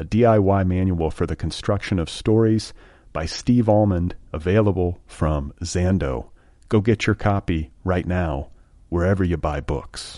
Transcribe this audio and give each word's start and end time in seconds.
a 0.00 0.04
DIY 0.04 0.66
manual 0.66 1.10
for 1.10 1.26
the 1.26 1.36
construction 1.36 1.98
of 1.98 2.08
stories 2.08 2.72
by 3.12 3.26
Steve 3.26 3.68
Almond, 3.68 4.14
available 4.32 4.98
from 5.06 5.52
Zando. 5.62 6.30
Go 6.70 6.80
get 6.80 7.06
your 7.06 7.14
copy 7.14 7.70
right 7.84 8.06
now, 8.06 8.48
wherever 8.88 9.22
you 9.22 9.36
buy 9.36 9.60
books. 9.60 10.16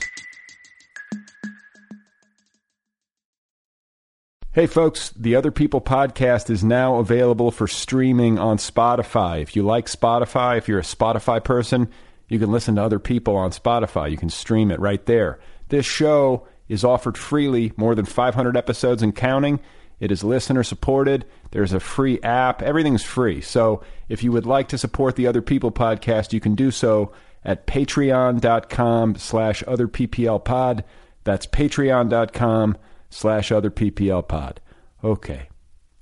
Hey 4.53 4.69
folks, 4.69 5.11
the 5.17 5.35
Other 5.35 5.51
People 5.51 5.81
podcast 5.81 6.49
is 6.49 6.63
now 6.63 6.99
available 6.99 7.51
for 7.51 7.67
streaming 7.67 8.39
on 8.39 8.59
Spotify. 8.59 9.43
If 9.43 9.57
you 9.57 9.65
like 9.65 9.87
Spotify, 9.87 10.59
if 10.59 10.69
you're 10.69 10.79
a 10.79 10.83
Spotify 10.83 11.43
person, 11.43 11.89
you 12.29 12.39
can 12.39 12.53
listen 12.53 12.77
to 12.77 12.85
other 12.85 13.01
people 13.01 13.35
on 13.35 13.51
Spotify. 13.51 14.13
You 14.13 14.17
can 14.17 14.31
stream 14.31 14.71
it 14.71 14.79
right 14.79 15.05
there. 15.07 15.41
This 15.71 15.87
show 15.87 16.47
is 16.73 16.85
offered 16.85 17.19
freely, 17.19 17.71
more 17.77 17.95
than 17.95 18.07
500 18.07 18.57
episodes 18.57 19.03
and 19.03 19.15
counting. 19.15 19.61
It 20.01 20.11
is 20.11 20.25
listener 20.25 20.63
supported. 20.63 21.27
There's 21.51 21.75
a 21.75 21.81
free 21.81 22.19
app. 22.23 22.63
Everything's 22.63 23.05
free. 23.05 23.43
So 23.43 23.83
if 24.09 24.25
you 24.25 24.33
would 24.33 24.47
like 24.47 24.69
to 24.69 24.79
support 24.79 25.17
the 25.17 25.27
Other 25.27 25.43
People 25.43 25.71
podcast, 25.71 26.33
you 26.33 26.41
can 26.41 26.55
do 26.55 26.71
so 26.71 27.13
at 27.45 27.67
patreon.com 27.67 29.17
slash 29.17 29.63
otherpplpod. 29.65 30.83
That's 31.25 31.47
patreon.com 31.47 32.79
slash 33.11 33.51
otherpplpod. 33.51 34.57
Okay. 35.05 35.49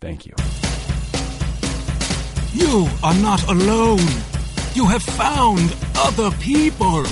Thank 0.00 0.24
you. 0.24 0.34
You 2.52 2.88
are 3.02 3.14
not 3.14 3.42
alone. 3.48 3.98
You 4.74 4.86
have 4.86 5.02
found 5.02 5.76
other 5.96 6.30
people. 6.36 7.04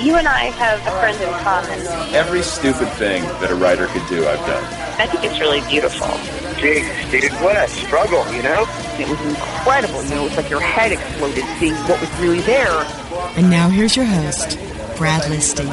You 0.00 0.16
and 0.16 0.28
I 0.28 0.50
have 0.60 0.78
a 0.86 0.90
friend 1.00 1.18
in 1.22 1.30
common. 1.42 2.14
Every 2.14 2.42
stupid 2.42 2.86
thing 2.98 3.22
that 3.40 3.50
a 3.50 3.54
writer 3.54 3.86
could 3.86 4.06
do, 4.08 4.26
I've 4.26 4.38
done. 4.40 4.62
I 5.00 5.06
think 5.06 5.24
it's 5.24 5.40
really 5.40 5.62
beautiful. 5.70 6.06
Jeez, 6.60 7.10
dude, 7.10 7.32
what 7.42 7.56
a 7.56 7.66
struggle, 7.66 8.30
you 8.30 8.42
know? 8.42 8.66
It 8.98 9.08
was 9.08 9.18
incredible. 9.22 10.04
You 10.04 10.10
know, 10.10 10.20
it 10.20 10.24
was 10.24 10.36
like 10.36 10.50
your 10.50 10.60
head 10.60 10.92
exploded 10.92 11.44
seeing 11.58 11.74
what 11.88 11.98
was 11.98 12.10
really 12.20 12.40
there. 12.40 12.84
And 13.38 13.48
now 13.48 13.70
here's 13.70 13.96
your 13.96 14.04
host, 14.04 14.58
Brad 14.98 15.22
Listi. 15.22 15.64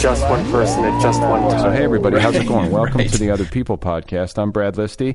Just 0.00 0.28
one 0.28 0.44
person 0.50 0.84
at 0.84 1.00
just 1.00 1.20
one 1.20 1.42
time. 1.42 1.60
So, 1.60 1.70
hey, 1.70 1.84
everybody, 1.84 2.18
how's 2.18 2.34
it 2.34 2.48
going? 2.48 2.72
Welcome 2.72 2.98
right. 2.98 3.08
to 3.08 3.18
the 3.18 3.30
Other 3.30 3.44
People 3.44 3.78
podcast. 3.78 4.36
I'm 4.36 4.50
Brad 4.50 4.74
Listi. 4.74 5.14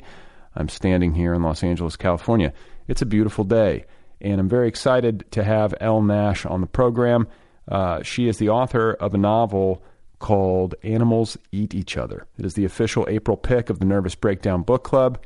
I'm 0.55 0.69
standing 0.69 1.13
here 1.13 1.33
in 1.33 1.43
Los 1.43 1.61
Angeles, 1.61 1.97
California. 1.97 2.53
It's 2.87 3.01
a 3.01 3.05
beautiful 3.05 3.43
day, 3.43 3.83
and 4.21 4.39
I'm 4.39 4.47
very 4.47 4.69
excited 4.69 5.29
to 5.31 5.43
have 5.43 5.75
Elle 5.81 6.03
Nash 6.03 6.45
on 6.45 6.61
the 6.61 6.67
program. 6.67 7.27
Uh, 7.67 8.03
she 8.03 8.27
is 8.27 8.37
the 8.37 8.49
author 8.49 8.93
of 8.93 9.13
a 9.13 9.17
novel 9.17 9.83
called 10.19 10.75
Animals 10.83 11.37
Eat 11.51 11.73
Each 11.73 11.97
Other. 11.97 12.25
It 12.37 12.45
is 12.45 12.53
the 12.53 12.65
official 12.65 13.05
April 13.09 13.37
pick 13.37 13.69
of 13.69 13.79
the 13.79 13.85
Nervous 13.85 14.15
Breakdown 14.15 14.61
Book 14.63 14.83
Club. 14.83 15.19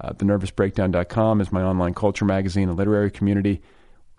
Uh, 0.00 0.12
thenervousbreakdown.com 0.12 1.40
is 1.40 1.52
my 1.52 1.62
online 1.62 1.94
culture 1.94 2.24
magazine 2.24 2.68
and 2.68 2.76
literary 2.76 3.10
community. 3.10 3.62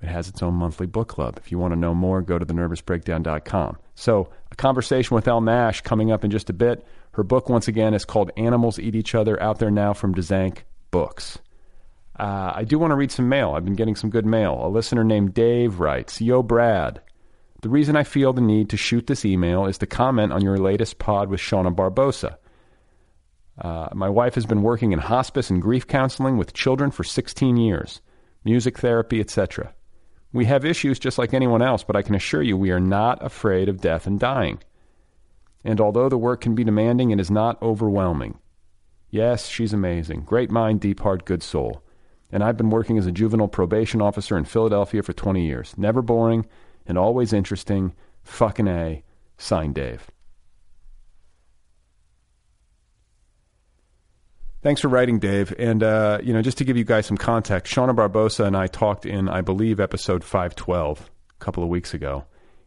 It 0.01 0.07
has 0.07 0.28
its 0.28 0.44
own 0.44 0.53
monthly 0.53 0.88
book 0.88 1.07
club. 1.07 1.38
If 1.38 1.51
you 1.51 1.57
want 1.57 1.73
to 1.73 1.79
know 1.79 1.94
more, 1.94 2.22
go 2.22 2.38
to 2.38 2.45
thenervousbreakdown.com. 2.45 3.78
So, 3.95 4.29
a 4.51 4.56
conversation 4.56 5.16
with 5.16 5.28
Elle 5.28 5.41
Nash 5.41 5.81
coming 5.81 6.12
up 6.12 6.24
in 6.24 6.31
just 6.31 6.50
a 6.50 6.53
bit. 6.53 6.85
Her 7.12 7.24
book, 7.24 7.50
once 7.50 7.68
again, 7.68 7.94
is 7.94 8.06
called 8.06 8.31
Animals 8.38 8.78
Eat 8.78 8.95
Each 8.95 9.16
Other, 9.16 9.41
out 9.41 9.57
there 9.57 9.72
now 9.72 9.94
from 9.94 10.13
Dzanc 10.13 10.59
Books. 10.91 11.39
Uh, 12.19 12.51
I 12.56 12.63
do 12.63 12.79
want 12.79 12.91
to 12.91 12.95
read 12.95 13.12
some 13.12 13.29
mail. 13.29 13.51
I've 13.51 13.66
been 13.66 13.75
getting 13.75 13.95
some 13.95 14.09
good 14.09 14.25
mail. 14.25 14.59
A 14.63 14.69
listener 14.69 15.03
named 15.03 15.34
Dave 15.34 15.79
writes 15.79 16.22
Yo, 16.22 16.44
Brad. 16.44 17.01
The 17.62 17.69
reason 17.69 17.95
I 17.95 18.03
feel 18.03 18.34
the 18.34 18.41
need 18.41 18.69
to 18.69 18.78
shoot 18.78 19.07
this 19.07 19.25
email 19.25 19.66
is 19.66 19.79
to 19.79 19.88
comment 19.88 20.31
on 20.31 20.44
your 20.44 20.57
latest 20.57 21.00
pod 21.00 21.29
with 21.29 21.40
Shauna 21.40 21.73
Barbosa. 21.75 22.38
Uh, 23.59 23.90
my 23.94 24.09
wife 24.09 24.35
has 24.35 24.45
been 24.45 24.62
working 24.62 24.91
in 24.91 25.00
hospice 25.00 25.50
and 25.50 25.62
grief 25.62 25.88
counseling 25.88 26.38
with 26.38 26.53
children 26.53 26.91
for 26.91 27.03
16 27.03 27.57
years, 27.57 28.01
music 28.44 28.78
therapy, 28.78 29.19
etc. 29.19 29.73
We 30.31 30.45
have 30.45 30.66
issues 30.66 31.00
just 31.00 31.18
like 31.18 31.34
anyone 31.34 31.63
else, 31.63 31.84
but 31.84 31.95
I 31.95 32.03
can 32.03 32.13
assure 32.13 32.44
you 32.44 32.56
we 32.56 32.69
are 32.69 32.79
not 32.79 33.25
afraid 33.25 33.69
of 33.69 33.81
death 33.81 34.06
and 34.06 34.19
dying. 34.19 34.59
And 35.63 35.81
although 35.81 36.09
the 36.09 36.18
work 36.18 36.41
can 36.41 36.53
be 36.53 36.63
demanding, 36.63 37.09
it 37.09 37.19
is 37.19 37.31
not 37.31 37.59
overwhelming. 37.63 38.38
Yes, 39.09 39.47
she's 39.47 39.74
amazing. 39.74 40.22
Great 40.22 40.51
mind, 40.51 40.79
deep 40.79 41.00
heart, 41.00 41.25
good 41.25 41.41
soul. 41.41 41.81
And 42.31 42.44
I've 42.44 42.57
been 42.57 42.69
working 42.69 43.00
as 43.00 43.07
a 43.07 43.12
juvenile 43.12 43.47
probation 43.47 44.01
officer 44.01 44.38
in 44.38 44.45
Philadelphia 44.45 45.01
for 45.01 45.13
20 45.13 45.44
years. 45.44 45.74
Never 45.75 46.03
boring 46.03 46.45
and 46.88 46.98
always 46.98 47.34
interesting. 47.34 47.94
Fucking 48.24 48.68
A. 48.68 49.03
Signed 49.38 49.75
Dave. 49.75 50.09
Thanks 54.64 54.81
for 54.81 54.88
writing, 54.88 55.20
Dave. 55.20 55.53
And, 55.58 55.84
uh, 55.84 56.20
you 56.24 56.34
know, 56.34 56.42
just 56.42 56.58
to 56.58 56.66
give 56.66 56.78
you 56.78 56.84
guys 56.84 57.06
some 57.06 57.18
context, 57.18 57.74
Shauna 57.74 57.96
Barbosa 57.96 58.46
and 58.46 58.58
I 58.58 58.68
talked 58.68 59.06
in, 59.06 59.30
I 59.30 59.42
believe, 59.42 59.80
episode 59.80 60.24
512 60.24 61.09
a 61.40 61.44
couple 61.44 61.64
of 61.64 61.70
weeks 61.70 61.94
ago. 61.94 62.25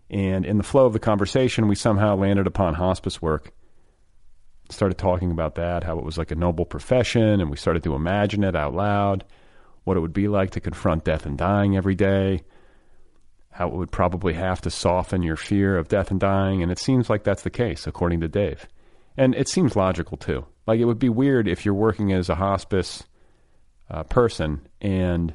And 0.08 0.46
in 0.46 0.56
the 0.56 0.62
flow 0.62 0.86
of 0.86 0.92
the 0.92 0.98
conversation, 0.98 1.68
we 1.68 1.74
somehow 1.74 2.16
landed 2.16 2.46
upon 2.46 2.74
hospice 2.74 3.20
work. 3.20 3.52
Started 4.70 4.98
talking 4.98 5.30
about 5.30 5.56
that, 5.56 5.84
how 5.84 5.98
it 5.98 6.04
was 6.04 6.16
like 6.16 6.30
a 6.30 6.36
noble 6.36 6.64
profession, 6.64 7.40
and 7.40 7.50
we 7.50 7.56
started 7.56 7.82
to 7.82 7.94
imagine 7.94 8.44
it 8.44 8.54
out 8.54 8.72
loud, 8.72 9.24
what 9.84 9.96
it 9.96 10.00
would 10.00 10.12
be 10.12 10.28
like 10.28 10.50
to 10.50 10.60
confront 10.60 11.04
death 11.04 11.26
and 11.26 11.36
dying 11.36 11.76
every 11.76 11.96
day, 11.96 12.42
how 13.60 13.68
it 13.68 13.74
would 13.74 13.92
probably 13.92 14.32
have 14.32 14.62
to 14.62 14.70
soften 14.70 15.22
your 15.22 15.36
fear 15.36 15.76
of 15.76 15.86
death 15.86 16.10
and 16.10 16.18
dying. 16.18 16.62
And 16.62 16.72
it 16.72 16.78
seems 16.78 17.10
like 17.10 17.24
that's 17.24 17.42
the 17.42 17.50
case, 17.50 17.86
according 17.86 18.20
to 18.22 18.28
Dave. 18.28 18.66
And 19.18 19.34
it 19.34 19.50
seems 19.50 19.76
logical, 19.76 20.16
too. 20.16 20.46
Like, 20.66 20.80
it 20.80 20.86
would 20.86 20.98
be 20.98 21.10
weird 21.10 21.46
if 21.46 21.66
you're 21.66 21.74
working 21.74 22.10
as 22.10 22.30
a 22.30 22.36
hospice 22.36 23.02
uh, 23.90 24.04
person 24.04 24.66
and 24.80 25.34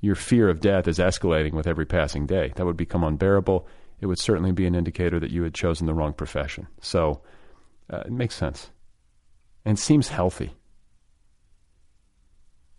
your 0.00 0.14
fear 0.14 0.48
of 0.48 0.60
death 0.60 0.86
is 0.86 1.00
escalating 1.00 1.54
with 1.54 1.66
every 1.66 1.86
passing 1.86 2.24
day. 2.24 2.52
That 2.54 2.66
would 2.66 2.76
become 2.76 3.02
unbearable. 3.02 3.66
It 4.00 4.06
would 4.06 4.20
certainly 4.20 4.52
be 4.52 4.66
an 4.66 4.76
indicator 4.76 5.18
that 5.18 5.32
you 5.32 5.42
had 5.42 5.52
chosen 5.52 5.88
the 5.88 5.94
wrong 5.94 6.12
profession. 6.12 6.68
So 6.80 7.22
uh, 7.90 8.04
it 8.06 8.12
makes 8.12 8.36
sense 8.36 8.70
and 9.64 9.76
seems 9.76 10.06
healthy. 10.06 10.52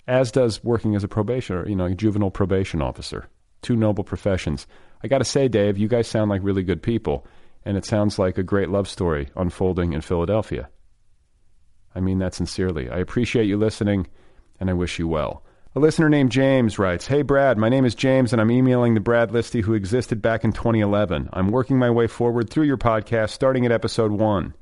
As 0.07 0.31
does 0.31 0.63
working 0.63 0.95
as 0.95 1.03
a 1.03 1.09
probation 1.09 1.57
or, 1.57 1.67
you 1.67 1.75
know, 1.75 1.87
a 1.87 1.93
juvenile 1.93 2.31
probation 2.31 2.81
officer. 2.81 3.27
Two 3.61 3.75
noble 3.75 4.03
professions. 4.03 4.67
I 5.03 5.07
got 5.07 5.19
to 5.19 5.25
say, 5.25 5.47
Dave, 5.47 5.77
you 5.77 5.87
guys 5.87 6.07
sound 6.07 6.29
like 6.29 6.41
really 6.43 6.63
good 6.63 6.81
people, 6.81 7.25
and 7.65 7.77
it 7.77 7.85
sounds 7.85 8.17
like 8.17 8.37
a 8.37 8.43
great 8.43 8.69
love 8.69 8.87
story 8.87 9.29
unfolding 9.35 9.93
in 9.93 10.01
Philadelphia. 10.01 10.69
I 11.93 11.99
mean 11.99 12.19
that 12.19 12.33
sincerely. 12.33 12.89
I 12.89 12.97
appreciate 12.97 13.45
you 13.45 13.57
listening, 13.57 14.07
and 14.59 14.69
I 14.69 14.73
wish 14.73 14.99
you 14.99 15.07
well. 15.07 15.43
A 15.75 15.79
listener 15.79 16.09
named 16.09 16.31
James 16.31 16.79
writes 16.79 17.07
Hey, 17.07 17.21
Brad, 17.21 17.57
my 17.57 17.69
name 17.69 17.85
is 17.85 17.93
James, 17.93 18.31
and 18.31 18.41
I'm 18.41 18.49
emailing 18.49 18.93
the 18.93 18.99
Brad 18.99 19.29
Listi 19.29 19.61
who 19.61 19.73
existed 19.73 20.21
back 20.21 20.43
in 20.43 20.51
2011. 20.51 21.29
I'm 21.33 21.51
working 21.51 21.77
my 21.77 21.89
way 21.91 22.07
forward 22.07 22.49
through 22.49 22.65
your 22.65 22.77
podcast, 22.77 23.29
starting 23.29 23.65
at 23.65 23.71
episode 23.71 24.11
1. 24.11 24.55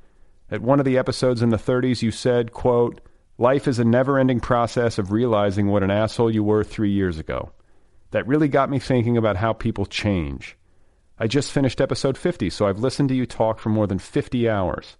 At 0.51 0.61
one 0.61 0.79
of 0.79 0.85
the 0.85 0.97
episodes 0.97 1.41
in 1.41 1.49
the 1.49 1.57
30s, 1.57 2.01
you 2.01 2.11
said, 2.11 2.51
quote, 2.51 2.99
Life 3.37 3.67
is 3.67 3.79
a 3.79 3.85
never 3.85 4.19
ending 4.19 4.39
process 4.39 4.97
of 4.97 5.11
realizing 5.11 5.67
what 5.67 5.83
an 5.83 5.91
asshole 5.91 6.31
you 6.31 6.43
were 6.43 6.63
three 6.63 6.91
years 6.91 7.17
ago. 7.17 7.51
That 8.15 8.27
really 8.27 8.47
got 8.47 8.69
me 8.69 8.79
thinking 8.79 9.17
about 9.17 9.35
how 9.35 9.51
people 9.51 9.85
change. 9.85 10.55
I 11.19 11.27
just 11.27 11.51
finished 11.51 11.81
episode 11.81 12.17
50, 12.17 12.49
so 12.49 12.65
I've 12.65 12.79
listened 12.79 13.09
to 13.09 13.15
you 13.15 13.25
talk 13.25 13.59
for 13.59 13.67
more 13.67 13.87
than 13.87 13.99
50 13.99 14.47
hours. 14.47 14.95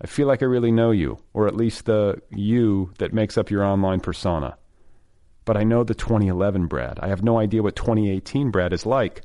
I 0.00 0.06
feel 0.06 0.28
like 0.28 0.40
I 0.40 0.46
really 0.46 0.70
know 0.70 0.92
you, 0.92 1.18
or 1.32 1.48
at 1.48 1.56
least 1.56 1.86
the 1.86 2.22
you 2.30 2.92
that 2.98 3.12
makes 3.12 3.36
up 3.36 3.50
your 3.50 3.64
online 3.64 3.98
persona. 3.98 4.56
but 5.44 5.56
I 5.56 5.64
know 5.64 5.82
the 5.82 5.96
2011 5.96 6.68
Brad. 6.68 7.00
I 7.02 7.08
have 7.08 7.24
no 7.24 7.40
idea 7.40 7.60
what 7.60 7.74
2018 7.74 8.52
Brad 8.52 8.72
is 8.72 8.86
like, 8.86 9.22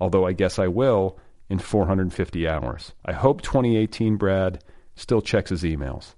although 0.00 0.26
I 0.26 0.32
guess 0.32 0.58
I 0.58 0.66
will 0.66 1.16
in 1.48 1.60
450 1.60 2.48
hours. 2.48 2.92
I 3.04 3.12
hope 3.12 3.40
2018 3.40 4.16
Brad 4.16 4.64
still 4.96 5.22
checks 5.22 5.50
his 5.50 5.62
emails. 5.62 6.16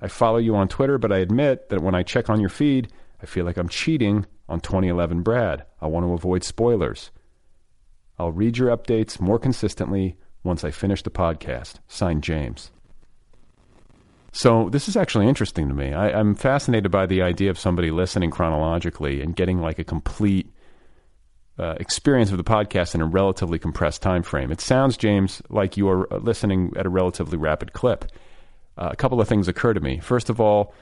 I 0.00 0.08
follow 0.08 0.38
you 0.38 0.56
on 0.56 0.68
Twitter, 0.68 0.96
but 0.96 1.12
I 1.12 1.18
admit 1.18 1.68
that 1.68 1.82
when 1.82 1.94
I 1.94 2.04
check 2.04 2.30
on 2.30 2.40
your 2.40 2.48
feed, 2.48 2.90
I 3.22 3.26
feel 3.26 3.44
like 3.44 3.58
I'm 3.58 3.68
cheating 3.68 4.24
on 4.48 4.60
2011 4.60 5.22
Brad. 5.22 5.64
I 5.80 5.86
want 5.86 6.06
to 6.06 6.12
avoid 6.12 6.44
spoilers. 6.44 7.10
I'll 8.18 8.32
read 8.32 8.56
your 8.56 8.74
updates 8.74 9.20
more 9.20 9.38
consistently 9.38 10.16
once 10.42 10.64
I 10.64 10.70
finish 10.70 11.02
the 11.02 11.10
podcast. 11.10 11.74
Signed, 11.88 12.22
James. 12.22 12.70
So 14.32 14.68
this 14.68 14.88
is 14.88 14.96
actually 14.96 15.28
interesting 15.28 15.68
to 15.68 15.74
me. 15.74 15.92
I, 15.92 16.10
I'm 16.10 16.34
fascinated 16.34 16.90
by 16.90 17.06
the 17.06 17.22
idea 17.22 17.50
of 17.50 17.58
somebody 17.58 17.90
listening 17.90 18.30
chronologically 18.30 19.22
and 19.22 19.34
getting 19.34 19.60
like 19.60 19.78
a 19.78 19.84
complete 19.84 20.52
uh, 21.58 21.74
experience 21.80 22.30
of 22.30 22.36
the 22.36 22.44
podcast 22.44 22.94
in 22.94 23.00
a 23.00 23.06
relatively 23.06 23.58
compressed 23.58 24.02
time 24.02 24.22
frame. 24.22 24.52
It 24.52 24.60
sounds, 24.60 24.96
James, 24.96 25.40
like 25.48 25.76
you 25.76 25.88
are 25.88 26.06
listening 26.20 26.72
at 26.76 26.84
a 26.84 26.90
relatively 26.90 27.38
rapid 27.38 27.72
clip. 27.72 28.04
Uh, 28.76 28.90
a 28.92 28.96
couple 28.96 29.20
of 29.22 29.28
things 29.28 29.48
occur 29.48 29.72
to 29.72 29.80
me. 29.80 30.00
First 30.00 30.28
of 30.28 30.38
all, 30.38 30.74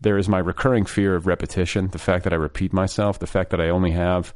there 0.00 0.18
is 0.18 0.28
my 0.28 0.38
recurring 0.38 0.84
fear 0.84 1.14
of 1.14 1.26
repetition, 1.26 1.88
the 1.88 1.98
fact 1.98 2.24
that 2.24 2.32
I 2.32 2.36
repeat 2.36 2.72
myself, 2.72 3.18
the 3.18 3.26
fact 3.26 3.50
that 3.50 3.60
I 3.60 3.70
only 3.70 3.92
have 3.92 4.34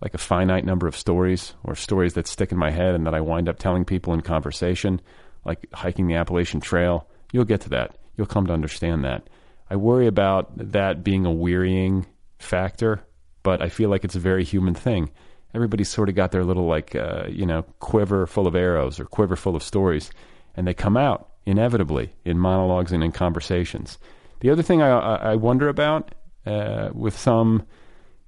like 0.00 0.14
a 0.14 0.18
finite 0.18 0.64
number 0.64 0.88
of 0.88 0.96
stories 0.96 1.54
or 1.62 1.74
stories 1.74 2.14
that 2.14 2.26
stick 2.26 2.50
in 2.50 2.58
my 2.58 2.70
head 2.70 2.94
and 2.94 3.06
that 3.06 3.14
I 3.14 3.20
wind 3.20 3.48
up 3.48 3.58
telling 3.58 3.84
people 3.84 4.12
in 4.14 4.20
conversation, 4.20 5.00
like 5.44 5.66
hiking 5.72 6.08
the 6.08 6.16
Appalachian 6.16 6.60
Trail. 6.60 7.06
You'll 7.32 7.44
get 7.44 7.60
to 7.62 7.68
that. 7.70 7.96
You'll 8.16 8.26
come 8.26 8.46
to 8.46 8.52
understand 8.52 9.04
that. 9.04 9.28
I 9.70 9.76
worry 9.76 10.06
about 10.06 10.50
that 10.72 11.04
being 11.04 11.24
a 11.24 11.32
wearying 11.32 12.06
factor, 12.38 13.02
but 13.42 13.62
I 13.62 13.68
feel 13.68 13.90
like 13.90 14.04
it's 14.04 14.16
a 14.16 14.20
very 14.20 14.44
human 14.44 14.74
thing. 14.74 15.10
Everybody's 15.54 15.88
sort 15.88 16.08
of 16.08 16.14
got 16.14 16.32
their 16.32 16.44
little, 16.44 16.66
like, 16.66 16.96
uh, 16.96 17.26
you 17.28 17.46
know, 17.46 17.62
quiver 17.78 18.26
full 18.26 18.46
of 18.46 18.56
arrows 18.56 18.98
or 18.98 19.04
quiver 19.04 19.36
full 19.36 19.54
of 19.54 19.62
stories, 19.62 20.10
and 20.56 20.66
they 20.66 20.74
come 20.74 20.96
out 20.96 21.28
inevitably 21.46 22.10
in 22.24 22.38
monologues 22.38 22.92
and 22.92 23.04
in 23.04 23.12
conversations. 23.12 23.98
The 24.42 24.50
other 24.50 24.62
thing 24.62 24.82
I, 24.82 24.88
I 24.90 25.36
wonder 25.36 25.68
about 25.68 26.16
uh, 26.44 26.88
with 26.92 27.16
some 27.16 27.62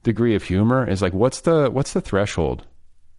degree 0.05 0.37
of 0.37 0.45
humor 0.45 0.89
is 0.89 1.03
like 1.03 1.13
what's 1.13 1.41
the 1.41 1.69
what's 1.71 1.93
the 1.93 2.01
threshold 2.01 2.65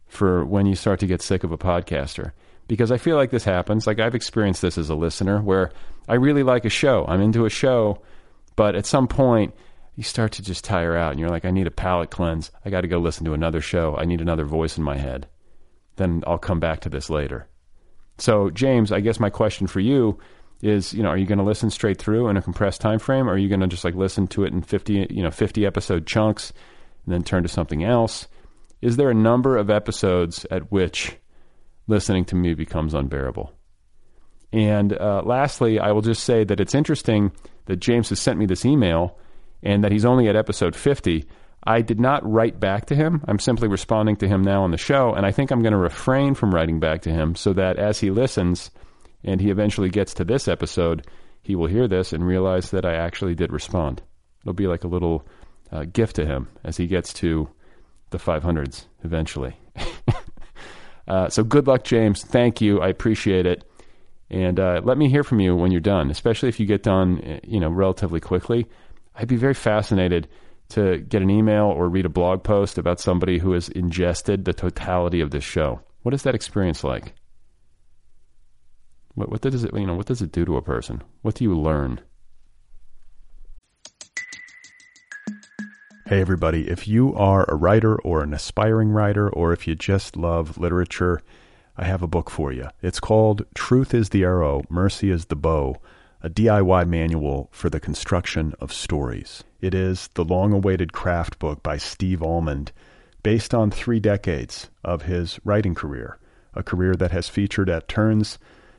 for 0.07 0.45
when 0.45 0.65
you 0.65 0.75
start 0.75 1.01
to 1.01 1.06
get 1.06 1.21
sick 1.21 1.44
of 1.44 1.51
a 1.51 1.57
podcaster? 1.57 2.31
Because 2.69 2.94
I 2.94 2.97
feel 2.97 3.18
like 3.18 3.31
this 3.31 3.44
happens. 3.44 3.86
Like 3.86 4.00
I've 4.00 4.15
experienced 4.15 4.62
this 4.62 4.77
as 4.77 4.89
a 4.89 4.95
listener 4.95 5.42
where 5.42 5.74
I 6.07 6.13
really 6.13 6.42
like 6.42 6.63
a 6.63 6.69
show. 6.69 7.03
I'm 7.06 7.19
into 7.19 7.45
a 7.45 7.50
show, 7.50 8.01
but 8.56 8.75
at 8.75 8.86
some 8.86 9.09
point 9.09 9.53
you 9.95 10.03
start 10.03 10.31
to 10.33 10.41
just 10.41 10.63
tire 10.63 10.95
out 10.95 11.12
and 11.12 11.19
you're 11.19 11.30
like, 11.30 11.44
I 11.44 11.51
need 11.51 11.68
a 11.68 11.71
palate 11.71 12.12
cleanse. 12.12 12.50
I 12.63 12.69
got 12.69 12.81
to 12.81 12.88
go 12.88 13.00
listen 13.00 13.25
to 13.25 13.33
another 13.33 13.59
show. 13.59 13.98
I 13.98 14.06
need 14.06 14.21
another 14.21 14.45
voice 14.45 14.77
in 14.77 14.86
my 14.86 14.95
head. 14.95 15.27
Then 15.98 16.24
I'll 16.25 16.38
come 16.38 16.62
back 16.62 16.80
to 16.81 16.89
this 16.89 17.09
later. 17.09 17.50
So, 18.19 18.50
James, 18.51 18.94
I 18.94 19.01
guess 19.01 19.19
my 19.19 19.30
question 19.30 19.68
for 19.68 19.81
you 19.81 20.18
is, 20.65 20.94
you 20.94 21.03
know, 21.03 21.09
are 21.09 21.17
you 21.17 21.25
going 21.25 21.38
to 21.38 21.44
listen 21.44 21.69
straight 21.69 21.97
through 21.97 22.27
in 22.27 22.38
a 22.38 22.41
compressed 22.41 22.81
time 22.81 23.00
frame 23.00 23.29
or 23.29 23.33
are 23.33 23.38
you 23.38 23.47
going 23.50 23.62
to 23.62 23.67
just 23.67 23.83
like 23.83 23.95
listen 23.95 24.27
to 24.27 24.44
it 24.44 24.53
in 24.53 24.62
50, 24.62 25.07
you 25.09 25.21
know, 25.21 25.31
50 25.31 25.65
episode 25.65 26.07
chunks 26.07 26.51
and 27.06 27.13
then 27.13 27.23
turn 27.23 27.44
to 27.44 27.50
something 27.50 27.83
else? 27.83 28.27
Is 28.81 28.97
there 28.97 29.09
a 29.09 29.15
number 29.15 29.57
of 29.57 29.69
episodes 29.69 30.45
at 30.50 30.71
which 30.71 31.15
listening 31.88 32.25
to 32.25 32.35
me 32.35 32.53
becomes 32.53 32.94
unbearable? 32.94 33.53
And 34.51 34.94
uh, 34.94 35.21
lastly, 35.23 35.79
I 35.79 35.91
will 35.91 36.01
just 36.01 36.23
say 36.23 36.44
that 36.44 36.59
it's 36.59 36.75
interesting 36.75 37.31
that 37.65 37.77
James 37.77 38.09
has 38.09 38.19
sent 38.19 38.39
me 38.39 38.45
this 38.45 38.65
email 38.65 39.17
and 39.62 39.83
that 39.83 39.91
he's 39.91 40.06
only 40.06 40.27
at 40.29 40.35
episode 40.35 40.75
50. 40.75 41.25
I 41.63 41.81
did 41.81 42.00
not 42.00 42.27
write 42.29 42.59
back 42.59 42.85
to 42.88 42.95
him. 42.95 43.23
I'm 43.27 43.39
simply 43.39 43.67
responding 43.67 44.15
to 44.17 44.27
him 44.27 44.44
now 44.44 44.63
on 44.63 44.71
the 44.71 44.77
show, 44.77 45.13
and 45.13 45.25
I 45.25 45.31
think 45.31 45.51
I'm 45.51 45.62
going 45.62 45.73
to 45.73 45.77
refrain 45.77 46.35
from 46.35 46.53
writing 46.53 46.79
back 46.79 47.01
to 47.03 47.12
him 47.12 47.35
so 47.35 47.53
that 47.53 47.77
as 47.77 48.00
he 48.00 48.12
listens 48.12 48.71
and 49.25 49.42
he 49.42 49.50
eventually 49.50 49.89
gets 49.89 50.13
to 50.13 50.24
this 50.24 50.48
episode, 50.48 51.06
he 51.42 51.56
will 51.56 51.68
hear 51.68 51.88
this 51.88 52.13
and 52.13 52.25
realize 52.25 52.72
that 52.72 52.86
I 52.86 52.95
actually 52.95 53.36
did 53.36 53.51
respond. 53.51 54.01
It'll 54.42 54.54
be 54.54 54.68
like 54.68 54.83
a 54.83 54.88
little 54.88 55.25
uh, 55.72 55.83
gift 55.86 56.16
to 56.16 56.25
him 56.25 56.48
as 56.63 56.77
he 56.77 56.88
gets 56.88 57.12
to 57.13 57.50
the 58.12 58.18
500s 58.18 58.86
eventually. 59.04 59.57
uh, 61.07 61.30
so 61.30 61.44
good 61.44 61.68
luck, 61.68 61.83
James. 61.83 62.24
Thank 62.24 62.62
you. 62.62 62.80
I 62.80 62.88
appreciate 62.88 63.45
it. 63.45 63.63
And 64.30 64.60
uh, 64.60 64.81
let 64.83 64.98
me 64.98 65.10
hear 65.10 65.24
from 65.24 65.39
you 65.39 65.56
when 65.56 65.72
you're 65.72 65.81
done, 65.81 66.10
especially 66.10 66.50
if 66.50 66.60
you 66.60 66.66
get 66.66 66.83
done, 66.83 67.22
uh, 67.22 67.39
you 67.44 67.60
know, 67.60 67.69
relatively 67.69 68.19
quickly. 68.19 68.68
I'd 69.16 69.27
be 69.27 69.36
very 69.36 69.54
fascinated 69.54 70.27
to 70.69 70.98
get 71.00 71.22
an 71.22 71.30
email 71.30 71.66
or 71.66 71.89
read 71.89 72.06
a 72.06 72.10
blog 72.10 72.44
post 72.44 72.77
about 72.77 73.00
somebody 73.00 73.38
who 73.38 73.54
has 73.54 73.69
ingested 73.69 74.45
the 74.45 74.54
totality 74.54 75.22
of 75.22 75.31
this 75.31 75.44
show. 75.44 75.80
What 76.01 76.13
is 76.13 76.24
that 76.24 76.36
experience 76.36 76.83
like? 76.83 77.13
What, 79.15 79.29
what 79.31 79.41
does 79.41 79.63
it, 79.63 79.73
you 79.73 79.88
know, 79.88 79.95
what 79.95 80.07
does 80.07 80.21
it 80.21 80.33
do 80.33 80.44
to 80.45 80.57
a 80.57 80.62
person? 80.62 81.01
What 81.21 81.35
do 81.35 81.45
you 81.45 81.57
learn? 81.57 82.01
Hey, 86.07 86.19
everybody. 86.19 86.69
If 86.69 86.88
you 86.88 87.15
are 87.15 87.45
a 87.47 87.56
writer 87.56 87.95
or 88.01 88.21
an 88.21 88.33
aspiring 88.33 88.89
writer, 88.89 89.29
or 89.29 89.53
if 89.53 89.67
you 89.67 89.73
just 89.73 90.17
love 90.17 90.57
literature, 90.57 91.21
I 91.77 91.85
have 91.85 92.03
a 92.03 92.07
book 92.07 92.29
for 92.29 92.51
you. 92.51 92.67
It's 92.81 93.00
called 93.00 93.45
Truth 93.56 93.94
is 93.94 94.09
the 94.09 94.23
Arrow, 94.23 94.63
Mercy 94.69 95.09
is 95.09 95.25
the 95.25 95.35
Bow, 95.35 95.77
a 96.21 96.29
DIY 96.29 96.88
manual 96.88 97.50
for 97.51 97.69
the 97.69 97.79
construction 97.79 98.53
of 98.59 98.73
stories. 98.73 99.44
It 99.62 99.73
is 99.73 100.09
the 100.15 100.25
long 100.25 100.51
awaited 100.51 100.91
craft 100.91 101.39
book 101.39 101.63
by 101.63 101.77
Steve 101.77 102.21
Almond, 102.21 102.73
based 103.23 103.53
on 103.53 103.71
three 103.71 104.01
decades 104.01 104.69
of 104.83 105.03
his 105.03 105.39
writing 105.45 105.73
career, 105.73 106.19
a 106.53 106.63
career 106.63 106.95
that 106.95 107.12
has 107.12 107.29
featured 107.29 107.69
at 107.69 107.88
turns 107.88 108.38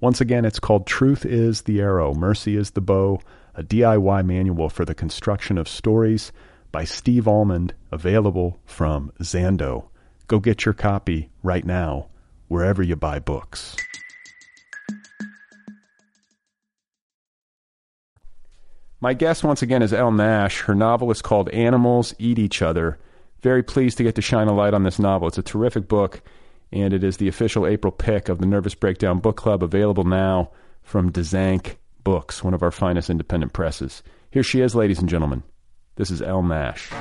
Once 0.00 0.20
again, 0.20 0.44
it's 0.44 0.60
called 0.60 0.86
Truth 0.86 1.24
is 1.24 1.62
the 1.62 1.80
Arrow, 1.80 2.12
Mercy 2.12 2.54
is 2.54 2.72
the 2.72 2.82
Bow, 2.82 3.18
a 3.54 3.62
DIY 3.62 4.26
manual 4.26 4.68
for 4.68 4.84
the 4.84 4.94
construction 4.94 5.56
of 5.56 5.66
stories 5.66 6.32
by 6.70 6.84
Steve 6.84 7.26
Almond, 7.26 7.72
available 7.90 8.60
from 8.66 9.10
Zando. 9.22 9.88
Go 10.26 10.38
get 10.38 10.66
your 10.66 10.74
copy 10.74 11.30
right 11.42 11.64
now, 11.64 12.08
wherever 12.48 12.82
you 12.82 12.94
buy 12.94 13.18
books. 13.18 13.74
My 19.00 19.14
guest 19.14 19.44
once 19.44 19.62
again 19.62 19.82
is 19.82 19.94
Elle 19.94 20.12
Nash. 20.12 20.62
Her 20.62 20.74
novel 20.74 21.10
is 21.10 21.22
called 21.22 21.48
Animals 21.50 22.14
Eat 22.18 22.38
Each 22.38 22.60
Other. 22.60 22.98
Very 23.40 23.62
pleased 23.62 23.96
to 23.98 24.02
get 24.02 24.14
to 24.16 24.22
shine 24.22 24.48
a 24.48 24.54
light 24.54 24.74
on 24.74 24.82
this 24.82 24.98
novel. 24.98 25.28
It's 25.28 25.38
a 25.38 25.42
terrific 25.42 25.88
book, 25.88 26.22
and 26.82 26.92
it 26.92 27.02
is 27.02 27.16
the 27.16 27.28
official 27.28 27.66
April 27.66 27.90
pick 27.90 28.28
of 28.28 28.38
the 28.38 28.46
Nervous 28.46 28.74
Breakdown 28.74 29.18
Book 29.18 29.36
Club, 29.36 29.62
available 29.62 30.04
now 30.04 30.50
from 30.82 31.10
Dzanc 31.10 31.76
Books, 32.04 32.44
one 32.44 32.54
of 32.54 32.62
our 32.62 32.70
finest 32.70 33.08
independent 33.08 33.52
presses. 33.52 34.02
Here 34.30 34.42
she 34.42 34.60
is, 34.60 34.74
ladies 34.74 34.98
and 34.98 35.08
gentlemen. 35.08 35.42
This 35.96 36.10
is 36.10 36.20
Elle 36.20 36.42
Nash. 36.42 36.92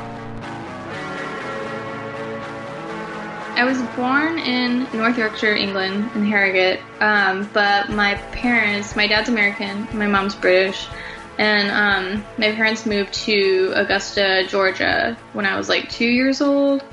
I 3.58 3.64
was 3.64 3.82
born 3.96 4.40
in 4.40 4.84
North 4.94 5.18
Yorkshire, 5.18 5.56
England, 5.56 6.10
in 6.16 6.26
Harrogate. 6.26 6.80
Um, 7.02 7.50
but 7.54 7.90
my 7.90 8.16
parents, 8.32 8.96
my 8.96 9.08
dad's 9.08 9.30
American, 9.30 9.88
my 9.98 10.08
mom's 10.08 10.36
British, 10.36 10.88
and 11.38 11.70
um, 11.70 12.26
my 12.38 12.54
parents 12.54 12.86
moved 12.86 13.14
to 13.14 13.74
Augusta, 13.76 14.46
Georgia, 14.48 15.18
when 15.34 15.46
I 15.46 15.58
was 15.58 15.68
like 15.68 15.90
two 15.90 16.08
years 16.08 16.42
old. 16.42 16.84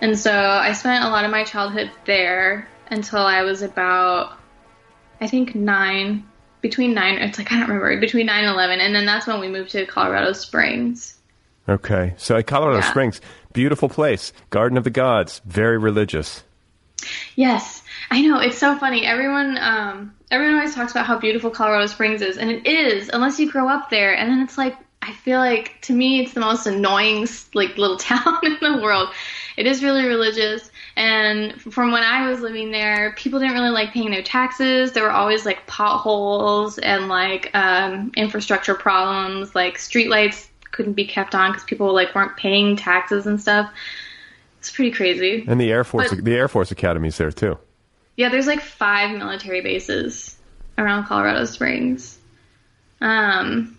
And 0.00 0.18
so 0.18 0.32
I 0.32 0.72
spent 0.72 1.04
a 1.04 1.08
lot 1.08 1.24
of 1.24 1.30
my 1.30 1.44
childhood 1.44 1.90
there 2.04 2.68
until 2.90 3.20
I 3.20 3.42
was 3.42 3.62
about, 3.62 4.38
I 5.20 5.26
think, 5.26 5.54
nine 5.54 6.24
between 6.60 6.94
nine, 6.94 7.18
it's 7.18 7.38
like, 7.38 7.52
I 7.52 7.58
don't 7.58 7.68
remember, 7.68 7.98
between 8.00 8.26
nine 8.26 8.44
and 8.44 8.52
11. 8.52 8.80
And 8.80 8.94
then 8.94 9.06
that's 9.06 9.26
when 9.26 9.40
we 9.40 9.48
moved 9.48 9.70
to 9.70 9.86
Colorado 9.86 10.32
Springs. 10.32 11.16
Okay. 11.68 12.14
So 12.16 12.36
at 12.36 12.46
Colorado 12.46 12.78
yeah. 12.78 12.90
Springs, 12.90 13.20
beautiful 13.52 13.88
place, 13.88 14.32
Garden 14.50 14.78
of 14.78 14.84
the 14.84 14.90
Gods, 14.90 15.40
very 15.44 15.78
religious. 15.78 16.42
Yes, 17.36 17.82
I 18.10 18.22
know. 18.22 18.40
It's 18.40 18.58
so 18.58 18.76
funny. 18.76 19.06
Everyone, 19.06 19.56
um, 19.58 20.14
everyone 20.30 20.56
always 20.56 20.74
talks 20.74 20.90
about 20.90 21.06
how 21.06 21.18
beautiful 21.18 21.50
Colorado 21.50 21.86
Springs 21.86 22.22
is, 22.22 22.38
and 22.38 22.50
it 22.50 22.66
is, 22.66 23.08
unless 23.12 23.38
you 23.38 23.50
grow 23.50 23.68
up 23.68 23.88
there. 23.90 24.16
And 24.16 24.30
then 24.30 24.40
it's 24.40 24.58
like 24.58 24.76
I 25.00 25.12
feel 25.12 25.38
like 25.38 25.80
to 25.82 25.92
me 25.92 26.20
it's 26.20 26.32
the 26.32 26.40
most 26.40 26.66
annoying 26.66 27.26
like 27.54 27.78
little 27.78 27.96
town 27.98 28.38
in 28.42 28.58
the 28.60 28.80
world. 28.82 29.10
It 29.58 29.66
is 29.66 29.82
really 29.82 30.06
religious, 30.06 30.70
and 30.94 31.60
from 31.60 31.90
when 31.90 32.04
I 32.04 32.30
was 32.30 32.38
living 32.40 32.70
there, 32.70 33.12
people 33.16 33.40
didn't 33.40 33.54
really 33.54 33.70
like 33.70 33.90
paying 33.92 34.12
their 34.12 34.22
taxes. 34.22 34.92
There 34.92 35.02
were 35.02 35.10
always 35.10 35.44
like 35.44 35.66
potholes 35.66 36.78
and 36.78 37.08
like 37.08 37.50
um, 37.54 38.12
infrastructure 38.16 38.76
problems, 38.76 39.56
like 39.56 39.78
streetlights 39.78 40.46
couldn't 40.70 40.92
be 40.92 41.04
kept 41.04 41.34
on 41.34 41.50
because 41.50 41.64
people 41.64 41.92
like 41.92 42.14
weren't 42.14 42.36
paying 42.36 42.76
taxes 42.76 43.26
and 43.26 43.40
stuff. 43.40 43.68
It's 44.60 44.70
pretty 44.70 44.92
crazy. 44.92 45.44
And 45.48 45.60
the 45.60 45.72
Air 45.72 45.82
Force, 45.82 46.10
But- 46.10 46.24
the 46.24 46.36
Air 46.36 46.46
Force 46.46 46.70
Academy's 46.70 47.18
there 47.18 47.32
too. 47.32 47.58
Yeah, 48.16 48.28
there's 48.28 48.46
like 48.46 48.60
five 48.60 49.16
military 49.18 49.60
bases 49.60 50.36
around 50.76 51.06
Colorado 51.06 51.44
Springs. 51.46 52.16
Um, 53.00 53.76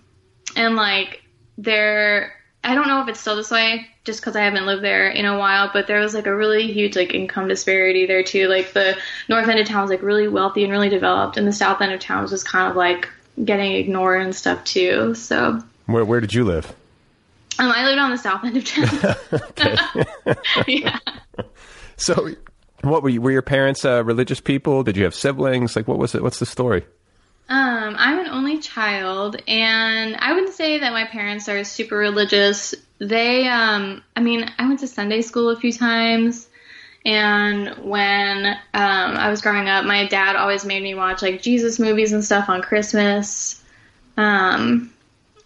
and 0.58 0.76
like 0.76 1.24
there, 1.58 2.34
I 2.64 2.76
don't 2.76 2.88
know 2.88 3.02
if 3.02 3.08
it's 3.08 3.20
still 3.20 3.36
this 3.36 3.52
way, 3.52 3.88
just 4.04 4.20
because 4.20 4.36
I 4.36 4.42
haven't 4.42 4.66
lived 4.66 4.84
there 4.84 5.10
in 5.10 5.26
a 5.26 5.38
while. 5.38 5.70
But 5.72 5.88
there 5.88 6.00
was 6.00 6.14
like 6.14 6.28
a 6.28 6.36
really 6.36 6.72
huge 6.72 6.96
like 6.96 7.14
income 7.14 7.48
disparity 7.48 8.06
there 8.06 8.24
too. 8.24 8.48
Like 8.48 8.74
the 8.74 8.98
north 9.28 9.48
end 9.48 9.60
of 9.60 9.68
town 9.68 9.82
was 9.82 9.92
like 9.92 10.02
really 10.02 10.28
wealthy 10.28 10.64
and 10.64 10.72
really 10.72 10.90
developed, 10.90 11.38
and 11.38 11.48
the 11.48 11.54
south 11.54 11.82
end 11.82 11.94
of 11.94 12.00
town 12.00 12.22
was 12.22 12.32
just 12.32 12.46
kind 12.46 12.70
of 12.70 12.76
like 12.76 13.10
getting 13.44 13.74
ignored 13.74 14.22
and 14.22 14.36
stuff 14.36 14.64
too. 14.64 15.16
So 15.16 15.46
um, 15.46 15.70
Where 15.86 16.06
Where 16.06 16.20
did 16.20 16.34
you 16.34 16.44
live? 16.44 16.74
I 17.60 17.86
lived 17.86 18.00
on 18.00 18.12
the 18.12 18.18
south 18.18 18.44
end 18.44 18.58
of 18.58 18.66
town. 18.66 20.36
yeah. 20.68 21.00
So, 21.98 22.30
what 22.82 23.04
were 23.04 23.10
you, 23.10 23.22
were 23.22 23.32
your 23.32 23.42
parents 23.42 23.84
uh, 23.84 24.04
religious 24.06 24.40
people? 24.40 24.84
Did 24.84 24.96
you 24.96 25.04
have 25.04 25.14
siblings? 25.14 25.76
Like, 25.76 25.88
what 25.88 25.98
was 25.98 26.16
it? 26.16 26.24
What's 26.24 26.40
the 26.40 26.46
story? 26.46 26.86
Um, 27.50 27.96
I'm 27.98 28.20
an 28.20 28.28
only 28.28 28.60
child, 28.60 29.42
and 29.48 30.16
I 30.18 30.34
wouldn't 30.34 30.54
say 30.54 30.78
that 30.78 30.94
my 30.94 31.06
parents 31.06 31.50
are 31.50 31.64
super 31.64 31.98
religious. 31.98 32.76
They, 33.00 33.48
um, 33.48 34.04
I 34.16 34.22
mean, 34.22 34.50
I 34.60 34.68
went 34.68 34.82
to 34.82 34.88
Sunday 34.88 35.24
school 35.24 35.50
a 35.50 35.60
few 35.60 35.74
times, 35.74 36.48
and 37.06 37.70
when 37.84 38.46
um, 38.46 38.56
I 38.74 39.32
was 39.32 39.42
growing 39.42 39.68
up, 39.68 39.84
my 39.84 40.06
dad 40.06 40.36
always 40.36 40.64
made 40.64 40.84
me 40.84 40.94
watch 40.94 41.24
like 41.24 41.42
Jesus 41.42 41.80
movies 41.80 42.14
and 42.14 42.24
stuff 42.24 42.50
on 42.50 42.62
Christmas. 42.62 43.64
Um, 44.16 44.94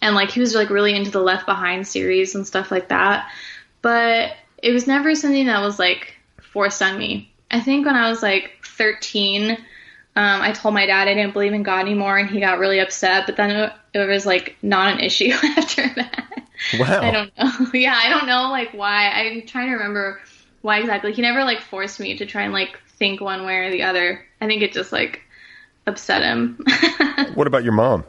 and 0.02 0.14
like 0.14 0.30
he 0.30 0.40
was 0.40 0.54
like 0.54 0.68
really 0.68 0.94
into 0.94 1.10
the 1.10 1.22
Left 1.22 1.46
Behind 1.46 1.86
series 1.86 2.34
and 2.34 2.46
stuff 2.46 2.70
like 2.70 2.88
that. 2.88 3.30
But 3.80 4.32
it 4.58 4.72
was 4.72 4.86
never 4.86 5.14
something 5.14 5.46
that 5.46 5.62
was 5.62 5.78
like 5.78 6.14
forced 6.42 6.82
on 6.82 6.98
me. 6.98 7.32
I 7.50 7.60
think 7.60 7.86
when 7.86 7.96
I 7.96 8.10
was 8.10 8.22
like 8.22 8.58
13, 8.64 9.56
um, 10.16 10.42
I 10.42 10.52
told 10.52 10.74
my 10.74 10.86
dad 10.86 11.08
I 11.08 11.14
didn't 11.14 11.32
believe 11.32 11.52
in 11.52 11.62
God 11.64 11.80
anymore, 11.80 12.18
and 12.18 12.30
he 12.30 12.40
got 12.40 12.58
really 12.58 12.78
upset. 12.78 13.26
But 13.26 13.36
then 13.36 13.50
it, 13.50 13.72
it 13.94 14.06
was 14.06 14.24
like 14.24 14.56
not 14.62 14.92
an 14.94 15.00
issue 15.00 15.30
after 15.56 15.88
that. 15.94 16.48
Wow. 16.78 17.00
I 17.00 17.10
don't 17.10 17.32
know. 17.36 17.70
yeah, 17.74 17.98
I 18.00 18.08
don't 18.08 18.26
know 18.26 18.50
like 18.50 18.72
why. 18.72 19.10
I'm 19.10 19.46
trying 19.46 19.68
to 19.68 19.74
remember 19.74 20.20
why 20.62 20.78
exactly. 20.78 21.12
He 21.12 21.22
never 21.22 21.42
like 21.44 21.60
forced 21.60 21.98
me 21.98 22.16
to 22.16 22.26
try 22.26 22.42
and 22.42 22.52
like 22.52 22.78
think 22.96 23.20
one 23.20 23.44
way 23.44 23.56
or 23.56 23.70
the 23.70 23.82
other. 23.82 24.24
I 24.40 24.46
think 24.46 24.62
it 24.62 24.72
just 24.72 24.92
like 24.92 25.22
upset 25.86 26.22
him. 26.22 26.64
What 27.34 27.46
about 27.46 27.64
your 27.64 27.72
mom? 27.72 28.04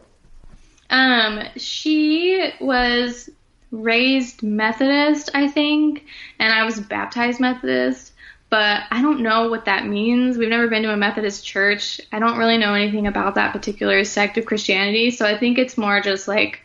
Um, 0.90 1.42
she 1.56 2.52
was 2.60 3.30
raised 3.72 4.44
Methodist, 4.44 5.32
I 5.34 5.48
think, 5.48 6.06
and 6.40 6.54
I 6.54 6.64
was 6.64 6.80
baptized 6.80 7.40
Methodist, 7.40 8.12
but 8.56 8.84
I 8.90 9.02
don't 9.02 9.20
know 9.20 9.50
what 9.50 9.66
that 9.66 9.86
means. 9.86 10.38
We've 10.38 10.48
never 10.48 10.70
been 10.70 10.84
to 10.84 10.94
a 10.94 10.96
Methodist 10.96 11.46
church. 11.46 12.00
I 12.14 12.20
don't 12.20 12.38
really 12.38 12.58
know 12.58 12.74
anything 12.74 13.06
about 13.06 13.36
that 13.36 13.52
particular 13.52 14.06
sect 14.06 14.38
of 14.38 14.46
Christianity, 14.46 15.12
so 15.12 15.26
I 15.26 15.38
think 15.38 15.58
it's 15.58 15.78
more 15.78 16.00
just 16.00 16.26
like 16.26 16.62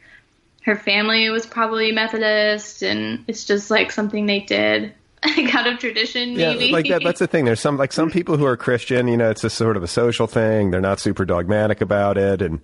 her 0.62 0.76
family 0.76 1.28
was 1.30 1.46
probably 1.46 1.90
Methodist, 1.90 2.84
and 2.84 3.24
it's 3.26 3.44
just 3.44 3.72
like 3.72 3.90
something 3.90 4.26
they 4.26 4.38
did. 4.38 4.94
Like 5.36 5.54
out 5.54 5.66
of 5.66 5.78
tradition, 5.78 6.34
maybe. 6.34 6.66
Yeah, 6.66 6.72
like 6.72 6.88
that. 6.88 7.02
That's 7.04 7.18
the 7.18 7.26
thing. 7.26 7.44
There's 7.44 7.60
some 7.60 7.76
like 7.76 7.92
some 7.92 8.10
people 8.10 8.38
who 8.38 8.46
are 8.46 8.56
Christian. 8.56 9.06
You 9.06 9.18
know, 9.18 9.28
it's 9.28 9.42
just 9.42 9.54
sort 9.54 9.76
of 9.76 9.82
a 9.82 9.86
social 9.86 10.26
thing. 10.26 10.70
They're 10.70 10.80
not 10.80 10.98
super 10.98 11.26
dogmatic 11.26 11.82
about 11.82 12.16
it, 12.16 12.40
and 12.40 12.60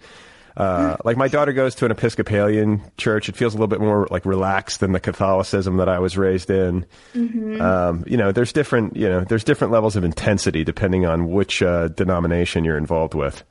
uh, 0.56 0.96
like 1.04 1.16
my 1.16 1.28
daughter 1.28 1.52
goes 1.52 1.74
to 1.76 1.84
an 1.84 1.90
Episcopalian 1.90 2.82
church. 2.96 3.28
It 3.28 3.36
feels 3.36 3.54
a 3.54 3.56
little 3.56 3.68
bit 3.68 3.80
more 3.80 4.08
like 4.10 4.24
relaxed 4.24 4.80
than 4.80 4.92
the 4.92 5.00
Catholicism 5.00 5.76
that 5.76 5.88
I 5.88 5.98
was 5.98 6.16
raised 6.16 6.50
in. 6.50 6.86
Mm-hmm. 7.14 7.60
Um, 7.60 8.04
you 8.06 8.16
know, 8.16 8.32
there's 8.32 8.52
different. 8.52 8.96
You 8.96 9.08
know, 9.08 9.24
there's 9.24 9.44
different 9.44 9.72
levels 9.72 9.96
of 9.96 10.04
intensity 10.04 10.64
depending 10.64 11.04
on 11.04 11.30
which 11.30 11.62
uh, 11.62 11.88
denomination 11.88 12.64
you're 12.64 12.78
involved 12.78 13.14
with. 13.14 13.44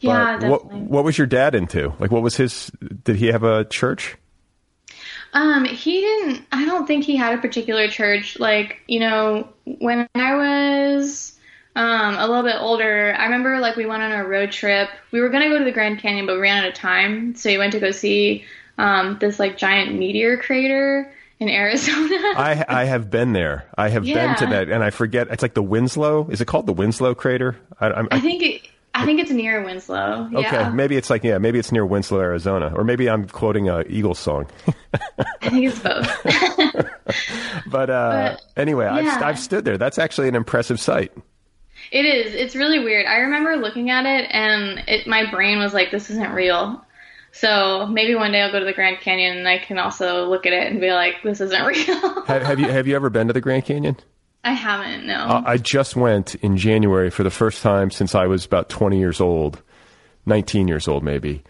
yeah, 0.00 0.38
But 0.38 0.48
what 0.50 0.72
what 0.72 1.04
was 1.04 1.18
your 1.18 1.26
dad 1.26 1.54
into? 1.54 1.92
Like, 1.98 2.10
what 2.10 2.22
was 2.22 2.36
his? 2.36 2.70
Did 3.02 3.16
he 3.16 3.26
have 3.28 3.42
a 3.42 3.64
church? 3.64 4.16
Um, 5.34 5.64
he 5.64 6.00
didn't. 6.00 6.46
I 6.52 6.64
don't 6.64 6.86
think 6.86 7.04
he 7.04 7.16
had 7.16 7.38
a 7.38 7.40
particular 7.40 7.88
church. 7.88 8.38
Like, 8.38 8.80
you 8.86 9.00
know, 9.00 9.48
when 9.64 10.06
I 10.14 10.34
was 10.36 11.31
um, 11.74 12.16
a 12.16 12.26
little 12.26 12.42
bit 12.42 12.56
older, 12.58 13.14
I 13.16 13.24
remember 13.24 13.58
like 13.58 13.76
we 13.76 13.86
went 13.86 14.02
on 14.02 14.12
a 14.12 14.24
road 14.26 14.52
trip. 14.52 14.88
We 15.10 15.20
were 15.20 15.28
gonna 15.30 15.48
go 15.48 15.58
to 15.58 15.64
the 15.64 15.72
Grand 15.72 16.00
Canyon, 16.00 16.26
but 16.26 16.34
we 16.36 16.40
ran 16.42 16.62
out 16.62 16.68
of 16.68 16.74
time, 16.74 17.34
so 17.34 17.48
we 17.48 17.58
went 17.58 17.72
to 17.72 17.80
go 17.80 17.90
see 17.90 18.44
um, 18.78 19.18
this 19.20 19.38
like 19.38 19.56
giant 19.56 19.94
meteor 19.94 20.36
crater 20.36 21.12
in 21.40 21.48
Arizona. 21.50 22.14
I 22.36 22.64
I 22.68 22.84
have 22.84 23.10
been 23.10 23.32
there. 23.32 23.66
I 23.76 23.88
have 23.88 24.04
been 24.04 24.36
to 24.36 24.46
that, 24.46 24.68
and 24.68 24.84
I 24.84 24.90
forget. 24.90 25.28
It's 25.30 25.42
like 25.42 25.54
the 25.54 25.62
Winslow. 25.62 26.28
Is 26.30 26.40
it 26.40 26.44
called 26.46 26.66
the 26.66 26.72
Winslow 26.72 27.14
crater? 27.14 27.56
I, 27.80 27.86
I'm, 27.88 28.08
I 28.10 28.20
think 28.20 28.42
it, 28.42 28.68
I 28.94 29.06
think 29.06 29.20
it's 29.20 29.30
near 29.30 29.64
Winslow. 29.64 30.28
Okay, 30.34 30.42
Yeah, 30.42 30.68
maybe 30.68 30.96
it's 30.96 31.08
like 31.08 31.24
yeah, 31.24 31.38
maybe 31.38 31.58
it's 31.58 31.72
near 31.72 31.86
Winslow, 31.86 32.20
Arizona, 32.20 32.72
or 32.76 32.84
maybe 32.84 33.08
I'm 33.08 33.26
quoting 33.26 33.68
a 33.70 33.82
Eagles 33.88 34.18
song. 34.18 34.46
I 35.18 35.48
think 35.48 35.66
it's 35.66 35.78
both. 35.78 36.86
But, 37.66 37.90
uh, 37.90 38.36
But, 38.36 38.42
anyway, 38.60 38.86
I've. 38.86 39.22
I've 39.22 39.38
stood 39.38 39.64
there. 39.64 39.78
That's 39.78 39.98
actually 39.98 40.28
an 40.28 40.34
impressive 40.34 40.78
sight. 40.78 41.12
It 41.90 42.04
is. 42.04 42.34
It's 42.34 42.54
really 42.56 42.78
weird. 42.78 43.06
I 43.06 43.18
remember 43.18 43.56
looking 43.56 43.90
at 43.90 44.06
it 44.06 44.28
and 44.30 44.82
it 44.88 45.06
my 45.06 45.30
brain 45.30 45.58
was 45.58 45.74
like, 45.74 45.90
this 45.90 46.10
isn't 46.10 46.32
real. 46.32 46.84
So 47.32 47.86
maybe 47.86 48.14
one 48.14 48.32
day 48.32 48.42
I'll 48.42 48.52
go 48.52 48.58
to 48.58 48.64
the 48.64 48.72
Grand 48.74 49.00
Canyon 49.00 49.38
and 49.38 49.48
I 49.48 49.58
can 49.58 49.78
also 49.78 50.28
look 50.28 50.44
at 50.44 50.52
it 50.52 50.70
and 50.70 50.80
be 50.80 50.90
like, 50.92 51.22
this 51.22 51.40
isn't 51.40 51.64
real. 51.66 52.24
Have, 52.24 52.42
have 52.42 52.60
you 52.60 52.68
have 52.68 52.86
you 52.86 52.94
ever 52.94 53.10
been 53.10 53.26
to 53.28 53.32
the 53.32 53.40
Grand 53.40 53.64
Canyon? 53.64 53.96
I 54.44 54.52
haven't, 54.52 55.06
no. 55.06 55.14
Uh, 55.14 55.42
I 55.46 55.56
just 55.56 55.94
went 55.94 56.34
in 56.36 56.56
January 56.56 57.10
for 57.10 57.22
the 57.22 57.30
first 57.30 57.62
time 57.62 57.92
since 57.92 58.14
I 58.14 58.26
was 58.26 58.44
about 58.44 58.68
20 58.68 58.98
years 58.98 59.20
old, 59.20 59.62
19 60.26 60.66
years 60.66 60.88
old 60.88 61.04
maybe. 61.04 61.44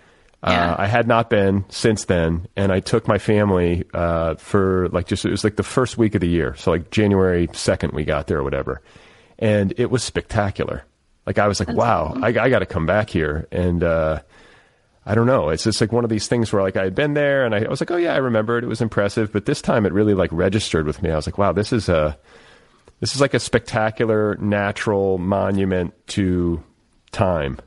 Yeah. 0.45 0.73
Uh, 0.73 0.77
I 0.83 0.87
had 0.89 1.07
not 1.07 1.31
been 1.31 1.65
since 1.69 2.05
then, 2.05 2.49
and 2.57 2.73
I 2.73 2.81
took 2.81 3.07
my 3.07 3.19
family 3.19 3.85
uh, 3.95 4.35
for 4.35 4.89
like 4.89 5.07
just 5.07 5.25
it 5.25 5.31
was 5.31 5.45
like 5.45 5.55
the 5.55 5.63
first 5.63 5.97
week 5.97 6.17
of 6.17 6.21
the 6.21 6.29
year, 6.29 6.57
so 6.57 6.73
like 6.73 6.91
January 6.91 7.49
second 7.53 7.93
we 7.93 8.05
got 8.05 8.27
there 8.27 8.39
or 8.39 8.43
whatever, 8.43 8.83
and 9.43 9.75
it 9.77 9.91
was 9.91 10.05
spectacular. 10.05 10.85
Like 11.27 11.39
I 11.39 11.49
was 11.49 11.61
like, 11.61 11.69
wow, 11.77 12.15
I, 12.23 12.29
I 12.29 12.49
got 12.49 12.61
to 12.61 12.67
come 12.67 12.87
back 12.87 13.11
here, 13.11 13.47
and 13.51 13.83
uh, 13.83 14.21
I 15.05 15.15
don't 15.15 15.27
know, 15.27 15.51
it's 15.51 15.65
just 15.65 15.81
like 15.81 15.93
one 15.93 16.05
of 16.05 16.11
these 16.11 16.29
things 16.29 16.53
where 16.53 16.63
like 16.63 16.77
I 16.77 16.85
had 16.85 16.95
been 16.95 17.15
there, 17.15 17.45
and 17.45 17.55
I, 17.55 17.65
I 17.65 17.69
was 17.69 17.81
like, 17.81 17.91
oh 17.91 17.97
yeah, 17.97 18.15
I 18.15 18.19
remember 18.19 18.57
it, 18.57 18.65
it 18.65 18.69
was 18.69 18.81
impressive, 18.81 19.33
but 19.33 19.45
this 19.45 19.61
time 19.61 19.85
it 19.85 19.93
really 19.93 20.15
like 20.15 20.31
registered 20.33 20.87
with 20.87 21.03
me. 21.03 21.11
I 21.11 21.17
was 21.17 21.27
like, 21.27 21.39
wow, 21.39 21.53
this 21.53 21.73
is 21.73 21.89
a 21.89 22.17
this 23.01 23.15
is 23.15 23.21
like 23.21 23.35
a 23.35 23.41
spectacular 23.41 24.37
natural 24.37 25.19
monument 25.19 25.93
to 26.09 26.63
time. 27.11 27.59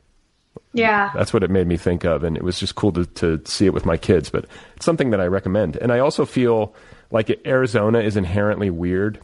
yeah. 0.73 1.11
That's 1.13 1.33
what 1.33 1.43
it 1.43 1.49
made 1.51 1.67
me 1.67 1.77
think 1.77 2.05
of, 2.05 2.23
and 2.23 2.37
it 2.37 2.43
was 2.43 2.59
just 2.59 2.75
cool 2.75 2.93
to, 2.93 3.05
to 3.05 3.41
see 3.45 3.65
it 3.65 3.73
with 3.73 3.85
my 3.85 3.97
kids. 3.97 4.29
But 4.29 4.45
it's 4.77 4.85
something 4.85 5.09
that 5.11 5.19
I 5.21 5.27
recommend, 5.27 5.75
and 5.75 5.91
I 5.91 5.99
also 5.99 6.25
feel 6.25 6.73
like 7.11 7.29
Arizona 7.45 7.99
is 7.99 8.15
inherently 8.17 8.69
weird. 8.69 9.19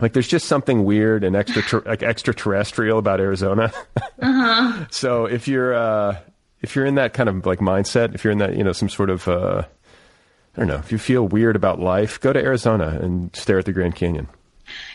Like 0.00 0.12
there's 0.12 0.28
just 0.28 0.46
something 0.46 0.84
weird 0.84 1.22
and 1.24 1.36
extra 1.36 1.82
like 1.86 2.02
extraterrestrial 2.02 2.98
about 2.98 3.20
Arizona. 3.20 3.72
so 4.90 5.26
if 5.26 5.46
you're 5.46 5.74
uh, 5.74 6.18
if 6.60 6.74
you're 6.74 6.84
in 6.84 6.96
that 6.96 7.14
kind 7.14 7.28
of 7.28 7.46
like 7.46 7.60
mindset, 7.60 8.14
if 8.14 8.24
you're 8.24 8.32
in 8.32 8.38
that 8.38 8.56
you 8.56 8.64
know 8.64 8.72
some 8.72 8.88
sort 8.88 9.08
of 9.10 9.28
uh, 9.28 9.62
I 10.56 10.60
don't 10.60 10.68
know, 10.68 10.78
if 10.78 10.90
you 10.90 10.98
feel 10.98 11.26
weird 11.26 11.56
about 11.56 11.80
life, 11.80 12.20
go 12.20 12.32
to 12.32 12.40
Arizona 12.40 12.98
and 13.00 13.34
stare 13.36 13.58
at 13.58 13.64
the 13.64 13.72
Grand 13.72 13.94
Canyon. 13.94 14.28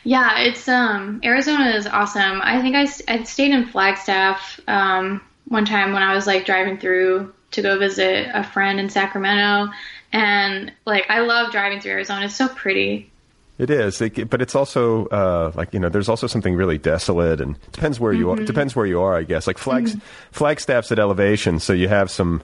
Yeah, 0.04 0.40
it's 0.40 0.68
um 0.68 1.22
Arizona 1.24 1.70
is 1.72 1.88
awesome. 1.88 2.42
I 2.44 2.62
think 2.62 2.76
I, 2.76 2.88
I 3.14 3.24
stayed 3.24 3.52
in 3.52 3.66
Flagstaff 3.66 4.60
um 4.68 5.22
one 5.48 5.66
time 5.66 5.94
when 5.94 6.04
I 6.04 6.14
was 6.14 6.28
like 6.28 6.46
driving 6.46 6.78
through 6.78 7.34
to 7.52 7.62
go 7.62 7.80
visit 7.80 8.30
a 8.34 8.44
friend 8.44 8.80
in 8.80 8.90
Sacramento 8.90 9.72
and 10.12 10.72
like 10.86 11.10
I 11.10 11.20
love 11.20 11.52
driving 11.52 11.80
through 11.80 11.94
Arizona. 11.94 12.26
It's 12.26 12.36
so 12.36 12.48
pretty. 12.48 13.09
It 13.60 13.70
is, 13.70 14.00
it, 14.02 14.30
but 14.30 14.42
it's 14.42 14.56
also 14.56 15.06
uh, 15.08 15.52
like 15.54 15.74
you 15.74 15.80
know, 15.82 15.90
there's 15.90 16.08
also 16.08 16.28
something 16.28 16.56
really 16.56 16.78
desolate, 16.78 17.42
and 17.42 17.58
it 17.58 17.72
depends 17.74 18.00
where 18.00 18.14
you 18.14 18.32
are. 18.32 18.40
It 18.40 18.48
depends 18.48 18.74
where 18.76 18.86
you 18.86 19.02
are, 19.02 19.16
I 19.18 19.24
guess. 19.24 19.48
Like 19.48 19.58
flags, 19.58 19.96
Flagstaff's 20.32 20.92
at 20.94 20.98
elevation, 20.98 21.60
so 21.60 21.74
you 21.74 21.90
have 21.90 22.10
some 22.10 22.42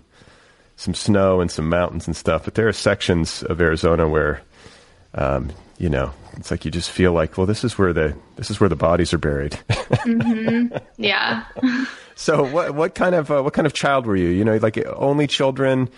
some 0.76 0.94
snow 0.94 1.40
and 1.40 1.50
some 1.50 1.70
mountains 1.70 2.06
and 2.06 2.16
stuff. 2.18 2.44
But 2.44 2.56
there 2.56 2.68
are 2.68 2.74
sections 2.74 3.44
of 3.44 3.62
Arizona 3.62 4.10
where, 4.10 4.42
um, 5.14 5.52
you 5.78 5.88
know, 5.88 6.12
it's 6.36 6.52
like 6.52 6.66
you 6.66 6.72
just 6.72 6.92
feel 6.92 7.14
like, 7.14 7.38
well, 7.38 7.48
this 7.48 7.64
is 7.64 7.78
where 7.78 7.94
the 7.94 8.14
this 8.36 8.52
is 8.52 8.60
where 8.60 8.68
the 8.68 8.76
bodies 8.76 9.14
are 9.14 9.18
buried. 9.18 9.58
Yeah. 10.98 11.44
so, 12.16 12.44
what 12.44 12.76
what 12.76 12.94
kind 12.96 13.16
of 13.16 13.32
uh, 13.32 13.42
what 13.42 13.54
kind 13.54 13.66
of 13.66 13.74
child 13.74 14.06
were 14.06 14.16
you? 14.18 14.28
You 14.30 14.44
know, 14.46 14.58
like 14.58 14.78
only 14.86 15.28
children. 15.28 15.90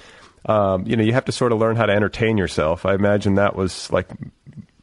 um, 0.45 0.85
you 0.85 0.95
know, 0.95 1.03
you 1.03 1.13
have 1.13 1.25
to 1.25 1.31
sort 1.31 1.51
of 1.51 1.59
learn 1.59 1.75
how 1.75 1.85
to 1.87 1.93
entertain 1.93 2.37
yourself. 2.37 2.85
I 2.85 2.93
imagine 2.93 3.35
that 3.35 3.55
was 3.55 3.91
like 3.91 4.07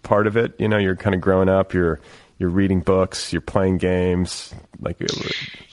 part 0.05 0.27
of 0.27 0.37
it. 0.37 0.55
You 0.59 0.69
know, 0.69 0.79
you're 0.79 0.97
kind 0.97 1.15
of 1.15 1.21
growing 1.21 1.49
up, 1.49 1.75
you're 1.75 2.01
you're 2.39 2.51
reading 2.51 2.81
books, 2.81 3.33
you're 3.33 3.41
playing 3.43 3.79
games, 3.79 4.55
like 4.81 5.01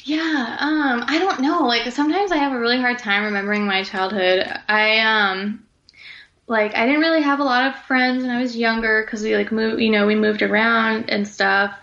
yeah. 0.06 0.58
Um, 0.60 1.04
I 1.08 1.20
don't 1.20 1.42
know. 1.42 1.66
Like 1.66 1.92
sometimes 1.92 2.32
I 2.32 2.38
have 2.38 2.54
a 2.54 2.60
really 2.60 2.80
hard 2.80 3.00
time 3.00 3.24
remembering 3.24 3.66
my 3.66 3.84
childhood. 3.84 4.48
I 4.68 5.00
um, 5.00 5.64
like 6.48 6.76
I 6.76 6.86
didn't 6.86 7.02
really 7.02 7.22
have 7.22 7.40
a 7.40 7.44
lot 7.44 7.68
of 7.68 7.76
friends 7.84 8.24
when 8.24 8.32
I 8.32 8.42
was 8.42 8.56
younger 8.56 9.04
because 9.06 9.22
we 9.22 9.36
like 9.36 9.52
moved, 9.52 9.82
you 9.82 9.92
know, 9.92 10.06
we 10.06 10.16
moved 10.16 10.42
around 10.42 11.10
and 11.10 11.28
stuff. 11.28 11.78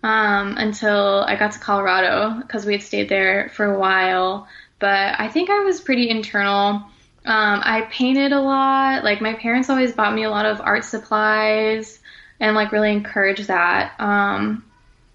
Um, 0.00 0.56
until 0.56 1.24
I 1.26 1.34
got 1.34 1.50
to 1.52 1.58
Colorado 1.58 2.40
because 2.40 2.64
we 2.64 2.72
had 2.72 2.82
stayed 2.82 3.08
there 3.08 3.50
for 3.54 3.64
a 3.64 3.78
while. 3.78 4.46
But 4.78 5.18
I 5.18 5.28
think 5.28 5.50
I 5.50 5.58
was 5.64 5.80
pretty 5.80 6.08
internal. 6.08 6.84
Um, 7.28 7.60
I 7.62 7.82
painted 7.90 8.32
a 8.32 8.40
lot. 8.40 9.04
Like 9.04 9.20
my 9.20 9.34
parents 9.34 9.68
always 9.68 9.92
bought 9.92 10.14
me 10.14 10.24
a 10.24 10.30
lot 10.30 10.46
of 10.46 10.62
art 10.62 10.82
supplies 10.82 12.00
and 12.40 12.56
like 12.56 12.72
really 12.72 12.90
encouraged 12.90 13.48
that. 13.48 13.92
Um, 14.00 14.64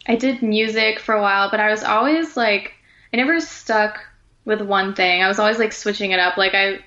I 0.07 0.15
did 0.15 0.43
music 0.43 0.99
for 0.99 1.15
a 1.15 1.21
while, 1.21 1.49
but 1.49 1.59
I 1.59 1.71
was 1.71 1.83
always 1.83 2.37
like, 2.37 2.73
I 3.11 3.17
never 3.17 3.39
stuck 3.39 3.99
with 4.45 4.61
one 4.61 4.93
thing. 4.93 5.23
I 5.23 5.27
was 5.27 5.39
always 5.39 5.57
like 5.57 5.73
switching 5.73 6.11
it 6.11 6.19
up. 6.19 6.37
Like 6.37 6.53
I 6.53 6.85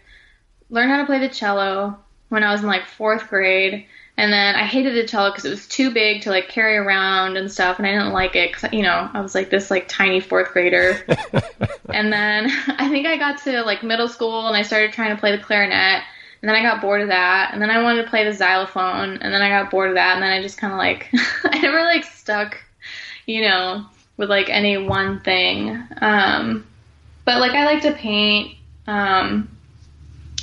learned 0.70 0.92
how 0.92 0.98
to 0.98 1.06
play 1.06 1.18
the 1.18 1.28
cello 1.28 1.98
when 2.28 2.44
I 2.44 2.52
was 2.52 2.60
in 2.60 2.68
like 2.68 2.86
fourth 2.86 3.26
grade. 3.28 3.84
And 4.18 4.32
then 4.32 4.54
I 4.54 4.64
hated 4.64 4.94
the 4.94 5.06
cello 5.06 5.30
because 5.30 5.44
it 5.44 5.50
was 5.50 5.66
too 5.68 5.90
big 5.90 6.22
to 6.22 6.30
like 6.30 6.48
carry 6.48 6.76
around 6.76 7.36
and 7.36 7.52
stuff, 7.52 7.78
and 7.78 7.86
I 7.86 7.92
didn't 7.92 8.12
like 8.12 8.34
it 8.34 8.50
because 8.50 8.72
you 8.72 8.82
know 8.82 9.10
I 9.12 9.20
was 9.20 9.34
like 9.34 9.50
this 9.50 9.70
like 9.70 9.88
tiny 9.88 10.20
fourth 10.20 10.52
grader. 10.52 11.04
and 11.92 12.10
then 12.12 12.50
I 12.78 12.88
think 12.88 13.06
I 13.06 13.18
got 13.18 13.42
to 13.42 13.62
like 13.62 13.82
middle 13.82 14.08
school 14.08 14.46
and 14.48 14.56
I 14.56 14.62
started 14.62 14.92
trying 14.92 15.14
to 15.14 15.20
play 15.20 15.36
the 15.36 15.42
clarinet, 15.42 16.02
and 16.40 16.48
then 16.48 16.56
I 16.56 16.62
got 16.62 16.80
bored 16.80 17.02
of 17.02 17.08
that, 17.08 17.50
and 17.52 17.60
then 17.60 17.68
I 17.68 17.82
wanted 17.82 18.04
to 18.04 18.08
play 18.08 18.24
the 18.24 18.32
xylophone, 18.32 19.18
and 19.18 19.34
then 19.34 19.42
I 19.42 19.50
got 19.50 19.70
bored 19.70 19.90
of 19.90 19.96
that, 19.96 20.14
and 20.14 20.22
then 20.22 20.32
I 20.32 20.40
just 20.40 20.56
kind 20.56 20.72
of 20.72 20.78
like 20.78 21.10
I 21.44 21.58
never 21.58 21.82
like 21.82 22.04
stuck, 22.04 22.58
you 23.26 23.42
know, 23.42 23.84
with 24.16 24.30
like 24.30 24.48
any 24.48 24.78
one 24.78 25.20
thing. 25.20 25.82
Um, 26.00 26.66
but 27.26 27.40
like 27.40 27.52
I 27.52 27.66
like 27.66 27.82
to 27.82 27.92
paint, 27.92 28.56
um, 28.86 29.54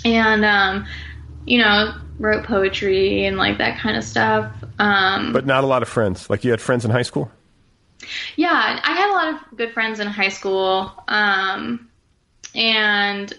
and 0.06 0.46
um, 0.46 0.86
you 1.46 1.58
know 1.58 1.96
wrote 2.24 2.46
poetry 2.46 3.26
and 3.26 3.38
like 3.38 3.58
that 3.58 3.78
kind 3.78 3.98
of 3.98 4.04
stuff. 4.04 4.52
Um, 4.80 5.34
but 5.34 5.46
not 5.46 5.64
a 5.64 5.68
lot 5.68 5.82
of 5.82 5.90
friends. 5.90 6.30
Like 6.30 6.44
you 6.44 6.52
had 6.52 6.62
friends 6.62 6.86
in 6.86 6.92
high 6.92 7.02
school. 7.02 7.30
Yeah, 8.38 8.80
I 8.84 8.94
had 8.94 9.10
a 9.10 9.14
lot 9.14 9.34
of 9.34 9.58
good 9.58 9.74
friends 9.74 10.00
in 10.00 10.08
high 10.08 10.30
school, 10.30 10.92
um, 11.08 11.90
and 12.56 13.34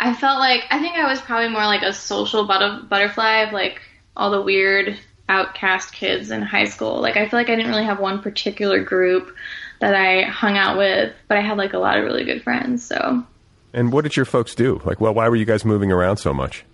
I 0.00 0.14
felt 0.14 0.38
like 0.38 0.64
I 0.70 0.80
think 0.80 0.96
I 0.96 1.08
was 1.08 1.20
probably 1.20 1.48
more 1.48 1.66
like 1.66 1.82
a 1.82 1.92
social 1.92 2.46
butter- 2.46 2.82
butterfly 2.88 3.42
of 3.42 3.52
like 3.52 3.80
all 4.16 4.30
the 4.30 4.40
weird 4.40 4.98
outcast 5.28 5.92
kids 5.92 6.30
in 6.30 6.42
high 6.42 6.64
school. 6.64 7.00
Like 7.00 7.16
I 7.16 7.28
feel 7.28 7.38
like 7.38 7.50
I 7.50 7.56
didn't 7.56 7.70
really 7.70 7.84
have 7.84 8.00
one 8.00 8.22
particular 8.22 8.82
group 8.82 9.34
that 9.80 9.94
I 9.94 10.22
hung 10.22 10.56
out 10.56 10.78
with, 10.78 11.12
but 11.26 11.38
I 11.38 11.40
had 11.40 11.58
like 11.58 11.72
a 11.72 11.78
lot 11.78 11.98
of 11.98 12.04
really 12.04 12.24
good 12.24 12.42
friends. 12.42 12.84
So. 12.84 13.24
And 13.72 13.92
what 13.92 14.02
did 14.02 14.16
your 14.16 14.24
folks 14.24 14.54
do? 14.54 14.80
Like, 14.84 15.00
well, 15.00 15.12
why 15.12 15.28
were 15.28 15.36
you 15.36 15.44
guys 15.44 15.64
moving 15.64 15.92
around 15.92 16.16
so 16.16 16.32
much? 16.32 16.64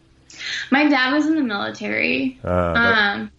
My 0.71 0.89
dad 0.89 1.13
was 1.13 1.27
in 1.27 1.35
the 1.35 1.43
military. 1.43 2.39
Uh, 2.45 2.75
um, 2.75 3.33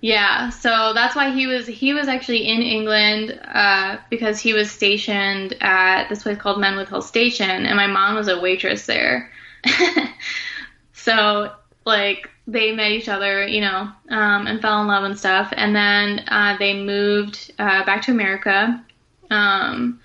yeah, 0.00 0.50
so 0.50 0.92
that's 0.94 1.16
why 1.16 1.34
he 1.34 1.48
was 1.48 1.66
he 1.66 1.92
was 1.92 2.06
actually 2.06 2.48
in 2.48 2.62
England 2.62 3.38
uh, 3.44 3.96
because 4.10 4.38
he 4.38 4.52
was 4.52 4.70
stationed 4.70 5.56
at 5.60 6.08
this 6.08 6.22
place 6.22 6.38
called 6.38 6.58
Menwith 6.58 6.88
Hill 6.88 7.02
Station, 7.02 7.66
and 7.66 7.76
my 7.76 7.88
mom 7.88 8.14
was 8.14 8.28
a 8.28 8.40
waitress 8.40 8.86
there. 8.86 9.30
so 10.92 11.52
like 11.84 12.30
they 12.46 12.72
met 12.72 12.92
each 12.92 13.08
other, 13.08 13.46
you 13.46 13.60
know, 13.60 13.90
um, 14.10 14.46
and 14.46 14.60
fell 14.62 14.80
in 14.82 14.86
love 14.86 15.02
and 15.02 15.18
stuff, 15.18 15.52
and 15.56 15.74
then 15.74 16.20
uh, 16.28 16.56
they 16.58 16.74
moved 16.74 17.52
uh, 17.58 17.84
back 17.84 18.02
to 18.02 18.12
America, 18.12 18.84
um, 19.30 20.00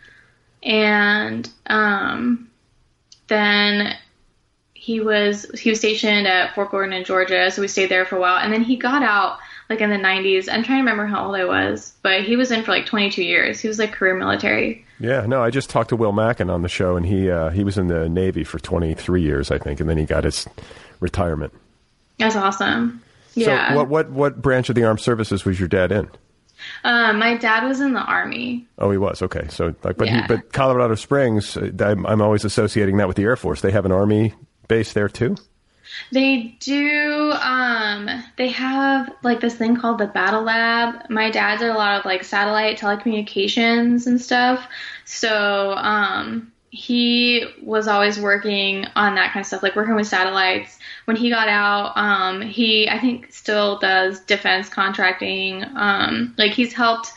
and 0.63 1.49
um, 1.67 2.49
then 3.27 3.95
he 4.83 4.99
was 4.99 5.45
he 5.57 5.69
was 5.69 5.79
stationed 5.79 6.27
at 6.27 6.53
Fort 6.53 6.69
Gordon 6.69 6.91
in 6.91 7.05
Georgia, 7.05 7.49
so 7.49 7.61
we 7.61 7.69
stayed 7.69 7.87
there 7.87 8.03
for 8.05 8.17
a 8.17 8.19
while, 8.19 8.37
and 8.39 8.51
then 8.51 8.61
he 8.63 8.75
got 8.75 9.01
out 9.01 9.39
like 9.69 9.79
in 9.79 9.89
the 9.89 9.95
90s. 9.95 10.49
I'm 10.51 10.61
trying 10.61 10.79
to 10.79 10.81
remember 10.91 11.05
how 11.05 11.25
old 11.25 11.37
I 11.37 11.45
was, 11.45 11.93
but 12.01 12.23
he 12.23 12.35
was 12.35 12.51
in 12.51 12.63
for 12.65 12.71
like 12.71 12.85
22 12.85 13.23
years. 13.23 13.61
He 13.61 13.69
was 13.69 13.79
like 13.79 13.93
career 13.93 14.13
military. 14.13 14.85
Yeah, 14.99 15.25
no, 15.25 15.41
I 15.41 15.51
just 15.51 15.69
talked 15.69 15.87
to 15.91 15.95
Will 15.95 16.11
Mackin 16.11 16.49
on 16.49 16.63
the 16.63 16.67
show, 16.67 16.97
and 16.97 17.05
he 17.05 17.31
uh, 17.31 17.49
he 17.51 17.63
was 17.63 17.77
in 17.77 17.87
the 17.87 18.09
Navy 18.09 18.43
for 18.43 18.59
23 18.59 19.21
years, 19.21 19.51
I 19.51 19.57
think, 19.57 19.79
and 19.79 19.89
then 19.89 19.97
he 19.97 20.03
got 20.03 20.25
his 20.25 20.45
retirement. 20.99 21.53
That's 22.19 22.35
awesome. 22.35 23.01
Yeah. 23.35 23.69
So, 23.69 23.75
what 23.77 23.87
what 23.87 24.09
what 24.11 24.41
branch 24.41 24.67
of 24.67 24.75
the 24.75 24.83
armed 24.83 24.99
services 24.99 25.45
was 25.45 25.59
your 25.59 25.69
dad 25.69 25.93
in? 25.93 26.09
Uh, 26.83 27.13
my 27.13 27.37
dad 27.37 27.63
was 27.65 27.79
in 27.79 27.93
the 27.93 28.01
army. 28.01 28.67
Oh, 28.79 28.91
he 28.91 28.97
was 28.97 29.21
okay. 29.21 29.47
So, 29.49 29.73
like, 29.83 29.95
but 29.95 30.07
Yeah. 30.07 30.23
he, 30.23 30.27
but 30.27 30.51
Colorado 30.51 30.95
Springs, 30.95 31.55
I'm, 31.57 32.05
I'm 32.05 32.21
always 32.21 32.43
associating 32.43 32.97
that 32.97 33.07
with 33.07 33.15
the 33.15 33.23
Air 33.23 33.35
Force. 33.37 33.61
They 33.61 33.71
have 33.71 33.85
an 33.85 33.91
army 33.93 34.33
base 34.67 34.93
there 34.93 35.09
too. 35.09 35.35
They 36.11 36.55
do. 36.59 37.31
Um, 37.33 38.09
they 38.37 38.49
have 38.49 39.13
like 39.23 39.39
this 39.39 39.55
thing 39.55 39.75
called 39.75 39.99
the 39.99 40.07
Battle 40.07 40.41
Lab. 40.41 41.09
My 41.09 41.29
dad's 41.29 41.61
did 41.61 41.69
a 41.69 41.73
lot 41.73 41.99
of 41.99 42.05
like 42.05 42.23
satellite 42.23 42.79
telecommunications 42.79 44.07
and 44.07 44.19
stuff. 44.19 44.67
So 45.05 45.73
um, 45.73 46.51
he 46.69 47.45
was 47.61 47.87
always 47.87 48.19
working 48.19 48.85
on 48.95 49.15
that 49.15 49.31
kind 49.31 49.41
of 49.41 49.47
stuff, 49.47 49.61
like 49.61 49.75
working 49.75 49.95
with 49.95 50.07
satellites. 50.07 50.79
When 51.05 51.17
he 51.17 51.29
got 51.29 51.47
out, 51.47 51.95
um, 51.95 52.41
he 52.41 52.89
I 52.89 52.99
think 52.99 53.31
still 53.31 53.77
does 53.79 54.19
defense 54.21 54.69
contracting. 54.69 55.63
Um, 55.75 56.33
like 56.37 56.51
he's 56.51 56.73
helped 56.73 57.11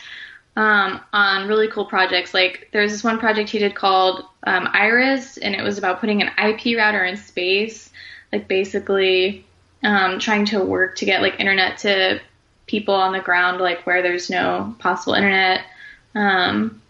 um, 0.56 1.00
on 1.12 1.48
really 1.48 1.68
cool 1.68 1.84
projects. 1.84 2.32
Like 2.34 2.68
there 2.72 2.82
was 2.82 2.90
this 2.90 3.04
one 3.04 3.18
project 3.18 3.50
he 3.50 3.58
did 3.58 3.74
called 3.74 4.24
um, 4.44 4.68
Iris, 4.72 5.36
and 5.36 5.54
it 5.54 5.62
was 5.62 5.78
about 5.78 6.00
putting 6.00 6.22
an 6.22 6.30
IP 6.42 6.76
router 6.76 7.04
in 7.04 7.16
space, 7.16 7.90
like 8.32 8.48
basically 8.48 9.44
um, 9.84 10.18
trying 10.18 10.46
to 10.46 10.64
work 10.64 10.96
to 10.96 11.04
get 11.04 11.20
like 11.20 11.38
internet 11.38 11.78
to 11.78 12.20
people 12.66 12.94
on 12.94 13.12
the 13.12 13.20
ground, 13.20 13.60
like 13.60 13.86
where 13.86 14.02
there's 14.02 14.30
no 14.30 14.74
possible 14.78 15.14
internet. 15.14 15.66
Um, 16.14 16.80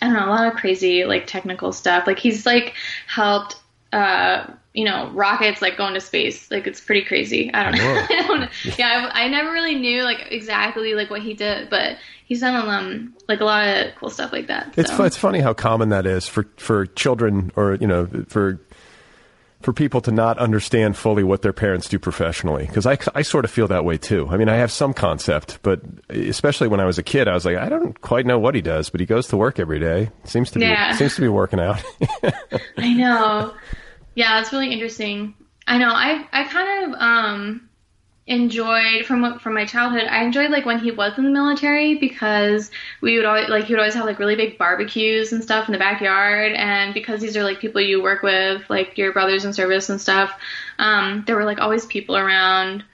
I 0.00 0.06
don't 0.06 0.14
know, 0.14 0.26
a 0.26 0.30
lot 0.30 0.46
of 0.46 0.54
crazy 0.54 1.04
like 1.04 1.26
technical 1.26 1.72
stuff. 1.72 2.06
Like 2.06 2.18
he's 2.18 2.46
like 2.46 2.74
helped. 3.06 3.56
Uh, 3.92 4.46
you 4.74 4.84
know, 4.84 5.08
rockets 5.14 5.62
like 5.62 5.78
going 5.78 5.94
to 5.94 6.00
space. 6.00 6.50
Like 6.50 6.66
it's 6.66 6.82
pretty 6.82 7.02
crazy. 7.02 7.50
I 7.54 7.62
don't 7.64 7.74
know. 7.78 8.06
I 8.10 8.26
don't. 8.26 8.78
Yeah, 8.78 9.10
I, 9.10 9.24
I 9.24 9.28
never 9.28 9.50
really 9.50 9.74
knew 9.74 10.02
like 10.02 10.26
exactly 10.30 10.92
like 10.92 11.08
what 11.08 11.22
he 11.22 11.32
did, 11.32 11.70
but 11.70 11.96
he's 12.26 12.40
done 12.40 12.54
um 12.68 13.14
like 13.28 13.40
a 13.40 13.44
lot 13.44 13.66
of 13.66 13.94
cool 13.96 14.10
stuff 14.10 14.32
like 14.32 14.48
that. 14.48 14.74
It's 14.76 14.90
so. 14.90 14.96
fu- 14.98 15.02
it's 15.04 15.16
funny 15.16 15.40
how 15.40 15.54
common 15.54 15.88
that 15.88 16.04
is 16.06 16.28
for 16.28 16.46
for 16.58 16.84
children 16.86 17.50
or 17.56 17.74
you 17.76 17.86
know 17.86 18.06
for 18.28 18.60
for 19.62 19.72
people 19.72 20.00
to 20.02 20.12
not 20.12 20.38
understand 20.38 20.96
fully 20.96 21.24
what 21.24 21.40
their 21.42 21.52
parents 21.52 21.88
do 21.88 21.98
professionally 21.98 22.66
because 22.66 22.86
I, 22.86 22.98
I 23.14 23.22
sort 23.22 23.44
of 23.46 23.50
feel 23.50 23.66
that 23.68 23.84
way 23.86 23.96
too. 23.96 24.28
I 24.30 24.36
mean, 24.36 24.48
I 24.50 24.56
have 24.56 24.70
some 24.70 24.92
concept, 24.92 25.58
but 25.62 25.80
especially 26.10 26.68
when 26.68 26.78
I 26.78 26.84
was 26.84 26.98
a 26.98 27.02
kid, 27.02 27.26
I 27.26 27.32
was 27.32 27.44
like, 27.46 27.56
I 27.56 27.68
don't 27.70 27.98
quite 28.00 28.26
know 28.26 28.38
what 28.38 28.54
he 28.54 28.60
does, 28.60 28.90
but 28.90 29.00
he 29.00 29.06
goes 29.06 29.26
to 29.28 29.36
work 29.36 29.58
every 29.58 29.80
day. 29.80 30.10
Seems 30.24 30.50
to 30.52 30.58
be 30.58 30.66
Yeah. 30.66 30.94
seems 30.94 31.14
to 31.16 31.22
be 31.22 31.28
working 31.28 31.58
out. 31.58 31.82
I 32.76 32.92
know. 32.92 33.54
Yeah, 34.14 34.38
it's 34.40 34.52
really 34.52 34.70
interesting. 34.72 35.34
I 35.66 35.78
know. 35.78 35.90
I 35.90 36.26
I 36.32 36.44
kind 36.44 36.94
of 36.94 37.00
um 37.00 37.65
enjoyed 38.26 39.06
from 39.06 39.38
from 39.38 39.54
my 39.54 39.64
childhood. 39.64 40.04
I 40.08 40.24
enjoyed 40.24 40.50
like 40.50 40.66
when 40.66 40.80
he 40.80 40.90
was 40.90 41.16
in 41.16 41.24
the 41.24 41.30
military 41.30 41.94
because 41.94 42.70
we 43.00 43.16
would 43.16 43.24
always 43.24 43.48
like 43.48 43.64
he 43.64 43.72
would 43.72 43.78
always 43.78 43.94
have 43.94 44.04
like 44.04 44.18
really 44.18 44.34
big 44.34 44.58
barbecues 44.58 45.32
and 45.32 45.42
stuff 45.42 45.68
in 45.68 45.72
the 45.72 45.78
backyard. 45.78 46.52
And 46.52 46.92
because 46.92 47.20
these 47.20 47.36
are 47.36 47.44
like 47.44 47.60
people 47.60 47.80
you 47.80 48.02
work 48.02 48.22
with, 48.22 48.68
like 48.68 48.98
your 48.98 49.12
brothers 49.12 49.44
in 49.44 49.52
service 49.52 49.88
and 49.88 50.00
stuff, 50.00 50.32
um, 50.78 51.22
there 51.26 51.36
were 51.36 51.44
like 51.44 51.60
always 51.60 51.86
people 51.86 52.16
around. 52.16 52.84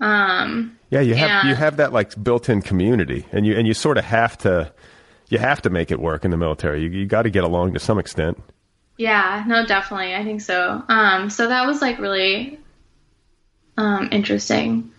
Um, 0.00 0.78
yeah, 0.90 1.00
you 1.00 1.14
have 1.14 1.46
you 1.46 1.54
have 1.54 1.78
that 1.78 1.92
like 1.92 2.22
built-in 2.22 2.60
community, 2.60 3.24
and 3.32 3.46
you 3.46 3.56
and 3.56 3.66
you 3.66 3.72
sort 3.72 3.96
of 3.96 4.04
have 4.04 4.36
to 4.38 4.72
you 5.30 5.38
have 5.38 5.62
to 5.62 5.70
make 5.70 5.90
it 5.90 6.00
work 6.00 6.24
in 6.24 6.30
the 6.30 6.36
military. 6.36 6.82
You 6.82 6.90
you 6.90 7.06
got 7.06 7.22
to 7.22 7.30
get 7.30 7.44
along 7.44 7.72
to 7.74 7.80
some 7.80 7.98
extent. 7.98 8.38
Yeah, 8.98 9.42
no, 9.46 9.64
definitely. 9.64 10.14
I 10.14 10.22
think 10.22 10.42
so. 10.42 10.82
Um, 10.88 11.30
so 11.30 11.48
that 11.48 11.66
was 11.66 11.80
like 11.80 11.98
really 11.98 12.58
um, 13.76 14.08
interesting. 14.12 14.90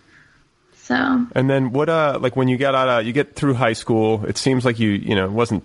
So 0.76 1.26
And 1.34 1.48
then 1.48 1.72
what? 1.72 1.88
Uh, 1.88 2.18
like 2.20 2.36
when 2.36 2.48
you 2.48 2.56
get 2.56 2.74
out, 2.74 2.88
of, 2.88 3.06
you 3.06 3.12
get 3.12 3.34
through 3.34 3.54
high 3.54 3.72
school. 3.72 4.24
It 4.26 4.36
seems 4.36 4.64
like 4.64 4.78
you, 4.78 4.90
you 4.90 5.14
know, 5.14 5.24
it 5.24 5.30
wasn't 5.30 5.64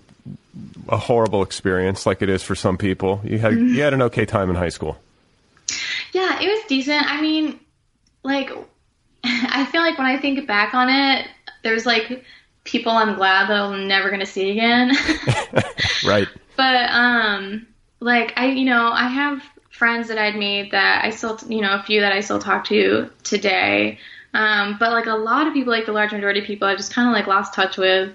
a 0.88 0.98
horrible 0.98 1.44
experience 1.44 2.06
like 2.06 2.22
it 2.22 2.30
is 2.30 2.42
for 2.42 2.56
some 2.56 2.78
people. 2.78 3.22
You 3.24 3.38
had 3.38 3.54
you 3.54 3.82
had 3.82 3.94
an 3.94 4.02
okay 4.04 4.26
time 4.26 4.50
in 4.50 4.56
high 4.56 4.70
school. 4.70 4.98
yeah, 6.14 6.42
it 6.42 6.48
was 6.48 6.60
decent. 6.68 7.04
I 7.06 7.22
mean, 7.22 7.60
like, 8.24 8.50
I 9.24 9.66
feel 9.66 9.82
like 9.82 9.98
when 9.98 10.08
I 10.08 10.18
think 10.20 10.48
back 10.48 10.74
on 10.74 10.90
it, 10.90 11.28
there's 11.64 11.86
like 11.86 12.24
people 12.64 12.92
I'm 12.92 13.16
glad 13.16 13.50
that 13.50 13.60
I'm 13.60 13.88
never 13.88 14.10
gonna 14.10 14.26
see 14.26 14.52
again. 14.52 14.96
Right. 16.06 16.30
but 16.56 16.90
um, 16.92 17.68
like 18.00 18.34
I, 18.38 18.48
you 18.52 18.64
know, 18.66 18.90
I 18.90 19.08
have 19.10 19.44
friends 19.80 20.10
that 20.10 20.18
I'd 20.18 20.36
made 20.36 20.72
that 20.72 21.06
I 21.06 21.10
still, 21.12 21.40
you 21.48 21.62
know, 21.62 21.74
a 21.74 21.84
few 21.84 22.02
that 22.02 22.12
I 22.12 22.20
still 22.20 22.40
talk 22.40 22.66
to 22.66 23.10
today. 23.24 23.98
Um, 24.34 24.76
but 24.78 24.92
like 24.92 25.06
a 25.06 25.16
lot 25.16 25.48
of 25.48 25.54
people, 25.54 25.72
like 25.72 25.86
the 25.86 25.94
large 25.94 26.12
majority 26.12 26.42
of 26.42 26.46
people, 26.46 26.68
I 26.68 26.76
just 26.76 26.94
kind 26.94 27.08
of 27.08 27.14
like 27.14 27.28
lost 27.28 27.54
touch 27.54 27.78
with. 27.78 28.14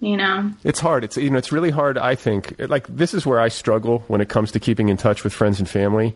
You 0.00 0.16
know, 0.16 0.52
It's 0.62 0.78
hard. 0.78 1.02
It's 1.02 1.16
you 1.16 1.28
know, 1.28 1.38
it's 1.38 1.50
really 1.50 1.70
hard. 1.70 1.98
I 1.98 2.14
think 2.14 2.54
like 2.60 2.86
this 2.86 3.14
is 3.14 3.26
where 3.26 3.40
I 3.40 3.48
struggle 3.48 4.04
when 4.06 4.20
it 4.20 4.28
comes 4.28 4.52
to 4.52 4.60
keeping 4.60 4.90
in 4.90 4.96
touch 4.96 5.24
with 5.24 5.32
friends 5.32 5.58
and 5.58 5.68
family. 5.68 6.14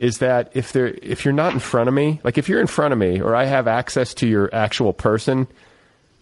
Is 0.00 0.18
that 0.18 0.50
if 0.54 0.72
they're 0.72 0.88
if 1.00 1.24
you're 1.24 1.32
not 1.32 1.52
in 1.52 1.60
front 1.60 1.86
of 1.86 1.94
me, 1.94 2.20
like 2.24 2.36
if 2.36 2.48
you're 2.48 2.60
in 2.60 2.66
front 2.66 2.92
of 2.92 2.98
me 2.98 3.20
or 3.20 3.36
I 3.36 3.44
have 3.44 3.68
access 3.68 4.12
to 4.14 4.26
your 4.26 4.52
actual 4.52 4.92
person, 4.92 5.46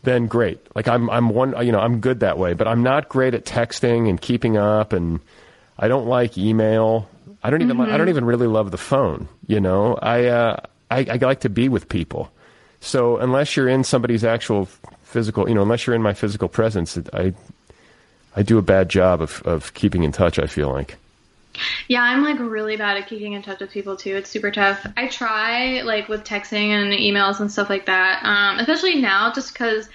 then 0.03 0.27
great. 0.27 0.59
Like 0.77 0.89
I'm 0.89 1.09
I'm 1.09 1.31
one 1.31 1.55
you 1.65 1.73
know 1.73 1.81
I'm 1.81 2.01
good 2.01 2.21
that 2.21 2.37
way, 2.37 2.53
but 2.53 2.69
I'm 2.69 2.83
not 2.83 3.09
great 3.09 3.33
at 3.33 3.47
texting 3.47 4.07
and 4.07 4.21
keeping 4.21 4.59
up, 4.59 4.93
and 4.93 5.21
I 5.79 5.89
don't 5.89 6.07
like 6.07 6.37
email. 6.37 7.09
I 7.43 7.51
don't 7.51 7.63
even 7.63 7.81
I 7.81 7.97
don't 7.97 8.09
even 8.09 8.25
really 8.25 8.47
love 8.47 8.71
the 8.71 8.79
phone. 8.79 9.29
You 9.47 9.61
know, 9.61 9.95
I 9.95 10.27
uh, 10.27 10.57
I, 10.91 11.07
I 11.11 11.17
like 11.17 11.41
to 11.41 11.49
be 11.49 11.69
with 11.69 11.89
people. 11.89 12.31
So 12.81 13.19
unless 13.19 13.57
you're 13.57 13.69
in 13.69 13.85
somebody's 13.85 14.25
actual 14.25 14.67
physical, 15.03 15.49
you 15.49 15.55
know, 15.55 15.63
unless 15.63 15.87
you're 15.87 15.97
in 15.97 16.03
my 16.03 16.15
physical 16.15 16.49
presence, 16.49 16.99
I 17.13 17.33
I 18.37 18.43
do 18.43 18.59
a 18.59 18.63
bad 18.63 18.89
job 18.89 19.23
of 19.23 19.43
of 19.45 19.73
keeping 19.75 20.03
in 20.03 20.13
touch. 20.13 20.39
I 20.39 20.47
feel 20.47 20.71
like. 20.71 20.97
Yeah, 21.89 22.03
I'm 22.03 22.23
like 22.23 22.39
really 22.39 22.77
bad 22.77 22.97
at 22.97 23.09
keeping 23.09 23.33
in 23.33 23.43
touch 23.43 23.61
with 23.61 23.71
people 23.71 23.97
too. 23.97 24.17
It's 24.17 24.31
super 24.31 24.51
tough. 24.51 24.87
I 24.97 25.09
try 25.09 25.83
like 25.83 26.09
with 26.09 26.25
texting 26.25 26.69
and 26.69 26.93
emails 26.93 27.41
and 27.41 27.51
stuff 27.51 27.69
like 27.69 27.87
that. 27.87 28.23
Um, 28.23 28.59
especially 28.59 29.01
now, 29.01 29.33
just 29.33 29.53
because 29.53 29.89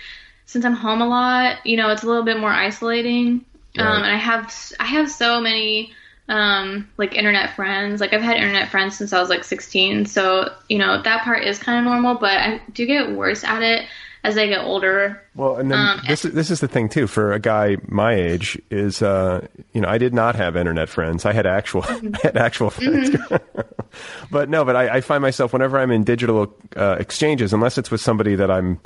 since 0.46 0.66
I'm 0.66 0.74
home 0.74 1.02
a 1.02 1.08
lot, 1.08 1.66
you 1.66 1.78
know, 1.78 1.90
it's 1.92 2.04
a 2.04 2.08
little 2.08 2.24
bit 2.24 2.40
more 2.40 2.52
isolating. 2.52 3.46
Um, 3.78 4.04
and 4.04 4.06
I 4.06 4.18
have 4.18 4.54
I 4.80 4.86
have 4.86 5.12
so 5.12 5.42
many 5.42 5.94
um, 6.28 6.90
like 6.98 7.14
internet 7.16 7.56
friends. 7.56 8.02
Like 8.02 8.14
I've 8.14 8.22
had 8.22 8.38
internet 8.38 8.70
friends 8.70 8.98
since 8.98 9.14
I 9.14 9.20
was 9.20 9.30
like 9.30 9.44
16. 9.44 10.06
So 10.06 10.52
you 10.70 10.78
know 10.78 11.02
that 11.02 11.24
part 11.24 11.44
is 11.44 11.60
kind 11.60 11.80
of 11.80 11.86
normal, 11.86 12.16
but 12.16 12.38
I 12.38 12.62
do 12.74 12.86
get 12.86 13.12
worse 13.12 13.44
at 13.44 13.62
it 13.62 13.86
as 14.24 14.38
I 14.40 14.48
get 14.48 14.62
older. 14.62 15.22
Well, 15.36 15.58
and 15.58 15.70
then 15.70 15.78
Um, 15.78 16.02
this 16.08 16.26
is 16.26 16.34
this 16.34 16.50
is 16.50 16.60
the 16.60 16.68
thing 16.68 16.90
too 16.90 17.06
for 17.06 17.32
a 17.34 17.40
guy 17.40 17.78
my 17.88 18.14
age 18.14 18.60
is 18.72 19.04
uh, 19.04 19.46
you 19.74 19.82
know 19.82 19.88
I 19.88 20.00
did 20.00 20.16
not 20.16 20.36
have 20.36 20.56
internet 20.56 20.90
friends. 20.90 21.26
I 21.26 21.34
had 21.34 21.46
actual 21.46 21.84
I 21.88 22.02
had 22.24 22.38
actual 22.38 22.72
friends. 22.72 23.16
but 24.32 24.50
no, 24.50 24.66
but 24.66 24.76
I, 24.76 24.96
I 24.96 25.02
find 25.02 25.22
myself 25.22 25.54
whenever 25.54 25.78
I'm 25.78 25.92
in 25.92 26.04
digital 26.04 26.56
uh, 26.76 26.96
exchanges, 27.00 27.54
unless 27.54 27.78
it's 27.78 27.92
with 27.92 28.02
somebody 28.02 28.34
that 28.36 28.50
I'm, 28.50 28.80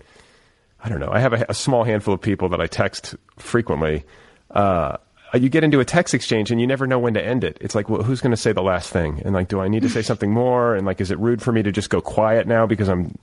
I 0.84 0.89
don't 0.89 0.99
know. 0.99 1.10
I 1.12 1.19
have 1.19 1.34
a, 1.34 1.45
a 1.47 1.54
small 1.54 1.86
handful 1.86 2.13
of 2.13 2.21
people 2.21 2.49
that 2.49 2.60
I 2.60 2.67
text 2.67 3.15
frequently. 3.38 4.04
Uh, 4.52 4.97
you 5.34 5.50
get 5.50 5.63
into 5.63 5.80
a 5.80 5.86
text 5.86 6.13
exchange 6.13 6.52
and 6.52 6.60
you 6.60 6.68
never 6.68 6.88
know 6.88 7.00
when 7.00 7.13
to 7.13 7.24
end 7.24 7.44
it. 7.44 7.58
It's 7.62 7.76
like, 7.76 7.89
well, 7.89 8.04
who's 8.04 8.22
going 8.22 8.32
to 8.32 8.38
say 8.38 8.52
the 8.52 8.63
last 8.63 8.92
thing? 8.92 9.22
And 9.26 9.34
like, 9.34 9.48
do 9.48 9.60
I 9.60 9.68
need 9.68 9.82
to 9.84 9.89
say 9.89 10.02
something 10.02 10.32
more? 10.32 10.76
And 10.76 10.86
like, 10.86 11.02
is 11.02 11.12
it 11.12 11.20
rude 11.20 11.42
for 11.42 11.52
me 11.52 11.62
to 11.63 11.72
just 11.72 11.89
go 11.89 12.02
quiet 12.02 12.48
now 12.48 12.65
because 12.65 12.89
I'm 12.89 13.18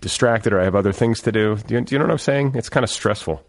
distracted 0.00 0.52
or 0.52 0.60
I 0.60 0.64
have 0.64 0.74
other 0.74 0.92
things 0.92 1.20
to 1.22 1.32
do? 1.32 1.56
Do 1.56 1.74
you, 1.74 1.80
do 1.80 1.94
you 1.94 1.98
know 1.98 2.04
what 2.04 2.12
I'm 2.12 2.18
saying? 2.18 2.52
It's 2.54 2.68
kind 2.68 2.84
of 2.84 2.90
stressful. 2.90 3.42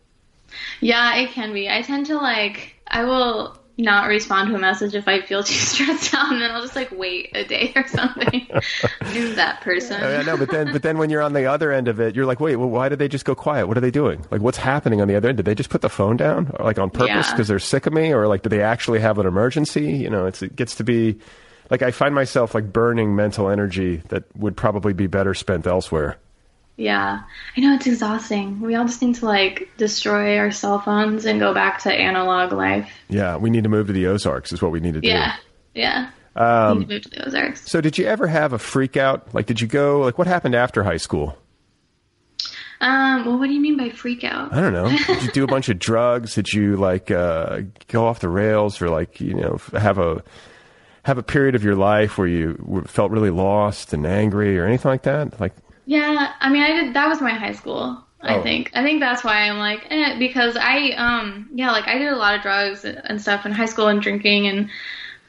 Yeah, 0.80 1.15
it 1.15 1.32
can 1.32 1.54
be. 1.54 1.70
I 1.70 1.82
tend 1.82 2.06
to 2.08 2.17
like 2.17 2.76
I 2.88 3.04
will 3.04 3.58
not 3.77 4.07
respond 4.07 4.49
to 4.49 4.55
a 4.55 4.59
message 4.59 4.95
if 4.95 5.07
I 5.07 5.21
feel 5.21 5.43
too 5.43 5.53
stressed 5.53 6.13
out, 6.13 6.31
and 6.31 6.41
then 6.41 6.51
I'll 6.51 6.61
just 6.61 6.75
like 6.75 6.91
wait 6.91 7.29
a 7.35 7.43
day 7.45 7.71
or 7.75 7.87
something. 7.87 8.47
I'm 9.01 9.35
that 9.35 9.61
person. 9.61 9.99
Oh, 10.01 10.17
I 10.19 10.23
know, 10.23 10.37
but 10.37 10.49
then, 10.49 10.71
but 10.71 10.81
then 10.81 10.97
when 10.97 11.09
you're 11.09 11.21
on 11.21 11.33
the 11.33 11.45
other 11.45 11.71
end 11.71 11.87
of 11.87 11.99
it, 11.99 12.15
you're 12.15 12.25
like, 12.25 12.39
wait, 12.39 12.55
well, 12.55 12.69
why 12.69 12.89
did 12.89 12.99
they 12.99 13.07
just 13.07 13.25
go 13.25 13.35
quiet? 13.35 13.67
What 13.67 13.77
are 13.77 13.81
they 13.81 13.91
doing? 13.91 14.25
Like, 14.31 14.41
what's 14.41 14.57
happening 14.57 15.01
on 15.01 15.07
the 15.07 15.15
other 15.15 15.29
end? 15.29 15.37
Did 15.37 15.45
they 15.45 15.55
just 15.55 15.69
put 15.69 15.81
the 15.81 15.89
phone 15.89 16.17
down, 16.17 16.51
or 16.59 16.65
like 16.65 16.79
on 16.79 16.89
purpose 16.89 17.07
Yeah. 17.27 17.31
because 17.31 17.47
they're 17.47 17.59
sick 17.59 17.85
of 17.85 17.93
me, 17.93 18.13
or 18.13 18.27
like, 18.27 18.41
do 18.43 18.49
they 18.49 18.61
actually 18.61 18.99
have 18.99 19.17
an 19.19 19.25
emergency? 19.27 19.91
You 19.91 20.09
know, 20.09 20.25
it's, 20.25 20.41
it 20.41 20.55
gets 20.55 20.75
to 20.75 20.83
be 20.83 21.19
like 21.69 21.81
I 21.81 21.91
find 21.91 22.15
myself 22.15 22.55
like 22.55 22.71
burning 22.71 23.15
mental 23.15 23.49
energy 23.49 23.97
that 24.09 24.23
would 24.37 24.55
probably 24.57 24.93
be 24.93 25.07
better 25.07 25.33
spent 25.33 25.67
elsewhere. 25.67 26.17
Yeah, 26.77 27.23
I 27.55 27.59
know 27.59 27.73
it's 27.73 27.87
exhausting. 27.87 28.61
We 28.61 28.75
all 28.75 28.85
just 28.85 29.01
need 29.01 29.15
to 29.15 29.25
like 29.25 29.69
destroy 29.77 30.37
our 30.37 30.51
cell 30.51 30.79
phones 30.79 31.25
and 31.25 31.39
go 31.39 31.51
back 31.51 31.81
to 31.83 31.91
analog 31.91 32.53
life. 32.53 32.91
Yeah, 33.09 33.35
we 33.37 33.49
need 33.49 33.63
to 33.63 33.69
move 33.69 33.87
to 33.87 33.93
the 33.93 34.05
Ozarks. 34.05 34.53
Is 34.53 34.61
what 34.61 34.71
we 34.71 34.79
need 34.79 34.93
to 34.93 35.01
do. 35.01 35.07
Yeah, 35.07 35.35
yeah. 35.73 36.11
Um, 36.35 36.81
to 36.81 36.87
move 36.87 37.01
to 37.01 37.09
the 37.09 37.25
Ozarks. 37.27 37.69
So, 37.69 37.81
did 37.81 37.97
you 37.97 38.05
ever 38.05 38.27
have 38.27 38.53
a 38.53 38.59
freak 38.59 38.95
out? 38.95 39.33
Like, 39.33 39.47
did 39.47 39.59
you 39.59 39.67
go? 39.67 40.01
Like, 40.01 40.19
what 40.19 40.27
happened 40.27 40.53
after 40.53 40.83
high 40.83 40.97
school? 40.97 41.35
Um, 42.79 43.25
well, 43.25 43.39
what 43.39 43.47
do 43.47 43.53
you 43.53 43.59
mean 43.59 43.75
by 43.75 43.89
freak 43.89 44.23
out? 44.23 44.53
I 44.53 44.61
don't 44.61 44.73
know. 44.73 44.87
Did 45.07 45.23
you 45.23 45.31
do 45.31 45.43
a 45.43 45.47
bunch 45.47 45.67
of 45.67 45.79
drugs? 45.79 46.35
Did 46.35 46.53
you 46.53 46.75
like 46.75 47.09
uh, 47.09 47.61
go 47.87 48.05
off 48.05 48.19
the 48.19 48.29
rails, 48.29 48.79
or 48.81 48.89
like 48.89 49.19
you 49.19 49.33
know 49.33 49.59
have 49.73 49.97
a 49.97 50.23
have 51.01 51.17
a 51.17 51.23
period 51.23 51.55
of 51.55 51.63
your 51.63 51.75
life 51.75 52.19
where 52.19 52.27
you 52.27 52.83
felt 52.85 53.09
really 53.11 53.31
lost 53.31 53.93
and 53.93 54.05
angry, 54.05 54.59
or 54.59 54.65
anything 54.67 54.91
like 54.91 55.03
that? 55.03 55.39
Like, 55.39 55.53
Yeah, 55.88 56.34
I 56.41 56.50
mean, 56.50 56.63
I 56.63 56.73
did. 56.84 56.93
That 56.93 57.08
was 57.08 57.21
my 57.21 57.32
high 57.32 57.54
school. 57.54 58.04
I 58.21 58.36
Oh. 58.36 58.41
think. 58.43 58.71
I 58.76 58.84
think 58.84 59.00
that's 59.00 59.23
why 59.23 59.47
I'm 59.50 59.58
like, 59.58 59.88
eh, 59.89 60.17
because 60.19 60.58
I, 60.58 60.91
um, 60.91 61.50
yeah, 61.54 61.71
like 61.71 61.88
I 61.88 61.97
did 61.97 62.10
a 62.12 62.15
lot 62.17 62.36
of 62.36 62.41
drugs 62.41 62.84
and 62.86 63.21
stuff 63.21 63.45
in 63.45 63.52
high 63.54 63.65
school 63.67 63.88
and 63.88 64.02
drinking 64.02 64.47
and, 64.47 64.69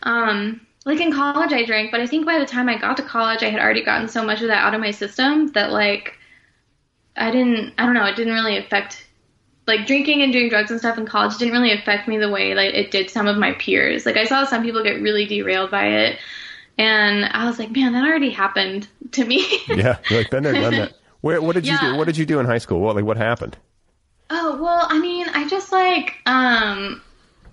um, 0.05 0.61
like 0.87 1.01
in 1.01 1.12
college 1.12 1.53
I 1.53 1.64
drank, 1.64 1.90
but 1.92 2.01
I 2.01 2.07
think 2.07 2.27
by 2.27 2.38
the 2.38 2.47
time 2.47 2.68
I 2.68 2.79
got 2.79 2.97
to 2.99 3.03
college, 3.05 3.42
I 3.42 3.51
had 3.51 3.61
already 3.61 3.85
gotten 3.85 4.09
so 4.09 4.25
much 4.25 4.42
of 4.42 4.49
that 4.49 4.64
out 4.64 4.75
of 4.75 4.81
my 4.81 4.90
system 4.90 5.49
that 5.53 5.71
like, 5.73 6.14
I 7.16 7.31
didn't, 7.31 7.75
I 7.79 7.85
don't 7.85 7.94
know, 7.94 8.07
it 8.07 8.16
didn't 8.16 8.35
really 8.35 8.57
affect, 8.57 9.07
like 9.66 9.87
drinking 9.87 10.23
and 10.23 10.33
doing 10.33 10.49
drugs 10.49 10.71
and 10.71 10.81
stuff 10.81 10.99
in 10.99 11.07
college 11.07 11.37
didn't 11.38 11.55
really 11.55 11.73
affect 11.73 12.09
me 12.09 12.18
the 12.18 12.31
way 12.31 12.55
like 12.55 12.75
it 12.75 12.90
did 12.90 13.11
some 13.11 13.27
of 13.29 13.37
my 13.38 13.53
peers. 13.55 14.07
Like 14.07 14.16
I 14.16 14.25
saw 14.25 14.44
some 14.44 14.62
people 14.64 14.83
get 14.83 15.03
really 15.03 15.27
derailed 15.27 15.71
by 15.71 15.87
it. 15.88 16.18
And 16.79 17.25
I 17.25 17.47
was 17.47 17.59
like, 17.59 17.71
man, 17.73 17.93
that 17.93 18.05
already 18.05 18.31
happened 18.31 18.87
to 19.12 19.25
me. 19.25 19.45
yeah, 19.69 19.99
you're 20.09 20.21
like 20.21 20.31
been 20.31 20.45
there, 20.45 20.53
done 20.53 20.75
that. 20.75 20.95
Where, 21.21 21.43
what 21.43 21.55
did 21.57 21.67
you 21.67 21.73
Yeah. 21.73 21.93
do? 21.93 21.97
What 21.99 22.07
did 22.07 22.17
you 22.17 22.25
do 22.25 22.38
in 22.38 22.47
high 22.47 22.59
school? 22.59 22.81
What 22.81 22.95
like 22.95 23.05
what 23.05 23.17
happened? 23.17 23.57
Oh 24.31 24.61
well, 24.62 24.87
I 24.88 24.99
mean, 24.99 25.27
I 25.35 25.49
just 25.49 25.73
like 25.73 26.14
um, 26.27 27.03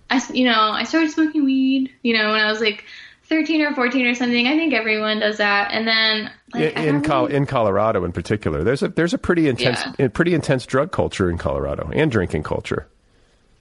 I 0.09 0.21
you 0.33 0.45
know 0.45 0.71
I 0.71 0.83
started 0.83 1.09
smoking 1.11 1.43
weed. 1.45 1.91
You 2.03 2.15
know 2.17 2.31
when 2.33 2.41
I 2.41 2.51
was 2.51 2.61
like 2.61 2.83
thirteen 3.23 3.61
or 3.63 3.73
fourteen 3.73 4.05
or 4.05 4.13
something. 4.13 4.45
I 4.45 4.55
think 4.55 4.73
everyone 4.73 5.19
does 5.19 5.37
that. 5.37 5.71
And 5.71 5.87
then 5.87 6.31
like 6.53 6.75
in 6.77 6.95
in, 6.97 7.01
Col- 7.01 7.25
in 7.27 7.45
Colorado, 7.47 8.03
in 8.05 8.11
particular, 8.11 8.63
there's 8.63 8.83
a 8.83 8.89
there's 8.89 9.13
a 9.15 9.17
pretty 9.17 9.47
intense, 9.47 9.81
Yeah. 9.97 10.05
a 10.05 10.09
pretty 10.09 10.35
intense 10.35 10.65
drug 10.67 10.91
culture 10.91 11.29
in 11.31 11.37
Colorado 11.39 11.89
and 11.93 12.11
drinking 12.11 12.43
culture. 12.43 12.87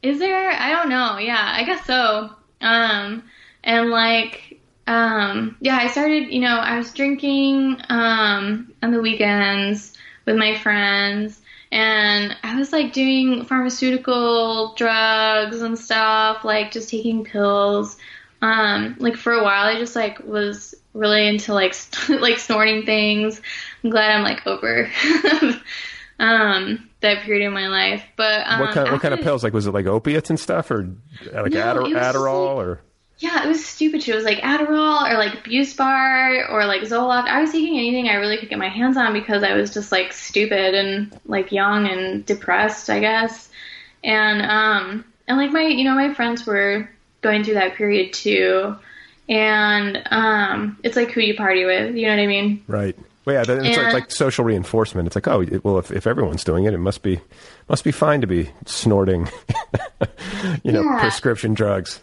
is 0.02 0.18
there? 0.18 0.50
I 0.50 0.70
don't 0.72 0.90
know. 0.90 1.16
Yeah, 1.16 1.40
I 1.40 1.64
guess 1.64 1.86
so. 1.86 2.28
Um, 2.60 3.22
and 3.62 3.88
like 3.90 4.53
um, 4.86 5.56
yeah, 5.60 5.76
I 5.78 5.88
started. 5.88 6.32
You 6.32 6.40
know, 6.40 6.56
I 6.58 6.76
was 6.78 6.92
drinking 6.92 7.78
um 7.88 8.72
on 8.82 8.90
the 8.90 9.00
weekends 9.00 9.96
with 10.26 10.36
my 10.36 10.56
friends. 10.58 11.40
And 11.72 12.36
I 12.44 12.56
was 12.56 12.70
like 12.72 12.92
doing 12.92 13.44
pharmaceutical 13.46 14.74
drugs 14.76 15.60
and 15.60 15.76
stuff, 15.76 16.44
like 16.44 16.70
just 16.70 16.88
taking 16.88 17.24
pills. 17.24 17.96
Um, 18.42 18.94
like 19.00 19.16
for 19.16 19.32
a 19.32 19.42
while, 19.42 19.66
I 19.66 19.78
just 19.78 19.96
like 19.96 20.20
was 20.20 20.74
really 20.92 21.26
into 21.26 21.52
like 21.52 21.74
st- 21.74 22.20
like 22.20 22.38
snorting 22.38 22.84
things. 22.86 23.40
I'm 23.82 23.90
glad 23.90 24.12
I'm 24.12 24.22
like 24.22 24.46
over 24.46 24.88
um 26.20 26.88
that 27.00 27.22
period 27.24 27.44
in 27.46 27.52
my 27.52 27.68
life. 27.68 28.04
But 28.16 28.46
um, 28.46 28.60
what 28.60 28.74
kind 28.74 28.92
what 28.92 29.00
kind 29.00 29.14
of 29.14 29.20
pills? 29.20 29.42
Like 29.42 29.52
was 29.52 29.66
it 29.66 29.72
like 29.74 29.86
opiates 29.86 30.30
and 30.30 30.38
stuff, 30.38 30.70
or 30.70 30.88
like 31.32 31.52
No, 31.52 31.60
Adder- 31.60 31.80
it 31.80 31.82
was 31.84 31.92
just, 31.92 32.16
Adderall, 32.16 32.56
like- 32.56 32.66
or 32.66 32.80
Yeah, 33.18 33.44
it 33.44 33.48
was 33.48 33.64
stupid. 33.64 34.06
It 34.08 34.14
was 34.14 34.24
like 34.24 34.38
Adderall 34.38 35.08
or 35.10 35.16
like 35.16 35.44
Buspar 35.44 36.50
or 36.50 36.66
like 36.66 36.82
Zoloft. 36.82 37.26
I 37.28 37.40
was 37.40 37.52
taking 37.52 37.78
anything 37.78 38.08
I 38.08 38.14
really 38.14 38.36
could 38.38 38.48
get 38.48 38.58
my 38.58 38.68
hands 38.68 38.96
on 38.96 39.12
because 39.12 39.42
I 39.42 39.54
was 39.54 39.72
just 39.72 39.92
like 39.92 40.12
stupid 40.12 40.74
and 40.74 41.16
like 41.26 41.52
young 41.52 41.86
and 41.86 42.26
depressed, 42.26 42.90
I 42.90 43.00
guess. 43.00 43.48
And 44.02 44.42
um 44.42 45.04
and 45.28 45.38
like 45.38 45.52
my 45.52 45.62
you 45.62 45.84
know 45.84 45.94
my 45.94 46.12
friends 46.12 46.44
were 46.44 46.88
going 47.22 47.44
through 47.44 47.54
that 47.54 47.74
period 47.76 48.12
too. 48.12 48.76
And 49.28 50.02
um 50.10 50.76
it's 50.82 50.96
like 50.96 51.12
who 51.12 51.20
you 51.20 51.34
party 51.34 51.64
with, 51.64 51.94
you 51.94 52.06
know 52.06 52.16
what 52.16 52.22
I 52.22 52.26
mean? 52.26 52.64
right? 52.66 52.96
Well, 53.24 53.36
yeah, 53.36 53.40
it's 53.40 53.48
like, 53.48 53.78
And- 53.78 53.94
like 53.94 54.10
social 54.10 54.44
reinforcement. 54.44 55.06
It's 55.06 55.16
like, 55.16 55.26
oh, 55.28 55.40
it, 55.40 55.64
well, 55.64 55.78
if, 55.78 55.90
if 55.90 56.06
everyone's 56.06 56.44
doing 56.44 56.64
it, 56.64 56.74
it 56.74 56.78
must 56.78 57.02
be 57.02 57.20
must 57.70 57.82
be 57.84 57.90
fine 57.92 58.20
to 58.20 58.26
be 58.26 58.50
snorting, 58.66 59.30
you 60.62 60.72
know, 60.72 60.82
Yeah. 60.82 61.00
prescription 61.00 61.54
drugs. 61.54 62.00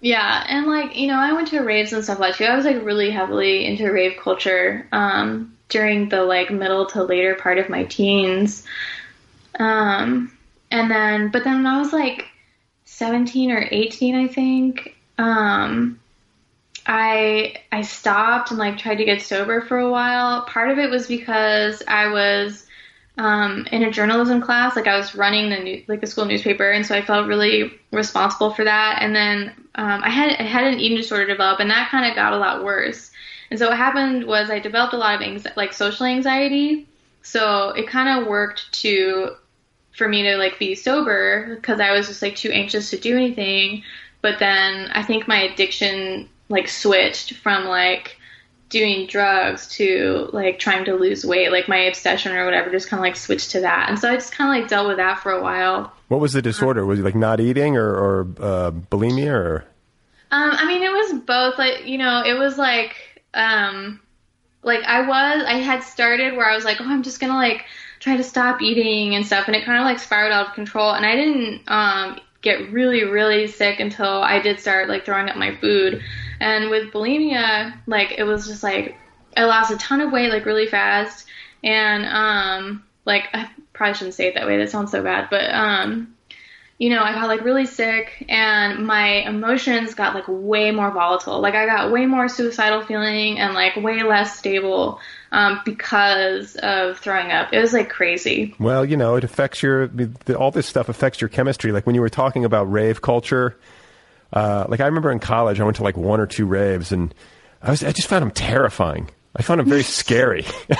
Yeah, 0.00 0.44
and 0.48 0.66
like 0.66 0.96
you 0.96 1.06
know, 1.08 1.18
I 1.18 1.32
went 1.32 1.48
to 1.48 1.60
raves 1.60 1.92
and 1.92 2.02
stuff 2.02 2.18
like 2.18 2.36
too. 2.36 2.44
I 2.44 2.56
was 2.56 2.64
like 2.64 2.84
really 2.84 3.10
heavily 3.10 3.66
into 3.66 3.90
rave 3.90 4.18
culture 4.18 4.88
um, 4.92 5.56
during 5.68 6.08
the 6.08 6.22
like 6.24 6.50
middle 6.50 6.86
to 6.86 7.02
later 7.04 7.34
part 7.34 7.58
of 7.58 7.68
my 7.68 7.84
teens. 7.84 8.64
Um, 9.58 10.36
and 10.70 10.90
then, 10.90 11.30
but 11.30 11.44
then 11.44 11.56
when 11.56 11.66
I 11.66 11.78
was 11.78 11.92
like 11.92 12.26
seventeen 12.84 13.50
or 13.50 13.66
eighteen, 13.70 14.14
I 14.14 14.26
think, 14.26 14.96
um, 15.18 16.00
I 16.86 17.56
I 17.70 17.82
stopped 17.82 18.50
and 18.50 18.58
like 18.58 18.78
tried 18.78 18.96
to 18.96 19.04
get 19.04 19.20
sober 19.20 19.60
for 19.60 19.78
a 19.78 19.90
while. 19.90 20.42
Part 20.46 20.70
of 20.70 20.78
it 20.78 20.88
was 20.90 21.06
because 21.08 21.82
I 21.86 22.08
was 22.10 22.66
um, 23.20 23.66
in 23.70 23.82
a 23.82 23.90
journalism 23.90 24.40
class. 24.40 24.74
Like 24.74 24.86
I 24.86 24.96
was 24.96 25.14
running 25.14 25.50
the 25.50 25.58
new, 25.58 25.84
like 25.88 26.00
the 26.00 26.06
school 26.06 26.24
newspaper, 26.24 26.70
and 26.70 26.84
so 26.84 26.96
I 26.96 27.02
felt 27.02 27.28
really 27.28 27.78
responsible 27.92 28.54
for 28.54 28.64
that. 28.64 29.02
And 29.02 29.14
then 29.14 29.52
um, 29.74 30.02
I 30.02 30.08
had 30.08 30.40
I 30.40 30.44
had 30.44 30.64
an 30.64 30.80
eating 30.80 30.96
disorder 30.96 31.26
develop, 31.26 31.60
and 31.60 31.70
that 31.70 31.90
kind 31.90 32.08
of 32.08 32.16
got 32.16 32.32
a 32.32 32.38
lot 32.38 32.64
worse. 32.64 33.10
And 33.50 33.58
so 33.58 33.68
what 33.68 33.76
happened 33.76 34.24
was 34.24 34.48
I 34.48 34.58
developed 34.58 34.94
a 34.94 34.96
lot 34.96 35.16
of 35.16 35.20
anxi- 35.20 35.54
like 35.56 35.74
social 35.74 36.06
anxiety. 36.06 36.88
So 37.22 37.70
it 37.70 37.86
kind 37.86 38.20
of 38.20 38.26
worked 38.26 38.72
to 38.80 39.36
for 39.92 40.08
me 40.08 40.22
to 40.22 40.36
like 40.38 40.58
be 40.58 40.74
sober 40.74 41.56
because 41.56 41.78
I 41.78 41.92
was 41.92 42.06
just 42.06 42.22
like 42.22 42.36
too 42.36 42.50
anxious 42.50 42.88
to 42.90 42.98
do 42.98 43.16
anything. 43.16 43.82
But 44.22 44.38
then 44.38 44.90
I 44.92 45.02
think 45.02 45.28
my 45.28 45.42
addiction 45.42 46.28
like 46.48 46.68
switched 46.68 47.34
from 47.34 47.66
like 47.66 48.16
doing 48.70 49.06
drugs 49.06 49.68
to 49.68 50.30
like 50.32 50.58
trying 50.58 50.84
to 50.86 50.94
lose 50.94 51.24
weight, 51.24 51.52
like 51.52 51.68
my 51.68 51.76
obsession 51.76 52.32
or 52.32 52.44
whatever, 52.44 52.70
just 52.70 52.88
kind 52.88 53.00
of 53.00 53.02
like 53.02 53.16
switched 53.16 53.50
to 53.50 53.60
that. 53.60 53.88
And 53.88 53.98
so 53.98 54.08
I 54.08 54.14
just 54.14 54.32
kind 54.32 54.48
of 54.48 54.62
like 54.62 54.70
dealt 54.70 54.88
with 54.88 54.96
that 54.96 55.20
for 55.20 55.32
a 55.32 55.42
while. 55.42 55.92
What 56.08 56.20
was 56.20 56.32
the 56.32 56.40
disorder? 56.40 56.86
Was 56.86 57.00
it 57.00 57.02
like 57.02 57.14
not 57.14 57.40
eating 57.40 57.76
or, 57.76 57.90
or 57.90 58.20
uh, 58.40 58.70
bulimia 58.70 59.32
or? 59.32 59.64
Um, 60.30 60.50
I 60.52 60.66
mean, 60.66 60.82
it 60.82 60.90
was 60.90 61.20
both. 61.22 61.58
Like, 61.58 61.86
you 61.86 61.98
know, 61.98 62.22
it 62.24 62.38
was 62.38 62.56
like, 62.56 62.96
um, 63.34 64.00
like 64.62 64.82
I 64.84 65.00
was, 65.00 65.44
I 65.44 65.54
had 65.54 65.82
started 65.82 66.36
where 66.36 66.48
I 66.48 66.54
was 66.54 66.64
like, 66.64 66.80
oh, 66.80 66.88
I'm 66.88 67.02
just 67.02 67.20
gonna 67.20 67.34
like 67.34 67.64
try 67.98 68.16
to 68.16 68.22
stop 68.24 68.62
eating 68.62 69.14
and 69.14 69.26
stuff, 69.26 69.48
and 69.48 69.56
it 69.56 69.64
kind 69.64 69.78
of 69.78 69.84
like 69.84 69.98
spiraled 69.98 70.32
out 70.32 70.48
of 70.48 70.54
control. 70.54 70.92
And 70.92 71.04
I 71.04 71.16
didn't 71.16 71.62
um, 71.66 72.20
get 72.42 72.72
really, 72.72 73.04
really 73.04 73.46
sick 73.46 73.80
until 73.80 74.22
I 74.22 74.40
did 74.40 74.60
start 74.60 74.88
like 74.88 75.04
throwing 75.04 75.28
up 75.28 75.36
my 75.36 75.56
food. 75.56 76.02
And 76.40 76.70
with 76.70 76.92
bulimia, 76.92 77.78
like 77.86 78.12
it 78.18 78.24
was 78.24 78.46
just 78.46 78.62
like 78.62 78.96
I 79.36 79.44
lost 79.44 79.70
a 79.70 79.76
ton 79.76 80.00
of 80.00 80.12
weight 80.12 80.30
like 80.30 80.46
really 80.46 80.66
fast, 80.66 81.26
and 81.62 82.06
um, 82.06 82.84
like 83.04 83.28
I 83.32 83.50
probably 83.72 83.94
shouldn't 83.94 84.14
say 84.14 84.28
it 84.28 84.34
that 84.34 84.46
way. 84.46 84.56
That 84.56 84.70
sounds 84.70 84.90
so 84.90 85.02
bad, 85.02 85.28
but 85.30 85.50
um, 85.54 86.16
you 86.80 86.88
know, 86.88 87.02
I 87.02 87.12
got 87.12 87.28
like 87.28 87.42
really 87.42 87.66
sick 87.66 88.24
and 88.26 88.86
my 88.86 89.06
emotions 89.28 89.92
got 89.92 90.14
like 90.14 90.24
way 90.26 90.70
more 90.70 90.90
volatile. 90.90 91.38
Like 91.38 91.54
I 91.54 91.66
got 91.66 91.92
way 91.92 92.06
more 92.06 92.26
suicidal 92.26 92.80
feeling 92.80 93.38
and 93.38 93.52
like 93.52 93.76
way 93.76 94.02
less 94.02 94.38
stable 94.38 94.98
um, 95.30 95.60
because 95.66 96.56
of 96.56 96.98
throwing 96.98 97.32
up. 97.32 97.52
It 97.52 97.60
was 97.60 97.74
like 97.74 97.90
crazy. 97.90 98.54
Well, 98.58 98.82
you 98.86 98.96
know, 98.96 99.16
it 99.16 99.24
affects 99.24 99.62
your 99.62 99.90
all 100.34 100.50
this 100.52 100.66
stuff 100.66 100.88
affects 100.88 101.20
your 101.20 101.28
chemistry. 101.28 101.70
Like 101.70 101.84
when 101.84 101.94
you 101.94 102.00
were 102.00 102.08
talking 102.08 102.46
about 102.46 102.72
rave 102.72 103.02
culture, 103.02 103.58
uh, 104.32 104.64
like 104.66 104.80
I 104.80 104.86
remember 104.86 105.12
in 105.12 105.18
college, 105.18 105.60
I 105.60 105.64
went 105.64 105.76
to 105.76 105.82
like 105.82 105.98
one 105.98 106.18
or 106.18 106.26
two 106.26 106.46
raves, 106.46 106.92
and 106.92 107.14
I 107.60 107.72
was 107.72 107.84
I 107.84 107.92
just 107.92 108.08
found 108.08 108.22
them 108.22 108.30
terrifying. 108.30 109.10
I 109.36 109.42
found 109.42 109.60
them 109.60 109.68
very 109.68 109.84
scary. 109.84 110.44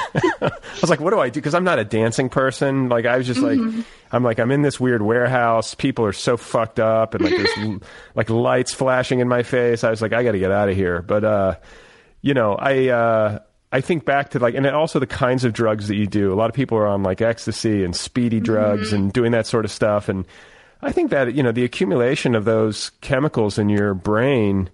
I 0.42 0.50
was 0.80 0.90
like, 0.90 1.00
what 1.00 1.10
do 1.10 1.20
I 1.20 1.28
do? 1.30 1.40
Because 1.40 1.54
I'm 1.54 1.62
not 1.64 1.78
a 1.78 1.84
dancing 1.84 2.28
person. 2.28 2.88
Like 2.88 3.06
I 3.06 3.16
was 3.16 3.26
just 3.26 3.40
Mm-hmm. 3.40 3.76
like, 3.78 3.86
I'm 4.12 4.24
like, 4.24 4.40
I'm 4.40 4.50
in 4.50 4.62
this 4.62 4.80
weird 4.80 5.02
warehouse. 5.02 5.74
People 5.76 6.04
are 6.04 6.12
so 6.12 6.36
fucked 6.36 6.80
up, 6.80 7.14
and 7.14 7.22
like 7.24 7.36
there's 7.36 7.80
like 8.16 8.28
lights 8.28 8.74
flashing 8.74 9.20
in 9.20 9.28
my 9.28 9.44
face. 9.44 9.84
I 9.84 9.90
was 9.90 10.02
like, 10.02 10.12
I 10.12 10.24
got 10.24 10.32
to 10.32 10.38
get 10.40 10.50
out 10.50 10.68
of 10.68 10.74
here. 10.74 11.00
But 11.02 11.24
uh, 11.24 11.54
you 12.22 12.34
know, 12.34 12.54
I. 12.54 12.88
Uh, 12.88 13.38
I 13.72 13.82
think 13.82 14.04
back 14.04 14.30
to 14.30 14.40
like, 14.40 14.56
and 14.56 14.66
also 14.66 14.98
the 14.98 15.06
kinds 15.06 15.44
of 15.44 15.52
drugs 15.52 15.86
that 15.86 15.94
you 15.94 16.08
do. 16.08 16.32
A 16.32 16.34
lot 16.34 16.50
of 16.50 16.56
people 16.56 16.76
are 16.76 16.88
on 16.88 17.04
like 17.04 17.20
ecstasy 17.20 17.84
and 17.84 17.94
speedy 17.94 18.40
drugs 18.40 18.92
and 18.92 19.12
doing 19.12 19.30
that 19.30 19.46
sort 19.46 19.64
of 19.64 19.70
stuff. 19.70 20.08
And 20.08 20.26
I 20.82 20.90
think 20.90 21.12
that, 21.12 21.34
you 21.34 21.44
know, 21.44 21.52
the 21.52 21.62
accumulation 21.62 22.34
of 22.34 22.44
those 22.44 22.90
chemicals 23.00 23.58
in 23.60 23.68
your 23.68 23.94
brain 23.94 24.70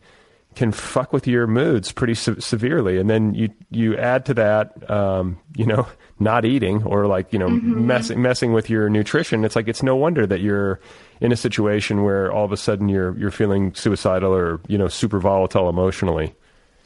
can 0.56 0.72
fuck 0.72 1.12
with 1.12 1.26
your 1.26 1.46
moods 1.46 1.92
pretty 1.92 2.14
se- 2.14 2.40
severely. 2.40 2.98
And 2.98 3.08
then 3.08 3.34
you, 3.34 3.50
you 3.70 3.96
add 3.96 4.24
to 4.26 4.34
that, 4.34 4.90
um, 4.90 5.38
you 5.54 5.66
know, 5.66 5.86
not 6.18 6.44
eating 6.44 6.82
or 6.82 7.06
like, 7.06 7.32
you 7.32 7.38
know, 7.38 7.48
messing, 7.48 8.20
messing 8.22 8.52
with 8.52 8.70
your 8.70 8.88
nutrition. 8.88 9.44
It's 9.44 9.54
like, 9.54 9.68
it's 9.68 9.82
no 9.82 9.94
wonder 9.94 10.26
that 10.26 10.40
you're 10.40 10.80
in 11.20 11.30
a 11.30 11.36
situation 11.36 12.02
where 12.02 12.32
all 12.32 12.44
of 12.44 12.52
a 12.52 12.56
sudden 12.56 12.88
you're, 12.88 13.16
you're 13.18 13.30
feeling 13.30 13.74
suicidal 13.74 14.34
or, 14.34 14.60
you 14.66 14.78
know, 14.78 14.88
super 14.88 15.20
volatile 15.20 15.68
emotionally. 15.68 16.34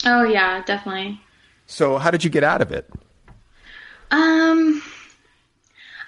Oh 0.05 0.25
yeah, 0.25 0.63
definitely. 0.65 1.21
So 1.67 1.99
how 1.99 2.11
did 2.11 2.25
you 2.25 2.31
get 2.31 2.43
out 2.43 2.61
of 2.61 2.73
it? 2.73 2.91
Um, 4.11 4.83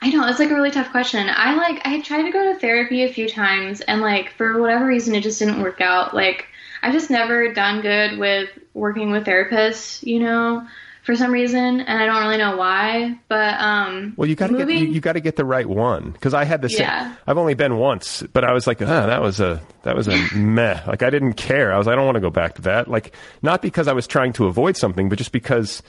I 0.00 0.10
know 0.10 0.26
it's 0.26 0.40
like 0.40 0.50
a 0.50 0.54
really 0.54 0.72
tough 0.72 0.90
question. 0.90 1.28
I 1.30 1.54
like 1.54 1.80
I 1.84 2.00
tried 2.00 2.24
to 2.24 2.32
go 2.32 2.52
to 2.52 2.58
therapy 2.58 3.04
a 3.04 3.12
few 3.12 3.28
times, 3.28 3.80
and 3.82 4.00
like 4.00 4.32
for 4.32 4.60
whatever 4.60 4.84
reason, 4.84 5.14
it 5.14 5.22
just 5.22 5.38
didn't 5.38 5.62
work 5.62 5.80
out. 5.80 6.12
Like 6.12 6.48
I've 6.82 6.92
just 6.92 7.10
never 7.10 7.52
done 7.52 7.80
good 7.80 8.18
with 8.18 8.48
working 8.74 9.10
with 9.12 9.24
therapists, 9.24 10.02
you 10.04 10.18
know, 10.20 10.66
for 11.04 11.14
some 11.16 11.32
reason, 11.32 11.80
and 11.80 12.02
I 12.02 12.06
don't 12.06 12.22
really 12.22 12.38
know 12.38 12.56
why. 12.56 13.18
But 13.28 13.54
um, 13.60 14.14
Well, 14.16 14.28
you 14.28 14.34
got 14.36 14.48
to 14.48 14.56
get 14.58 14.68
you, 14.68 14.86
you 14.86 15.00
got 15.00 15.12
to 15.14 15.20
get 15.20 15.36
the 15.36 15.44
right 15.44 15.66
one 15.68 16.10
because 16.12 16.32
I 16.34 16.44
had 16.44 16.62
the 16.62 16.68
same. 16.68 16.82
Yeah. 16.82 17.14
I've 17.26 17.38
only 17.38 17.54
been 17.54 17.76
once, 17.76 18.22
but 18.32 18.44
I 18.44 18.52
was 18.52 18.66
like, 18.66 18.80
ah, 18.82 19.06
that 19.06 19.20
was 19.20 19.40
a 19.40 19.60
that 19.82 19.96
was 19.96 20.08
a 20.08 20.16
meh. 20.36 20.80
Like 20.86 21.02
I 21.02 21.10
didn't 21.10 21.34
care. 21.34 21.72
I 21.72 21.78
was 21.78 21.88
I 21.88 21.94
don't 21.94 22.04
want 22.06 22.16
to 22.16 22.20
go 22.20 22.30
back 22.30 22.54
to 22.56 22.62
that. 22.62 22.88
Like 22.88 23.14
not 23.42 23.62
because 23.62 23.88
I 23.88 23.92
was 23.92 24.06
trying 24.06 24.32
to 24.34 24.46
avoid 24.46 24.76
something, 24.76 25.08
but 25.08 25.18
just 25.18 25.32
because 25.32 25.82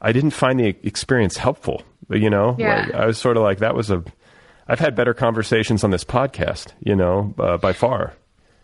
I 0.00 0.12
didn't 0.12 0.30
find 0.32 0.58
the 0.60 0.76
experience 0.82 1.36
helpful. 1.36 1.82
You 2.10 2.28
know, 2.30 2.54
Yeah. 2.58 2.84
like, 2.86 2.94
I 2.94 3.06
was 3.06 3.18
sort 3.18 3.36
of 3.38 3.42
like 3.42 3.58
that 3.58 3.74
was 3.74 3.90
a. 3.90 4.02
I've 4.66 4.78
had 4.80 4.94
better 4.94 5.12
conversations 5.12 5.84
on 5.84 5.90
this 5.90 6.04
podcast, 6.04 6.68
you 6.80 6.96
know, 6.96 7.34
uh, 7.38 7.58
by 7.58 7.74
far. 7.74 8.14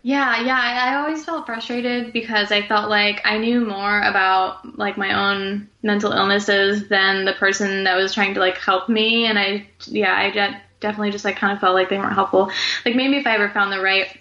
Yeah, 0.03 0.41
yeah. 0.41 0.59
I, 0.59 0.91
I 0.91 0.95
always 0.95 1.23
felt 1.23 1.45
frustrated 1.45 2.11
because 2.11 2.51
I 2.51 2.63
felt 2.63 2.89
like 2.89 3.21
I 3.23 3.37
knew 3.37 3.65
more 3.65 4.01
about 4.01 4.77
like 4.77 4.97
my 4.97 5.13
own 5.13 5.69
mental 5.83 6.11
illnesses 6.11 6.87
than 6.87 7.25
the 7.25 7.33
person 7.33 7.83
that 7.83 7.95
was 7.95 8.13
trying 8.13 8.33
to 8.33 8.39
like 8.39 8.57
help 8.57 8.89
me, 8.89 9.25
and 9.25 9.37
I 9.37 9.67
yeah, 9.85 10.15
I 10.15 10.31
de- 10.31 10.61
definitely 10.79 11.11
just 11.11 11.23
like 11.23 11.35
kind 11.35 11.53
of 11.53 11.59
felt 11.59 11.75
like 11.75 11.89
they 11.89 11.97
weren't 11.97 12.13
helpful. 12.13 12.51
Like 12.85 12.95
maybe 12.95 13.17
if 13.17 13.27
I 13.27 13.35
ever 13.35 13.49
found 13.49 13.71
the 13.71 13.81
right 13.81 14.17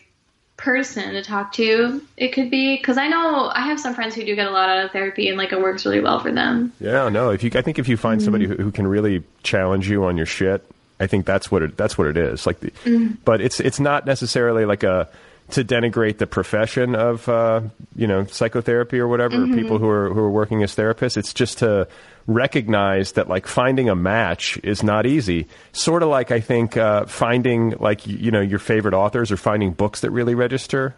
person 0.60 1.14
to 1.14 1.22
talk 1.22 1.52
to, 1.54 2.02
it 2.18 2.28
could 2.34 2.50
be 2.50 2.76
because 2.76 2.98
I 2.98 3.08
know 3.08 3.50
I 3.52 3.62
have 3.62 3.80
some 3.80 3.94
friends 3.94 4.14
who 4.14 4.24
do 4.24 4.36
get 4.36 4.46
a 4.46 4.50
lot 4.50 4.68
out 4.68 4.84
of 4.84 4.90
therapy 4.90 5.28
and 5.28 5.38
like 5.38 5.52
it 5.52 5.60
works 5.60 5.86
really 5.86 6.00
well 6.00 6.20
for 6.20 6.30
them. 6.30 6.72
Yeah, 6.78 7.08
no. 7.08 7.30
If 7.30 7.42
you, 7.42 7.50
I 7.54 7.62
think 7.62 7.78
if 7.78 7.88
you 7.88 7.96
find 7.96 8.22
somebody 8.22 8.44
mm-hmm. 8.44 8.56
who, 8.56 8.64
who 8.64 8.70
can 8.70 8.86
really 8.86 9.24
challenge 9.42 9.88
you 9.88 10.04
on 10.04 10.18
your 10.18 10.26
shit, 10.26 10.62
I 11.00 11.06
think 11.06 11.24
that's 11.24 11.50
what 11.50 11.62
it, 11.62 11.78
that's 11.78 11.96
what 11.96 12.08
it 12.08 12.18
is. 12.18 12.46
Like, 12.46 12.60
the, 12.60 12.70
mm-hmm. 12.70 13.14
but 13.24 13.40
it's 13.40 13.58
it's 13.58 13.80
not 13.80 14.04
necessarily 14.04 14.66
like 14.66 14.82
a 14.82 15.08
to 15.52 15.64
denigrate 15.64 16.18
the 16.18 16.26
profession 16.26 16.94
of 16.94 17.28
uh, 17.28 17.60
you 17.94 18.06
know 18.06 18.24
psychotherapy 18.24 18.98
or 18.98 19.08
whatever. 19.08 19.42
or 19.42 19.46
People 19.46 19.78
who 19.78 19.88
are 19.88 20.12
who 20.12 20.20
are 20.20 20.30
working 20.30 20.62
as 20.62 20.74
therapists. 20.74 21.16
It's 21.16 21.34
just 21.34 21.58
to 21.58 21.88
recognize 22.26 23.12
that 23.12 23.28
like 23.28 23.46
finding 23.46 23.88
a 23.88 23.96
match 23.96 24.58
is 24.62 24.82
not 24.82 25.06
easy. 25.06 25.46
Sort 25.72 26.02
of 26.02 26.08
like 26.08 26.30
I 26.30 26.40
think 26.40 26.76
uh, 26.76 27.06
finding 27.06 27.70
like 27.80 28.06
you 28.06 28.30
know 28.30 28.40
your 28.40 28.58
favorite 28.58 28.94
authors 28.94 29.32
or 29.32 29.36
finding 29.36 29.72
books 29.72 30.00
that 30.00 30.10
really 30.10 30.34
register 30.34 30.94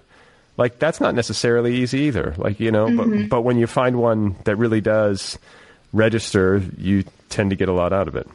like 0.59 0.79
that's 0.79 1.01
not 1.01 1.15
necessarily 1.15 1.77
easy 1.77 2.01
either 2.01 2.35
like 2.37 2.61
you 2.61 2.71
know 2.71 2.95
but 2.95 3.29
but 3.31 3.41
when 3.41 3.57
you 3.57 3.67
find 3.67 3.97
one 3.97 4.37
that 4.45 4.57
really 4.57 4.83
does 4.83 5.39
register 5.95 6.63
you 6.77 7.03
tend 7.31 7.49
to 7.51 7.57
get 7.57 7.71
a 7.71 7.73
lot 7.73 7.91
out 7.93 8.07
of 8.07 8.15
it 8.17 8.29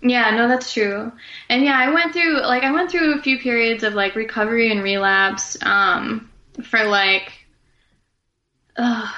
Yeah, 0.00 0.30
no, 0.30 0.46
that's 0.48 0.72
true. 0.72 1.10
And 1.48 1.64
yeah, 1.64 1.76
I 1.76 1.92
went 1.92 2.12
through 2.12 2.40
like 2.42 2.62
I 2.62 2.70
went 2.72 2.90
through 2.90 3.18
a 3.18 3.22
few 3.22 3.38
periods 3.38 3.82
of 3.82 3.94
like 3.94 4.14
recovery 4.14 4.70
and 4.70 4.82
relapse 4.82 5.56
um 5.62 6.30
for 6.62 6.84
like 6.84 7.32
uh 8.76 9.12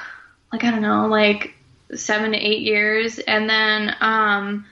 like 0.52 0.64
I 0.64 0.70
don't 0.70 0.82
know, 0.82 1.06
like 1.06 1.54
7 1.94 2.32
to 2.32 2.38
8 2.38 2.60
years 2.62 3.18
and 3.20 3.48
then 3.48 3.94
um 4.00 4.66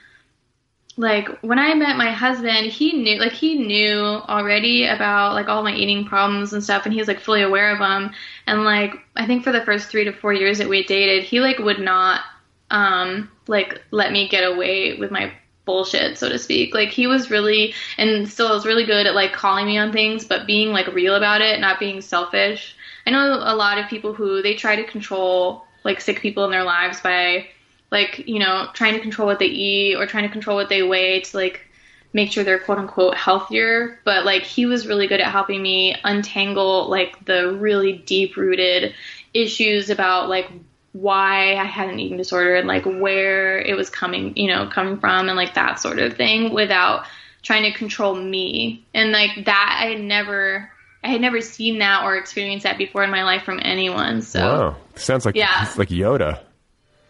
like 0.97 1.29
when 1.41 1.59
I 1.59 1.73
met 1.75 1.95
my 1.95 2.11
husband, 2.11 2.67
he 2.67 2.91
knew 2.91 3.19
like 3.19 3.31
he 3.31 3.55
knew 3.57 3.99
already 4.01 4.85
about 4.87 5.33
like 5.33 5.47
all 5.47 5.63
my 5.63 5.73
eating 5.73 6.05
problems 6.05 6.51
and 6.51 6.61
stuff 6.63 6.83
and 6.85 6.93
he 6.93 6.99
was 6.99 7.07
like 7.07 7.21
fully 7.21 7.41
aware 7.41 7.71
of 7.71 7.79
them 7.79 8.11
and 8.47 8.65
like 8.65 8.95
I 9.15 9.25
think 9.25 9.43
for 9.43 9.53
the 9.53 9.63
first 9.63 9.89
3 9.89 10.03
to 10.05 10.11
4 10.11 10.33
years 10.33 10.57
that 10.57 10.67
we 10.67 10.83
dated, 10.83 11.23
he 11.23 11.39
like 11.39 11.59
would 11.59 11.79
not 11.79 12.21
um 12.71 13.31
like 13.47 13.81
let 13.91 14.11
me 14.11 14.27
get 14.27 14.43
away 14.43 14.97
with 14.97 15.09
my 15.11 15.31
bullshit 15.69 16.17
so 16.17 16.27
to 16.27 16.39
speak. 16.39 16.73
Like 16.73 16.89
he 16.89 17.05
was 17.05 17.29
really 17.29 17.75
and 17.99 18.27
still 18.27 18.55
is 18.55 18.65
really 18.65 18.85
good 18.85 19.05
at 19.05 19.13
like 19.13 19.33
calling 19.33 19.67
me 19.67 19.77
on 19.77 19.91
things 19.91 20.25
but 20.25 20.47
being 20.47 20.69
like 20.71 20.87
real 20.87 21.13
about 21.13 21.41
it 21.41 21.59
not 21.59 21.79
being 21.79 22.01
selfish. 22.01 22.75
I 23.05 23.11
know 23.11 23.39
a 23.43 23.55
lot 23.55 23.77
of 23.77 23.87
people 23.87 24.13
who 24.13 24.41
they 24.41 24.55
try 24.55 24.75
to 24.75 24.83
control 24.83 25.65
like 25.83 26.01
sick 26.01 26.21
people 26.21 26.43
in 26.45 26.51
their 26.51 26.63
lives 26.63 27.01
by 27.01 27.47
like 27.91 28.27
you 28.27 28.39
know 28.39 28.69
trying 28.73 28.95
to 28.95 28.99
control 28.99 29.27
what 29.27 29.37
they 29.37 29.45
eat 29.45 29.95
or 29.95 30.07
trying 30.07 30.23
to 30.23 30.33
control 30.33 30.57
what 30.57 30.69
they 30.69 30.81
weigh 30.81 31.21
to 31.21 31.37
like 31.37 31.61
make 32.13 32.31
sure 32.31 32.43
they're 32.43 32.57
quote 32.57 32.79
unquote 32.79 33.15
healthier. 33.15 33.99
But 34.05 34.25
like 34.25 34.41
he 34.41 34.65
was 34.65 34.87
really 34.87 35.05
good 35.05 35.21
at 35.21 35.31
helping 35.31 35.61
me 35.61 35.95
untangle 36.03 36.89
like 36.89 37.25
the 37.25 37.53
really 37.53 37.93
deep 37.93 38.35
rooted 38.35 38.95
issues 39.35 39.91
about 39.91 40.29
like 40.29 40.49
why 40.93 41.55
I 41.55 41.65
had 41.65 41.89
an 41.89 41.99
eating 41.99 42.17
disorder 42.17 42.55
and 42.55 42.67
like 42.67 42.85
where 42.85 43.59
it 43.59 43.75
was 43.75 43.89
coming, 43.89 44.35
you 44.35 44.47
know, 44.47 44.67
coming 44.67 44.99
from 44.99 45.29
and 45.29 45.37
like 45.37 45.53
that 45.53 45.79
sort 45.79 45.99
of 45.99 46.15
thing 46.17 46.53
without 46.53 47.05
trying 47.43 47.63
to 47.63 47.77
control 47.77 48.15
me. 48.15 48.85
And 48.93 49.11
like 49.11 49.45
that 49.45 49.79
I 49.81 49.91
had 49.91 50.01
never 50.01 50.71
I 51.03 51.09
had 51.09 51.21
never 51.21 51.41
seen 51.41 51.79
that 51.79 52.03
or 52.03 52.17
experienced 52.17 52.63
that 52.63 52.77
before 52.77 53.03
in 53.03 53.11
my 53.11 53.23
life 53.23 53.43
from 53.43 53.59
anyone. 53.61 54.21
So 54.21 54.39
wow 54.39 54.75
sounds 54.95 55.25
like 55.25 55.35
Yeah. 55.35 55.63
it's 55.63 55.77
like 55.77 55.89
yoda 55.89 56.39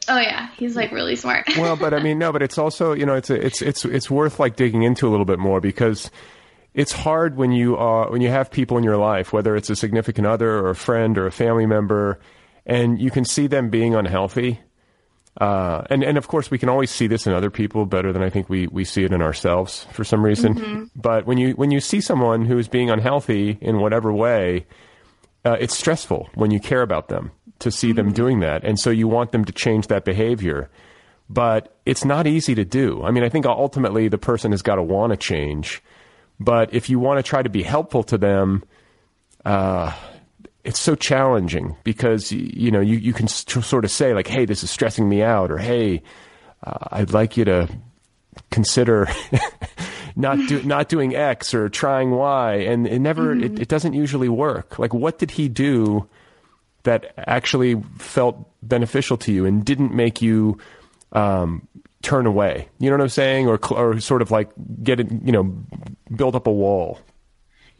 Oh 0.09 0.17
yeah, 0.17 0.49
he's 0.57 0.75
like 0.75 0.91
really 0.91 1.15
smart. 1.15 1.47
well, 1.57 1.75
but 1.75 1.93
I 1.93 2.01
mean, 2.01 2.17
no, 2.17 2.31
but 2.31 2.41
it's 2.41 2.57
also 2.57 2.93
you 2.93 3.05
know 3.05 3.13
it's 3.13 3.29
a, 3.29 3.45
it's 3.45 3.61
it's 3.61 3.85
it's 3.85 4.09
worth 4.09 4.39
like 4.39 4.55
digging 4.55 4.81
into 4.81 5.07
a 5.07 5.09
little 5.09 5.25
bit 5.25 5.37
more 5.37 5.61
because 5.61 6.09
it's 6.73 6.91
hard 6.91 7.37
when 7.37 7.51
you 7.51 7.77
are 7.77 8.09
when 8.09 8.19
you 8.19 8.29
have 8.29 8.49
people 8.49 8.77
in 8.79 8.83
your 8.83 8.97
life, 8.97 9.31
whether 9.31 9.55
it's 9.55 9.69
a 9.69 9.75
significant 9.75 10.25
other 10.25 10.57
or 10.57 10.71
a 10.71 10.75
friend 10.75 11.15
or 11.17 11.27
a 11.27 11.31
family 11.31 11.67
member, 11.67 12.19
and 12.69 13.01
you 13.01 13.09
can 13.09 13.25
see 13.25 13.47
them 13.47 13.69
being 13.69 13.95
unhealthy. 13.95 14.61
Uh, 15.41 15.83
and 15.89 16.03
and 16.03 16.17
of 16.17 16.27
course, 16.27 16.51
we 16.51 16.57
can 16.57 16.69
always 16.69 16.91
see 16.91 17.07
this 17.07 17.25
in 17.25 17.33
other 17.33 17.49
people 17.49 17.85
better 17.85 18.13
than 18.13 18.21
I 18.21 18.29
think 18.29 18.49
we, 18.49 18.67
we 18.67 18.85
see 18.85 19.03
it 19.03 19.11
in 19.11 19.21
ourselves 19.21 19.87
for 19.91 20.03
some 20.03 20.23
reason. 20.23 20.91
But 20.95 21.25
when 21.25 21.37
you 21.37 21.53
when 21.53 21.71
you 21.71 21.79
see 21.79 22.01
someone 22.01 22.45
who 22.45 22.57
is 22.57 22.67
being 22.67 22.89
unhealthy 22.89 23.57
in 23.61 23.79
whatever 23.79 24.13
way, 24.13 24.65
uh, 25.43 25.57
it's 25.59 25.77
stressful 25.77 26.29
when 26.35 26.51
you 26.51 26.59
care 26.59 26.81
about 26.81 27.07
them 27.09 27.31
to 27.59 27.71
see 27.71 27.91
them 27.91 28.11
doing 28.11 28.39
that, 28.41 28.63
and 28.63 28.79
so 28.79 28.89
you 28.89 29.07
want 29.07 29.31
them 29.31 29.45
to 29.45 29.51
change 29.51 29.87
that 29.87 30.05
behavior. 30.05 30.69
But 31.29 31.77
it's 31.85 32.05
not 32.05 32.25
easy 32.25 32.55
to 32.55 32.65
do. 32.65 33.03
I 33.03 33.11
mean, 33.11 33.23
I 33.23 33.29
think 33.29 33.45
ultimately 33.45 34.07
the 34.07 34.17
person 34.17 34.51
has 34.51 34.61
got 34.61 34.75
to 34.75 34.83
want 34.83 35.11
to 35.11 35.17
change. 35.17 35.81
But 36.39 36.73
if 36.73 36.89
you 36.89 36.99
want 36.99 37.19
to 37.19 37.23
try 37.23 37.43
to 37.43 37.49
be 37.49 37.63
helpful 37.63 38.03
to 38.03 38.17
them, 38.17 38.63
uh, 39.45 39.93
it's 40.69 40.79
so 40.79 40.93
challenging 40.93 41.75
because 41.83 42.31
you 42.31 42.69
know 42.69 42.79
you, 42.79 42.97
you 42.97 43.11
can 43.11 43.25
s- 43.25 43.43
sort 43.65 43.83
of 43.83 43.89
say 43.91 44.13
like, 44.13 44.27
"Hey, 44.27 44.45
this 44.45 44.63
is 44.63 44.69
stressing 44.69 45.09
me 45.09 45.23
out," 45.23 45.49
or 45.51 45.57
"Hey, 45.57 46.03
uh, 46.63 46.87
I'd 46.91 47.11
like 47.11 47.35
you 47.37 47.45
to 47.45 47.67
consider 48.51 49.07
not 50.15 50.37
do, 50.47 50.61
not 50.63 50.87
doing 50.87 51.15
X 51.15 51.53
or 51.55 51.69
trying 51.69 52.11
Y," 52.11 52.53
and 52.53 52.85
it 52.87 52.99
never 52.99 53.33
it, 53.35 53.59
it 53.59 53.67
doesn't 53.67 53.93
usually 53.93 54.29
work. 54.29 54.77
Like, 54.77 54.93
what 54.93 55.17
did 55.17 55.31
he 55.31 55.49
do 55.49 56.07
that 56.83 57.13
actually 57.17 57.81
felt 57.97 58.37
beneficial 58.61 59.17
to 59.17 59.31
you 59.31 59.45
and 59.45 59.65
didn't 59.65 59.93
make 59.93 60.21
you 60.21 60.59
um, 61.13 61.67
turn 62.03 62.27
away? 62.27 62.69
You 62.77 62.91
know 62.91 62.97
what 62.97 63.03
I'm 63.03 63.09
saying, 63.09 63.47
or 63.47 63.57
cl- 63.57 63.81
or 63.81 63.99
sort 63.99 64.21
of 64.21 64.29
like 64.29 64.49
get 64.83 64.99
it, 64.99 65.11
you 65.25 65.31
know, 65.31 65.43
build 66.15 66.35
up 66.35 66.45
a 66.45 66.51
wall. 66.51 66.99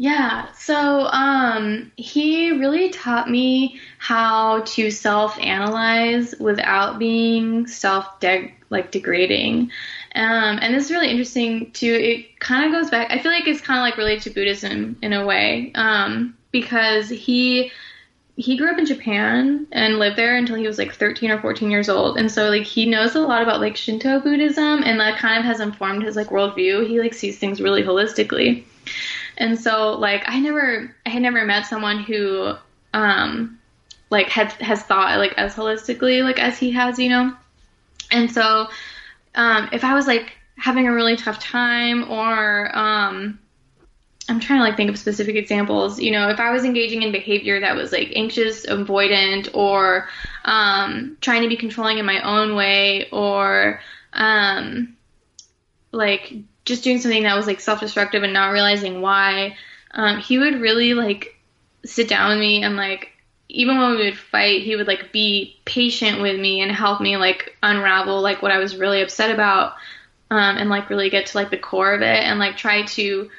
Yeah, 0.02 0.50
so 0.54 1.08
um, 1.08 1.92
he 1.98 2.52
really 2.52 2.90
taught 2.90 3.30
me 3.30 3.82
how 3.98 4.62
to 4.62 4.92
self-analyze 4.92 6.36
without 6.40 7.00
being 7.00 7.68
self 7.68 8.06
like 8.70 8.92
degrading. 8.92 9.72
Um, 10.16 10.60
and 10.62 10.74
this 10.74 10.86
is 10.86 10.92
really 10.92 11.10
interesting 11.10 11.72
too. 11.74 11.94
It 11.94 12.40
kind 12.40 12.66
of 12.66 12.72
goes 12.72 12.90
back. 12.90 13.12
I 13.12 13.20
feel 13.20 13.34
like 13.34 13.46
it's 13.46 13.60
kind 13.60 13.78
of 13.78 13.84
like 13.84 13.98
related 13.98 14.24
to 14.24 14.30
Buddhism 14.30 14.96
in 15.02 15.12
a 15.12 15.26
way, 15.26 15.74
um, 15.76 16.38
because 16.52 17.10
he 17.10 17.70
he 18.38 18.56
grew 18.56 18.72
up 18.72 18.80
in 18.80 18.86
Japan 18.86 19.68
and 19.74 20.00
lived 20.00 20.16
there 20.16 20.38
until 20.38 20.56
he 20.56 20.66
was 20.66 20.78
like 20.78 20.94
13 20.94 21.30
or 21.30 21.42
14 21.42 21.70
years 21.70 21.90
old. 21.90 22.18
And 22.18 22.32
so 22.32 22.48
like 22.48 22.64
he 22.64 22.86
knows 22.86 23.16
a 23.16 23.20
lot 23.20 23.42
about 23.42 23.60
like 23.60 23.76
Shinto 23.76 24.22
Buddhism 24.22 24.82
and 24.82 24.98
that 25.02 25.20
kind 25.20 25.40
of 25.40 25.44
has 25.44 25.60
informed 25.60 26.04
his 26.04 26.16
like 26.16 26.30
worldview. 26.30 26.88
He 26.88 27.02
like 27.02 27.14
sees 27.14 27.38
things 27.38 27.60
really 27.60 27.84
holistically. 27.84 28.64
And 29.40 29.60
so 29.60 29.94
like 29.94 30.24
I 30.28 30.40
never 30.40 30.94
I 31.06 31.10
had 31.10 31.22
never 31.22 31.46
met 31.46 31.66
someone 31.66 32.04
who 32.04 32.54
um 32.94 33.60
like 34.10 34.28
had 34.28 34.52
has 34.54 34.84
thought 34.84 35.18
like 35.18 35.34
as 35.38 35.56
holistically 35.56 36.24
like 36.24 36.40
as 36.40 36.58
he 36.58 36.72
has, 36.72 37.00
you 37.00 37.10
know. 37.10 37.36
And 38.12 38.32
so 38.32 38.68
um 39.36 39.70
if 39.72 39.84
I 39.84 39.96
was 39.96 40.08
like 40.08 40.34
having 40.58 40.88
a 40.88 40.94
really 40.94 41.16
tough 41.16 41.40
time 41.40 42.12
or 42.12 42.78
um 42.78 43.40
I'm 44.30 44.40
trying 44.40 44.60
to 44.60 44.64
like 44.64 44.78
think 44.78 44.92
of 44.92 45.00
specific 45.00 45.36
examples. 45.36 46.00
You 46.00 46.12
know, 46.12 46.30
if 46.30 46.40
I 46.40 46.52
was 46.52 46.64
engaging 46.64 47.02
in 47.02 47.12
behavior 47.12 47.60
that 47.60 47.76
was 47.76 47.92
like 47.92 48.12
anxious, 48.16 48.66
avoidant, 48.68 49.50
or 49.56 50.08
um, 50.46 51.18
trying 51.20 51.42
to 51.42 51.48
be 51.48 51.58
controlling 51.58 51.98
in 51.98 52.06
my 52.06 52.22
own 52.22 52.56
way, 52.56 53.10
or 53.12 53.82
um, 54.14 54.96
like 55.92 56.36
just 56.70 56.84
doing 56.84 57.02
something 57.02 57.24
that 57.24 57.36
was 57.36 57.48
like 57.48 57.60
self-destructive 57.60 58.24
and 58.24 58.32
not 58.32 58.52
realizing 58.52 59.02
why, 59.02 59.58
um, 59.92 60.20
he 60.20 60.38
would 60.38 60.62
really 60.62 60.94
like 60.94 61.36
sit 61.84 62.08
down 62.08 62.30
with 62.30 62.40
me 62.40 62.64
and 62.64 62.78
like 62.78 63.10
even 63.50 63.80
when 63.80 63.92
we 63.92 64.06
would 64.06 64.18
fight, 64.18 64.62
he 64.62 64.76
would 64.76 64.88
like 64.88 65.12
be 65.12 65.60
patient 65.66 66.22
with 66.22 66.40
me 66.40 66.62
and 66.62 66.72
help 66.72 67.02
me 67.02 67.18
like 67.18 67.58
unravel 67.64 68.22
like 68.22 68.42
what 68.42 68.52
I 68.52 68.60
was 68.60 68.78
really 68.78 69.02
upset 69.02 69.32
about, 69.32 69.74
um, 70.30 70.58
and 70.58 70.70
like 70.70 70.90
really 70.90 71.10
get 71.10 71.26
to 71.28 71.38
like 71.38 71.50
the 71.50 71.58
core 71.58 71.94
of 71.94 72.02
it 72.02 72.24
and 72.24 72.40
like 72.40 72.56
try 72.56 72.84
to 72.84 73.30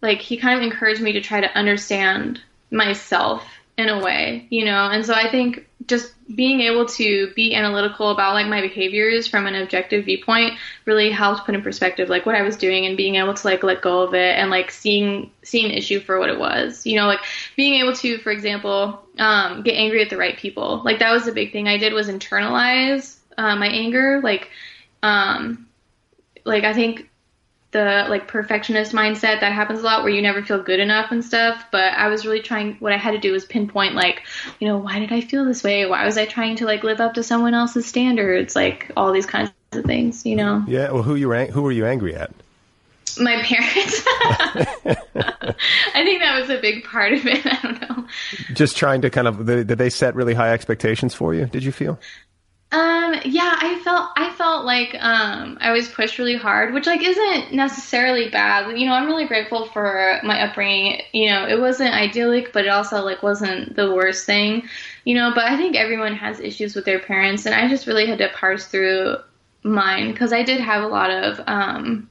like 0.00 0.18
he 0.18 0.38
kind 0.38 0.58
of 0.58 0.64
encouraged 0.64 1.02
me 1.02 1.12
to 1.12 1.20
try 1.20 1.40
to 1.40 1.58
understand 1.58 2.40
myself 2.70 3.44
in 3.76 3.88
a 3.88 4.02
way, 4.02 4.46
you 4.50 4.64
know. 4.64 4.88
And 4.88 5.04
so 5.04 5.12
I 5.12 5.30
think 5.30 5.68
just 5.86 6.12
being 6.34 6.60
able 6.60 6.86
to 6.86 7.32
be 7.34 7.54
analytical 7.54 8.10
about 8.10 8.34
like 8.34 8.46
my 8.46 8.60
behaviors 8.60 9.26
from 9.26 9.46
an 9.46 9.54
objective 9.54 10.06
viewpoint 10.06 10.54
really 10.86 11.10
helped 11.10 11.44
put 11.44 11.54
in 11.54 11.62
perspective 11.62 12.08
like 12.08 12.24
what 12.24 12.34
I 12.34 12.42
was 12.42 12.56
doing 12.56 12.86
and 12.86 12.96
being 12.96 13.16
able 13.16 13.34
to 13.34 13.46
like 13.46 13.62
let 13.62 13.82
go 13.82 14.00
of 14.00 14.14
it 14.14 14.38
and 14.38 14.50
like 14.50 14.70
seeing 14.70 15.30
seeing 15.42 15.70
issue 15.70 16.00
for 16.00 16.18
what 16.18 16.30
it 16.30 16.38
was. 16.38 16.86
You 16.86 16.96
know, 16.96 17.06
like 17.06 17.20
being 17.56 17.74
able 17.74 17.94
to, 17.96 18.18
for 18.18 18.32
example, 18.32 19.04
um, 19.18 19.62
get 19.62 19.74
angry 19.74 20.02
at 20.02 20.10
the 20.10 20.16
right 20.16 20.36
people. 20.36 20.80
Like 20.84 20.98
that 21.00 21.12
was 21.12 21.24
the 21.24 21.32
big 21.32 21.52
thing 21.52 21.68
I 21.68 21.76
did 21.76 21.92
was 21.92 22.08
internalize 22.08 23.18
uh, 23.36 23.56
my 23.56 23.68
anger. 23.68 24.20
Like, 24.22 24.50
um, 25.02 25.68
like 26.44 26.64
I 26.64 26.72
think 26.72 27.10
the 27.74 28.06
like 28.08 28.26
perfectionist 28.26 28.92
mindset 28.92 29.40
that 29.40 29.52
happens 29.52 29.80
a 29.80 29.82
lot 29.82 30.02
where 30.02 30.12
you 30.12 30.22
never 30.22 30.42
feel 30.42 30.62
good 30.62 30.80
enough 30.80 31.10
and 31.10 31.22
stuff 31.22 31.66
but 31.70 31.92
i 31.94 32.08
was 32.08 32.24
really 32.24 32.40
trying 32.40 32.74
what 32.76 32.92
i 32.92 32.96
had 32.96 33.10
to 33.10 33.18
do 33.18 33.32
was 33.32 33.44
pinpoint 33.44 33.94
like 33.94 34.22
you 34.60 34.66
know 34.66 34.78
why 34.78 34.98
did 34.98 35.12
i 35.12 35.20
feel 35.20 35.44
this 35.44 35.62
way 35.62 35.84
why 35.84 36.04
was 36.06 36.16
i 36.16 36.24
trying 36.24 36.56
to 36.56 36.64
like 36.64 36.82
live 36.84 37.00
up 37.00 37.12
to 37.14 37.22
someone 37.22 37.52
else's 37.52 37.84
standards 37.84 38.54
like 38.56 38.90
all 38.96 39.12
these 39.12 39.26
kinds 39.26 39.52
of 39.72 39.84
things 39.84 40.24
you 40.24 40.36
know 40.36 40.64
Yeah. 40.68 40.92
Well, 40.92 41.02
who 41.02 41.16
you 41.16 41.28
were 41.28 41.44
who 41.46 41.62
were 41.62 41.72
you 41.72 41.84
angry 41.84 42.14
at? 42.14 42.30
my 43.20 43.40
parents 43.42 44.02
i 45.94 46.02
think 46.04 46.20
that 46.20 46.40
was 46.40 46.50
a 46.50 46.60
big 46.60 46.82
part 46.84 47.12
of 47.12 47.26
it 47.26 47.44
i 47.46 47.58
don't 47.62 47.80
know 47.80 48.06
Just 48.52 48.76
trying 48.76 49.02
to 49.02 49.10
kind 49.10 49.28
of 49.28 49.46
did 49.46 49.68
they 49.68 49.90
set 49.90 50.14
really 50.14 50.34
high 50.34 50.52
expectations 50.52 51.14
for 51.14 51.34
you? 51.34 51.46
Did 51.46 51.64
you 51.64 51.72
feel? 51.72 51.98
Um, 52.74 53.20
yeah, 53.24 53.56
I 53.56 53.78
felt 53.84 54.10
I 54.16 54.30
felt 54.30 54.64
like 54.64 54.96
um 54.98 55.58
I 55.60 55.70
was 55.70 55.88
pushed 55.88 56.18
really 56.18 56.36
hard, 56.36 56.74
which 56.74 56.86
like 56.86 57.04
isn't 57.04 57.52
necessarily 57.52 58.30
bad. 58.30 58.76
You 58.76 58.86
know, 58.86 58.94
I'm 58.94 59.06
really 59.06 59.26
grateful 59.26 59.66
for 59.66 60.18
my 60.24 60.42
upbringing. 60.42 61.02
You 61.12 61.30
know, 61.30 61.46
it 61.46 61.60
wasn't 61.60 61.94
idyllic, 61.94 62.52
but 62.52 62.64
it 62.64 62.70
also 62.70 63.04
like 63.04 63.22
wasn't 63.22 63.76
the 63.76 63.94
worst 63.94 64.26
thing. 64.26 64.68
You 65.04 65.14
know, 65.14 65.30
but 65.32 65.44
I 65.44 65.56
think 65.56 65.76
everyone 65.76 66.16
has 66.16 66.40
issues 66.40 66.74
with 66.74 66.84
their 66.84 66.98
parents, 66.98 67.46
and 67.46 67.54
I 67.54 67.68
just 67.68 67.86
really 67.86 68.06
had 68.06 68.18
to 68.18 68.28
parse 68.30 68.66
through 68.66 69.18
mine 69.62 70.10
because 70.10 70.32
I 70.32 70.42
did 70.42 70.60
have 70.60 70.82
a 70.82 70.88
lot 70.88 71.10
of 71.10 71.40
um 71.46 72.10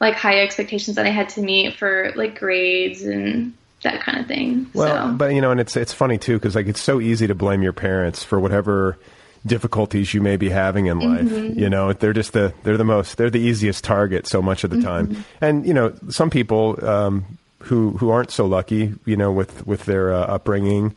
like 0.00 0.14
high 0.14 0.40
expectations 0.40 0.94
that 0.96 1.06
I 1.06 1.10
had 1.10 1.30
to 1.30 1.42
meet 1.42 1.74
for 1.74 2.12
like 2.14 2.38
grades 2.38 3.02
and 3.02 3.54
that 3.82 4.02
kind 4.02 4.20
of 4.20 4.28
thing. 4.28 4.70
Well, 4.72 5.08
so. 5.08 5.14
but 5.14 5.34
you 5.34 5.40
know, 5.40 5.50
and 5.50 5.58
it's 5.58 5.76
it's 5.76 5.92
funny 5.92 6.18
too 6.18 6.34
because 6.34 6.54
like 6.54 6.68
it's 6.68 6.80
so 6.80 7.00
easy 7.00 7.26
to 7.26 7.34
blame 7.34 7.60
your 7.60 7.72
parents 7.72 8.22
for 8.22 8.38
whatever 8.38 8.98
difficulties 9.46 10.14
you 10.14 10.20
may 10.20 10.36
be 10.36 10.48
having 10.48 10.86
in 10.86 10.98
life. 11.00 11.22
Mm-hmm. 11.26 11.58
You 11.58 11.68
know, 11.68 11.92
they're 11.92 12.12
just 12.12 12.32
the 12.32 12.52
they're 12.62 12.76
the 12.76 12.84
most 12.84 13.16
they're 13.16 13.30
the 13.30 13.40
easiest 13.40 13.84
target 13.84 14.26
so 14.26 14.40
much 14.42 14.64
of 14.64 14.70
the 14.70 14.80
time. 14.80 15.08
Mm-hmm. 15.08 15.44
And 15.44 15.66
you 15.66 15.74
know, 15.74 15.92
some 16.08 16.30
people 16.30 16.82
um, 16.86 17.24
who 17.60 17.90
who 17.92 18.10
aren't 18.10 18.30
so 18.30 18.46
lucky, 18.46 18.94
you 19.04 19.16
know, 19.16 19.32
with 19.32 19.66
with 19.66 19.84
their 19.84 20.12
uh, 20.12 20.20
upbringing. 20.26 20.94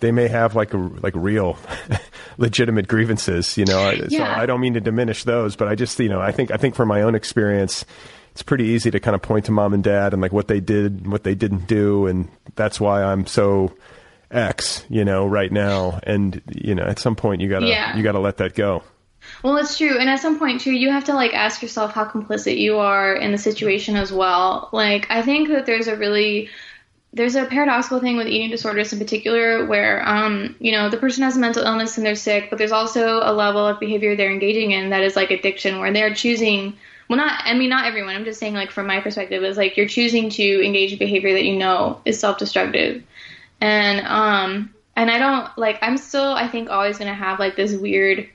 They 0.00 0.12
may 0.12 0.28
have 0.28 0.56
like 0.56 0.72
a, 0.72 0.78
like 0.78 1.12
real 1.14 1.58
legitimate 2.38 2.88
grievances, 2.88 3.58
you 3.58 3.66
know. 3.66 3.80
I- 3.80 4.08
So 4.08 4.22
I 4.24 4.46
don't 4.46 4.60
mean 4.62 4.72
to 4.74 4.80
diminish 4.80 5.24
those, 5.24 5.56
but 5.56 5.68
I 5.68 5.74
just 5.74 5.98
you 6.00 6.08
know 6.08 6.20
I 6.22 6.32
think 6.32 6.50
I 6.50 6.56
think 6.56 6.74
from 6.74 6.88
my 6.88 7.02
own 7.02 7.14
experience, 7.14 7.84
it's 8.32 8.42
pretty 8.42 8.64
easy 8.64 8.90
to 8.90 8.98
kind 9.00 9.14
of 9.14 9.20
point 9.20 9.44
to 9.46 9.52
mom 9.52 9.74
and 9.74 9.84
dad 9.84 10.14
and 10.14 10.22
like 10.22 10.32
what 10.32 10.48
they 10.48 10.60
did, 10.60 11.02
and 11.02 11.12
what 11.12 11.24
they 11.24 11.34
didn't 11.34 11.66
do, 11.66 12.06
and 12.06 12.28
that's 12.56 12.80
why 12.80 13.02
I'm 13.02 13.26
so 13.26 13.72
X, 14.30 14.84
you 14.88 15.04
know, 15.04 15.26
right 15.26 15.50
now. 15.50 16.00
And 16.04 16.40
you 16.54 16.74
know, 16.74 16.84
at 16.84 16.98
some 16.98 17.16
point 17.16 17.40
you 17.40 17.48
gotta 17.48 17.66
Yeah. 17.66 17.96
you 17.96 18.02
gotta 18.02 18.20
let 18.20 18.38
that 18.38 18.54
go. 18.54 18.82
Well, 19.42 19.56
it's 19.58 19.76
true. 19.76 19.98
And 19.98 20.08
at 20.08 20.20
some 20.20 20.38
point, 20.38 20.62
too, 20.62 20.72
you 20.72 20.90
have 20.90 21.04
to 21.04 21.14
like 21.14 21.34
ask 21.34 21.62
yourself 21.62 21.92
how 21.92 22.04
complicit 22.04 22.58
you 22.58 22.78
are 22.78 23.14
in 23.14 23.32
the 23.32 23.38
situation 23.38 23.96
as 23.96 24.12
well. 24.12 24.68
Like, 24.72 25.06
I 25.10 25.22
think 25.22 25.48
that 25.48 25.66
there's 25.66 25.88
a 25.88 25.96
really 25.96 26.48
there's 27.12 27.34
a 27.34 27.44
paradoxical 27.44 27.98
thing 27.98 28.16
with 28.16 28.28
eating 28.28 28.50
disorders 28.50 28.92
in 28.92 28.98
particular 28.98 29.66
where 29.66 30.06
um 30.08 30.54
you 30.60 30.70
know 30.70 30.88
the 30.88 30.96
person 30.96 31.22
has 31.24 31.36
a 31.36 31.40
mental 31.40 31.64
illness 31.64 31.96
and 31.96 32.06
they're 32.06 32.14
sick 32.14 32.48
but 32.50 32.58
there's 32.58 32.70
also 32.72 33.20
a 33.22 33.32
level 33.32 33.66
of 33.66 33.80
behavior 33.80 34.14
they're 34.14 34.30
engaging 34.30 34.70
in 34.70 34.90
that 34.90 35.02
is 35.02 35.16
like 35.16 35.32
addiction 35.32 35.80
where 35.80 35.92
they're 35.92 36.14
choosing 36.14 36.72
well 37.08 37.16
not 37.16 37.42
i 37.44 37.52
mean 37.52 37.68
not 37.68 37.84
everyone 37.84 38.14
i'm 38.14 38.24
just 38.24 38.38
saying 38.38 38.54
like 38.54 38.70
from 38.70 38.86
my 38.86 39.00
perspective 39.00 39.42
is 39.42 39.56
like 39.56 39.76
you're 39.76 39.88
choosing 39.88 40.30
to 40.30 40.64
engage 40.64 40.92
in 40.92 40.98
behavior 40.98 41.32
that 41.32 41.44
you 41.44 41.56
know 41.56 42.00
is 42.04 42.18
self-destructive 42.18 43.02
and 43.60 44.06
um 44.06 44.72
and 44.96 45.10
i 45.10 45.18
don't 45.18 45.56
like 45.58 45.78
i'm 45.82 45.96
still 45.96 46.32
i 46.32 46.48
think 46.48 46.70
always 46.70 46.98
to 46.98 47.04
have 47.06 47.38
like 47.38 47.56
this 47.56 47.74
weird 47.74 48.28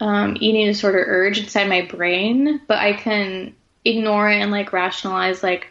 um 0.00 0.36
eating 0.40 0.66
disorder 0.66 1.04
urge 1.06 1.38
inside 1.38 1.68
my 1.68 1.82
brain 1.82 2.60
but 2.66 2.78
i 2.78 2.92
can 2.92 3.54
ignore 3.84 4.30
it 4.30 4.40
and 4.40 4.50
like 4.50 4.72
rationalize 4.72 5.42
like 5.42 5.68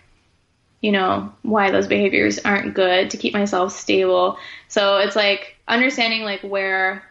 you 0.82 0.92
know 0.92 1.32
why 1.42 1.72
those 1.72 1.88
behaviors 1.88 2.40
aren't 2.40 2.74
good 2.74 3.10
to 3.10 3.18
keep 3.18 3.34
myself 3.34 3.74
stable 3.74 4.38
so 4.68 4.98
it's 4.98 5.16
like 5.16 5.56
understanding 5.68 6.24
like 6.24 6.42
where 6.42 7.04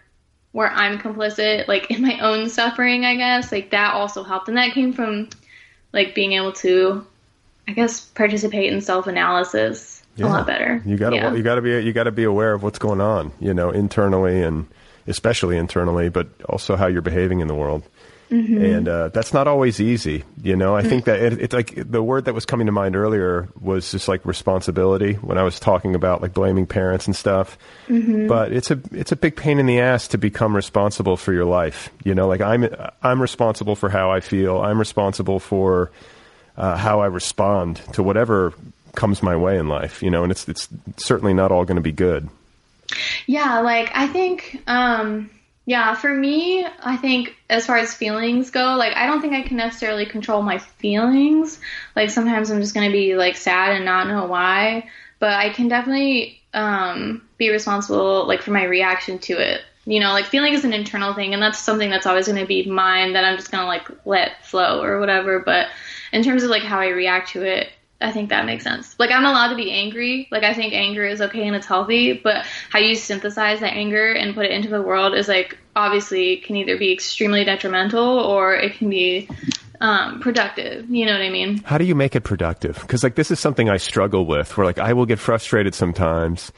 where 0.56 0.70
I'm 0.70 0.98
complicit, 0.98 1.68
like 1.68 1.90
in 1.90 2.00
my 2.00 2.18
own 2.20 2.48
suffering, 2.48 3.04
I 3.04 3.16
guess, 3.16 3.52
like 3.52 3.72
that 3.72 3.92
also 3.92 4.22
helped. 4.22 4.48
And 4.48 4.56
that 4.56 4.72
came 4.72 4.94
from 4.94 5.28
like 5.92 6.14
being 6.14 6.32
able 6.32 6.52
to, 6.54 7.06
I 7.68 7.72
guess, 7.72 8.00
participate 8.00 8.72
in 8.72 8.80
self 8.80 9.06
analysis 9.06 9.95
a 10.18 10.26
lot 10.26 10.46
better. 10.46 10.82
You 10.84 10.96
gotta 10.96 11.16
Yeah. 11.16 11.34
you 11.34 11.42
gotta 11.42 11.62
be 11.62 11.70
you 11.80 11.92
gotta 11.92 12.12
be 12.12 12.24
aware 12.24 12.52
of 12.52 12.62
what's 12.62 12.78
going 12.78 13.00
on, 13.00 13.32
you 13.40 13.54
know, 13.54 13.70
internally 13.70 14.42
and 14.42 14.66
especially 15.06 15.56
internally, 15.56 16.08
but 16.08 16.28
also 16.48 16.76
how 16.76 16.86
you're 16.86 17.02
behaving 17.02 17.40
in 17.40 17.48
the 17.48 17.54
world. 17.54 17.82
Mm-hmm. 18.30 18.64
And 18.64 18.88
uh, 18.88 19.08
that's 19.10 19.32
not 19.32 19.46
always 19.46 19.80
easy, 19.80 20.24
you 20.42 20.56
know. 20.56 20.74
I 20.74 20.82
think 20.82 21.04
that 21.04 21.20
it, 21.20 21.40
it's 21.40 21.54
like 21.54 21.74
the 21.76 22.02
word 22.02 22.24
that 22.24 22.34
was 22.34 22.44
coming 22.44 22.66
to 22.66 22.72
mind 22.72 22.96
earlier 22.96 23.48
was 23.60 23.92
just 23.92 24.08
like 24.08 24.26
responsibility 24.26 25.12
when 25.12 25.38
I 25.38 25.44
was 25.44 25.60
talking 25.60 25.94
about 25.94 26.22
like 26.22 26.34
blaming 26.34 26.66
parents 26.66 27.06
and 27.06 27.14
stuff. 27.14 27.56
Mm-hmm. 27.86 28.26
But 28.26 28.52
it's 28.52 28.72
a 28.72 28.80
it's 28.90 29.12
a 29.12 29.16
big 29.16 29.36
pain 29.36 29.60
in 29.60 29.66
the 29.66 29.78
ass 29.78 30.08
to 30.08 30.18
become 30.18 30.56
responsible 30.56 31.16
for 31.16 31.32
your 31.32 31.44
life. 31.44 31.90
You 32.02 32.16
know, 32.16 32.26
like 32.26 32.40
I'm 32.40 32.68
I'm 33.00 33.22
responsible 33.22 33.76
for 33.76 33.88
how 33.88 34.10
I 34.10 34.18
feel. 34.18 34.60
I'm 34.60 34.80
responsible 34.80 35.38
for 35.38 35.92
uh, 36.56 36.76
how 36.76 36.98
I 37.02 37.06
respond 37.06 37.76
to 37.92 38.02
whatever 38.02 38.54
comes 38.96 39.22
my 39.22 39.36
way 39.36 39.58
in 39.58 39.68
life. 39.68 40.02
You 40.02 40.10
know, 40.10 40.22
and 40.24 40.32
it's 40.32 40.48
it's 40.48 40.68
certainly 40.96 41.34
not 41.34 41.52
all 41.52 41.64
going 41.64 41.76
to 41.76 41.82
be 41.82 41.92
good. 41.92 42.28
Yeah, 43.26 43.60
like 43.60 43.90
I 43.94 44.08
think 44.08 44.62
um 44.66 45.30
yeah, 45.68 45.96
for 45.96 46.14
me, 46.14 46.64
I 46.64 46.96
think 46.96 47.34
as 47.50 47.66
far 47.66 47.76
as 47.76 47.92
feelings 47.92 48.52
go, 48.52 48.76
like 48.76 48.96
I 48.96 49.06
don't 49.06 49.20
think 49.20 49.34
I 49.34 49.42
can 49.42 49.56
necessarily 49.56 50.06
control 50.06 50.40
my 50.42 50.58
feelings. 50.58 51.58
Like 51.96 52.10
sometimes 52.10 52.50
I'm 52.50 52.60
just 52.60 52.72
going 52.72 52.88
to 52.88 52.92
be 52.92 53.16
like 53.16 53.36
sad 53.36 53.72
and 53.74 53.84
not 53.84 54.06
know 54.06 54.26
why, 54.26 54.88
but 55.18 55.32
I 55.32 55.50
can 55.50 55.68
definitely 55.68 56.40
um 56.54 57.22
be 57.36 57.50
responsible 57.50 58.26
like 58.26 58.42
for 58.42 58.52
my 58.52 58.64
reaction 58.64 59.18
to 59.20 59.32
it. 59.34 59.62
You 59.86 60.00
know, 60.00 60.12
like 60.12 60.26
feeling 60.26 60.52
is 60.52 60.64
an 60.64 60.72
internal 60.72 61.14
thing 61.14 61.34
and 61.34 61.42
that's 61.42 61.58
something 61.58 61.90
that's 61.90 62.06
always 62.06 62.26
going 62.26 62.40
to 62.40 62.46
be 62.46 62.66
mine 62.66 63.12
that 63.12 63.24
I'm 63.24 63.36
just 63.36 63.50
going 63.50 63.62
to 63.62 63.68
like 63.68 63.88
let 64.04 64.44
flow 64.44 64.82
or 64.82 64.98
whatever, 64.98 65.40
but 65.40 65.68
in 66.12 66.22
terms 66.22 66.42
of 66.42 66.50
like 66.50 66.62
how 66.62 66.78
I 66.78 66.88
react 66.88 67.30
to 67.30 67.42
it, 67.42 67.70
I 68.00 68.12
think 68.12 68.28
that 68.28 68.44
makes 68.44 68.62
sense. 68.62 68.94
Like 68.98 69.10
I'm 69.10 69.24
allowed 69.24 69.48
to 69.48 69.56
be 69.56 69.70
angry. 69.72 70.28
Like 70.30 70.42
I 70.42 70.52
think 70.52 70.74
anger 70.74 71.06
is 71.06 71.22
okay 71.22 71.46
and 71.46 71.56
it's 71.56 71.66
healthy, 71.66 72.12
but 72.12 72.44
how 72.70 72.78
you 72.78 72.94
synthesize 72.94 73.60
that 73.60 73.72
anger 73.72 74.12
and 74.12 74.34
put 74.34 74.44
it 74.44 74.52
into 74.52 74.68
the 74.68 74.82
world 74.82 75.14
is 75.14 75.28
like 75.28 75.56
obviously 75.74 76.38
can 76.38 76.56
either 76.56 76.76
be 76.76 76.92
extremely 76.92 77.44
detrimental 77.44 78.06
or 78.06 78.54
it 78.54 78.74
can 78.74 78.90
be 78.90 79.28
um, 79.80 80.20
productive. 80.20 80.90
You 80.90 81.06
know 81.06 81.12
what 81.12 81.22
I 81.22 81.30
mean? 81.30 81.58
How 81.64 81.78
do 81.78 81.84
you 81.84 81.94
make 81.94 82.14
it 82.14 82.22
productive? 82.22 82.78
Because 82.80 83.02
like 83.02 83.14
this 83.14 83.30
is 83.30 83.40
something 83.40 83.70
I 83.70 83.78
struggle 83.78 84.26
with. 84.26 84.56
Where 84.56 84.66
like 84.66 84.78
I 84.78 84.92
will 84.92 85.06
get 85.06 85.18
frustrated 85.18 85.74
sometimes, 85.74 86.52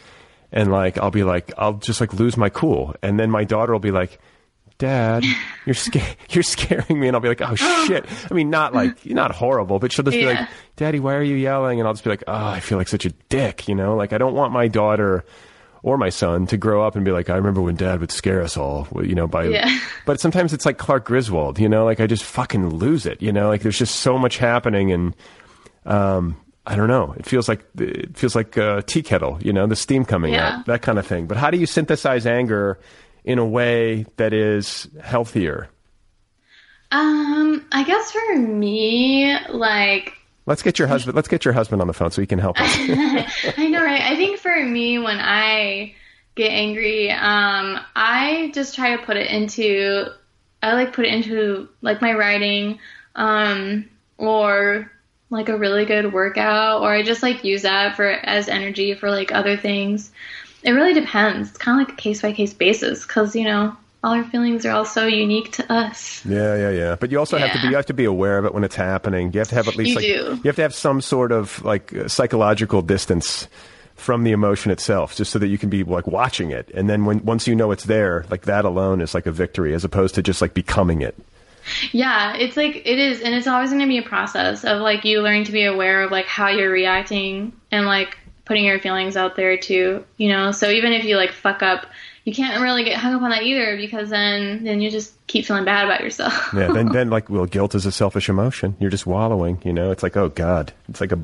and 0.51 0.73
like 0.73 0.99
I'll 0.99 1.11
be 1.11 1.25
like 1.25 1.53
I'll 1.57 1.75
just 1.75 2.01
like 2.01 2.13
lose 2.13 2.37
my 2.37 2.49
cool, 2.49 2.97
and 3.03 3.19
then 3.19 3.31
my 3.31 3.45
daughter 3.45 3.73
will 3.73 3.81
be 3.81 3.93
like. 3.93 4.19
Dad, 4.79 5.25
you're 5.67 5.75
sca- 5.75 6.17
you're 6.31 6.43
scaring 6.45 7.01
me, 7.01 7.09
and 7.09 7.17
I'll 7.17 7.21
be 7.21 7.29
like, 7.29 7.43
oh 7.43 7.55
shit. 7.57 8.07
I 8.31 8.35
mean, 8.35 8.49
not 8.51 8.75
like 8.75 9.05
not 9.07 9.33
horrible, 9.33 9.79
but 9.79 9.93
she'll 9.93 10.05
just 10.05 10.17
be 10.17 10.25
like, 10.27 10.49
Daddy, 10.77 11.01
why 11.01 11.15
are 11.15 11.23
you 11.23 11.35
yelling? 11.37 11.81
And 11.81 11.87
I'll 11.89 11.95
just 11.95 12.05
be 12.05 12.11
like, 12.11 12.23
oh, 12.29 12.33
I 12.47 12.61
feel 12.61 12.79
like 12.79 12.89
such 12.89 13.05
a 13.05 13.11
dick, 13.29 13.67
you 13.69 13.75
know. 13.75 13.97
Like 13.97 14.13
I 14.13 14.19
don't 14.19 14.35
want 14.35 14.53
my 14.53 14.69
daughter 14.69 15.25
or 15.83 15.97
my 15.99 16.09
son 16.11 16.47
to 16.49 16.57
grow 16.57 16.85
up 16.87 16.97
and 16.97 17.05
be 17.05 17.11
like, 17.13 17.29
I 17.31 17.37
remember 17.37 17.61
when 17.61 17.75
Dad 17.77 18.01
would 18.01 18.11
scare 18.13 18.43
us 18.43 18.57
all, 18.57 18.87
you 19.03 19.15
know. 19.15 19.27
By 19.27 19.45
Yeah. 19.47 19.79
but 20.07 20.21
sometimes 20.21 20.53
it's 20.53 20.65
like 20.67 20.79
Clark 20.79 21.05
Griswold, 21.05 21.59
you 21.59 21.69
know. 21.69 21.85
Like 21.85 21.99
I 22.01 22.07
just 22.07 22.23
fucking 22.25 22.69
lose 22.77 23.05
it, 23.05 23.21
you 23.21 23.33
know. 23.33 23.49
Like 23.49 23.63
there's 23.63 23.79
just 23.79 23.97
so 23.97 24.17
much 24.17 24.39
happening, 24.39 24.93
and 24.93 25.17
um, 25.87 26.37
I 26.67 26.77
don't 26.77 26.89
know. 26.89 27.15
It 27.19 27.27
feels 27.27 27.49
like 27.49 27.65
it 27.79 28.17
feels 28.17 28.37
like 28.37 28.57
a 28.57 28.83
tea 28.83 29.03
kettle, 29.03 29.39
you 29.43 29.53
know, 29.53 29.67
the 29.67 29.75
steam 29.77 30.05
coming 30.05 30.35
Yeah. 30.35 30.59
out, 30.59 30.67
that 30.67 30.83
kind 30.83 30.99
of 31.01 31.07
thing. 31.07 31.27
But 31.27 31.37
how 31.37 31.51
do 31.51 31.59
you 31.59 31.67
synthesize 31.67 32.27
anger 32.27 32.79
in 33.25 33.39
a 33.39 33.47
way 33.47 34.07
that 34.17 34.33
is 34.33 34.89
healthier? 35.03 35.69
Um, 36.91 37.67
I 37.71 37.85
guess 37.85 38.11
for 38.13 38.37
me, 38.37 39.37
like 39.49 40.15
Let's 40.49 40.63
get 40.63 40.79
your 40.79 40.89
husband. 40.89 41.15
Let's 41.15 41.29
get 41.29 41.45
your 41.45 41.53
husband 41.53 41.83
on 41.83 41.89
the 41.89 41.93
phone 41.93 42.11
so 42.11 42.23
he 42.23 42.27
can 42.27 42.39
help 42.39 42.59
us. 42.59 42.75
I 43.59 43.69
know, 43.69 43.85
right? 43.85 44.01
I 44.01 44.17
think 44.17 44.39
for 44.39 44.65
me, 44.65 44.99
when 44.99 45.19
I 45.21 45.95
get 46.37 46.51
angry, 46.51 47.11
um, 47.11 47.79
I 47.95 48.51
just 48.55 48.75
try 48.75 48.97
to 48.97 49.03
put 49.03 49.19
it 49.19 49.31
into, 49.31 50.07
I 50.63 50.73
like 50.73 50.95
put 50.95 51.05
it 51.05 51.13
into 51.13 51.69
like 51.83 52.01
my 52.01 52.15
writing, 52.15 52.79
um, 53.15 53.91
or 54.17 54.91
like 55.29 55.51
a 55.51 55.59
really 55.59 55.85
good 55.85 56.15
workout, 56.15 56.81
or 56.81 56.95
I 56.95 57.03
just 57.03 57.23
like 57.23 57.45
use 57.45 57.61
that 57.63 57.95
for 57.95 58.09
as 58.09 58.49
energy 58.49 58.95
for 58.95 59.11
like 59.11 59.31
other 59.31 59.59
things. 59.59 60.13
It 60.63 60.73
really 60.73 60.95
depends. 60.95 61.51
It's 61.51 61.59
kind 61.59 61.81
of 61.81 61.87
like 61.89 61.97
a 61.99 62.01
case 62.01 62.23
by 62.23 62.33
case 62.33 62.53
basis, 62.53 63.07
because 63.07 63.37
you 63.37 63.45
know 63.45 63.77
all 64.05 64.13
our 64.13 64.25
feelings 64.25 64.65
are 64.65 64.71
all 64.71 64.85
so 64.85 65.07
unique 65.07 65.53
to 65.53 65.73
us. 65.73 66.25
Yeah, 66.25 66.57
yeah, 66.57 66.71
yeah. 66.71 66.97
But 66.97 67.11
you 67.11 67.19
also 67.19 67.37
have 67.39 67.53
to 67.53 67.61
be 67.61 67.69
you 67.69 67.77
have 67.77 67.87
to 67.87 67.95
be 67.95 68.05
aware 68.05 68.39
of 68.39 68.45
it 68.45 68.55
when 68.55 68.65
it's 68.65 68.77
happening. 68.77 69.33
You 69.33 69.41
have 69.41 69.49
to 69.49 69.55
have 69.55 69.69
at 69.69 69.77
least 69.77 69.91
You 69.91 69.97
like 69.97 70.05
do. 70.05 70.41
you 70.43 70.49
have 70.49 70.57
to 70.57 70.63
have 70.63 70.75
some 70.75 71.01
sort 71.01 71.33
of 71.33 71.63
like 71.65 71.95
uh, 71.95 72.09
psychological 72.09 72.83
distance 72.83 73.49
from 73.95 74.23
the 74.23 74.31
emotion 74.31 74.71
itself, 74.71 75.17
just 75.17 75.33
so 75.33 75.41
that 75.41 75.49
you 75.49 75.59
can 75.59 75.69
be 75.69 75.83
like 75.83 76.07
watching 76.07 76.53
it. 76.53 76.71
And 76.75 76.89
then 76.89 77.05
when 77.05 77.25
once 77.25 77.49
you 77.49 77.57
know 77.57 77.73
it's 77.73 77.85
there, 77.85 78.25
like 78.31 78.43
that 78.43 78.65
alone 78.65 79.01
is 79.01 79.15
like 79.15 79.27
a 79.27 79.33
victory, 79.33 79.75
as 79.75 79.85
opposed 79.85 80.15
to 80.15 80.23
just 80.23 80.41
like 80.41 80.55
becoming 80.55 81.03
it. 81.03 81.17
Yeah, 81.93 82.35
it's 82.37 82.57
like 82.57 82.77
it 82.77 82.99
is, 82.99 83.21
and 83.21 83.35
it's 83.35 83.47
always 83.49 83.71
going 83.71 83.83
to 83.83 83.89
be 83.89 83.99
a 83.99 84.03
process 84.03 84.65
of 84.65 84.81
like 84.81 85.05
you 85.05 85.21
learning 85.21 85.45
to 85.45 85.53
be 85.53 85.65
aware 85.65 86.03
of 86.05 86.13
like 86.13 86.27
how 86.27 86.49
you're 86.49 86.71
reacting 86.71 87.53
and 87.73 87.87
like 87.87 88.17
putting 88.49 88.65
your 88.65 88.81
feelings 88.81 89.17
out 89.17 89.37
there 89.37 89.57
too. 89.57 90.05
You 90.17 90.31
know, 90.31 90.51
so 90.51 90.69
even 90.71 90.93
if 90.93 91.05
you 91.05 91.17
like 91.17 91.31
fuck 91.33 91.63
up, 91.63 91.87
you 92.25 92.35
can't 92.35 92.61
really 92.61 92.83
get 92.83 92.97
hung 92.97 93.15
up 93.15 93.23
on 93.23 93.31
that 93.31 93.43
either 93.45 93.77
because 93.77 94.11
then 94.11 94.65
then 94.65 94.81
you 94.81 94.91
just 94.91 95.15
keep 95.29 95.45
feeling 95.47 95.65
bad 95.65 95.85
about 95.85 96.01
yourself. 96.01 96.53
Yeah. 96.55 96.73
Then 96.73 96.89
then 96.89 97.11
like 97.11 97.31
well, 97.31 97.47
guilt 97.47 97.75
is 97.75 97.87
a 97.87 97.93
selfish 97.93 98.29
emotion. 98.29 98.75
You're 98.81 98.91
just 98.91 99.07
wallowing. 99.07 99.61
You 99.65 99.73
know, 99.73 99.93
it's 99.93 100.03
like 100.03 100.17
oh 100.17 100.31
god, 100.31 100.73
it's 100.89 101.01
like 101.01 101.13
a 101.13 101.21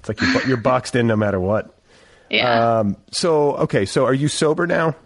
it's 0.00 0.08
like 0.08 0.20
you're, 0.20 0.48
you're 0.48 0.56
boxed 0.56 0.96
in 0.96 1.06
no 1.06 1.16
matter 1.16 1.38
what. 1.38 1.72
yeah. 2.30 2.78
Um. 2.78 2.96
So 3.12 3.54
okay. 3.56 3.84
So 3.84 4.06
are 4.06 4.14
you 4.14 4.28
sober 4.28 4.66
now? 4.66 4.96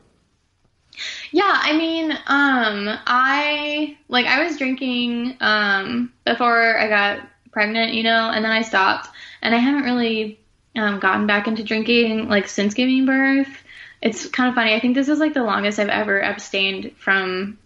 Yeah, 1.31 1.53
I 1.63 1.77
mean, 1.77 2.11
um, 2.13 2.99
I 3.07 3.97
like 4.09 4.27
I 4.27 4.45
was 4.45 4.57
drinking 4.57 5.37
um 5.41 6.13
before 6.25 6.77
I 6.79 6.89
got 6.89 7.21
pregnant, 7.53 7.95
you 7.95 8.03
know, 8.03 8.31
and 8.31 8.45
then 8.45 8.51
I 8.53 8.63
stopped, 8.63 9.09
and 9.43 9.55
I 9.55 9.59
haven't 9.59 9.85
really 9.85 10.41
um 10.79 11.01
gotten 11.01 11.27
back 11.27 11.47
into 11.47 11.63
drinking 11.63 12.29
like 12.29 12.49
since 12.49 12.75
giving 12.75 13.07
birth. 13.07 13.49
It's 14.01 14.27
kind 14.29 14.49
of 14.49 14.55
funny. 14.55 14.75
I 14.75 14.81
think 14.81 14.95
this 14.95 15.09
is 15.09 15.19
like 15.19 15.35
the 15.35 15.43
longest 15.43 15.79
I've 15.79 15.89
ever 15.89 16.21
abstained 16.21 16.93
from 16.99 17.59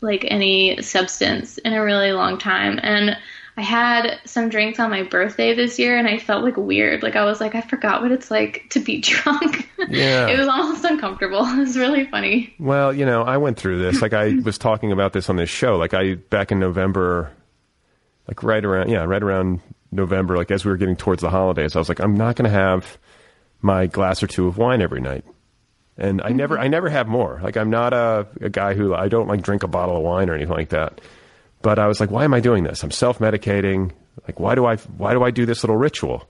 like 0.00 0.24
any 0.28 0.80
substance 0.82 1.58
in 1.58 1.72
a 1.72 1.82
really 1.82 2.12
long 2.12 2.38
time, 2.38 2.78
and 2.82 3.16
I 3.56 3.62
had 3.62 4.18
some 4.24 4.48
drinks 4.48 4.80
on 4.80 4.90
my 4.90 5.04
birthday 5.04 5.54
this 5.54 5.78
year, 5.78 5.96
and 5.96 6.08
I 6.08 6.18
felt 6.18 6.42
like 6.42 6.56
weird. 6.56 7.04
Like 7.04 7.14
I 7.14 7.24
was 7.24 7.40
like, 7.40 7.54
I 7.54 7.60
forgot 7.60 8.02
what 8.02 8.10
it's 8.10 8.30
like 8.30 8.66
to 8.70 8.80
be 8.80 9.00
drunk. 9.00 9.68
Yeah. 9.88 10.26
it 10.28 10.38
was 10.38 10.48
almost 10.48 10.84
uncomfortable. 10.84 11.44
It 11.54 11.58
was 11.58 11.76
really 11.76 12.04
funny. 12.06 12.54
Well, 12.58 12.92
you 12.92 13.06
know, 13.06 13.22
I 13.22 13.36
went 13.36 13.58
through 13.58 13.78
this. 13.78 14.02
Like 14.02 14.12
I 14.12 14.34
was 14.44 14.58
talking 14.58 14.90
about 14.90 15.12
this 15.12 15.30
on 15.30 15.36
this 15.36 15.50
show. 15.50 15.76
Like 15.76 15.94
I 15.94 16.14
back 16.14 16.50
in 16.50 16.58
November, 16.58 17.30
like 18.26 18.42
right 18.42 18.64
around 18.64 18.90
yeah, 18.90 19.04
right 19.04 19.22
around 19.22 19.60
November. 19.94 20.36
Like 20.36 20.50
as 20.50 20.64
we 20.64 20.70
were 20.70 20.76
getting 20.76 20.96
towards 20.96 21.22
the 21.22 21.30
holidays, 21.30 21.76
I 21.76 21.78
was 21.78 21.88
like, 21.88 22.00
I'm 22.00 22.14
not 22.14 22.36
going 22.36 22.50
to 22.50 22.56
have 22.56 22.98
my 23.62 23.86
glass 23.86 24.22
or 24.22 24.26
two 24.26 24.46
of 24.46 24.58
wine 24.58 24.82
every 24.82 25.00
night. 25.00 25.24
And 25.96 26.20
I 26.22 26.30
never, 26.30 26.58
I 26.58 26.68
never 26.68 26.88
have 26.88 27.06
more. 27.06 27.40
Like 27.42 27.56
I'm 27.56 27.70
not 27.70 27.92
a, 27.92 28.26
a 28.40 28.50
guy 28.50 28.74
who 28.74 28.94
I 28.94 29.08
don't 29.08 29.28
like 29.28 29.42
drink 29.42 29.62
a 29.62 29.68
bottle 29.68 29.96
of 29.96 30.02
wine 30.02 30.28
or 30.28 30.34
anything 30.34 30.54
like 30.54 30.70
that. 30.70 31.00
But 31.62 31.78
I 31.78 31.86
was 31.86 32.00
like, 32.00 32.10
why 32.10 32.24
am 32.24 32.34
I 32.34 32.40
doing 32.40 32.64
this? 32.64 32.82
I'm 32.82 32.90
self-medicating. 32.90 33.92
Like, 34.26 34.38
why 34.38 34.54
do 34.54 34.66
I, 34.66 34.76
why 34.76 35.12
do 35.14 35.22
I 35.22 35.30
do 35.30 35.46
this 35.46 35.62
little 35.62 35.76
ritual? 35.76 36.28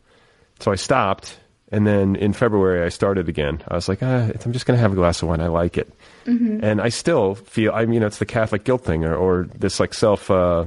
So 0.60 0.70
I 0.70 0.76
stopped, 0.76 1.36
and 1.72 1.84
then 1.84 2.14
in 2.14 2.32
February 2.32 2.84
I 2.84 2.88
started 2.88 3.28
again. 3.28 3.62
I 3.66 3.74
was 3.74 3.88
like, 3.88 4.02
ah, 4.02 4.30
I'm 4.44 4.52
just 4.52 4.66
going 4.66 4.76
to 4.76 4.80
have 4.80 4.92
a 4.92 4.94
glass 4.94 5.20
of 5.20 5.28
wine. 5.28 5.40
I 5.40 5.48
like 5.48 5.76
it, 5.76 5.92
and 6.62 6.80
I 6.80 6.90
still 6.90 7.34
feel. 7.34 7.72
I 7.72 7.86
mean, 7.86 8.04
it's 8.04 8.18
the 8.18 8.26
Catholic 8.26 8.62
guilt 8.62 8.84
thing, 8.84 9.04
or, 9.04 9.16
or 9.16 9.48
this 9.52 9.80
like 9.80 9.92
self 9.92 10.30
uh, 10.30 10.66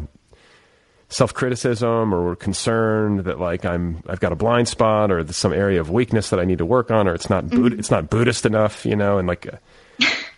self 1.10 1.34
criticism, 1.34 2.14
or 2.14 2.36
concern 2.36 3.24
that 3.24 3.40
like 3.40 3.66
I'm 3.66 4.04
I've 4.08 4.20
got 4.20 4.32
a 4.32 4.36
blind 4.36 4.68
spot, 4.68 5.12
or 5.12 5.26
some 5.34 5.54
area 5.54 5.80
of 5.80 5.90
weakness 5.90 6.30
that 6.30 6.40
I 6.40 6.46
need 6.46 6.58
to 6.60 6.66
work 6.66 6.92
on, 6.92 7.08
or 7.08 7.14
it's 7.14 7.30
not 7.30 7.50
Bud- 7.50 7.74
it's 7.80 7.92
not 7.92 8.10
Buddhist 8.10 8.46
enough, 8.46 8.86
you 8.86 8.96
know, 8.96 9.18
and 9.18 9.28
like. 9.28 9.48
uh, 9.48 9.58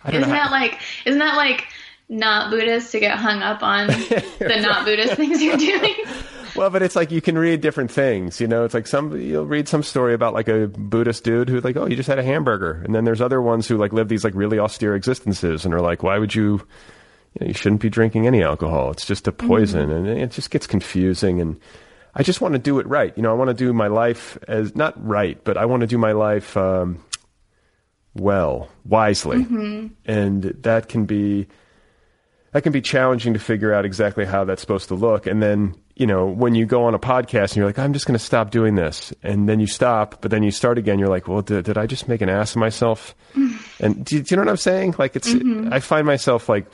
I 0.02 0.10
don't 0.12 0.22
Isn't 0.22 0.30
know. 0.30 0.36
that 0.36 0.50
like 0.50 0.80
isn't 1.04 1.18
that 1.18 1.36
like 1.36 1.66
not 2.08 2.50
Buddhist 2.50 2.90
to 2.92 3.00
get 3.00 3.18
hung 3.18 3.42
up 3.42 3.62
on 3.62 3.86
the 4.38 4.58
not 4.62 4.84
Buddhist 4.86 5.14
things 5.14 5.42
you're 5.42 5.56
doing? 5.56 5.94
Well, 6.56 6.68
but 6.68 6.82
it's 6.82 6.96
like 6.96 7.12
you 7.12 7.20
can 7.20 7.38
read 7.38 7.60
different 7.60 7.92
things, 7.92 8.40
you 8.40 8.48
know. 8.48 8.64
It's 8.64 8.74
like 8.74 8.88
some 8.88 9.16
you'll 9.16 9.46
read 9.46 9.68
some 9.68 9.84
story 9.84 10.14
about 10.14 10.34
like 10.34 10.48
a 10.48 10.66
Buddhist 10.66 11.22
dude 11.22 11.48
who 11.48 11.60
like, 11.60 11.76
oh, 11.76 11.86
you 11.86 11.94
just 11.94 12.08
had 12.08 12.18
a 12.18 12.24
hamburger, 12.24 12.82
and 12.84 12.92
then 12.92 13.04
there's 13.04 13.20
other 13.20 13.40
ones 13.40 13.68
who 13.68 13.76
like 13.76 13.92
live 13.92 14.08
these 14.08 14.24
like 14.24 14.34
really 14.34 14.58
austere 14.58 14.96
existences 14.96 15.64
and 15.64 15.72
are 15.72 15.80
like, 15.80 16.02
why 16.02 16.18
would 16.18 16.34
you? 16.34 16.66
You 17.34 17.44
know, 17.44 17.48
you 17.48 17.54
shouldn't 17.54 17.80
be 17.80 17.88
drinking 17.90 18.26
any 18.26 18.42
alcohol. 18.42 18.90
It's 18.90 19.06
just 19.06 19.28
a 19.28 19.32
poison, 19.32 19.90
and 19.90 20.06
it 20.08 20.30
just 20.32 20.50
gets 20.50 20.66
confusing. 20.66 21.40
And 21.40 21.60
I 22.14 22.22
just 22.22 22.40
want 22.40 22.54
to 22.54 22.58
do 22.58 22.78
it 22.80 22.86
right. 22.86 23.12
You 23.16 23.22
know, 23.22 23.30
I 23.30 23.34
want 23.34 23.48
to 23.48 23.54
do 23.54 23.72
my 23.72 23.86
life 23.86 24.36
as 24.48 24.74
not 24.74 24.94
right, 25.06 25.42
but 25.44 25.56
I 25.56 25.66
want 25.66 25.82
to 25.82 25.86
do 25.86 25.96
my 25.98 26.12
life 26.12 26.56
um, 26.56 26.98
well, 28.14 28.68
wisely, 28.84 29.42
and 30.04 30.42
that 30.42 30.88
can 30.88 31.04
be 31.06 31.46
that 32.52 32.62
can 32.62 32.72
be 32.72 32.80
challenging 32.80 33.34
to 33.34 33.38
figure 33.38 33.72
out 33.72 33.84
exactly 33.84 34.24
how 34.24 34.44
that's 34.44 34.60
supposed 34.60 34.88
to 34.88 34.94
look. 34.94 35.26
And 35.26 35.40
then 35.40 35.76
you 36.00 36.06
know 36.06 36.24
when 36.24 36.54
you 36.54 36.64
go 36.64 36.84
on 36.84 36.94
a 36.94 36.98
podcast 36.98 37.50
and 37.50 37.56
you're 37.56 37.66
like, 37.66 37.78
I'm 37.78 37.92
just 37.92 38.06
going 38.06 38.18
to 38.18 38.24
stop 38.24 38.50
doing 38.50 38.74
this, 38.74 39.12
and 39.22 39.46
then 39.46 39.60
you 39.60 39.66
stop, 39.66 40.22
but 40.22 40.30
then 40.30 40.42
you 40.42 40.50
start 40.50 40.78
again. 40.78 40.98
You're 40.98 41.10
like, 41.10 41.28
well, 41.28 41.42
did, 41.42 41.66
did 41.66 41.76
I 41.76 41.84
just 41.84 42.08
make 42.08 42.22
an 42.22 42.30
ass 42.30 42.52
of 42.52 42.56
myself? 42.56 43.14
Mm. 43.34 43.80
and 43.80 44.04
do, 44.04 44.16
you- 44.16 44.22
do 44.22 44.32
you 44.32 44.36
know 44.36 44.44
what 44.44 44.50
I'm 44.50 44.56
saying? 44.56 44.94
Like 44.98 45.14
it's 45.14 45.28
mm-hmm. 45.28 45.70
I 45.70 45.80
find 45.80 46.06
myself 46.06 46.48
like 46.48 46.66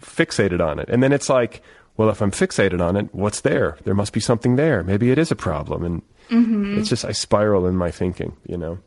fixated 0.00 0.66
on 0.66 0.78
it, 0.78 0.88
and 0.88 1.02
then 1.02 1.12
it's 1.12 1.28
like. 1.28 1.62
Well, 1.96 2.08
if 2.08 2.22
I'm 2.22 2.30
fixated 2.30 2.80
on 2.80 2.96
it, 2.96 3.14
what's 3.14 3.42
there? 3.42 3.76
There 3.84 3.92
must 3.92 4.14
be 4.14 4.20
something 4.20 4.56
there. 4.56 4.82
Maybe 4.82 5.10
it 5.10 5.18
is 5.18 5.30
a 5.30 5.36
problem, 5.36 5.84
and 5.84 6.02
mm-hmm. 6.30 6.78
it's 6.78 6.88
just 6.88 7.04
I 7.04 7.12
spiral 7.12 7.66
in 7.66 7.76
my 7.76 7.90
thinking, 7.90 8.34
you 8.46 8.56
know. 8.56 8.78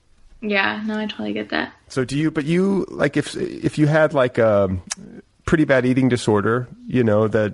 Yeah, 0.42 0.82
no, 0.84 0.98
I 0.98 1.06
totally 1.06 1.34
get 1.34 1.50
that. 1.50 1.74
So 1.90 2.06
do 2.06 2.18
you? 2.18 2.32
But 2.32 2.46
you 2.46 2.88
like 2.90 3.16
if 3.16 3.36
if 3.36 3.78
you 3.78 3.86
had 3.86 4.16
like 4.16 4.40
a 4.40 4.76
pretty 5.46 5.66
bad 5.66 5.86
eating 5.86 6.10
disorder, 6.10 6.68
you 6.88 7.04
know 7.04 7.28
that 7.28 7.54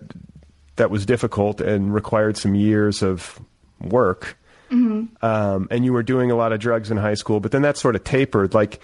that 0.80 0.90
was 0.90 1.06
difficult 1.06 1.62
and 1.62 1.94
required 1.94 2.36
some 2.36 2.56
years 2.56 3.04
of 3.04 3.40
work, 3.80 4.38
um, 4.72 5.68
and 5.72 5.86
you 5.86 5.94
were 5.94 6.04
doing 6.04 6.32
a 6.32 6.36
lot 6.36 6.52
of 6.52 6.60
drugs 6.60 6.92
in 6.92 6.98
high 6.98 7.14
school, 7.14 7.40
but 7.40 7.52
then 7.52 7.62
that 7.62 7.78
sort 7.78 7.96
of 7.96 8.04
tapered. 8.04 8.54
Like, 8.54 8.80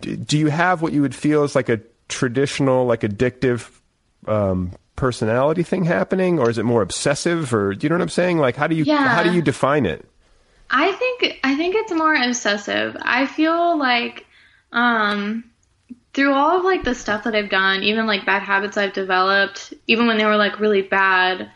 d- 0.00 0.16
do 0.16 0.38
you 0.38 0.46
have 0.48 0.80
what 0.82 0.92
you 0.92 1.02
would 1.02 1.14
feel 1.14 1.44
is 1.44 1.54
like 1.54 1.68
a 1.68 1.80
traditional, 2.08 2.86
like 2.86 3.00
addictive 3.02 3.68
um, 4.26 4.72
personality 4.96 5.62
thing 5.62 5.84
happening, 5.84 6.38
or 6.38 6.48
is 6.50 6.58
it 6.58 6.64
more 6.64 6.82
obsessive, 6.82 7.52
or 7.52 7.74
do 7.74 7.84
you 7.84 7.88
know 7.88 7.96
what 7.96 8.02
I'm 8.02 8.08
saying? 8.08 8.38
Like, 8.38 8.56
how 8.56 8.66
do 8.66 8.74
you 8.76 8.84
Yeah. 8.84 9.08
how 9.08 9.22
do 9.22 9.32
you 9.32 9.42
define 9.42 9.86
it? 9.86 10.08
I 10.70 10.92
think 10.92 11.38
I 11.44 11.54
think 11.56 11.74
it's 11.76 11.92
more 11.92 12.14
obsessive. 12.14 12.96
I 13.02 13.26
feel 13.26 13.76
like 13.78 14.24
um 14.72 15.44
through 16.14 16.32
all 16.34 16.58
of 16.58 16.64
like 16.64 16.84
the 16.84 16.94
stuff 16.94 17.24
that 17.24 17.34
I've 17.34 17.50
done, 17.50 17.82
even 17.82 18.06
like 18.06 18.26
bad 18.26 18.42
habits 18.42 18.76
I've 18.76 18.92
developed, 18.92 19.72
even 19.86 20.06
when 20.06 20.18
they 20.18 20.26
were 20.26 20.36
like 20.36 20.60
really 20.60 20.82
bad, 20.82 21.50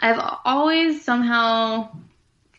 I've 0.00 0.20
always 0.44 1.04
somehow 1.04 1.88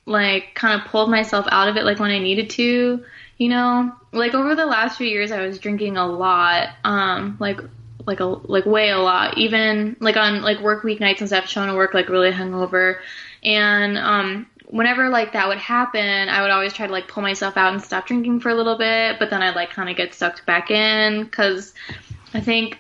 like 0.05 0.55
kind 0.55 0.79
of 0.79 0.87
pulled 0.87 1.09
myself 1.09 1.45
out 1.49 1.67
of 1.67 1.77
it 1.77 1.85
like 1.85 1.99
when 1.99 2.11
I 2.11 2.19
needed 2.19 2.49
to, 2.51 3.03
you 3.37 3.49
know? 3.49 3.93
Like 4.11 4.33
over 4.33 4.55
the 4.55 4.65
last 4.65 4.97
few 4.97 5.07
years 5.07 5.31
I 5.31 5.45
was 5.45 5.59
drinking 5.59 5.97
a 5.97 6.05
lot, 6.07 6.69
um 6.83 7.37
like 7.39 7.59
like 8.05 8.19
a 8.19 8.25
like 8.25 8.65
way 8.65 8.89
a 8.89 8.99
lot, 8.99 9.37
even 9.37 9.95
like 9.99 10.17
on 10.17 10.41
like 10.41 10.59
work 10.61 10.83
weeknights 10.83 11.19
and 11.19 11.27
stuff, 11.27 11.47
showing 11.47 11.69
to 11.69 11.75
work 11.75 11.93
like 11.93 12.09
really 12.09 12.31
hungover. 12.31 12.99
And 13.43 13.97
um 13.97 14.47
whenever 14.73 15.07
like 15.07 15.33
that 15.33 15.47
would 15.47 15.59
happen, 15.59 16.29
I 16.29 16.41
would 16.41 16.49
always 16.49 16.73
try 16.73 16.87
to 16.87 16.91
like 16.91 17.07
pull 17.07 17.21
myself 17.21 17.57
out 17.57 17.73
and 17.73 17.81
stop 17.81 18.07
drinking 18.07 18.39
for 18.39 18.49
a 18.49 18.55
little 18.55 18.75
bit, 18.75 19.19
but 19.19 19.29
then 19.29 19.43
I'd 19.43 19.55
like 19.55 19.69
kind 19.69 19.87
of 19.87 19.95
get 19.95 20.15
sucked 20.15 20.47
back 20.47 20.71
in 20.71 21.29
cuz 21.29 21.75
I 22.33 22.41
think 22.41 22.79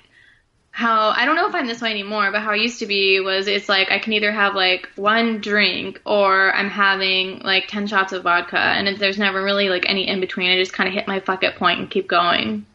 how 0.71 1.09
I 1.09 1.25
don't 1.25 1.35
know 1.35 1.47
if 1.47 1.53
I'm 1.53 1.67
this 1.67 1.81
way 1.81 1.91
anymore, 1.91 2.31
but 2.31 2.41
how 2.41 2.49
I 2.49 2.55
used 2.55 2.79
to 2.79 2.87
be 2.87 3.19
was 3.19 3.45
it's 3.45 3.69
like 3.69 3.91
I 3.91 3.99
can 3.99 4.13
either 4.13 4.31
have 4.31 4.55
like 4.55 4.89
one 4.95 5.39
drink 5.39 6.01
or 6.03 6.51
I'm 6.55 6.69
having 6.71 7.39
like 7.41 7.67
10 7.67 7.85
shots 7.85 8.11
of 8.11 8.23
vodka 8.23 8.57
and 8.57 8.87
it, 8.87 8.97
there's 8.97 9.19
never 9.19 9.43
really 9.43 9.69
like 9.69 9.87
any 9.87 10.07
in 10.07 10.19
between. 10.19 10.49
I 10.49 10.57
just 10.57 10.73
kind 10.73 10.87
of 10.87 10.95
hit 10.95 11.07
my 11.07 11.19
fuck 11.19 11.43
it 11.43 11.57
point 11.57 11.79
and 11.79 11.91
keep 11.91 12.07
going. 12.07 12.65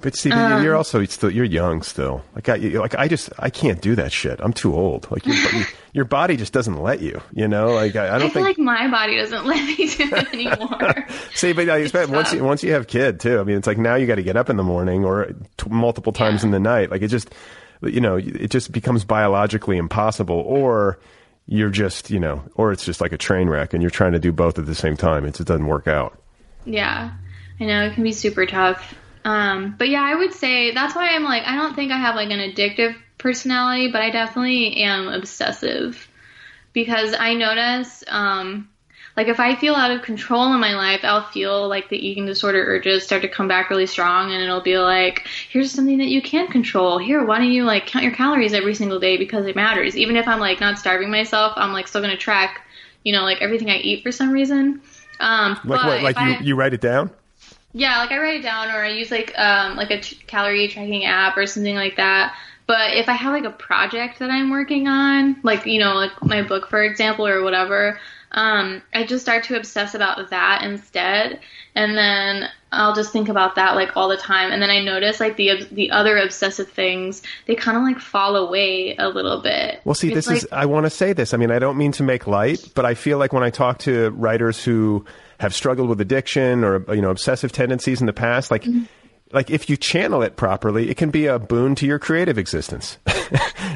But 0.00 0.14
see, 0.14 0.30
Um, 0.30 0.62
you're 0.62 0.76
also 0.76 1.04
still 1.06 1.30
you're 1.30 1.44
young 1.44 1.82
still. 1.82 2.22
Like 2.36 2.48
I 2.48 2.54
like 2.56 2.94
I 2.94 3.08
just 3.08 3.30
I 3.38 3.50
can't 3.50 3.80
do 3.80 3.96
that 3.96 4.12
shit. 4.12 4.38
I'm 4.40 4.52
too 4.52 4.74
old. 4.74 5.10
Like 5.10 5.26
your 5.26 5.34
your 5.92 6.04
body 6.18 6.36
just 6.36 6.52
doesn't 6.52 6.80
let 6.80 7.00
you. 7.00 7.20
You 7.32 7.48
know, 7.48 7.72
like 7.74 7.96
I, 7.96 8.06
I 8.06 8.14
I, 8.14 8.18
don't 8.18 8.30
feel 8.30 8.44
think. 8.44 8.58
like 8.58 8.64
my 8.64 8.88
body 8.88 9.16
doesn't 9.16 9.44
let 9.52 9.56
me 9.66 9.74
do 9.74 10.04
it 10.14 10.32
anymore. 10.32 11.06
see, 11.34 11.52
but 11.52 11.68
I 11.68 11.78
expect 11.78 12.10
once 12.10 12.32
you, 12.32 12.44
once 12.44 12.62
you 12.62 12.72
have 12.74 12.86
kid 12.86 13.18
too. 13.18 13.40
I 13.40 13.42
mean, 13.42 13.56
it's 13.56 13.66
like 13.66 13.78
now 13.78 13.96
you 13.96 14.06
got 14.06 14.14
to 14.16 14.22
get 14.22 14.36
up 14.36 14.48
in 14.48 14.56
the 14.56 14.62
morning 14.62 15.04
or 15.04 15.32
t- 15.56 15.68
multiple 15.68 16.12
times 16.12 16.42
Yeah. 16.42 16.46
in 16.46 16.50
the 16.52 16.60
night. 16.60 16.90
Like 16.92 17.02
it 17.02 17.08
just 17.08 17.34
you 17.82 18.00
know 18.00 18.16
it 18.18 18.52
just 18.52 18.70
becomes 18.70 19.04
biologically 19.04 19.78
impossible. 19.78 20.38
Or 20.46 21.00
you're 21.46 21.70
just 21.70 22.08
you 22.08 22.20
know, 22.20 22.44
or 22.54 22.70
it's 22.70 22.84
just 22.84 23.00
like 23.00 23.10
a 23.10 23.18
train 23.18 23.48
wreck, 23.48 23.72
and 23.74 23.82
you're 23.82 23.90
trying 23.90 24.12
to 24.12 24.20
do 24.20 24.30
both 24.30 24.60
at 24.60 24.66
the 24.66 24.76
same 24.76 24.96
time. 24.96 25.24
It 25.24 25.34
just 25.34 25.48
doesn't 25.48 25.66
work 25.66 25.88
out. 25.88 26.16
Yeah, 26.64 27.10
I 27.58 27.64
know 27.64 27.82
it 27.86 27.94
can 27.94 28.04
be 28.04 28.12
super 28.12 28.46
tough. 28.46 28.94
Um, 29.28 29.74
but 29.78 29.88
yeah, 29.90 30.02
I 30.02 30.14
would 30.14 30.32
say 30.32 30.72
that's 30.72 30.94
why 30.96 31.08
I'm 31.10 31.24
like 31.24 31.42
I 31.44 31.54
don't 31.54 31.74
think 31.74 31.92
I 31.92 31.98
have 31.98 32.14
like 32.14 32.30
an 32.30 32.38
addictive 32.40 32.96
personality, 33.18 33.90
but 33.90 34.00
I 34.00 34.10
definitely 34.10 34.76
am 34.78 35.08
obsessive 35.08 36.08
because 36.72 37.14
I 37.18 37.34
notice 37.34 38.02
um, 38.08 38.70
like 39.18 39.28
if 39.28 39.38
I 39.38 39.54
feel 39.54 39.74
out 39.74 39.90
of 39.90 40.00
control 40.00 40.54
in 40.54 40.60
my 40.60 40.74
life, 40.76 41.00
I'll 41.02 41.26
feel 41.26 41.68
like 41.68 41.90
the 41.90 41.98
eating 42.08 42.24
disorder 42.24 42.64
urges 42.64 43.04
start 43.04 43.20
to 43.22 43.28
come 43.28 43.48
back 43.48 43.68
really 43.68 43.86
strong, 43.86 44.32
and 44.32 44.42
it'll 44.42 44.62
be 44.62 44.78
like, 44.78 45.26
here's 45.50 45.72
something 45.72 45.98
that 45.98 46.08
you 46.08 46.22
can 46.22 46.46
control. 46.46 46.96
Here, 46.98 47.22
why 47.22 47.38
don't 47.38 47.52
you 47.52 47.64
like 47.64 47.86
count 47.86 48.04
your 48.04 48.14
calories 48.14 48.54
every 48.54 48.74
single 48.74 48.98
day 48.98 49.18
because 49.18 49.44
it 49.46 49.56
matters. 49.56 49.94
Even 49.94 50.16
if 50.16 50.26
I'm 50.26 50.40
like 50.40 50.58
not 50.60 50.78
starving 50.78 51.10
myself, 51.10 51.52
I'm 51.56 51.72
like 51.74 51.86
still 51.86 52.00
gonna 52.00 52.16
track, 52.16 52.62
you 53.04 53.12
know, 53.12 53.24
like 53.24 53.42
everything 53.42 53.68
I 53.68 53.76
eat 53.76 54.02
for 54.02 54.12
some 54.12 54.30
reason. 54.30 54.80
Um, 55.20 55.50
Like 55.54 55.64
but 55.64 55.84
what? 55.84 56.02
Like 56.02 56.18
you 56.18 56.32
I- 56.32 56.40
you 56.40 56.54
write 56.54 56.72
it 56.72 56.80
down. 56.80 57.10
Yeah, 57.72 57.98
like 57.98 58.10
I 58.10 58.18
write 58.18 58.40
it 58.40 58.42
down 58.42 58.70
or 58.70 58.82
I 58.82 58.90
use 58.90 59.10
like 59.10 59.32
um 59.38 59.76
like 59.76 59.90
a 59.90 60.00
calorie 60.26 60.68
tracking 60.68 61.04
app 61.04 61.36
or 61.36 61.46
something 61.46 61.74
like 61.74 61.96
that. 61.96 62.34
But 62.66 62.94
if 62.94 63.08
I 63.08 63.14
have 63.14 63.32
like 63.32 63.44
a 63.44 63.50
project 63.50 64.18
that 64.18 64.30
I'm 64.30 64.50
working 64.50 64.88
on, 64.88 65.36
like 65.42 65.66
you 65.66 65.80
know, 65.80 65.94
like 65.94 66.22
my 66.22 66.42
book 66.42 66.68
for 66.68 66.82
example 66.82 67.26
or 67.26 67.42
whatever, 67.42 68.00
um 68.32 68.82
I 68.94 69.04
just 69.04 69.24
start 69.24 69.44
to 69.44 69.56
obsess 69.56 69.94
about 69.94 70.30
that 70.30 70.62
instead 70.62 71.40
and 71.74 71.96
then 71.96 72.48
I'll 72.72 72.94
just 72.94 73.12
think 73.12 73.28
about 73.28 73.54
that 73.54 73.74
like 73.74 73.96
all 73.96 74.08
the 74.08 74.16
time 74.16 74.50
and 74.50 74.60
then 74.60 74.70
I 74.70 74.82
notice 74.82 75.20
like 75.20 75.36
the 75.36 75.66
the 75.70 75.90
other 75.90 76.16
obsessive 76.16 76.70
things, 76.70 77.22
they 77.46 77.54
kind 77.54 77.76
of 77.76 77.82
like 77.82 78.00
fall 78.00 78.36
away 78.36 78.96
a 78.96 79.08
little 79.08 79.42
bit. 79.42 79.82
Well, 79.84 79.94
see, 79.94 80.12
It's 80.12 80.26
this 80.26 80.44
is, 80.44 80.48
I 80.52 80.66
want 80.66 80.86
to 80.86 80.90
say 80.90 81.12
this. 81.12 81.34
I 81.34 81.36
mean, 81.36 81.50
I 81.50 81.58
don't 81.58 81.76
mean 81.76 81.92
to 81.92 82.02
make 82.02 82.26
light, 82.26 82.70
but 82.74 82.86
I 82.86 82.94
feel 82.94 83.18
like 83.18 83.34
when 83.34 83.42
I 83.42 83.50
talk 83.50 83.78
to 83.80 84.10
writers 84.10 84.64
who 84.64 85.04
have 85.38 85.54
struggled 85.54 85.88
with 85.88 86.00
addiction 86.00 86.64
or, 86.64 86.84
you 86.94 87.00
know, 87.00 87.10
obsessive 87.10 87.52
tendencies 87.52 88.00
in 88.00 88.06
the 88.06 88.12
past, 88.12 88.50
like, 88.50 88.64
Mm-hmm. 88.64 88.84
like 89.32 89.50
if 89.50 89.70
you 89.70 89.76
channel 89.76 90.22
it 90.22 90.36
properly, 90.36 90.90
it 90.90 90.96
can 90.96 91.10
be 91.10 91.26
a 91.26 91.38
boon 91.38 91.74
to 91.76 91.86
your 91.86 91.98
creative 91.98 92.38
existence. 92.38 92.98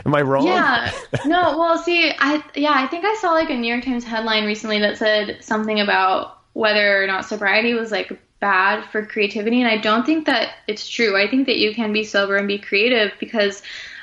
Am 0.05 0.15
I 0.15 0.23
wrong? 0.23 0.47
Yeah. 0.47 0.91
No, 1.27 1.59
well, 1.59 1.79
see, 1.79 2.11
I 2.19 2.43
yeah, 2.55 2.73
I 2.75 2.87
think 2.89 3.05
I 3.05 3.15
saw 3.21 3.33
like 3.33 3.51
a 3.51 3.55
New 3.55 3.73
York 3.73 3.85
Times 3.85 4.05
headline 4.05 4.45
recently 4.47 4.81
that 4.81 4.99
said 4.99 5.39
something 5.41 5.81
about 5.81 6.39
whether 6.55 7.03
or 7.03 7.07
not 7.07 7.27
sobriety 7.27 7.75
was 7.75 7.91
like 7.93 8.19
bad 8.41 8.85
for 8.91 9.07
creativity, 9.07 9.61
and 9.63 9.71
I 9.71 9.77
don't 9.77 10.05
think 10.05 10.27
that 10.27 10.55
it's 10.67 10.89
true. 10.89 11.17
I 11.17 11.29
think 11.29 11.47
that 11.47 11.59
you 11.59 11.75
can 11.75 11.93
be 11.93 12.03
sober 12.03 12.37
and 12.37 12.49
be 12.49 12.59
creative 12.59 13.13
because 13.21 13.63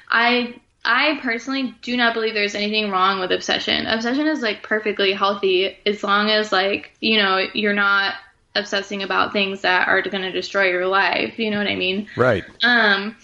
I 0.10 0.56
I 0.84 1.20
personally 1.22 1.76
do 1.82 1.98
not 1.98 2.14
believe 2.14 2.34
there's 2.34 2.56
anything 2.56 2.90
wrong 2.90 3.20
with 3.20 3.32
obsession. 3.32 3.86
Obsession 3.86 4.28
is 4.28 4.42
like 4.42 4.64
perfectly 4.64 5.14
healthy 5.14 5.78
as 5.86 6.04
long 6.04 6.30
as 6.30 6.52
like, 6.52 6.94
you 7.02 7.18
know, 7.18 7.46
you're 7.54 7.74
not 7.74 8.16
obsessing 8.56 9.04
about 9.04 9.34
things 9.34 9.62
that 9.62 9.88
are 9.88 10.02
going 10.02 10.24
to 10.24 10.32
destroy 10.32 10.70
your 10.70 10.88
life, 10.88 11.38
you 11.38 11.52
know 11.52 11.58
what 11.58 11.68
I 11.68 11.76
mean? 11.76 12.08
Right. 12.16 12.44
Um, 12.64 13.16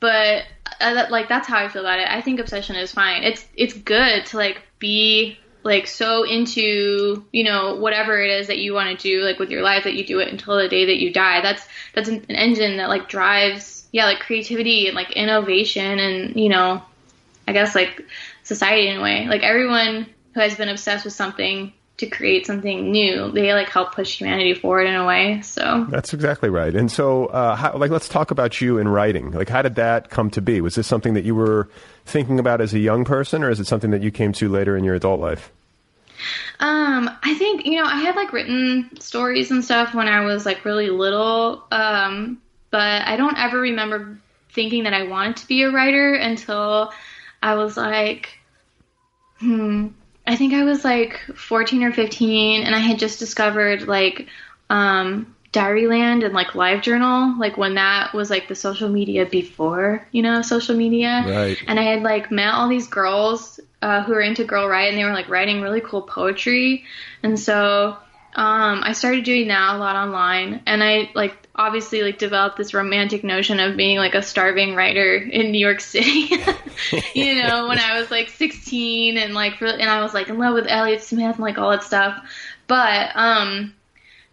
but 0.00 0.44
uh, 0.80 1.06
like 1.10 1.28
that's 1.28 1.46
how 1.46 1.58
I 1.58 1.68
feel 1.68 1.82
about 1.82 1.98
it. 1.98 2.08
I 2.08 2.20
think 2.20 2.40
obsession 2.40 2.76
is 2.76 2.92
fine. 2.92 3.22
It's 3.22 3.46
it's 3.56 3.74
good 3.74 4.26
to 4.26 4.36
like 4.36 4.62
be 4.78 5.38
like 5.62 5.86
so 5.86 6.24
into 6.24 7.24
you 7.32 7.44
know 7.44 7.76
whatever 7.76 8.20
it 8.20 8.30
is 8.30 8.48
that 8.48 8.58
you 8.58 8.74
want 8.74 8.98
to 8.98 9.02
do 9.02 9.22
like 9.22 9.38
with 9.38 9.50
your 9.50 9.62
life 9.62 9.84
that 9.84 9.94
you 9.94 10.04
do 10.04 10.18
it 10.20 10.28
until 10.28 10.56
the 10.56 10.68
day 10.68 10.86
that 10.86 11.00
you 11.00 11.12
die. 11.12 11.40
That's 11.40 11.66
that's 11.94 12.08
an, 12.08 12.24
an 12.28 12.36
engine 12.36 12.76
that 12.78 12.88
like 12.88 13.08
drives 13.08 13.86
yeah 13.92 14.04
like 14.04 14.20
creativity 14.20 14.88
and 14.88 14.96
like 14.96 15.12
innovation 15.12 15.98
and 15.98 16.36
you 16.36 16.48
know 16.48 16.82
I 17.46 17.52
guess 17.52 17.74
like 17.74 18.02
society 18.42 18.88
in 18.88 18.98
a 18.98 19.02
way. 19.02 19.26
Like 19.26 19.42
everyone 19.42 20.06
who 20.34 20.40
has 20.40 20.54
been 20.56 20.68
obsessed 20.68 21.04
with 21.04 21.14
something 21.14 21.72
to 21.96 22.06
create 22.06 22.44
something 22.44 22.90
new, 22.90 23.30
they 23.30 23.52
like 23.52 23.68
help 23.68 23.94
push 23.94 24.18
humanity 24.18 24.54
forward 24.54 24.86
in 24.86 24.94
a 24.94 25.06
way. 25.06 25.40
So 25.42 25.86
That's 25.90 26.12
exactly 26.12 26.48
right. 26.48 26.74
And 26.74 26.90
so, 26.90 27.26
uh, 27.26 27.54
how, 27.54 27.76
like, 27.76 27.90
let's 27.90 28.08
talk 28.08 28.32
about 28.32 28.60
you 28.60 28.78
in 28.78 28.88
writing. 28.88 29.30
Like, 29.30 29.48
how 29.48 29.62
did 29.62 29.76
that 29.76 30.10
come 30.10 30.28
to 30.30 30.42
be? 30.42 30.60
Was 30.60 30.74
this 30.74 30.88
something 30.88 31.14
that 31.14 31.24
you 31.24 31.36
were 31.36 31.68
thinking 32.04 32.40
about 32.40 32.60
as 32.60 32.74
a 32.74 32.80
young 32.80 33.04
person, 33.04 33.44
or 33.44 33.50
is 33.50 33.60
it 33.60 33.66
something 33.66 33.92
that 33.92 34.02
you 34.02 34.10
came 34.10 34.32
to 34.32 34.48
later 34.48 34.76
in 34.76 34.82
your 34.82 34.96
adult 34.96 35.20
life? 35.20 35.52
Um, 36.60 37.10
I 37.22 37.34
think 37.34 37.66
you 37.66 37.76
know 37.76 37.84
I 37.84 38.00
had 38.00 38.16
like 38.16 38.32
written 38.32 38.90
stories 39.00 39.50
and 39.50 39.64
stuff 39.64 39.94
when 39.94 40.08
I 40.08 40.24
was 40.24 40.46
like 40.46 40.64
really 40.64 40.88
little, 40.88 41.64
um, 41.70 42.40
but 42.70 43.02
I 43.06 43.16
don't 43.16 43.36
ever 43.36 43.60
remember 43.60 44.18
thinking 44.50 44.84
that 44.84 44.94
I 44.94 45.02
wanted 45.04 45.36
to 45.38 45.48
be 45.48 45.62
a 45.62 45.70
writer 45.70 46.14
until 46.14 46.92
I 47.44 47.56
was 47.56 47.76
like, 47.76 48.38
hmm, 49.38 49.88
I 50.26 50.34
think 50.36 50.54
I 50.54 50.64
was 50.64 50.82
like 50.82 51.20
14 51.36 51.82
or 51.84 51.92
15, 51.92 52.62
and 52.62 52.74
I 52.74 52.78
had 52.78 52.98
just 52.98 53.18
discovered 53.18 53.82
like 53.86 54.28
um, 54.70 55.36
Diaryland 55.52 56.24
and 56.24 56.32
like 56.32 56.48
LiveJournal, 56.48 57.38
like 57.38 57.58
when 57.58 57.74
that 57.74 58.14
was 58.14 58.30
like 58.30 58.48
the 58.48 58.54
social 58.54 58.88
media 58.88 59.26
before 59.26 60.08
you 60.10 60.22
know 60.22 60.40
social 60.40 60.74
media, 60.74 61.22
Right. 61.26 61.58
and 61.68 61.78
I 61.78 61.82
had 61.82 62.02
like 62.02 62.30
met 62.30 62.54
all 62.54 62.68
these 62.68 62.88
girls 62.88 63.60
uh, 63.82 64.02
who 64.04 64.14
were 64.14 64.22
into 64.22 64.44
Girl 64.44 64.66
Write, 64.66 64.88
and 64.88 64.96
they 64.96 65.04
were 65.04 65.12
like 65.12 65.28
writing 65.28 65.60
really 65.60 65.82
cool 65.82 66.00
poetry, 66.00 66.84
and 67.22 67.38
so 67.38 67.98
um, 68.34 68.82
I 68.82 68.94
started 68.94 69.22
doing 69.24 69.48
that 69.48 69.74
a 69.74 69.76
lot 69.76 69.96
online, 69.96 70.62
and 70.64 70.82
I 70.82 71.10
like 71.14 71.43
obviously 71.56 72.02
like 72.02 72.18
developed 72.18 72.56
this 72.56 72.74
romantic 72.74 73.22
notion 73.22 73.60
of 73.60 73.76
being 73.76 73.96
like 73.96 74.14
a 74.14 74.22
starving 74.22 74.74
writer 74.74 75.14
in 75.16 75.52
New 75.52 75.58
York 75.58 75.80
City. 75.80 76.28
you 77.14 77.34
know, 77.42 77.68
when 77.68 77.78
I 77.78 77.98
was 77.98 78.10
like 78.10 78.28
16 78.28 79.16
and 79.16 79.34
like 79.34 79.60
and 79.60 79.82
I 79.82 80.02
was 80.02 80.14
like 80.14 80.28
in 80.28 80.38
love 80.38 80.54
with 80.54 80.66
Elliott 80.68 81.02
Smith 81.02 81.36
and 81.36 81.44
like 81.44 81.58
all 81.58 81.70
that 81.70 81.84
stuff. 81.84 82.24
But 82.66 83.10
um, 83.14 83.74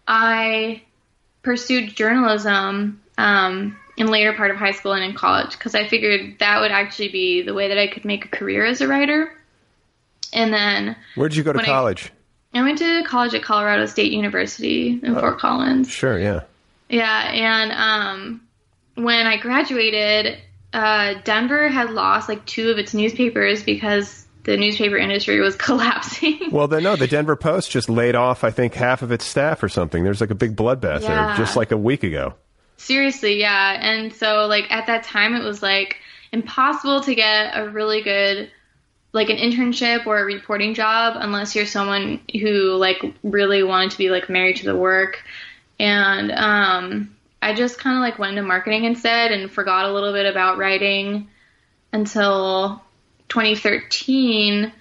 I 0.08 0.82
pursued 1.42 1.94
journalism 1.94 3.00
um, 3.18 3.78
in 3.96 4.06
later 4.08 4.32
part 4.32 4.50
of 4.50 4.56
high 4.56 4.72
school 4.72 4.92
and 4.92 5.04
in 5.04 5.14
college 5.14 5.52
because 5.52 5.74
I 5.74 5.86
figured 5.86 6.38
that 6.40 6.60
would 6.60 6.72
actually 6.72 7.08
be 7.08 7.42
the 7.42 7.54
way 7.54 7.68
that 7.68 7.78
I 7.78 7.86
could 7.86 8.04
make 8.04 8.24
a 8.24 8.28
career 8.28 8.64
as 8.64 8.80
a 8.80 8.88
writer. 8.88 9.32
And 10.32 10.52
then 10.52 10.96
Where 11.14 11.28
did 11.28 11.36
you 11.36 11.44
go 11.44 11.52
to 11.52 11.58
when 11.58 11.66
I- 11.66 11.68
college? 11.68 12.10
I 12.54 12.60
went 12.60 12.76
to 12.78 13.02
college 13.04 13.32
at 13.32 13.42
Colorado 13.42 13.86
State 13.86 14.12
University 14.12 15.00
in 15.02 15.14
Fort 15.14 15.38
Collins. 15.38 15.88
Sure, 15.88 16.18
yeah. 16.18 16.42
Yeah, 16.92 17.32
and 17.32 17.72
um, 17.72 18.40
when 18.96 19.26
I 19.26 19.38
graduated, 19.38 20.38
uh, 20.74 21.14
Denver 21.24 21.68
had 21.68 21.90
lost 21.90 22.28
like 22.28 22.44
two 22.44 22.70
of 22.70 22.76
its 22.76 22.92
newspapers 22.92 23.62
because 23.62 24.26
the 24.44 24.58
newspaper 24.58 24.98
industry 24.98 25.40
was 25.40 25.56
collapsing. 25.56 26.50
Well, 26.50 26.68
then 26.68 26.82
no, 26.82 26.96
the 26.96 27.06
Denver 27.06 27.34
Post 27.34 27.70
just 27.70 27.88
laid 27.88 28.14
off, 28.14 28.44
I 28.44 28.50
think, 28.50 28.74
half 28.74 29.00
of 29.00 29.10
its 29.10 29.24
staff 29.24 29.62
or 29.62 29.70
something. 29.70 30.04
There's 30.04 30.20
like 30.20 30.30
a 30.30 30.34
big 30.34 30.54
bloodbath 30.54 31.00
there 31.00 31.34
just 31.34 31.56
like 31.56 31.72
a 31.72 31.78
week 31.78 32.02
ago. 32.02 32.34
Seriously, 32.76 33.40
yeah. 33.40 33.78
And 33.80 34.12
so 34.12 34.46
like 34.46 34.70
at 34.70 34.86
that 34.88 35.04
time 35.04 35.34
it 35.34 35.42
was 35.42 35.62
like 35.62 35.96
impossible 36.30 37.00
to 37.02 37.14
get 37.14 37.56
a 37.56 37.70
really 37.70 38.02
good 38.02 38.50
like 39.12 39.28
an 39.28 39.36
internship 39.36 40.06
or 40.06 40.18
a 40.18 40.24
reporting 40.24 40.74
job 40.74 41.14
unless 41.18 41.54
you're 41.54 41.66
someone 41.66 42.20
who 42.32 42.74
like 42.76 43.02
really 43.22 43.62
wanted 43.62 43.92
to 43.92 43.98
be 43.98 44.10
like 44.10 44.28
married 44.28 44.56
to 44.56 44.64
the 44.64 44.76
work. 44.76 45.22
And 45.82 46.32
um 46.32 47.16
I 47.42 47.54
just 47.54 47.78
kind 47.78 47.96
of 47.96 48.00
like 48.00 48.18
went 48.18 48.38
into 48.38 48.42
marketing 48.46 48.84
instead 48.84 49.32
and 49.32 49.50
forgot 49.50 49.84
a 49.84 49.92
little 49.92 50.12
bit 50.12 50.26
about 50.26 50.56
writing 50.56 51.28
until 51.92 52.80
2013 53.28 54.72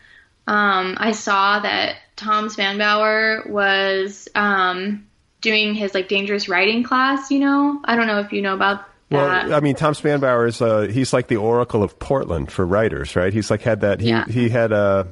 um, 0.47 0.95
I 0.99 1.11
saw 1.11 1.59
that 1.59 1.97
Tom 2.15 2.47
Spanbauer 2.49 3.49
was 3.49 4.27
um, 4.35 5.07
doing 5.39 5.73
his 5.73 5.93
like 5.93 6.07
dangerous 6.09 6.49
writing 6.49 6.83
class. 6.83 7.31
You 7.31 7.39
know, 7.39 7.81
I 7.85 7.95
don't 7.95 8.07
know 8.07 8.19
if 8.19 8.33
you 8.33 8.41
know 8.41 8.53
about 8.53 8.85
that. 9.09 9.45
Well, 9.47 9.53
I 9.53 9.59
mean, 9.59 9.75
Tom 9.75 9.93
Spanbauer 9.93 10.47
is 10.47 10.61
uh, 10.61 10.81
he's 10.91 11.13
like 11.13 11.27
the 11.27 11.37
oracle 11.37 11.83
of 11.83 11.99
Portland 11.99 12.51
for 12.51 12.65
writers, 12.65 13.15
right? 13.15 13.31
He's 13.31 13.51
like 13.51 13.61
had 13.61 13.81
that 13.81 14.01
he 14.01 14.09
Yeah. 14.09 14.25
he 14.25 14.49
had 14.49 14.73
uh, 14.73 15.05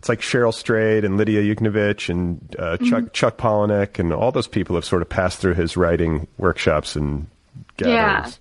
it's 0.00 0.08
like 0.08 0.22
Cheryl 0.22 0.52
Strayed 0.52 1.04
and 1.04 1.18
Lidia 1.18 1.42
Yuknavitch 1.42 2.08
and 2.08 2.56
uh, 2.58 2.78
Chuck 2.78 3.04
Mhm. 3.04 3.12
Chuck 3.12 3.36
Palahniuk 3.36 3.98
and 3.98 4.14
all 4.14 4.32
those 4.32 4.48
people 4.48 4.74
have 4.76 4.84
sort 4.86 5.02
of 5.02 5.10
passed 5.10 5.40
through 5.40 5.54
his 5.54 5.76
writing 5.76 6.26
workshops 6.38 6.96
and 6.96 7.26
gatherings. 7.76 8.40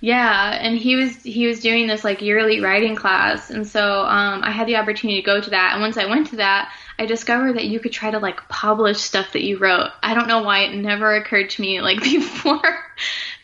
Yeah, 0.00 0.58
and 0.58 0.78
he 0.78 0.96
was 0.96 1.14
he 1.22 1.46
was 1.46 1.60
doing 1.60 1.86
this 1.86 2.02
like 2.02 2.22
yearly 2.22 2.60
writing 2.60 2.96
class, 2.96 3.50
and 3.50 3.66
so 3.66 4.06
um, 4.06 4.42
I 4.42 4.50
had 4.50 4.66
the 4.66 4.76
opportunity 4.76 5.20
to 5.20 5.26
go 5.26 5.38
to 5.38 5.50
that. 5.50 5.72
And 5.74 5.82
once 5.82 5.98
I 5.98 6.06
went 6.06 6.28
to 6.28 6.36
that, 6.36 6.72
I 6.98 7.04
discovered 7.04 7.56
that 7.56 7.66
you 7.66 7.78
could 7.78 7.92
try 7.92 8.10
to 8.10 8.18
like 8.18 8.48
publish 8.48 8.98
stuff 8.98 9.34
that 9.34 9.42
you 9.42 9.58
wrote. 9.58 9.90
I 10.02 10.14
don't 10.14 10.28
know 10.28 10.40
why 10.42 10.60
it 10.60 10.74
never 10.76 11.14
occurred 11.14 11.50
to 11.50 11.60
me 11.60 11.80
like 11.82 12.00
before 12.02 12.78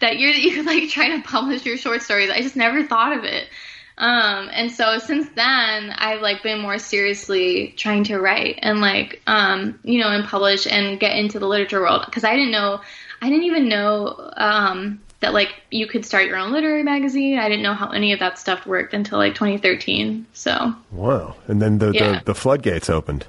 that 0.01 0.17
you 0.17 0.29
you 0.29 0.55
could 0.55 0.65
like 0.65 0.89
try 0.89 1.15
to 1.17 1.23
publish 1.23 1.67
your 1.67 1.77
short 1.77 2.01
stories. 2.01 2.31
I 2.31 2.41
just 2.41 2.57
never 2.57 2.83
thought 2.87 3.15
of 3.15 3.25
it. 3.25 3.49
Um, 4.03 4.51
and 4.53 4.73
so 4.73 4.99
since 4.99 5.29
then, 5.37 5.91
I've 5.97 6.21
like 6.21 6.43
been 6.43 6.59
more 6.61 6.79
seriously 6.79 7.73
trying 7.77 8.03
to 8.05 8.19
write 8.19 8.59
and 8.61 8.81
like 8.81 9.23
um, 9.29 9.79
you 9.85 10.01
know 10.01 10.09
and 10.09 10.25
publish 10.25 10.67
and 10.67 10.99
get 10.99 11.17
into 11.17 11.39
the 11.39 11.47
literature 11.47 11.81
world 11.81 12.03
because 12.07 12.25
I 12.25 12.35
didn't 12.35 12.51
know 12.51 12.81
I 13.23 13.29
didn't 13.31 13.45
even 13.45 13.69
know 13.69 14.31
um, 14.37 15.01
that 15.21 15.33
like 15.33 15.51
you 15.71 15.87
could 15.87 16.05
start 16.05 16.27
your 16.27 16.37
own 16.37 16.51
literary 16.51 16.83
magazine. 16.83 17.39
I 17.39 17.49
didn't 17.49 17.63
know 17.63 17.75
how 17.75 17.91
any 17.91 18.13
of 18.13 18.19
that 18.19 18.41
stuff 18.41 18.67
worked 18.67 18.93
until 18.93 19.19
like 19.19 19.35
2013. 19.37 20.27
So 20.33 20.75
Wow! 20.91 21.37
And 21.47 21.63
then 21.63 21.79
the, 21.79 21.93
Yeah. 21.93 22.19
the 22.19 22.25
the 22.25 22.35
floodgates 22.35 22.91
opened. 22.91 23.27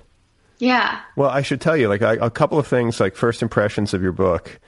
yeah, 0.57 1.01
Well, 1.15 1.29
I 1.29 1.43
should 1.43 1.61
tell 1.61 1.77
you, 1.77 1.87
like 1.87 2.01
I, 2.01 2.13
a 2.13 2.31
couple 2.31 2.57
of 2.57 2.65
things, 2.65 2.99
like 2.99 3.15
first 3.15 3.43
impressions 3.43 3.93
of 3.93 4.01
your 4.01 4.11
book, 4.11 4.59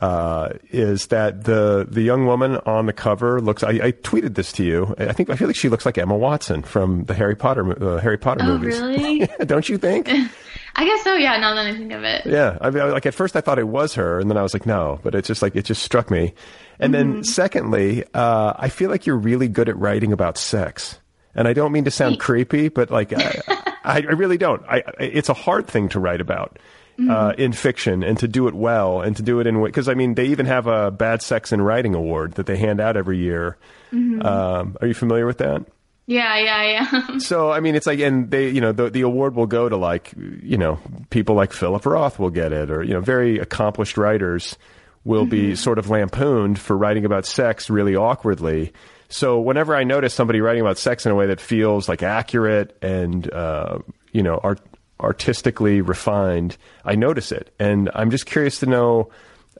uh, 0.00 0.50
is 0.70 1.06
that 1.06 1.44
the 1.44 1.86
the 1.88 2.02
young 2.02 2.26
woman 2.26 2.56
on 2.66 2.86
the 2.86 2.92
cover 2.92 3.40
looks. 3.40 3.62
I, 3.62 3.70
I 3.70 3.92
tweeted 3.92 4.34
this 4.34 4.52
to 4.52 4.64
you. 4.64 4.94
I 4.98 5.12
think 5.12 5.30
I 5.30 5.36
feel 5.36 5.46
like 5.48 5.56
she 5.56 5.68
looks 5.68 5.86
like 5.86 5.96
Emma 5.98 6.16
Watson 6.16 6.62
from 6.62 7.04
the 7.04 7.14
Harry 7.14 7.34
Potter 7.34 7.82
uh, 7.82 7.98
Harry 8.00 8.18
Potter 8.18 8.42
Oh, 8.44 8.58
movies. 8.58 8.78
really? 8.80 9.26
Don't 9.46 9.68
you 9.68 9.78
think? 9.78 10.08
I 10.78 10.84
guess 10.84 11.02
so. 11.04 11.14
Yeah, 11.14 11.38
now 11.38 11.54
that 11.54 11.66
I 11.66 11.74
think 11.74 11.90
of 11.92 12.02
it. 12.04 12.26
Yeah, 12.26 12.58
I 12.60 12.68
mean, 12.68 12.90
like 12.90 13.06
at 13.06 13.14
first 13.14 13.34
I 13.36 13.40
thought 13.40 13.58
it 13.58 13.68
was 13.68 13.94
her, 13.94 14.20
and 14.20 14.28
then 14.30 14.36
I 14.36 14.42
was 14.42 14.52
like, 14.52 14.66
no, 14.66 15.00
but 15.02 15.14
it's 15.14 15.26
just 15.28 15.40
like 15.40 15.56
it 15.56 15.64
just 15.64 15.82
struck 15.82 16.10
me. 16.10 16.34
And 16.78 16.92
Mm-hmm. 16.94 17.12
then 17.14 17.24
secondly, 17.24 18.04
uh, 18.12 18.52
I 18.58 18.68
feel 18.68 18.90
like 18.90 19.06
you're 19.06 19.16
really 19.16 19.48
good 19.48 19.70
at 19.70 19.78
writing 19.78 20.12
about 20.12 20.36
sex, 20.36 20.98
and 21.34 21.48
I 21.48 21.54
don't 21.54 21.72
mean 21.72 21.84
to 21.84 21.90
sound 21.90 22.20
creepy, 22.20 22.68
but 22.68 22.90
like 22.90 23.14
I, 23.16 23.40
I, 23.84 23.98
really 24.00 24.36
don't. 24.36 24.62
I- 24.68 24.82
it's 25.00 25.30
a 25.30 25.34
hard 25.34 25.66
thing 25.66 25.88
to 25.90 26.00
write 26.00 26.20
about. 26.20 26.58
Mm-hmm. 26.98 27.10
Uh, 27.10 27.32
in 27.36 27.52
fiction, 27.52 28.02
and 28.02 28.18
to 28.20 28.26
do 28.26 28.48
it 28.48 28.54
well, 28.54 29.02
and 29.02 29.14
to 29.16 29.22
do 29.22 29.38
it 29.40 29.46
in 29.46 29.62
because 29.62 29.86
I 29.86 29.92
mean 29.92 30.14
they 30.14 30.26
even 30.28 30.46
have 30.46 30.66
a 30.66 30.90
bad 30.90 31.20
sex 31.20 31.52
in 31.52 31.60
writing 31.60 31.94
award 31.94 32.32
that 32.36 32.46
they 32.46 32.56
hand 32.56 32.80
out 32.80 32.96
every 32.96 33.18
year. 33.18 33.58
Mhm. 33.92 34.24
Um, 34.24 34.78
are 34.80 34.86
you 34.86 34.94
familiar 34.94 35.26
with 35.26 35.36
that? 35.38 35.66
Yeah, 36.06 36.38
yeah, 36.38 36.62
yeah. 36.90 37.18
So 37.18 37.50
I 37.50 37.60
mean, 37.60 37.74
it's 37.74 37.86
like, 37.86 37.98
and 38.00 38.30
they, 38.30 38.48
you 38.48 38.62
know, 38.62 38.72
the 38.72 38.88
the 38.88 39.02
award 39.02 39.34
will 39.34 39.46
go 39.46 39.68
to 39.68 39.76
like, 39.76 40.14
you 40.42 40.56
know, 40.56 40.78
people 41.10 41.34
like 41.34 41.52
Philip 41.52 41.84
Roth 41.84 42.18
will 42.18 42.30
get 42.30 42.52
it, 42.54 42.70
or 42.70 42.82
you 42.82 42.94
know, 42.94 43.00
very 43.00 43.38
accomplished 43.40 43.98
writers 43.98 44.56
will 45.04 45.26
be 45.26 45.54
sort 45.54 45.78
of 45.78 45.90
lampooned 45.90 46.58
for 46.58 46.76
writing 46.76 47.04
about 47.04 47.26
sex 47.26 47.68
really 47.68 47.94
awkwardly. 47.94 48.72
So 49.08 49.38
whenever 49.38 49.76
I 49.76 49.84
notice 49.84 50.14
somebody 50.14 50.40
writing 50.40 50.62
about 50.62 50.78
sex 50.78 51.04
in 51.06 51.12
a 51.12 51.14
way 51.14 51.26
that 51.26 51.40
feels 51.40 51.88
like 51.88 52.02
accurate 52.02 52.76
and 52.82 53.30
uh, 53.32 53.80
you 54.12 54.22
know, 54.22 54.40
art, 54.42 54.60
artistically 55.00 55.80
refined, 55.80 56.56
I 56.84 56.94
notice 56.94 57.32
it, 57.32 57.54
and 57.58 57.90
I'm 57.94 58.10
just 58.10 58.26
curious 58.26 58.60
to 58.60 58.66
know 58.66 59.10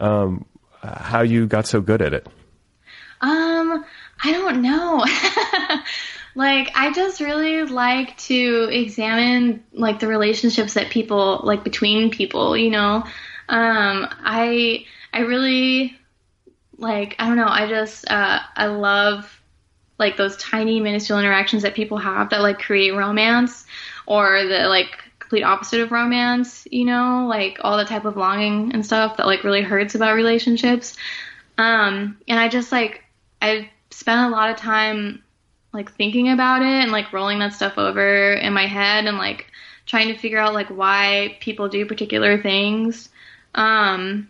um, 0.01 0.45
how 0.82 1.22
you 1.22 1.47
got 1.47 1.66
so 1.66 1.80
good 1.80 2.03
at 2.03 2.14
it. 2.14 2.26
Um, 3.20 3.84
I 4.22 4.32
don't 4.32 4.62
know. 4.62 5.05
like 6.37 6.70
I 6.74 6.93
just 6.93 7.20
really 7.20 7.64
like 7.64 8.16
to 8.18 8.68
examine 8.70 9.64
like 9.72 9.99
the 10.01 10.07
relationships 10.07 10.74
that 10.74 10.91
people 10.91 11.41
like 11.43 11.64
between 11.64 12.11
people, 12.11 12.57
you 12.57 12.70
know. 12.70 13.05
Um 13.49 14.09
I 14.22 14.84
I 15.12 15.20
really 15.20 15.97
like 16.76 17.16
I 17.18 17.26
don't 17.26 17.37
know, 17.37 17.49
I 17.49 17.66
just 17.68 18.09
uh 18.11 18.41
I 18.55 18.66
love 18.66 19.41
like 19.99 20.18
those 20.18 20.37
tiny 20.37 20.78
minuscule 20.78 21.18
interactions 21.18 21.62
that 21.62 21.74
people 21.74 21.97
have 21.97 22.30
that 22.30 22.43
like 22.43 22.59
create 22.59 22.91
romance 22.91 23.64
or 24.05 24.45
the 24.45 24.68
like 24.68 24.99
complete 25.27 25.43
opposite 25.43 25.81
of 25.81 25.91
romance, 25.91 26.68
you 26.70 26.85
know, 26.85 27.27
like 27.29 27.59
all 27.62 27.77
the 27.77 27.85
type 27.85 28.05
of 28.05 28.16
longing 28.16 28.72
and 28.72 28.87
stuff 28.87 29.16
that 29.16 29.27
like 29.27 29.43
really 29.43 29.61
hurts 29.61 29.97
about 29.97 30.14
relationships. 30.14 30.97
Um, 31.59 32.16
and 32.29 32.39
I 32.39 32.49
just 32.49 32.70
like 32.70 33.03
I 33.43 33.68
spent 33.91 34.20
a 34.20 34.35
lot 34.35 34.51
of 34.51 34.57
time 34.57 35.24
like 35.72 35.91
thinking 35.93 36.29
about 36.29 36.62
it 36.62 36.66
and 36.66 36.93
like 36.93 37.12
rolling 37.12 37.41
that 37.41 37.55
stuff 37.55 37.77
over 37.77 38.35
in 38.35 38.53
my 38.53 38.66
head 38.66 39.07
and 39.07 39.18
like 39.18 39.51
trying 39.85 40.07
to 40.09 40.16
figure 40.16 40.39
out 40.39 40.55
like 40.55 40.68
why 40.68 41.37
people 41.41 41.68
do 41.68 41.85
particular 41.87 42.41
things. 42.41 43.09
Um, 43.57 44.29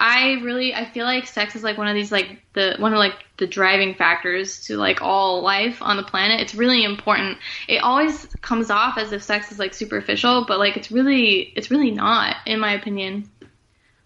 I 0.00 0.40
really 0.42 0.74
I 0.74 0.86
feel 0.86 1.04
like 1.04 1.26
sex 1.26 1.54
is 1.54 1.62
like 1.62 1.76
one 1.78 1.86
of 1.86 1.94
these 1.94 2.10
like 2.10 2.42
the 2.54 2.74
one 2.78 2.92
of 2.92 2.98
like 2.98 3.14
the 3.36 3.46
driving 3.46 3.94
factors 3.94 4.64
to 4.66 4.76
like 4.76 5.02
all 5.02 5.42
life 5.42 5.80
on 5.82 5.96
the 5.96 6.02
planet. 6.02 6.40
It's 6.40 6.54
really 6.54 6.82
important. 6.84 7.38
It 7.68 7.82
always 7.82 8.26
comes 8.40 8.70
off 8.70 8.96
as 8.98 9.12
if 9.12 9.22
sex 9.22 9.52
is 9.52 9.58
like 9.58 9.74
superficial, 9.74 10.46
but 10.46 10.58
like 10.58 10.76
it's 10.76 10.90
really 10.90 11.52
it's 11.54 11.70
really 11.70 11.90
not 11.90 12.36
in 12.46 12.58
my 12.58 12.72
opinion. 12.72 13.30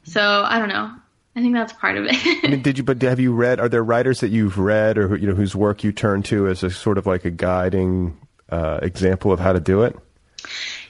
So, 0.03 0.20
I 0.47 0.59
don't 0.59 0.68
know. 0.68 0.92
I 1.36 1.40
think 1.40 1.55
that's 1.55 1.72
part 1.72 1.97
of 1.97 2.05
it. 2.07 2.45
I 2.45 2.49
mean, 2.49 2.62
did 2.62 2.76
you? 2.76 2.84
But 2.84 3.01
have 3.03 3.18
you 3.18 3.32
read? 3.32 3.59
Are 3.59 3.68
there 3.68 3.82
writers 3.82 4.20
that 4.20 4.28
you've 4.28 4.59
read, 4.59 4.99
or 4.99 5.09
who- 5.09 5.16
you 5.16 5.26
know, 5.26 5.34
whose 5.34 5.57
work 5.57 5.82
you 5.82 5.92
turn 5.92 6.22
to 6.24 6.47
as 6.47 6.62
a 6.62 6.70
sort 6.70 6.99
of 6.99 7.07
like 7.07 7.24
a 7.24 7.30
guiding 7.30 8.16
uh, 8.51 8.78
example 8.82 9.32
of 9.32 9.40
how 9.40 9.53
to 9.53 9.61
do 9.61 9.82
it? 9.82 9.97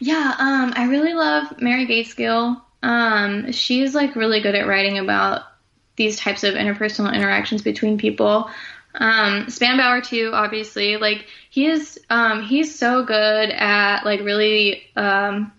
Yeah, 0.01 0.35
um, 0.39 0.73
I 0.77 0.87
really 0.87 1.15
love 1.15 1.61
Mary 1.61 1.87
Gaitskill. 1.87 2.61
Um, 2.85 3.51
she's 3.53 3.95
like 3.95 4.15
really 4.15 4.41
good 4.41 4.55
at 4.55 4.67
writing 4.67 4.99
about 4.99 5.43
these 5.97 6.19
types 6.19 6.45
of 6.45 6.55
interpersonal 6.55 7.15
interactions 7.15 7.63
between 7.63 7.99
people. 7.99 8.51
Um, 8.95 9.47
Spanbauer 9.47 10.05
too, 10.05 10.31
obviously. 10.35 10.99
Like 10.99 11.27
he 11.51 11.67
is, 11.67 11.99
um, 12.11 12.43
he's 12.43 12.79
so 12.79 13.05
good 13.05 13.51
at 13.51 14.05
like 14.05 14.21
really 14.21 14.83
um, 14.97 15.51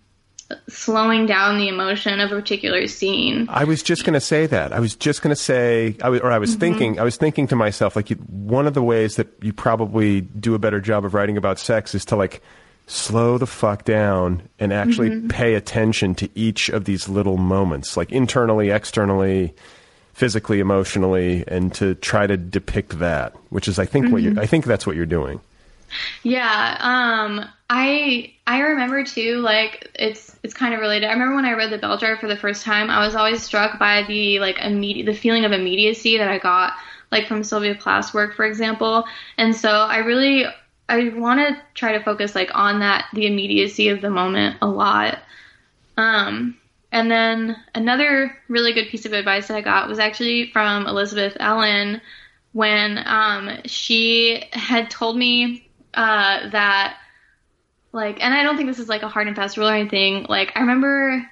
slowing 0.69 1.25
down 1.25 1.57
the 1.57 1.67
emotion 1.67 2.19
of 2.19 2.31
a 2.31 2.35
particular 2.35 2.87
scene. 2.87 3.47
I 3.49 3.63
was 3.63 3.81
just 3.81 4.05
going 4.05 4.13
to 4.13 4.21
say 4.21 4.45
that. 4.45 4.71
I 4.71 4.79
was 4.79 4.95
just 4.95 5.21
going 5.21 5.35
to 5.35 5.41
say, 5.41 5.97
I 6.03 6.09
was, 6.09 6.21
or 6.21 6.31
I 6.31 6.37
was 6.37 6.55
Mhm. 6.55 6.59
thinking, 6.59 6.99
I 6.99 7.03
was 7.03 7.17
thinking 7.17 7.47
to 7.47 7.55
myself, 7.55 7.95
like 7.95 8.11
you, 8.11 8.17
one 8.17 8.67
of 8.67 8.75
the 8.75 8.83
ways 8.83 9.15
that 9.15 9.27
you 9.41 9.51
probably 9.51 10.21
do 10.21 10.53
a 10.53 10.59
better 10.59 10.79
job 10.79 11.03
of 11.03 11.13
writing 11.15 11.37
about 11.37 11.57
sex 11.59 11.95
is 11.95 12.05
to 12.05 12.15
like 12.15 12.41
slow 12.87 13.37
the 13.37 13.47
fuck 13.47 13.83
down 13.83 14.47
and 14.59 14.71
actually 14.71 15.21
pay 15.27 15.55
attention 15.55 16.15
to 16.15 16.29
each 16.35 16.69
of 16.69 16.85
these 16.85 17.09
little 17.09 17.37
moments, 17.37 17.97
like 17.97 18.11
internally, 18.11 18.69
externally, 18.69 19.53
physically, 20.13 20.59
emotionally, 20.59 21.43
and 21.47 21.73
to 21.75 21.95
try 21.95 22.27
to 22.27 22.37
depict 22.37 22.99
that, 22.99 23.33
which 23.49 23.67
is, 23.67 23.79
I 23.79 23.85
think, 23.85 24.11
what 24.11 24.21
you 24.21 24.39
I 24.39 24.45
think 24.45 24.65
that's 24.65 24.85
what 24.85 24.95
you're 24.95 25.05
doing. 25.05 25.41
Yeah, 26.23 26.77
um, 26.79 27.45
I 27.69 28.33
I 28.47 28.59
remember 28.59 29.03
too. 29.03 29.39
Like 29.39 29.89
it's 29.95 30.35
it's 30.43 30.53
kind 30.53 30.73
of 30.73 30.79
related. 30.79 31.07
I 31.07 31.13
remember 31.13 31.35
when 31.35 31.45
I 31.45 31.53
read 31.53 31.71
the 31.71 31.77
Bell 31.77 31.97
Jar 31.97 32.17
for 32.17 32.27
the 32.27 32.37
first 32.37 32.63
time. 32.63 32.89
I 32.89 33.05
was 33.05 33.15
always 33.15 33.41
struck 33.41 33.79
by 33.79 34.03
the 34.03 34.39
like 34.39 34.59
immediate 34.59 35.05
the 35.05 35.13
feeling 35.13 35.45
of 35.45 35.51
immediacy 35.51 36.17
that 36.17 36.27
I 36.27 36.37
got 36.37 36.73
like 37.11 37.27
from 37.27 37.43
Sylvia 37.43 37.75
Plath's 37.75 38.13
work, 38.13 38.35
for 38.35 38.45
example. 38.45 39.05
And 39.37 39.55
so 39.55 39.69
I 39.69 39.97
really 39.97 40.45
I 40.87 41.09
want 41.09 41.39
to 41.39 41.61
try 41.73 41.93
to 41.93 42.03
focus 42.03 42.35
like 42.35 42.51
on 42.53 42.79
that 42.79 43.07
the 43.13 43.25
immediacy 43.25 43.89
of 43.89 44.01
the 44.01 44.09
moment 44.09 44.57
a 44.61 44.67
lot. 44.67 45.19
Um, 45.97 46.57
and 46.91 47.09
then 47.09 47.57
another 47.73 48.37
really 48.47 48.73
good 48.73 48.87
piece 48.87 49.05
of 49.05 49.13
advice 49.13 49.47
that 49.47 49.57
I 49.57 49.61
got 49.61 49.89
was 49.89 49.99
actually 49.99 50.51
from 50.51 50.87
Elizabeth 50.87 51.35
Ellen 51.39 52.01
when 52.53 52.99
um, 53.05 53.49
she 53.65 54.43
had 54.53 54.89
told 54.89 55.17
me 55.17 55.67
uh, 55.93 56.49
that 56.49 56.97
like 57.91 58.21
and 58.23 58.33
I 58.33 58.43
don't 58.43 58.57
think 58.57 58.69
this 58.69 58.79
is 58.79 58.89
like 58.89 59.03
a 59.03 59.07
hard 59.07 59.27
and 59.27 59.35
fast 59.35 59.57
rule 59.57 59.69
or 59.69 59.73
anything. 59.73 60.25
Like 60.29 60.51
I 60.55 60.59
remember 60.59 61.25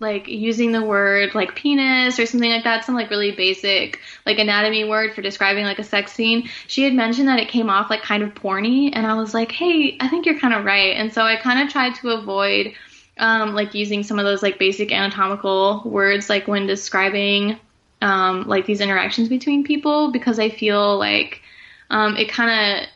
like 0.00 0.26
using 0.26 0.72
the 0.72 0.82
word 0.82 1.34
like 1.34 1.54
penis 1.54 2.18
or 2.18 2.26
something 2.26 2.50
like 2.50 2.64
that, 2.64 2.84
some 2.84 2.94
like 2.94 3.10
really 3.10 3.32
basic 3.32 4.00
like 4.24 4.38
anatomy 4.38 4.84
word 4.84 5.14
for 5.14 5.20
describing 5.22 5.64
like 5.64 5.78
a 5.78 5.84
sex 5.84 6.12
scene. 6.12 6.48
She 6.66 6.82
had 6.82 6.94
mentioned 6.94 7.28
that 7.28 7.38
it 7.38 7.48
came 7.48 7.68
off 7.68 7.90
like 7.90 8.02
kind 8.02 8.22
of 8.22 8.34
porny 8.34 8.90
and 8.94 9.06
I 9.06 9.14
was 9.14 9.34
like, 9.34 9.52
"Hey, 9.52 9.96
I 10.00 10.08
think 10.08 10.26
you're 10.26 10.38
kind 10.38 10.54
of 10.54 10.64
right." 10.64 10.96
And 10.96 11.12
so 11.12 11.22
I 11.22 11.36
kind 11.36 11.60
of 11.60 11.70
tried 11.70 11.94
to 11.96 12.10
avoid 12.10 12.74
um 13.18 13.54
like 13.54 13.74
using 13.74 14.02
some 14.02 14.18
of 14.18 14.24
those 14.24 14.42
like 14.42 14.58
basic 14.58 14.90
anatomical 14.90 15.82
words 15.84 16.30
like 16.30 16.48
when 16.48 16.66
describing 16.66 17.58
um 18.00 18.46
like 18.48 18.64
these 18.64 18.80
interactions 18.80 19.28
between 19.28 19.62
people 19.62 20.10
because 20.10 20.38
I 20.38 20.48
feel 20.48 20.98
like 20.98 21.42
um 21.90 22.16
it 22.16 22.30
kind 22.30 22.50
of 22.82 22.88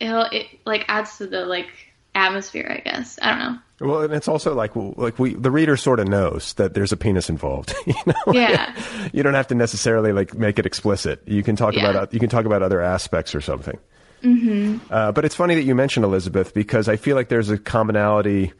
it, 0.00 0.32
it 0.32 0.46
like 0.64 0.86
adds 0.88 1.18
to 1.18 1.26
the 1.26 1.44
like 1.44 1.68
atmosphere, 2.16 2.66
I 2.68 2.88
guess. 2.88 3.18
I 3.22 3.30
don't 3.30 3.38
know. 3.38 3.58
Well, 3.88 4.02
and 4.02 4.12
it's 4.14 4.26
also 4.28 4.54
like 4.54 4.72
like 4.74 5.18
we 5.18 5.34
the 5.34 5.50
reader 5.50 5.76
sort 5.76 6.00
of 6.00 6.08
knows 6.08 6.54
that 6.54 6.72
there's 6.74 6.92
a 6.92 6.96
penis 6.96 7.28
involved. 7.28 7.74
You 7.86 7.94
know, 8.06 8.32
Yeah. 8.32 8.74
you 9.12 9.22
don't 9.22 9.34
have 9.34 9.48
to 9.48 9.54
necessarily 9.54 10.12
like 10.12 10.34
make 10.34 10.58
it 10.58 10.66
explicit. 10.66 11.22
You 11.26 11.42
can 11.42 11.56
talk 11.56 11.74
Yeah. 11.74 11.90
about 11.90 12.14
you 12.14 12.20
can 12.20 12.28
talk 12.30 12.46
about 12.46 12.62
other 12.62 12.80
aspects 12.80 13.34
or 13.34 13.40
something. 13.40 13.78
Mm-hmm. 14.22 14.78
Uh, 14.90 15.12
but 15.12 15.24
it's 15.26 15.34
funny 15.34 15.54
that 15.56 15.62
you 15.62 15.74
mentioned 15.74 16.04
Elizabeth 16.04 16.54
because 16.54 16.88
I 16.88 16.96
feel 16.96 17.16
like 17.16 17.28
there's 17.28 17.50
a 17.50 17.58
commonality 17.58 18.52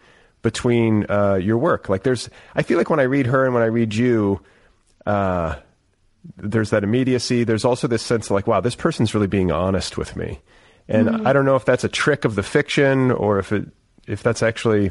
between 0.42 1.06
uh, 1.10 1.34
your 1.36 1.56
work. 1.58 1.88
Like 1.88 2.02
there's, 2.04 2.28
I 2.54 2.62
feel 2.62 2.76
like 2.78 2.90
when 2.90 3.00
I 3.00 3.04
read 3.04 3.26
her 3.26 3.44
and 3.46 3.54
when 3.54 3.62
I 3.62 3.66
read 3.66 3.94
you, 3.94 4.40
uh, 5.06 5.56
there's 6.36 6.70
that 6.70 6.84
immediacy. 6.84 7.42
There's 7.44 7.64
also 7.64 7.88
this 7.88 8.02
sense 8.02 8.26
of 8.26 8.32
like, 8.32 8.46
wow, 8.46 8.60
this 8.60 8.74
person's 8.76 9.14
really 9.14 9.26
being 9.26 9.50
honest 9.50 9.96
with 9.96 10.14
me. 10.14 10.40
And 10.88 11.26
I 11.26 11.32
don't 11.32 11.44
know 11.44 11.56
if 11.56 11.64
that's 11.64 11.84
a 11.84 11.88
trick 11.88 12.24
of 12.24 12.36
the 12.36 12.42
fiction 12.42 13.10
or 13.10 13.38
if 13.38 13.52
it 13.52 13.66
if 14.06 14.22
that's 14.22 14.42
actually 14.42 14.90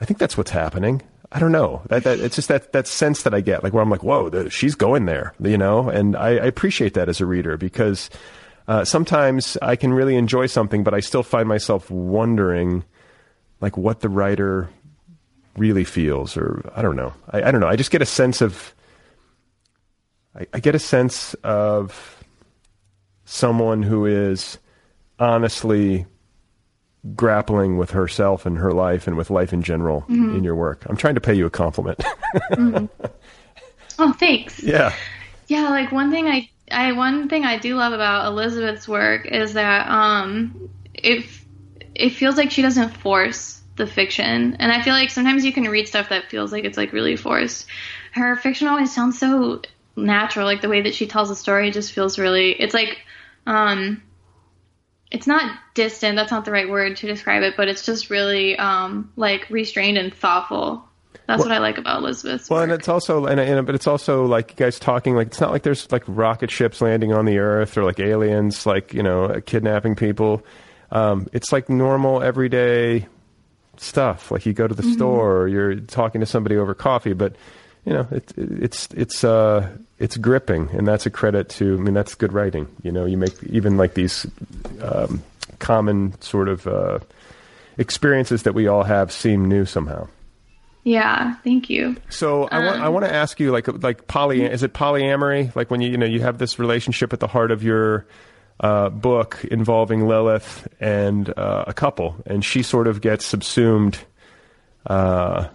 I 0.00 0.04
think 0.04 0.18
that's 0.18 0.36
what's 0.36 0.50
happening. 0.50 1.02
I 1.30 1.40
don't 1.40 1.52
know. 1.52 1.82
That, 1.88 2.04
that 2.04 2.20
it's 2.20 2.36
just 2.36 2.48
that 2.48 2.72
that 2.72 2.86
sense 2.86 3.22
that 3.24 3.34
I 3.34 3.40
get, 3.40 3.64
like 3.64 3.72
where 3.72 3.82
I'm 3.82 3.90
like, 3.90 4.04
whoa, 4.04 4.28
the, 4.28 4.50
she's 4.50 4.74
going 4.74 5.06
there, 5.06 5.34
you 5.40 5.58
know. 5.58 5.88
And 5.88 6.16
I, 6.16 6.28
I 6.28 6.46
appreciate 6.46 6.94
that 6.94 7.08
as 7.08 7.20
a 7.20 7.26
reader 7.26 7.56
because 7.56 8.08
uh, 8.68 8.84
sometimes 8.84 9.58
I 9.60 9.76
can 9.76 9.92
really 9.92 10.16
enjoy 10.16 10.46
something, 10.46 10.84
but 10.84 10.94
I 10.94 11.00
still 11.00 11.22
find 11.22 11.48
myself 11.48 11.90
wondering, 11.90 12.84
like, 13.60 13.76
what 13.76 14.00
the 14.00 14.08
writer 14.08 14.70
really 15.56 15.84
feels, 15.84 16.36
or 16.36 16.70
I 16.74 16.82
don't 16.82 16.96
know. 16.96 17.12
I, 17.30 17.42
I 17.42 17.50
don't 17.50 17.60
know. 17.60 17.68
I 17.68 17.76
just 17.76 17.90
get 17.90 18.02
a 18.02 18.06
sense 18.06 18.40
of. 18.40 18.74
I, 20.36 20.46
I 20.54 20.60
get 20.60 20.74
a 20.74 20.80
sense 20.80 21.34
of 21.42 22.24
someone 23.24 23.82
who 23.82 24.06
is 24.06 24.58
honestly 25.24 26.06
grappling 27.16 27.76
with 27.76 27.90
herself 27.90 28.46
and 28.46 28.58
her 28.58 28.72
life 28.72 29.06
and 29.06 29.16
with 29.16 29.28
life 29.30 29.52
in 29.52 29.62
general 29.62 30.04
in 30.08 30.42
your 30.44 30.54
work. 30.54 30.84
I'm 30.86 30.96
trying 30.96 31.16
to 31.16 31.20
pay 31.20 31.34
you 31.34 31.46
a 31.46 31.50
compliment. 31.50 32.02
Oh, 33.98 34.12
thanks. 34.12 34.62
yeah. 34.62 34.92
Yeah, 35.46 35.68
like 35.68 35.92
one 35.92 36.10
thing 36.10 36.26
I 36.26 36.48
I 36.70 36.92
one 36.92 37.28
thing 37.28 37.44
I 37.44 37.58
do 37.58 37.76
love 37.76 37.92
about 37.92 38.26
Elizabeth's 38.26 38.88
work 38.88 39.26
is 39.26 39.52
that 39.54 39.88
um 39.88 40.70
it 40.94 41.26
it 41.94 42.10
feels 42.10 42.36
like 42.36 42.50
she 42.50 42.62
doesn't 42.62 42.96
force 42.96 43.60
the 43.76 43.86
fiction. 43.86 44.56
And 44.58 44.72
I 44.72 44.82
feel 44.82 44.94
like 44.94 45.10
sometimes 45.10 45.44
you 45.44 45.52
can 45.52 45.64
read 45.64 45.86
stuff 45.86 46.08
that 46.08 46.30
feels 46.30 46.52
like 46.52 46.64
it's 46.64 46.76
like 46.76 46.92
really 46.92 47.16
forced. 47.16 47.66
Her 48.12 48.36
fiction 48.36 48.68
always 48.68 48.94
sounds 48.94 49.18
so 49.18 49.62
natural, 49.96 50.46
like 50.46 50.60
the 50.60 50.68
way 50.68 50.82
that 50.82 50.94
she 50.94 51.06
tells 51.06 51.30
a 51.30 51.36
story 51.36 51.70
just 51.70 51.92
feels 51.92 52.18
really 52.18 52.52
it's 52.52 52.74
like 52.74 52.98
um 53.46 54.02
it's 55.14 55.26
not 55.26 55.56
distant, 55.74 56.16
that's 56.16 56.30
not 56.30 56.44
the 56.44 56.50
right 56.50 56.68
word 56.68 56.96
to 56.98 57.06
describe 57.06 57.42
it, 57.42 57.54
but 57.56 57.68
it's 57.68 57.86
just 57.86 58.10
really 58.10 58.56
um 58.58 59.10
like 59.16 59.48
restrained 59.50 59.96
and 59.98 60.12
thoughtful. 60.12 60.84
That's 61.26 61.42
what 61.42 61.52
I 61.52 61.58
like 61.58 61.78
about 61.78 62.00
Elizabeth's 62.02 62.50
Well, 62.50 62.60
work. 62.60 62.64
and 62.70 62.72
it's 62.78 62.86
also, 62.88 63.24
and, 63.24 63.40
and 63.40 63.64
but 63.64 63.74
it's 63.74 63.86
also 63.86 64.26
like 64.26 64.50
you 64.50 64.56
guys 64.56 64.78
talking 64.78 65.14
like 65.16 65.28
it's 65.28 65.40
not 65.40 65.52
like 65.52 65.62
there's 65.62 65.90
like 65.90 66.02
rocket 66.06 66.50
ships 66.50 66.82
landing 66.82 67.14
on 67.14 67.24
the 67.24 67.38
Earth 67.38 67.78
or 67.78 67.84
like 67.84 67.98
aliens 67.98 68.66
like 68.66 68.92
you 68.92 69.02
know 69.02 69.40
kidnapping 69.46 69.94
people. 69.96 70.44
Um, 70.90 71.26
it's 71.32 71.50
like 71.50 71.70
normal 71.70 72.22
everyday 72.22 73.06
stuff. 73.78 74.30
Like 74.30 74.44
you 74.44 74.52
go 74.52 74.66
to 74.68 74.74
the 74.74 74.82
store 74.82 75.36
or 75.38 75.48
you're 75.48 75.76
talking 75.76 76.20
to 76.20 76.26
somebody 76.26 76.56
over 76.56 76.74
coffee, 76.74 77.14
but 77.14 77.36
you 77.84 77.92
know 77.92 78.06
it, 78.10 78.32
it's 78.36 78.88
it's 78.94 79.24
uh, 79.24 79.68
it's 79.98 80.16
gripping, 80.16 80.70
and 80.70 80.86
that's 80.86 81.06
a 81.06 81.10
credit 81.10 81.48
to. 81.50 81.74
I 81.74 81.76
mean, 81.76 81.94
that's 81.94 82.14
good 82.14 82.32
writing. 82.32 82.68
You 82.82 82.92
know, 82.92 83.04
you 83.04 83.16
make 83.16 83.42
even 83.44 83.76
like 83.76 83.94
these 83.94 84.26
um, 84.82 85.22
common 85.58 86.20
sort 86.20 86.48
of 86.48 86.66
uh, 86.66 86.98
experiences 87.78 88.42
that 88.44 88.54
we 88.54 88.66
all 88.66 88.82
have 88.82 89.12
seem 89.12 89.48
new 89.48 89.64
somehow. 89.64 90.08
yeah, 90.84 91.34
thank 91.44 91.70
you. 91.70 91.96
So 92.08 92.44
I 92.44 92.64
want 92.64 92.80
I 92.82 92.88
want 92.88 93.04
to 93.06 93.12
ask 93.14 93.40
you 93.40 93.52
like 93.52 93.68
like 93.82 94.06
poly 94.06 94.44
is 94.44 94.62
it 94.62 94.72
polyamory 94.74 95.54
like 95.56 95.70
when 95.70 95.80
you 95.80 95.90
you 95.90 95.96
know 95.96 96.06
you 96.06 96.20
have 96.20 96.38
this 96.38 96.58
relationship 96.58 97.12
at 97.12 97.20
the 97.20 97.28
heart 97.28 97.50
of 97.50 97.62
your 97.62 98.06
uh, 98.60 98.88
book 98.88 99.44
involving 99.50 100.06
Lilith 100.06 100.68
and 100.80 101.28
uh, 101.36 101.64
a 101.66 101.74
couple 101.74 102.16
and 102.26 102.44
she 102.44 102.62
sort 102.62 102.86
of 102.86 103.00
gets 103.00 103.24
subsumed 103.24 103.98
uh, 104.86 105.48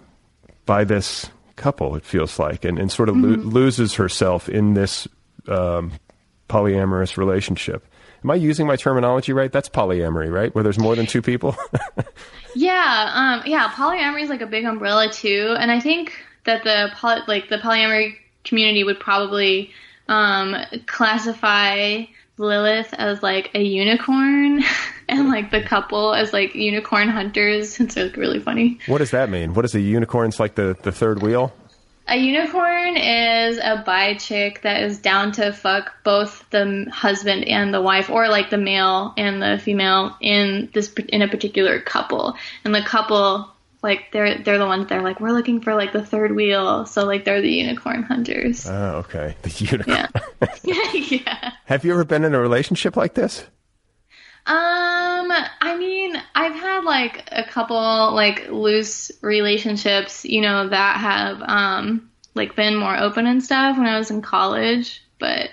by 0.66 0.84
this 0.84 1.30
couple 1.60 1.96
it 1.96 2.04
feels 2.04 2.40
like 2.40 2.66
and, 2.66 2.80
and 2.80 2.92
sort 2.92 3.10
of 3.10 3.16
lo- 3.18 3.36
loses 3.44 3.94
herself 3.94 4.50
in 4.50 4.74
this 4.74 5.08
um, 5.48 5.92
polyamorous 6.48 7.18
relationship. 7.18 7.86
Am 8.24 8.32
I 8.32 8.36
using 8.36 8.66
my 8.68 8.76
terminology 8.76 9.32
right? 9.32 9.52
That's 9.52 9.70
polyamory, 9.70 10.32
right? 10.32 10.54
Where 10.56 10.64
there's 10.64 10.80
more 10.80 10.96
than 10.96 11.06
two 11.06 11.22
people. 11.22 11.56
Yeah, 12.56 13.12
um, 13.14 13.44
yeah, 13.46 13.70
polyamory 13.70 14.24
is 14.24 14.30
like 14.30 14.42
a 14.42 14.48
big 14.48 14.66
umbrella 14.66 15.12
too, 15.12 15.56
and 15.60 15.72
I 15.72 15.80
think 15.80 16.14
that 16.46 16.64
the 16.64 16.90
poly- 16.96 17.22
like 17.28 17.50
the 17.50 17.58
polyamory 17.58 18.16
community 18.44 18.84
would 18.84 19.00
probably 19.00 19.72
um, 20.08 20.56
classify 20.88 22.04
Lilith 22.40 22.94
as 22.94 23.22
like 23.22 23.52
a 23.54 23.62
unicorn, 23.62 24.64
and 25.10 25.30
like 25.30 25.52
the 25.52 25.62
couple 25.62 26.14
as 26.14 26.34
like 26.34 26.56
unicorn 26.56 27.10
hunters. 27.10 27.80
It's 27.80 27.96
like 27.96 28.16
really 28.18 28.40
funny. 28.40 28.80
what 28.88 29.00
does 29.00 29.12
that 29.12 29.30
mean? 29.30 29.54
What 29.54 29.66
is 29.66 29.76
a 29.76 29.82
unicorn? 29.82 30.30
It's 30.30 30.40
like 30.40 30.56
the 30.56 30.76
the 30.82 30.92
third 30.92 31.22
wheel? 31.22 31.54
A 32.08 32.18
unicorn 32.18 32.98
is 32.98 33.60
a 33.60 33.84
bi 33.86 34.16
chick 34.16 34.64
that 34.64 34.82
is 34.82 34.98
down 34.98 35.32
to 35.34 35.54
fuck 35.54 36.04
both 36.04 36.44
the 36.50 36.88
husband 36.92 37.44
and 37.48 37.72
the 37.72 37.82
wife, 37.82 38.10
or 38.10 38.30
like 38.30 38.50
the 38.50 38.58
male 38.58 39.14
and 39.16 39.40
the 39.42 39.60
female 39.60 40.16
in 40.20 40.70
this 40.74 40.92
in 41.10 41.22
a 41.22 41.28
particular 41.28 41.80
couple. 41.80 42.36
And 42.64 42.74
the 42.74 42.82
couple, 42.82 43.48
like 43.82 44.12
they're 44.12 44.38
they're 44.40 44.58
the 44.58 44.66
ones 44.66 44.88
that 44.90 44.98
are 44.98 45.02
like 45.02 45.20
we're 45.20 45.32
looking 45.32 45.62
for 45.62 45.74
like 45.74 45.94
the 45.94 46.06
third 46.06 46.36
wheel, 46.36 46.86
so 46.86 47.06
like 47.06 47.26
they're 47.26 47.42
the 47.42 47.52
unicorn 47.52 48.04
hunters. 48.04 48.68
Oh, 48.68 48.98
okay. 48.98 49.36
The 49.42 49.66
unicorn. 49.66 50.08
Yeah, 50.64 50.94
yeah. 50.94 51.52
Have 51.66 51.86
you 51.86 51.94
ever 51.94 52.04
been 52.04 52.24
in 52.24 52.34
a 52.34 52.40
relationship 52.40 52.98
like 52.98 53.14
this? 53.14 53.46
Um, 54.46 55.32
I 55.62 55.76
mean, 55.78 56.16
I've 56.34 56.56
had 56.56 56.84
like 56.84 57.30
a 57.32 57.44
couple 57.44 58.14
like 58.14 58.50
loose 58.50 59.12
relationships, 59.22 60.26
you 60.26 60.42
know, 60.42 60.70
that 60.70 60.98
have 60.98 61.42
um 61.42 62.10
like 62.36 62.56
been 62.56 62.76
more 62.76 62.98
open 62.98 63.28
and 63.28 63.44
stuff 63.44 63.78
when 63.78 63.88
I 63.88 63.98
was 63.98 64.12
in 64.12 64.22
college, 64.22 65.04
but 65.20 65.52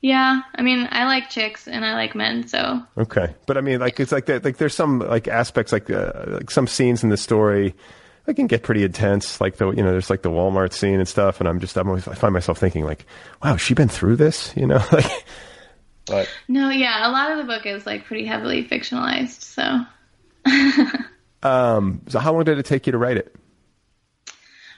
yeah, 0.00 0.42
I 0.54 0.62
mean, 0.62 0.88
I 0.90 1.06
like 1.06 1.30
chicks 1.30 1.68
and 1.68 1.84
I 1.84 1.94
like 1.94 2.14
men, 2.14 2.46
so 2.48 2.82
Okay, 2.96 3.34
but 3.46 3.56
I 3.56 3.60
mean, 3.60 3.80
like 3.80 4.00
it's 4.00 4.12
like 4.12 4.26
that. 4.26 4.44
Like 4.44 4.56
there's 4.56 4.74
some 4.74 5.00
like 5.00 5.28
aspects, 5.28 5.72
like 5.72 5.90
uh, 5.90 6.12
like 6.26 6.50
some 6.50 6.66
scenes 6.66 7.02
in 7.02 7.10
the 7.10 7.16
story, 7.16 7.74
that 8.24 8.34
can 8.34 8.46
get 8.46 8.62
pretty 8.62 8.84
intense. 8.84 9.40
Like 9.40 9.56
the 9.56 9.70
you 9.70 9.82
know, 9.82 9.90
there's 9.90 10.10
like 10.10 10.22
the 10.22 10.30
Walmart 10.30 10.72
scene 10.72 10.98
and 10.98 11.08
stuff, 11.08 11.40
and 11.40 11.48
I'm 11.48 11.60
just 11.60 11.76
I'm 11.76 11.88
always 11.88 12.06
I 12.08 12.14
find 12.14 12.32
myself 12.32 12.58
thinking 12.58 12.84
like, 12.84 13.06
wow, 13.42 13.52
has 13.52 13.60
she 13.60 13.74
been 13.74 13.88
through 13.88 14.16
this, 14.16 14.52
you 14.56 14.66
know, 14.66 14.84
like. 14.92 15.24
But 16.06 16.28
no, 16.48 16.70
yeah, 16.70 17.08
a 17.08 17.12
lot 17.12 17.30
of 17.30 17.38
the 17.38 17.44
book 17.44 17.66
is 17.66 17.86
like 17.86 18.04
pretty 18.06 18.26
heavily 18.26 18.64
fictionalized, 18.64 19.42
so 19.42 19.84
Um, 21.42 22.02
so 22.08 22.18
how 22.18 22.32
long 22.32 22.44
did 22.44 22.58
it 22.58 22.66
take 22.66 22.86
you 22.86 22.92
to 22.92 22.98
write 22.98 23.16
it? 23.16 23.34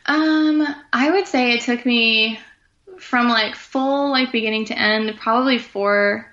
Um, 0.06 0.66
I 0.92 1.10
would 1.10 1.26
say 1.26 1.52
it 1.52 1.62
took 1.62 1.84
me 1.84 2.38
from 3.02 3.28
like 3.28 3.54
full 3.54 4.10
like 4.10 4.32
beginning 4.32 4.64
to 4.66 4.78
end 4.78 5.18
probably 5.18 5.58
four 5.58 6.26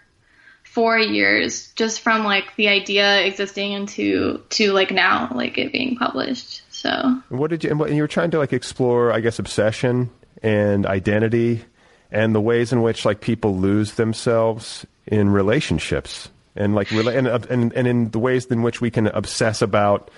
four 0.63 0.97
years 0.99 1.71
just 1.73 2.01
from 2.01 2.23
like 2.23 2.55
the 2.55 2.67
idea 2.69 3.21
existing 3.23 3.71
into 3.71 4.41
to 4.49 4.71
like 4.71 4.91
now 4.91 5.31
like 5.33 5.57
it 5.57 5.71
being 5.71 5.95
published. 5.95 6.61
So 6.69 7.21
What 7.29 7.49
did 7.49 7.63
you? 7.63 7.71
And, 7.71 7.79
what, 7.79 7.91
you 7.91 8.01
were 8.01 8.07
trying 8.07 8.31
to 8.31 8.37
like 8.37 8.53
explore, 8.53 9.11
I 9.11 9.19
guess, 9.19 9.39
obsession 9.39 10.11
and 10.41 10.85
identity, 10.85 11.65
and 12.11 12.33
the 12.33 12.39
ways 12.39 12.71
in 12.71 12.81
which 12.81 13.03
like 13.03 13.19
people 13.19 13.57
lose 13.57 13.95
themselves 13.95 14.85
in 15.05 15.29
relationships, 15.29 16.29
and 16.55 16.75
like 16.75 16.91
and, 16.91 17.27
and 17.27 17.73
and 17.73 17.87
in 17.87 18.11
the 18.11 18.19
ways 18.19 18.45
in 18.45 18.61
which 18.61 18.79
we 18.79 18.91
can 18.91 19.07
obsess 19.07 19.61
about 19.61 20.09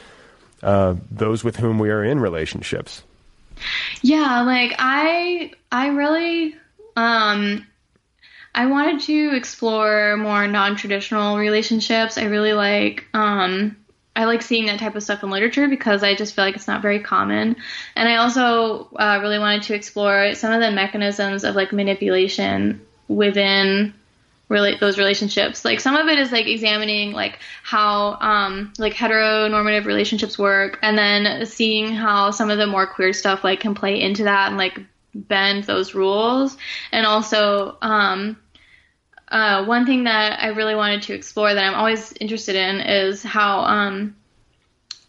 uh, 0.62 0.96
those 1.10 1.44
with 1.44 1.56
whom 1.56 1.80
we 1.80 1.90
are 1.90 2.04
in 2.04 2.20
relationships. 2.20 3.04
Yeah, 4.02 4.42
like 4.42 4.76
I 4.80 5.52
I 5.72 5.88
really 5.88 6.56
um 6.96 7.68
I 8.54 8.66
wanted 8.66 9.02
to 9.02 9.36
explore 9.36 10.18
more 10.18 10.46
non-traditional 10.48 11.38
relationships. 11.38 12.18
I 12.18 12.26
really 12.26 12.54
like 12.54 13.06
um 13.14 13.78
I 14.16 14.26
like 14.26 14.42
seeing 14.42 14.66
that 14.66 14.80
type 14.80 14.96
of 14.96 15.04
stuff 15.04 15.24
in 15.24 15.30
literature 15.30 15.68
because 15.68 16.04
I 16.04 16.16
just 16.16 16.36
feel 16.36 16.44
like 16.44 16.56
it's 16.56 16.68
not 16.68 16.82
very 16.82 17.00
common. 17.00 17.56
And 17.96 18.10
I 18.10 18.18
also 18.18 18.90
uh, 18.98 19.20
really 19.22 19.40
wanted 19.40 19.64
to 19.64 19.74
explore 19.74 20.36
some 20.36 20.52
of 20.52 20.60
the 20.60 20.72
mechanisms 20.72 21.46
of 21.46 21.56
like 21.56 21.72
manipulation 21.72 22.82
within 23.08 23.94
relate 24.52 24.80
those 24.82 24.98
relationships. 24.98 25.64
Like 25.64 25.80
some 25.80 25.96
of 25.96 26.08
it 26.08 26.20
is 26.20 26.32
like 26.32 26.46
examining 26.46 27.14
like 27.14 27.40
how 27.64 28.18
um 28.20 28.74
like 28.78 28.94
heteronormative 28.94 29.86
relationships 29.86 30.38
work 30.38 30.78
and 30.82 30.98
then 30.98 31.46
seeing 31.46 31.94
how 31.94 32.32
some 32.32 32.50
of 32.50 32.58
the 32.58 32.68
more 32.68 32.86
queer 32.86 33.14
stuff 33.14 33.44
like 33.44 33.62
can 33.62 33.74
play 33.74 34.02
into 34.02 34.26
that 34.26 34.50
and 34.50 34.58
like 34.58 34.78
bend 35.16 35.64
those 35.64 35.96
rules. 35.96 36.58
And 36.92 37.06
also 37.06 37.78
um 37.82 38.38
uh, 39.30 39.64
one 39.64 39.86
thing 39.86 40.04
that 40.04 40.44
I 40.44 40.48
really 40.48 40.76
wanted 40.76 41.04
to 41.04 41.14
explore 41.14 41.54
that 41.54 41.64
I'm 41.64 41.74
always 41.74 42.12
interested 42.20 42.58
in 42.58 42.82
is 42.82 43.24
how 43.24 43.62
um, 43.62 44.14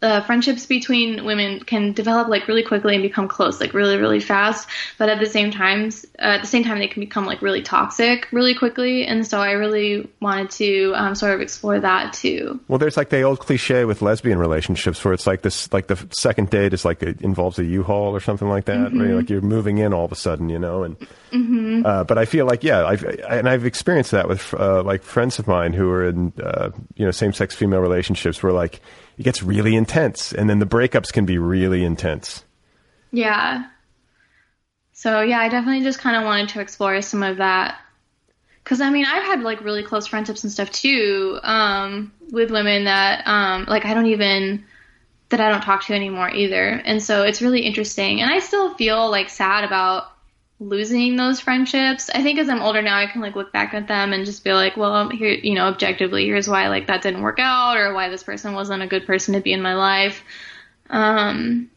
uh, 0.02 0.20
friendships 0.22 0.66
between 0.66 1.24
women 1.24 1.60
can 1.60 1.92
develop 1.92 2.28
like 2.28 2.48
really 2.48 2.62
quickly 2.62 2.94
and 2.94 3.02
become 3.02 3.28
close 3.28 3.60
like 3.60 3.74
really 3.74 3.96
really 3.96 4.20
fast. 4.20 4.68
But 4.98 5.08
at 5.08 5.20
the 5.20 5.26
same 5.26 5.50
times 5.50 6.04
uh, 6.18 6.36
at 6.36 6.40
the 6.40 6.46
same 6.46 6.64
time 6.64 6.78
they 6.78 6.88
can 6.88 7.00
become 7.00 7.26
like 7.26 7.42
really 7.42 7.62
toxic 7.62 8.28
really 8.32 8.54
quickly. 8.54 9.06
And 9.06 9.26
so 9.26 9.40
i 9.40 9.52
really 9.52 10.08
wanted 10.20 10.50
to 10.50 10.92
um, 10.94 11.14
sort 11.14 11.34
of 11.34 11.40
explore 11.40 11.78
that 11.80 12.12
too. 12.12 12.60
Well, 12.68 12.78
there's 12.78 12.96
like 12.96 13.10
the 13.10 13.22
old 13.22 13.40
cliche 13.40 13.84
with 13.84 14.02
lesbian 14.02 14.38
relationships 14.38 15.04
where 15.04 15.14
it's 15.14 15.26
like 15.26 15.42
this, 15.42 15.72
like 15.72 15.86
the 15.86 16.06
second 16.10 16.50
date 16.50 16.72
is 16.72 16.84
like 16.84 17.02
it 17.02 17.20
involves 17.20 17.58
a 17.58 17.64
U-Haul 17.64 18.14
or 18.14 18.20
something 18.20 18.48
like 18.48 18.66
that, 18.66 18.92
where 18.92 19.06
you're 19.06 19.16
like 19.16 19.30
you're 19.30 19.40
moving 19.40 19.78
in 19.78 19.92
all 19.92 20.04
of 20.04 20.12
a 20.12 20.16
sudden, 20.16 20.48
you 20.48 20.58
know. 20.58 20.84
And 20.84 21.86
uh, 21.86 22.04
but 22.04 22.18
I 22.18 22.24
feel 22.24 22.46
like 22.46 22.62
yeah, 22.62 22.84
I've 22.84 23.04
and 23.04 23.48
I've 23.48 23.64
experienced 23.64 24.10
that 24.12 24.28
with 24.28 24.54
uh, 24.54 24.82
like 24.82 25.02
friends 25.02 25.38
of 25.38 25.46
mine 25.46 25.72
who 25.72 25.90
are 25.90 26.08
in 26.08 26.32
uh, 26.42 26.70
you 26.94 27.04
know 27.04 27.10
same-sex 27.10 27.54
female 27.54 27.80
relationships 27.80 28.42
where 28.42 28.52
like 28.52 28.80
it 29.18 29.22
gets 29.22 29.42
really 29.42 29.74
intense, 29.76 30.32
and 30.32 30.48
then 30.48 30.58
the 30.58 30.66
breakups 30.66 31.12
can 31.12 31.24
be 31.26 31.38
really 31.38 31.84
intense. 31.84 32.44
yeah. 33.10 33.66
So 34.94 35.20
yeah 35.22 35.40
i 35.40 35.48
definitely 35.48 35.82
just 35.82 35.98
kind 35.98 36.16
of 36.16 36.22
wanted 36.22 36.50
to 36.50 36.60
explore 36.60 37.02
some 37.02 37.22
of 37.24 37.38
that. 37.38 37.78
Because 38.62 38.80
i 38.80 38.88
mean 38.90 39.04
i've 39.04 39.24
had 39.24 39.42
like 39.42 39.60
really 39.64 39.82
close 39.82 40.06
friendships 40.06 40.44
and 40.44 40.52
stuff 40.52 40.70
too 40.70 41.40
um, 41.42 42.12
with 42.30 42.50
women 42.52 42.84
that 42.84 43.26
um, 43.26 43.64
like 43.66 43.84
i 43.84 43.94
don't 43.94 44.06
even 44.06 44.64
that 45.30 45.40
i 45.40 45.48
don't 45.50 45.62
talk 45.62 45.84
to 45.86 45.94
anymore 45.94 46.30
either. 46.30 46.68
And 46.84 47.02
so 47.02 47.24
it's 47.24 47.42
really 47.42 47.62
interesting. 47.62 48.20
And 48.20 48.30
i 48.30 48.38
still 48.38 48.74
feel 48.74 49.10
like 49.10 49.28
sad 49.28 49.64
about 49.64 50.04
losing 50.62 51.16
those 51.16 51.40
friendships. 51.40 52.08
I 52.14 52.22
think 52.22 52.38
as 52.38 52.48
i'm 52.48 52.62
older 52.62 52.82
now 52.82 52.96
i 52.98 53.06
can 53.06 53.20
like 53.20 53.34
look 53.34 53.52
back 53.52 53.74
at 53.74 53.88
them 53.88 54.12
and 54.12 54.24
just 54.24 54.44
be 54.44 54.52
like 54.52 54.76
well 54.76 55.08
here 55.08 55.30
you 55.30 55.54
know 55.54 55.66
objectively 55.66 56.26
here's 56.26 56.48
why 56.48 56.68
like 56.68 56.86
that 56.86 57.02
didn't 57.02 57.22
work 57.22 57.38
out 57.38 57.76
or 57.76 57.92
why 57.94 58.08
this 58.08 58.22
person 58.22 58.54
wasn't 58.54 58.82
a 58.82 58.86
good 58.86 59.06
person 59.06 59.34
to 59.34 59.40
be 59.40 59.52
in 59.52 59.60
my 59.62 59.74
life. 59.74 60.22
Um 60.90 61.68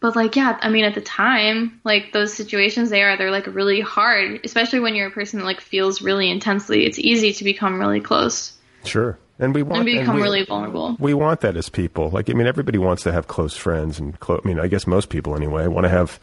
but 0.00 0.16
like 0.16 0.36
yeah 0.36 0.58
i 0.60 0.68
mean 0.68 0.84
at 0.84 0.94
the 0.94 1.00
time 1.00 1.80
like 1.84 2.12
those 2.12 2.34
situations 2.34 2.90
they 2.90 3.02
are 3.02 3.16
they're 3.16 3.30
like 3.30 3.46
really 3.46 3.80
hard 3.80 4.40
especially 4.44 4.80
when 4.80 4.94
you're 4.94 5.06
a 5.08 5.10
person 5.10 5.38
that 5.38 5.46
like 5.46 5.60
feels 5.60 6.02
really 6.02 6.28
intensely. 6.30 6.84
It's 6.84 6.98
easy 6.98 7.32
to 7.34 7.44
become 7.44 7.80
really 7.80 8.00
close. 8.00 8.52
Sure, 8.84 9.18
and 9.38 9.54
we 9.54 9.62
want 9.62 9.76
and 9.78 9.86
become 9.86 10.16
we- 10.16 10.22
really 10.22 10.44
vulnerable. 10.44 10.96
we 10.98 11.14
want 11.14 11.40
that 11.40 11.56
as 11.56 11.70
people. 11.70 12.10
Like, 12.10 12.28
I 12.28 12.34
mean, 12.34 12.46
everybody 12.46 12.76
wants 12.76 13.02
to 13.04 13.12
have 13.12 13.28
close 13.28 13.56
friends, 13.56 13.98
and 13.98 14.18
clo- 14.20 14.40
I 14.44 14.46
mean, 14.46 14.60
I 14.60 14.66
guess 14.68 14.86
most 14.86 15.08
people 15.08 15.34
anyway 15.36 15.66
want 15.68 15.84
to 15.84 15.88
have 15.88 16.20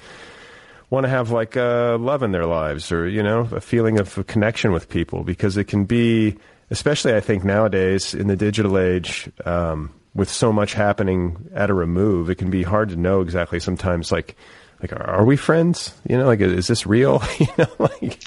want 0.91 1.05
to 1.05 1.09
have 1.09 1.31
like 1.31 1.57
uh, 1.57 1.97
love 1.97 2.21
in 2.21 2.31
their 2.31 2.45
lives, 2.45 2.91
or 2.91 3.07
you 3.07 3.23
know, 3.23 3.47
a 3.51 3.61
feeling 3.61 3.99
of 3.99 4.15
a 4.19 4.23
connection 4.23 4.71
with 4.71 4.89
people, 4.89 5.23
because 5.23 5.57
it 5.57 5.63
can 5.63 5.85
be, 5.85 6.37
especially 6.69 7.15
I 7.15 7.21
think 7.21 7.43
nowadays 7.43 8.13
in 8.13 8.27
the 8.27 8.35
digital 8.35 8.77
age, 8.77 9.31
um, 9.45 9.91
with 10.13 10.29
so 10.29 10.53
much 10.53 10.73
happening 10.73 11.49
at 11.55 11.69
a 11.71 11.73
remove, 11.73 12.29
it 12.29 12.35
can 12.35 12.51
be 12.51 12.61
hard 12.61 12.89
to 12.89 12.95
know 12.95 13.21
exactly 13.21 13.59
sometimes, 13.59 14.11
like. 14.11 14.35
Like, 14.81 14.93
are 14.93 15.07
are 15.07 15.25
we 15.25 15.37
friends? 15.37 15.93
You 16.09 16.17
know, 16.17 16.25
like, 16.25 16.39
is 16.41 16.65
this 16.65 16.87
real? 16.87 17.21
you 17.39 17.45
know, 17.55 17.67
like, 17.77 18.17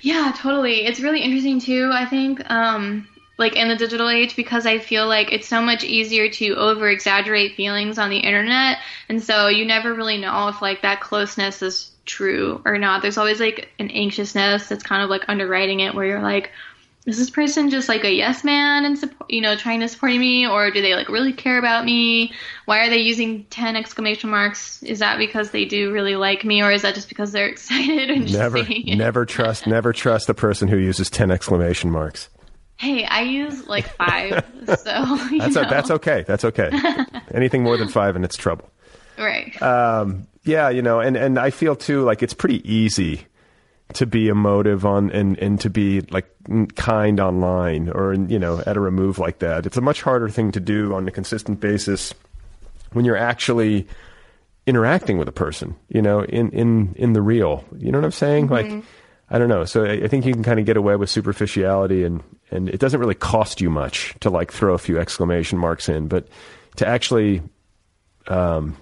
Yeah, 0.00 0.32
totally. 0.36 0.86
It's 0.86 1.00
really 1.00 1.20
interesting 1.20 1.58
too, 1.58 1.90
I 1.92 2.06
think, 2.06 2.40
um, 2.48 3.08
like 3.36 3.56
in 3.56 3.68
the 3.68 3.76
digital 3.76 4.08
age 4.08 4.36
because 4.36 4.66
I 4.66 4.78
feel 4.78 5.06
like 5.06 5.32
it's 5.32 5.48
so 5.48 5.60
much 5.60 5.84
easier 5.84 6.28
to 6.30 6.54
over 6.54 6.88
exaggerate 6.88 7.56
feelings 7.56 7.98
on 7.98 8.10
the 8.10 8.18
internet. 8.18 8.78
And 9.08 9.22
so 9.22 9.48
you 9.48 9.64
never 9.64 9.92
really 9.92 10.18
know 10.18 10.48
if 10.48 10.62
like 10.62 10.82
that 10.82 11.00
closeness 11.00 11.62
is 11.62 11.90
true 12.06 12.62
or 12.64 12.78
not. 12.78 13.02
There's 13.02 13.18
always 13.18 13.40
like 13.40 13.70
an 13.78 13.90
anxiousness 13.90 14.68
that's 14.68 14.82
kind 14.82 15.02
of 15.02 15.10
like 15.10 15.24
underwriting 15.28 15.80
it 15.80 15.94
where 15.94 16.06
you're 16.06 16.22
like 16.22 16.50
is 17.06 17.18
this 17.18 17.28
person 17.28 17.68
just 17.68 17.86
like 17.86 18.02
a 18.04 18.10
yes 18.10 18.44
man 18.44 18.86
and 18.86 18.98
support, 18.98 19.30
you 19.30 19.42
know 19.42 19.56
trying 19.56 19.80
to 19.80 19.88
support 19.88 20.12
me? 20.12 20.46
Or 20.46 20.70
do 20.70 20.80
they 20.80 20.94
like 20.94 21.08
really 21.08 21.32
care 21.32 21.58
about 21.58 21.84
me? 21.84 22.32
Why 22.64 22.86
are 22.86 22.90
they 22.90 22.98
using 22.98 23.44
10 23.44 23.76
exclamation 23.76 24.30
marks? 24.30 24.82
Is 24.82 25.00
that 25.00 25.18
because 25.18 25.50
they 25.50 25.66
do 25.66 25.92
really 25.92 26.16
like 26.16 26.44
me? 26.44 26.62
Or 26.62 26.70
is 26.70 26.82
that 26.82 26.94
just 26.94 27.08
because 27.08 27.32
they're 27.32 27.48
excited 27.50 28.10
and 28.10 28.32
never, 28.32 28.64
never 28.86 29.26
trust, 29.26 29.66
never 29.66 29.92
trust 29.92 30.26
the 30.26 30.34
person 30.34 30.68
who 30.68 30.78
uses 30.78 31.10
ten 31.10 31.30
exclamation 31.30 31.90
marks. 31.90 32.30
Hey, 32.76 33.04
I 33.04 33.22
use 33.22 33.66
like 33.68 33.88
five, 33.96 34.44
so 34.66 35.16
That's, 35.38 35.56
o 35.56 35.62
that's 35.62 35.90
okay. 35.92 36.24
That's 36.26 36.44
okay. 36.44 36.70
Anything 37.34 37.62
more 37.62 37.76
than 37.76 37.88
five, 37.88 38.16
and 38.16 38.24
it's 38.24 38.36
trouble. 38.36 38.68
right. 39.18 39.60
Um, 39.62 40.26
yeah, 40.42 40.68
you 40.68 40.82
know, 40.82 41.00
and, 41.00 41.16
and 41.16 41.38
I 41.38 41.50
feel 41.50 41.76
too 41.76 42.02
like 42.02 42.22
it's 42.22 42.34
pretty 42.34 42.68
easy 42.70 43.26
to 43.94 44.06
be 44.06 44.28
emotive 44.28 44.84
on 44.84 45.10
and, 45.12 45.38
and 45.38 45.60
to 45.60 45.70
be 45.70 46.00
like 46.10 46.26
kind 46.74 47.20
online 47.20 47.88
or 47.90 48.14
you 48.14 48.38
know 48.38 48.62
at 48.66 48.76
a 48.76 48.80
remove 48.80 49.18
like 49.18 49.38
that. 49.38 49.66
It's 49.66 49.76
a 49.76 49.80
much 49.80 50.02
harder 50.02 50.28
thing 50.28 50.52
to 50.52 50.60
do 50.60 50.94
on 50.94 51.06
a 51.06 51.10
consistent 51.10 51.60
basis 51.60 52.12
when 52.92 53.04
you're 53.04 53.16
actually 53.16 53.86
interacting 54.66 55.16
with 55.18 55.28
a 55.28 55.32
person. 55.32 55.76
You 55.88 56.02
know, 56.02 56.22
in 56.24 56.50
in 56.50 56.94
in 56.96 57.12
the 57.12 57.22
real. 57.22 57.64
You 57.78 57.92
know 57.92 57.98
what 57.98 58.04
I'm 58.04 58.12
saying? 58.12 58.48
Like. 58.48 58.84
I 59.30 59.38
don't 59.38 59.48
know. 59.48 59.64
So 59.64 59.86
I 59.86 59.92
I 60.04 60.06
think 60.08 60.26
you 60.26 60.34
can 60.34 60.42
kind 60.44 60.60
of 60.60 60.66
get 60.66 60.76
away 60.76 60.96
with 60.96 61.08
superficiality, 61.08 62.04
and 62.04 62.22
and 62.54 62.68
it 62.68 62.78
doesn't 62.78 63.00
really 63.00 63.14
cost 63.14 63.60
you 63.60 63.68
much 63.68 64.14
to 64.20 64.30
like 64.30 64.52
throw 64.52 64.74
a 64.74 64.78
few 64.78 64.98
exclamation 64.98 65.58
marks 65.58 65.88
in, 65.88 66.08
but 66.08 66.28
to 66.76 66.86
actually 66.86 67.42
um, 68.28 68.76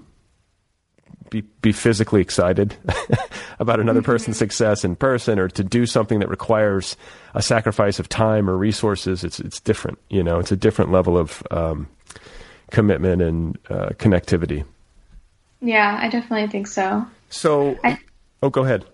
be 1.31 1.41
be 1.63 1.73
physically 1.73 2.21
excited 2.21 2.77
about 3.59 3.81
another 3.81 4.03
person's 4.03 4.37
success 4.37 4.85
in 4.85 4.95
person, 4.95 5.39
or 5.39 5.49
to 5.49 5.65
do 5.65 5.87
something 5.87 6.21
that 6.21 6.29
requires 6.29 6.97
a 7.35 7.43
sacrifice 7.43 7.99
of 7.99 8.09
time 8.09 8.49
or 8.49 8.57
resources, 8.57 9.25
it's 9.25 9.41
it's 9.41 9.61
different. 9.61 9.99
You 10.11 10.23
know, 10.23 10.39
it's 10.39 10.53
a 10.53 10.57
different 10.57 10.93
level 10.93 11.17
of 11.19 11.43
um, 11.51 11.89
commitment 12.71 13.23
and 13.23 13.59
uh, 13.71 13.91
connectivity. 13.97 14.65
Yeah, 15.61 15.99
I 16.01 16.09
definitely 16.09 16.49
think 16.49 16.67
so. 16.67 17.07
So, 17.31 17.79
I- 17.85 17.99
oh, 18.43 18.51
go 18.51 18.65
ahead. 18.65 18.85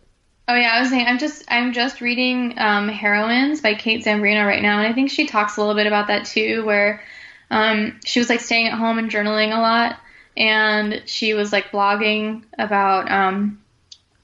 Oh 0.50 0.54
yeah, 0.54 0.72
I 0.72 0.80
was 0.80 0.88
saying 0.88 1.06
I'm 1.06 1.18
just 1.18 1.44
I'm 1.48 1.74
just 1.74 2.00
reading 2.00 2.54
um, 2.58 2.88
Heroines 2.88 3.60
by 3.60 3.74
Kate 3.74 4.02
Zambreno 4.02 4.46
right 4.46 4.62
now, 4.62 4.78
and 4.78 4.88
I 4.88 4.94
think 4.94 5.10
she 5.10 5.26
talks 5.26 5.56
a 5.56 5.60
little 5.60 5.74
bit 5.74 5.86
about 5.86 6.06
that 6.06 6.24
too, 6.24 6.64
where 6.64 7.02
um, 7.50 8.00
she 8.06 8.18
was 8.18 8.30
like 8.30 8.40
staying 8.40 8.66
at 8.66 8.78
home 8.78 8.98
and 8.98 9.10
journaling 9.10 9.54
a 9.54 9.60
lot, 9.60 10.00
and 10.38 11.02
she 11.04 11.34
was 11.34 11.52
like 11.52 11.70
blogging 11.70 12.44
about 12.58 13.10
um, 13.10 13.62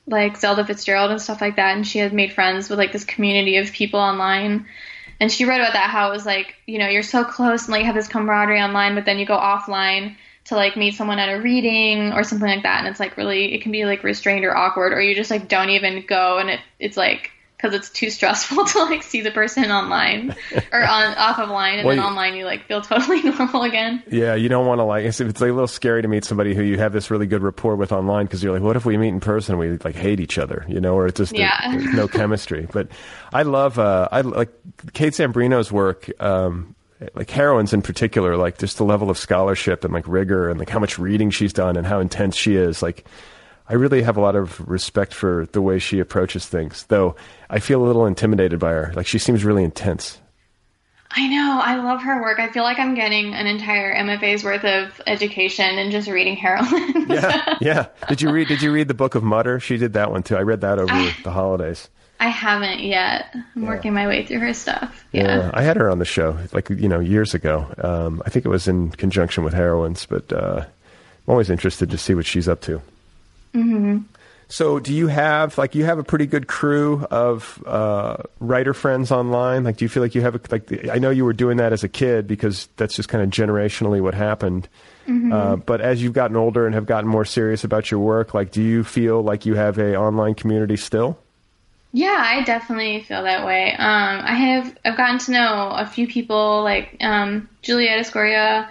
like 0.06 0.38
Zelda 0.38 0.64
Fitzgerald 0.64 1.10
and 1.10 1.20
stuff 1.20 1.42
like 1.42 1.56
that, 1.56 1.76
and 1.76 1.86
she 1.86 1.98
had 1.98 2.14
made 2.14 2.32
friends 2.32 2.70
with 2.70 2.78
like 2.78 2.92
this 2.92 3.04
community 3.04 3.58
of 3.58 3.70
people 3.70 4.00
online. 4.00 4.66
And 5.20 5.30
she 5.30 5.44
wrote 5.44 5.60
about 5.60 5.74
that 5.74 5.90
how 5.90 6.08
it 6.08 6.12
was 6.12 6.26
like, 6.26 6.54
you 6.66 6.78
know, 6.78 6.88
you're 6.88 7.02
so 7.02 7.24
close 7.24 7.64
and 7.66 7.72
like 7.72 7.84
have 7.84 7.94
this 7.94 8.08
camaraderie 8.08 8.60
online, 8.60 8.94
but 8.94 9.04
then 9.04 9.18
you 9.18 9.26
go 9.26 9.36
offline 9.36 10.16
to 10.46 10.54
like 10.56 10.76
meet 10.76 10.94
someone 10.94 11.18
at 11.18 11.28
a 11.28 11.40
reading 11.40 12.12
or 12.12 12.22
something 12.24 12.48
like 12.48 12.62
that, 12.64 12.80
and 12.80 12.88
it's 12.88 13.00
like 13.00 13.16
really 13.16 13.54
it 13.54 13.62
can 13.62 13.72
be 13.72 13.84
like 13.84 14.02
restrained 14.02 14.44
or 14.44 14.56
awkward, 14.56 14.92
or 14.92 15.00
you 15.00 15.14
just 15.14 15.30
like 15.30 15.48
don't 15.48 15.70
even 15.70 16.04
go, 16.06 16.38
and 16.38 16.50
it 16.50 16.60
it's 16.78 16.96
like 16.96 17.30
because 17.56 17.74
it's 17.74 17.88
too 17.88 18.10
stressful 18.10 18.62
to 18.66 18.78
like 18.84 19.02
see 19.02 19.22
the 19.22 19.30
person 19.30 19.70
online 19.70 20.36
or 20.70 20.82
on 20.86 21.14
off 21.14 21.38
of 21.38 21.48
line, 21.48 21.78
and 21.78 21.86
Well, 21.86 21.96
then 21.96 22.04
online 22.04 22.34
you 22.34 22.44
like 22.44 22.66
feel 22.66 22.82
totally 22.82 23.22
normal 23.30 23.62
again. 23.62 24.02
Yeah, 24.10 24.34
you 24.34 24.50
don't 24.50 24.66
want 24.66 24.80
to 24.80 24.84
like. 24.84 25.06
It's, 25.06 25.18
it's 25.18 25.40
like 25.40 25.48
a 25.48 25.54
little 25.54 25.66
scary 25.66 26.02
to 26.02 26.08
meet 26.08 26.26
somebody 26.26 26.54
who 26.54 26.62
you 26.62 26.76
have 26.78 26.92
this 26.92 27.10
really 27.10 27.26
good 27.26 27.42
rapport 27.42 27.76
with 27.76 27.90
online 27.90 28.26
because 28.26 28.42
you're 28.42 28.52
like, 28.52 28.60
what 28.62 28.76
if 28.76 28.84
we 28.84 28.98
meet 28.98 29.08
in 29.08 29.20
person 29.20 29.54
and 29.54 29.60
we 29.60 29.78
like 29.78 29.94
hate 29.94 30.20
each 30.20 30.36
other, 30.36 30.66
you 30.68 30.78
know, 30.78 30.94
or 30.94 31.06
it's 31.06 31.16
just 31.16 31.34
Yeah. 31.34 31.70
there's 31.72 31.94
no 31.94 32.06
chemistry. 32.06 32.68
But 32.70 32.88
I 33.32 33.44
love, 33.44 33.78
uh, 33.78 34.08
I 34.12 34.20
like 34.20 34.50
Kate 34.92 35.14
Zambreno's 35.14 35.72
work. 35.72 36.10
Um, 36.20 36.74
like 37.14 37.30
heroines 37.30 37.72
in 37.72 37.82
particular, 37.82 38.36
like 38.36 38.58
just 38.58 38.78
the 38.78 38.84
level 38.84 39.10
of 39.10 39.18
scholarship 39.18 39.84
and 39.84 39.92
like 39.92 40.06
rigor 40.08 40.48
and 40.48 40.58
like 40.58 40.68
how 40.70 40.78
much 40.78 40.98
reading 40.98 41.30
she's 41.30 41.52
done 41.52 41.76
and 41.76 41.86
how 41.86 42.00
intense 42.00 42.36
she 42.36 42.56
is. 42.56 42.82
Like, 42.82 43.04
I 43.68 43.74
really 43.74 44.02
have 44.02 44.16
a 44.16 44.20
lot 44.20 44.36
of 44.36 44.60
respect 44.68 45.14
for 45.14 45.46
the 45.52 45.62
way 45.62 45.78
she 45.78 45.98
approaches 45.98 46.46
things. 46.46 46.84
Though 46.84 47.16
I 47.50 47.58
feel 47.60 47.82
a 47.82 47.86
little 47.86 48.06
intimidated 48.06 48.58
by 48.60 48.70
her. 48.72 48.92
Like 48.94 49.06
she 49.06 49.18
seems 49.18 49.44
really 49.44 49.64
intense. 49.64 50.18
I 51.16 51.28
know. 51.28 51.60
I 51.62 51.76
love 51.76 52.02
her 52.02 52.20
work. 52.22 52.40
I 52.40 52.48
feel 52.50 52.64
like 52.64 52.78
I'm 52.80 52.94
getting 52.96 53.34
an 53.34 53.46
entire 53.46 53.94
MFA's 53.94 54.42
worth 54.42 54.64
of 54.64 55.00
education 55.06 55.78
and 55.78 55.92
just 55.92 56.08
reading 56.08 56.34
heroin. 56.36 57.06
Yeah, 57.08 57.58
yeah. 57.60 57.86
Did 58.08 58.20
you 58.20 58.30
read? 58.32 58.48
Did 58.48 58.62
you 58.62 58.72
read 58.72 58.88
the 58.88 58.94
Book 58.94 59.14
of 59.14 59.22
Mutter? 59.22 59.60
She 59.60 59.76
did 59.76 59.92
that 59.92 60.10
one 60.10 60.22
too. 60.24 60.36
I 60.36 60.40
read 60.40 60.62
that 60.62 60.78
over 60.80 60.92
I- 60.92 61.14
the 61.22 61.30
holidays. 61.30 61.88
I 62.24 62.28
haven't 62.28 62.80
yet. 62.80 63.36
I'm 63.54 63.66
working 63.66 63.92
my 63.92 64.06
way 64.06 64.24
through 64.24 64.38
her 64.38 64.54
stuff. 64.54 65.04
Yeah. 65.12 65.50
I 65.52 65.60
had 65.60 65.76
her 65.76 65.90
on 65.90 65.98
the 65.98 66.06
show 66.06 66.38
like 66.54 66.70
you 66.70 66.88
know 66.88 66.98
years 66.98 67.34
ago. 67.34 67.66
Um, 67.76 68.22
I 68.24 68.30
think 68.30 68.46
it 68.46 68.48
was 68.48 68.66
in 68.66 68.92
conjunction 68.92 69.44
with 69.44 69.52
heroines, 69.52 70.06
but 70.06 70.32
uh, 70.32 70.64
I'm 70.64 71.30
always 71.30 71.50
interested 71.50 71.90
to 71.90 71.98
see 71.98 72.14
what 72.14 72.24
she's 72.24 72.48
up 72.48 72.62
to. 72.62 72.80
hmm 73.52 73.98
So, 74.48 74.80
do 74.80 74.94
you 74.94 75.08
have 75.08 75.58
like 75.58 75.74
you 75.74 75.84
have 75.84 75.98
a 75.98 76.02
pretty 76.02 76.24
good 76.24 76.46
crew 76.46 77.04
of 77.10 77.62
uh, 77.66 78.16
writer 78.40 78.72
friends 78.72 79.12
online? 79.12 79.64
Like, 79.64 79.76
do 79.76 79.84
you 79.84 79.90
feel 79.90 80.02
like 80.02 80.14
you 80.14 80.22
have 80.22 80.34
a, 80.34 80.40
like 80.50 80.64
the, 80.68 80.90
I 80.90 80.98
know 80.98 81.10
you 81.10 81.26
were 81.26 81.34
doing 81.34 81.58
that 81.58 81.74
as 81.74 81.84
a 81.84 81.90
kid 81.90 82.26
because 82.26 82.68
that's 82.78 82.96
just 82.96 83.10
kind 83.10 83.22
of 83.22 83.28
generationally 83.28 84.00
what 84.00 84.14
happened. 84.14 84.66
Mhm. 85.06 85.30
Uh, 85.30 85.56
but 85.56 85.82
as 85.82 86.02
you've 86.02 86.14
gotten 86.14 86.36
older 86.38 86.64
and 86.64 86.74
have 86.74 86.86
gotten 86.86 87.10
more 87.10 87.26
serious 87.26 87.64
about 87.64 87.90
your 87.90 88.00
work, 88.00 88.32
like, 88.32 88.50
do 88.50 88.62
you 88.62 88.82
feel 88.82 89.20
like 89.22 89.44
you 89.44 89.56
have 89.56 89.76
a 89.78 89.94
online 89.94 90.34
community 90.34 90.76
still? 90.78 91.18
Yeah, 91.96 92.16
I 92.18 92.42
definitely 92.42 93.04
feel 93.04 93.22
that 93.22 93.46
way. 93.46 93.70
Um, 93.70 93.78
I 94.24 94.34
have 94.34 94.76
I've 94.84 94.96
gotten 94.96 95.18
to 95.20 95.30
know 95.30 95.70
a 95.70 95.86
few 95.86 96.08
people 96.08 96.64
like 96.64 96.96
um, 97.00 97.48
Juliet 97.62 98.00
Escoria 98.00 98.68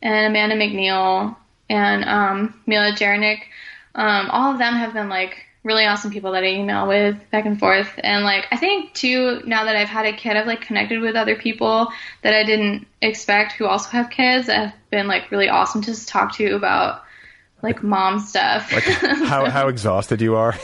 and 0.00 0.26
Amanda 0.26 0.54
McNeil 0.54 1.34
and 1.68 2.04
um, 2.04 2.62
Mila 2.66 2.92
Jaroniec. 2.92 3.40
Um, 3.96 4.30
all 4.30 4.52
of 4.52 4.58
them 4.58 4.74
have 4.74 4.92
been 4.92 5.08
like 5.08 5.46
really 5.64 5.84
awesome 5.84 6.12
people 6.12 6.30
that 6.30 6.44
I 6.44 6.46
email 6.46 6.86
with 6.86 7.16
back 7.32 7.44
and 7.44 7.58
forth. 7.58 7.90
And 8.04 8.22
like 8.22 8.46
I 8.52 8.56
think 8.56 8.94
too 8.94 9.42
now 9.44 9.64
that 9.64 9.74
I've 9.74 9.88
had 9.88 10.06
a 10.06 10.12
kid, 10.12 10.36
I've 10.36 10.46
like 10.46 10.60
connected 10.60 11.00
with 11.00 11.16
other 11.16 11.34
people 11.34 11.88
that 12.22 12.34
I 12.34 12.44
didn't 12.44 12.86
expect 13.02 13.54
who 13.54 13.66
also 13.66 13.90
have 13.90 14.10
kids. 14.10 14.46
have 14.46 14.72
been 14.90 15.08
like 15.08 15.32
really 15.32 15.48
awesome 15.48 15.82
to 15.82 16.06
talk 16.06 16.36
to 16.36 16.54
about 16.54 17.02
like 17.62 17.82
mom 17.82 18.18
stuff. 18.20 18.72
Like 18.72 18.84
how 18.84 19.48
how 19.50 19.68
exhausted 19.74 20.20
you 20.20 20.36
are? 20.36 20.54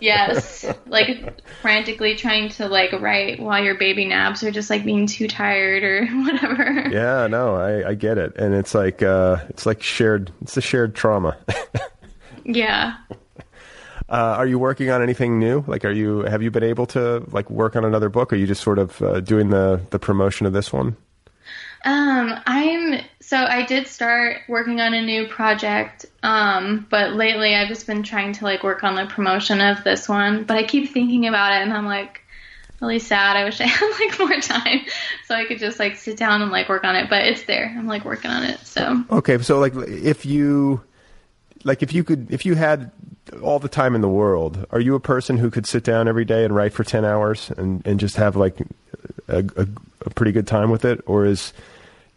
yes 0.00 0.64
like 0.86 1.40
frantically 1.60 2.14
trying 2.16 2.48
to 2.50 2.68
like 2.68 2.92
write 2.92 3.38
while 3.40 3.62
your 3.62 3.74
baby 3.76 4.04
naps 4.04 4.42
or 4.42 4.50
just 4.50 4.70
like 4.70 4.84
being 4.84 5.06
too 5.06 5.28
tired 5.28 5.82
or 5.82 6.06
whatever 6.22 6.88
yeah, 6.90 7.26
no, 7.26 7.54
I, 7.56 7.90
I 7.90 7.94
get 7.94 8.18
it, 8.18 8.36
and 8.36 8.54
it's 8.54 8.74
like 8.74 9.02
uh, 9.02 9.36
it's 9.48 9.66
like 9.66 9.82
shared. 9.82 10.32
It's 10.42 10.56
a 10.56 10.60
shared 10.60 10.94
trauma. 10.94 11.36
yeah 12.44 12.96
Uh, 14.08 14.38
are 14.38 14.46
you 14.46 14.56
working 14.58 14.88
on 14.90 15.02
anything 15.02 15.40
new? 15.40 15.64
Like, 15.66 15.84
are 15.84 15.90
you 15.90 16.20
have 16.20 16.40
you 16.42 16.50
been 16.50 16.62
able 16.62 16.86
to 16.86 17.24
like 17.32 17.50
work 17.50 17.74
on 17.74 17.84
another 17.84 18.08
book? 18.08 18.32
Or 18.32 18.36
are 18.36 18.38
you 18.38 18.46
just 18.46 18.62
sort 18.62 18.78
of 18.78 19.02
uh, 19.02 19.18
doing 19.20 19.50
the 19.50 19.80
the 19.90 19.98
promotion 19.98 20.46
of 20.46 20.52
this 20.52 20.72
one? 20.72 20.96
um 21.84 22.32
i'm 22.46 23.00
so 23.26 23.36
i 23.36 23.64
did 23.64 23.86
start 23.86 24.38
working 24.48 24.80
on 24.80 24.94
a 24.94 25.02
new 25.02 25.26
project 25.26 26.06
um 26.22 26.86
but 26.90 27.12
lately 27.12 27.54
i've 27.54 27.68
just 27.68 27.86
been 27.86 28.02
trying 28.02 28.32
to 28.32 28.44
like 28.44 28.62
work 28.62 28.84
on 28.84 28.94
the 28.94 29.06
promotion 29.06 29.60
of 29.60 29.82
this 29.84 30.08
one 30.08 30.44
but 30.44 30.56
i 30.56 30.62
keep 30.62 30.92
thinking 30.92 31.26
about 31.26 31.52
it 31.52 31.62
and 31.62 31.72
i'm 31.72 31.86
like 31.86 32.22
really 32.80 32.98
sad. 32.98 33.36
I 33.36 33.44
wish 33.44 33.60
i 33.60 33.64
had 33.66 33.90
like 33.98 34.18
more 34.18 34.40
time 34.40 34.80
so 35.26 35.34
i 35.34 35.44
could 35.44 35.58
just 35.58 35.78
like 35.78 35.96
sit 35.96 36.16
down 36.16 36.42
and 36.42 36.50
like 36.50 36.68
work 36.68 36.84
on 36.84 36.94
it 36.94 37.08
but 37.08 37.24
it's 37.24 37.44
there. 37.44 37.74
I'm 37.76 37.86
like 37.86 38.04
working 38.04 38.30
on 38.30 38.42
it 38.44 38.60
so. 38.60 39.02
Okay, 39.10 39.38
so 39.38 39.58
like 39.58 39.74
if 39.74 40.26
you 40.26 40.82
like 41.64 41.82
if 41.82 41.92
you 41.92 42.04
could 42.04 42.30
if 42.30 42.46
you 42.46 42.54
had 42.54 42.92
all 43.42 43.58
the 43.58 43.68
time 43.68 43.94
in 43.94 44.00
the 44.00 44.08
world, 44.08 44.66
are 44.70 44.80
you 44.80 44.94
a 44.94 45.00
person 45.00 45.38
who 45.38 45.50
could 45.50 45.66
sit 45.66 45.82
down 45.82 46.06
every 46.06 46.24
day 46.24 46.44
and 46.44 46.54
write 46.54 46.72
for 46.72 46.84
ten 46.84 47.04
hours 47.04 47.50
and 47.56 47.84
and 47.86 47.98
just 47.98 48.16
have 48.16 48.36
like 48.36 48.60
a, 49.28 49.38
a, 49.56 49.66
a 50.02 50.10
pretty 50.10 50.32
good 50.32 50.46
time 50.46 50.70
with 50.70 50.84
it, 50.84 51.00
or 51.06 51.24
is 51.24 51.52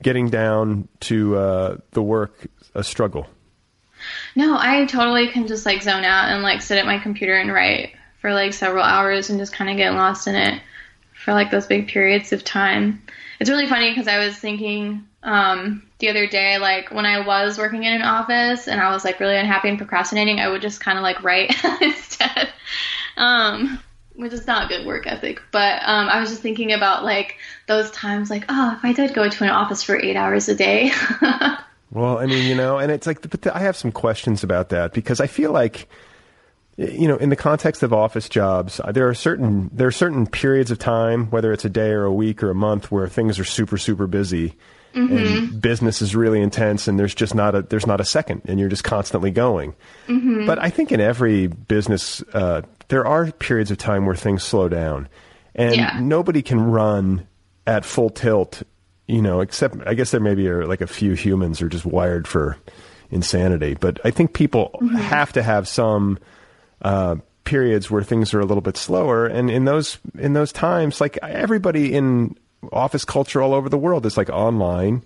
getting 0.01 0.29
down 0.29 0.87
to 1.01 1.35
uh, 1.37 1.77
the 1.91 2.01
work 2.01 2.47
a 2.75 2.83
struggle? 2.83 3.27
No, 4.35 4.57
I 4.57 4.85
totally 4.85 5.27
can 5.27 5.47
just 5.47 5.65
like 5.65 5.81
zone 5.81 6.03
out 6.03 6.29
and 6.29 6.41
like 6.41 6.61
sit 6.61 6.77
at 6.77 6.85
my 6.85 6.99
computer 6.99 7.35
and 7.35 7.51
write 7.51 7.93
for 8.21 8.33
like 8.33 8.53
several 8.53 8.83
hours 8.83 9.29
and 9.29 9.39
just 9.39 9.53
kind 9.53 9.69
of 9.69 9.77
get 9.77 9.93
lost 9.93 10.27
in 10.27 10.35
it 10.35 10.61
for 11.13 11.33
like 11.33 11.51
those 11.51 11.67
big 11.67 11.87
periods 11.87 12.31
of 12.31 12.43
time. 12.43 13.01
It's 13.39 13.49
really 13.49 13.67
funny 13.67 13.89
because 13.91 14.07
I 14.07 14.19
was 14.19 14.37
thinking 14.37 15.05
um, 15.23 15.83
the 15.99 16.09
other 16.09 16.27
day, 16.27 16.57
like 16.57 16.91
when 16.91 17.05
I 17.05 17.25
was 17.25 17.57
working 17.57 17.83
in 17.83 17.93
an 17.93 18.01
office 18.01 18.67
and 18.67 18.79
I 18.79 18.91
was 18.91 19.03
like 19.03 19.19
really 19.19 19.37
unhappy 19.37 19.69
and 19.69 19.77
procrastinating, 19.77 20.39
I 20.39 20.49
would 20.49 20.61
just 20.61 20.79
kind 20.79 20.97
of 20.97 21.03
like 21.03 21.23
write 21.23 21.53
instead, 21.81 22.49
um, 23.17 23.79
which 24.19 24.33
is 24.33 24.45
not 24.45 24.69
good 24.69 24.85
work 24.85 25.07
ethic. 25.07 25.41
But 25.51 25.81
um, 25.85 26.09
I 26.09 26.19
was 26.19 26.29
just 26.29 26.41
thinking 26.41 26.73
about 26.73 27.03
like 27.03 27.37
those 27.67 27.89
times, 27.91 28.29
like 28.29 28.45
oh, 28.49 28.75
if 28.77 28.85
I 28.85 28.93
did 28.93 29.13
go 29.13 29.27
to 29.27 29.43
an 29.43 29.49
office 29.49 29.81
for 29.83 29.97
eight 29.97 30.15
hours 30.15 30.49
a 30.49 30.55
day. 30.55 30.91
Well, 31.91 32.19
I 32.19 32.27
mean, 32.27 32.47
you 32.47 32.55
know, 32.55 32.77
and 32.77 32.91
it's 32.91 33.07
like, 33.07 33.27
but 33.27 33.47
I 33.47 33.59
have 33.59 33.75
some 33.75 33.91
questions 33.91 34.43
about 34.43 34.69
that 34.69 34.93
because 34.93 35.19
I 35.19 35.25
feel 35.25 35.51
like, 35.51 35.89
you 36.77 37.07
know, 37.07 37.17
in 37.17 37.29
the 37.29 37.35
context 37.35 37.81
of 37.81 37.93
office 37.93 38.29
jobs, 38.29 38.79
uh, 38.79 38.91
there 38.91 39.09
are 39.09 39.15
certain 39.15 39.71
there 39.73 39.87
are 39.87 39.91
certain 39.91 40.27
periods 40.27 40.69
of 40.69 40.77
time, 40.77 41.31
whether 41.31 41.51
it's 41.51 41.65
a 41.65 41.69
day 41.69 41.89
or 41.89 42.03
a 42.03 42.13
week 42.13 42.43
or 42.43 42.51
a 42.51 42.55
month, 42.55 42.91
where 42.91 43.07
things 43.07 43.39
are 43.39 43.43
super 43.43 43.77
super 43.77 44.05
busy, 44.05 44.55
and 44.93 45.61
business 45.61 46.01
is 46.01 46.15
really 46.15 46.41
intense, 46.41 46.87
and 46.87 46.97
there's 46.99 47.15
just 47.15 47.35
not 47.35 47.55
a 47.55 47.61
there's 47.61 47.87
not 47.87 48.01
a 48.01 48.05
second, 48.05 48.41
and 48.45 48.59
you're 48.59 48.69
just 48.69 48.83
constantly 48.83 49.31
going. 49.31 49.73
Mhm. 50.07 50.45
But 50.45 50.59
I 50.59 50.69
think 50.69 50.91
in 50.91 50.99
every 50.99 51.47
business, 51.47 52.23
uh, 52.33 52.61
there 52.87 53.05
are 53.05 53.31
periods 53.31 53.71
of 53.71 53.77
time 53.77 54.05
where 54.05 54.15
things 54.15 54.43
slow 54.43 54.67
down, 54.69 55.07
and 55.55 55.75
Yeah. 55.75 55.99
nobody 56.01 56.41
can 56.41 56.59
run 56.61 57.27
at 57.67 57.85
full 57.85 58.09
tilt. 58.09 58.63
You 59.07 59.21
know, 59.23 59.41
except 59.41 59.75
I 59.87 59.93
guess 59.95 60.11
there 60.11 60.19
maybe 60.21 60.47
are 60.49 60.65
like 60.67 60.81
a 60.81 60.87
few 60.87 61.13
humans 61.13 61.61
are 61.61 61.69
just 61.69 61.85
wired 61.85 62.27
for 62.27 62.57
insanity. 63.09 63.75
But 63.79 63.99
I 64.03 64.11
think 64.11 64.33
people 64.33 64.79
have 64.97 65.33
to 65.33 65.41
have 65.43 65.67
some 65.67 66.19
uh, 66.83 67.15
periods 67.43 67.89
where 67.89 68.03
things 68.03 68.33
are 68.35 68.39
a 68.39 68.45
little 68.45 68.61
bit 68.61 68.77
slower, 68.77 69.25
and 69.25 69.49
in 69.49 69.65
those 69.65 69.97
in 70.17 70.33
those 70.33 70.51
times, 70.51 71.01
like 71.01 71.17
everybody 71.23 71.93
in 71.95 72.35
office 72.71 73.05
culture 73.05 73.41
all 73.41 73.53
over 73.53 73.69
the 73.69 73.77
world 73.77 74.05
It's 74.05 74.17
like 74.17 74.29
online, 74.29 75.03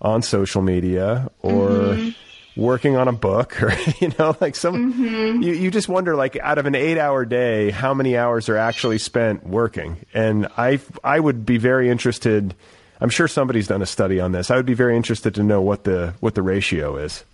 on 0.00 0.22
social 0.22 0.62
media, 0.62 1.30
or 1.40 1.68
Mhm. 1.96 2.14
working 2.56 2.96
on 2.96 3.08
a 3.08 3.12
book, 3.12 3.62
or 3.62 3.72
you 4.00 4.10
know, 4.18 4.36
like 4.40 4.56
some. 4.56 4.92
Mhm. 4.92 5.42
You, 5.44 5.52
you 5.54 5.70
just 5.70 5.88
wonder, 5.88 6.14
like, 6.16 6.36
out 6.40 6.58
of 6.58 6.66
an 6.66 6.74
eight-hour 6.74 7.24
day, 7.24 7.70
how 7.70 7.94
many 7.94 8.16
hours 8.16 8.48
are 8.48 8.56
actually 8.56 8.98
spent 8.98 9.46
working? 9.46 9.96
And 10.12 10.48
I, 10.58 10.80
I 11.04 11.18
would 11.20 11.46
be 11.46 11.56
very 11.58 11.88
interested. 11.88 12.54
I'm 13.00 13.10
sure 13.10 13.26
somebody's 13.28 13.66
done 13.68 13.82
a 13.82 13.86
study 13.86 14.20
on 14.20 14.32
this. 14.32 14.50
I 14.50 14.56
would 14.56 14.66
be 14.66 14.74
very 14.74 14.96
interested 14.96 15.34
to 15.36 15.42
know 15.42 15.60
what 15.60 15.84
the 15.84 16.14
what 16.20 16.34
the 16.34 16.42
ratio 16.42 16.96
is. 16.96 17.24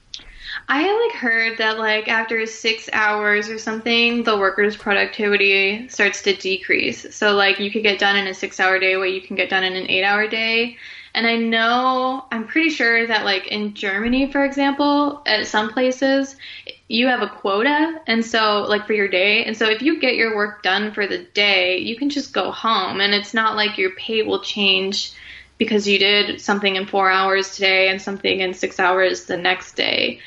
I 0.70 1.06
like 1.06 1.16
heard 1.16 1.58
that 1.58 1.78
like 1.78 2.08
after 2.08 2.44
six 2.44 2.90
hours 2.92 3.48
or 3.48 3.58
something, 3.58 4.22
the 4.22 4.36
worker's 4.36 4.76
productivity 4.76 5.88
starts 5.88 6.20
to 6.22 6.36
decrease. 6.36 7.14
So 7.14 7.34
like 7.34 7.58
you 7.58 7.70
could 7.70 7.82
get 7.82 7.98
done 7.98 8.16
in 8.16 8.26
a 8.26 8.34
six 8.34 8.60
hour 8.60 8.78
day 8.78 8.98
what 8.98 9.12
you 9.12 9.22
can 9.22 9.34
get 9.34 9.48
done 9.48 9.64
in 9.64 9.72
an 9.74 9.88
eight 9.88 10.04
hour 10.04 10.28
day. 10.28 10.76
And 11.14 11.26
I 11.26 11.36
know 11.36 12.26
I'm 12.30 12.46
pretty 12.46 12.68
sure 12.68 13.06
that 13.06 13.24
like 13.24 13.46
in 13.46 13.72
Germany, 13.72 14.30
for 14.30 14.44
example, 14.44 15.22
at 15.24 15.46
some 15.46 15.72
places 15.72 16.36
you 16.88 17.06
have 17.06 17.22
a 17.22 17.28
quota 17.28 18.00
and 18.06 18.24
so 18.24 18.66
like 18.68 18.86
for 18.86 18.94
your 18.94 19.08
day 19.08 19.44
and 19.44 19.56
so 19.56 19.68
if 19.68 19.82
you 19.82 20.00
get 20.00 20.16
your 20.16 20.34
work 20.34 20.62
done 20.62 20.90
for 20.92 21.06
the 21.06 21.18
day 21.34 21.76
you 21.76 21.94
can 21.96 22.08
just 22.08 22.32
go 22.32 22.50
home 22.50 23.02
and 23.02 23.12
it's 23.12 23.34
not 23.34 23.56
like 23.56 23.76
your 23.76 23.90
pay 23.90 24.22
will 24.22 24.40
change 24.40 25.12
because 25.58 25.86
you 25.86 25.98
did 25.98 26.40
something 26.40 26.76
in 26.76 26.86
four 26.86 27.10
hours 27.10 27.54
today 27.54 27.90
and 27.90 28.00
something 28.00 28.40
in 28.40 28.54
six 28.54 28.80
hours 28.80 29.26
the 29.26 29.36
next 29.36 29.74
day 29.74 30.18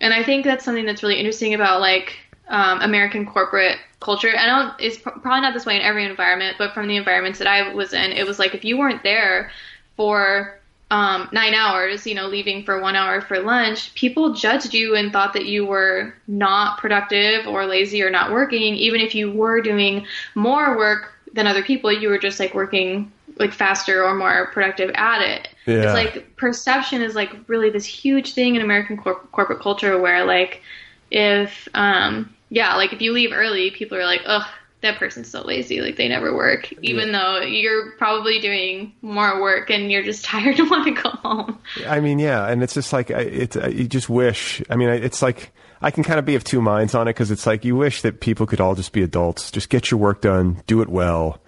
and 0.00 0.14
I 0.14 0.22
think 0.22 0.44
that's 0.44 0.64
something 0.64 0.86
that's 0.86 1.02
really 1.02 1.18
interesting 1.18 1.54
about 1.54 1.80
like 1.80 2.16
um, 2.48 2.80
American 2.80 3.26
corporate 3.26 3.78
culture. 4.00 4.32
I 4.36 4.46
know 4.46 4.72
it's 4.78 4.98
pr- 4.98 5.10
probably 5.10 5.42
not 5.42 5.54
this 5.54 5.66
way 5.66 5.76
in 5.76 5.82
every 5.82 6.04
environment, 6.04 6.56
but 6.58 6.72
from 6.74 6.88
the 6.88 6.96
environments 6.96 7.38
that 7.38 7.48
I 7.48 7.72
was 7.72 7.92
in, 7.92 8.12
it 8.12 8.26
was 8.26 8.38
like 8.38 8.54
if 8.54 8.64
you 8.64 8.78
weren't 8.78 9.02
there 9.02 9.50
for 9.96 10.58
um, 10.90 11.28
nine 11.32 11.54
hours, 11.54 12.06
you 12.06 12.14
know, 12.14 12.26
leaving 12.26 12.64
for 12.64 12.80
one 12.80 12.96
hour 12.96 13.20
for 13.20 13.38
lunch, 13.38 13.94
people 13.94 14.34
judged 14.34 14.74
you 14.74 14.96
and 14.96 15.12
thought 15.12 15.32
that 15.34 15.46
you 15.46 15.64
were 15.64 16.14
not 16.26 16.78
productive 16.78 17.46
or 17.46 17.66
lazy 17.66 18.02
or 18.02 18.10
not 18.10 18.32
working, 18.32 18.74
even 18.74 19.00
if 19.00 19.14
you 19.14 19.30
were 19.30 19.60
doing 19.60 20.06
more 20.34 20.76
work 20.76 21.12
than 21.32 21.46
other 21.46 21.62
people, 21.62 21.92
you 21.92 22.08
were 22.08 22.18
just 22.18 22.40
like 22.40 22.54
working 22.54 23.12
like 23.38 23.52
faster 23.52 24.04
or 24.04 24.14
more 24.14 24.48
productive 24.52 24.90
at 24.94 25.22
it. 25.22 25.48
Yeah. 25.70 25.94
It's 25.96 26.14
like 26.14 26.36
perception 26.36 27.02
is 27.02 27.14
like 27.14 27.30
really 27.46 27.70
this 27.70 27.84
huge 27.86 28.34
thing 28.34 28.56
in 28.56 28.62
American 28.62 28.96
cor- 28.96 29.20
corporate 29.32 29.60
culture 29.60 29.98
where 30.00 30.24
like 30.24 30.62
if 31.10 31.68
um 31.74 32.34
yeah, 32.50 32.74
like 32.76 32.92
if 32.92 33.00
you 33.00 33.12
leave 33.12 33.30
early, 33.32 33.70
people 33.70 33.96
are 33.96 34.04
like, 34.04 34.22
"Ugh, 34.26 34.46
that 34.80 34.98
person's 34.98 35.30
so 35.30 35.42
lazy, 35.42 35.80
like 35.80 35.96
they 35.96 36.08
never 36.08 36.34
work." 36.34 36.72
Even 36.82 37.12
though 37.12 37.40
you're 37.40 37.92
probably 37.92 38.40
doing 38.40 38.92
more 39.02 39.40
work 39.40 39.70
and 39.70 39.90
you're 39.92 40.02
just 40.02 40.24
tired 40.32 40.58
and 40.58 40.68
want 40.68 40.84
to 40.86 41.02
go 41.02 41.10
home. 41.10 41.58
I 41.86 42.00
mean, 42.00 42.18
yeah, 42.18 42.46
and 42.48 42.62
it's 42.62 42.74
just 42.74 42.92
like 42.92 43.10
I- 43.12 43.20
it's 43.20 43.54
you 43.56 43.86
just 43.86 44.08
wish. 44.08 44.62
I 44.68 44.74
mean, 44.76 44.88
it's 44.88 45.22
like 45.22 45.52
I 45.80 45.90
can 45.92 46.02
kind 46.02 46.18
of 46.18 46.24
be 46.24 46.34
of 46.34 46.42
two 46.44 46.60
minds 46.60 46.94
on 46.94 47.06
it 47.06 47.10
because 47.14 47.30
it's 47.30 47.46
like 47.46 47.64
you 47.64 47.76
wish 47.76 48.02
that 48.02 48.20
people 48.20 48.46
could 48.46 48.60
all 48.60 48.74
just 48.74 48.92
be 48.92 49.02
adults, 49.02 49.50
just 49.52 49.68
get 49.68 49.90
your 49.90 49.98
work 50.00 50.20
done, 50.22 50.62
do 50.66 50.82
it 50.82 50.88
well, 50.88 51.40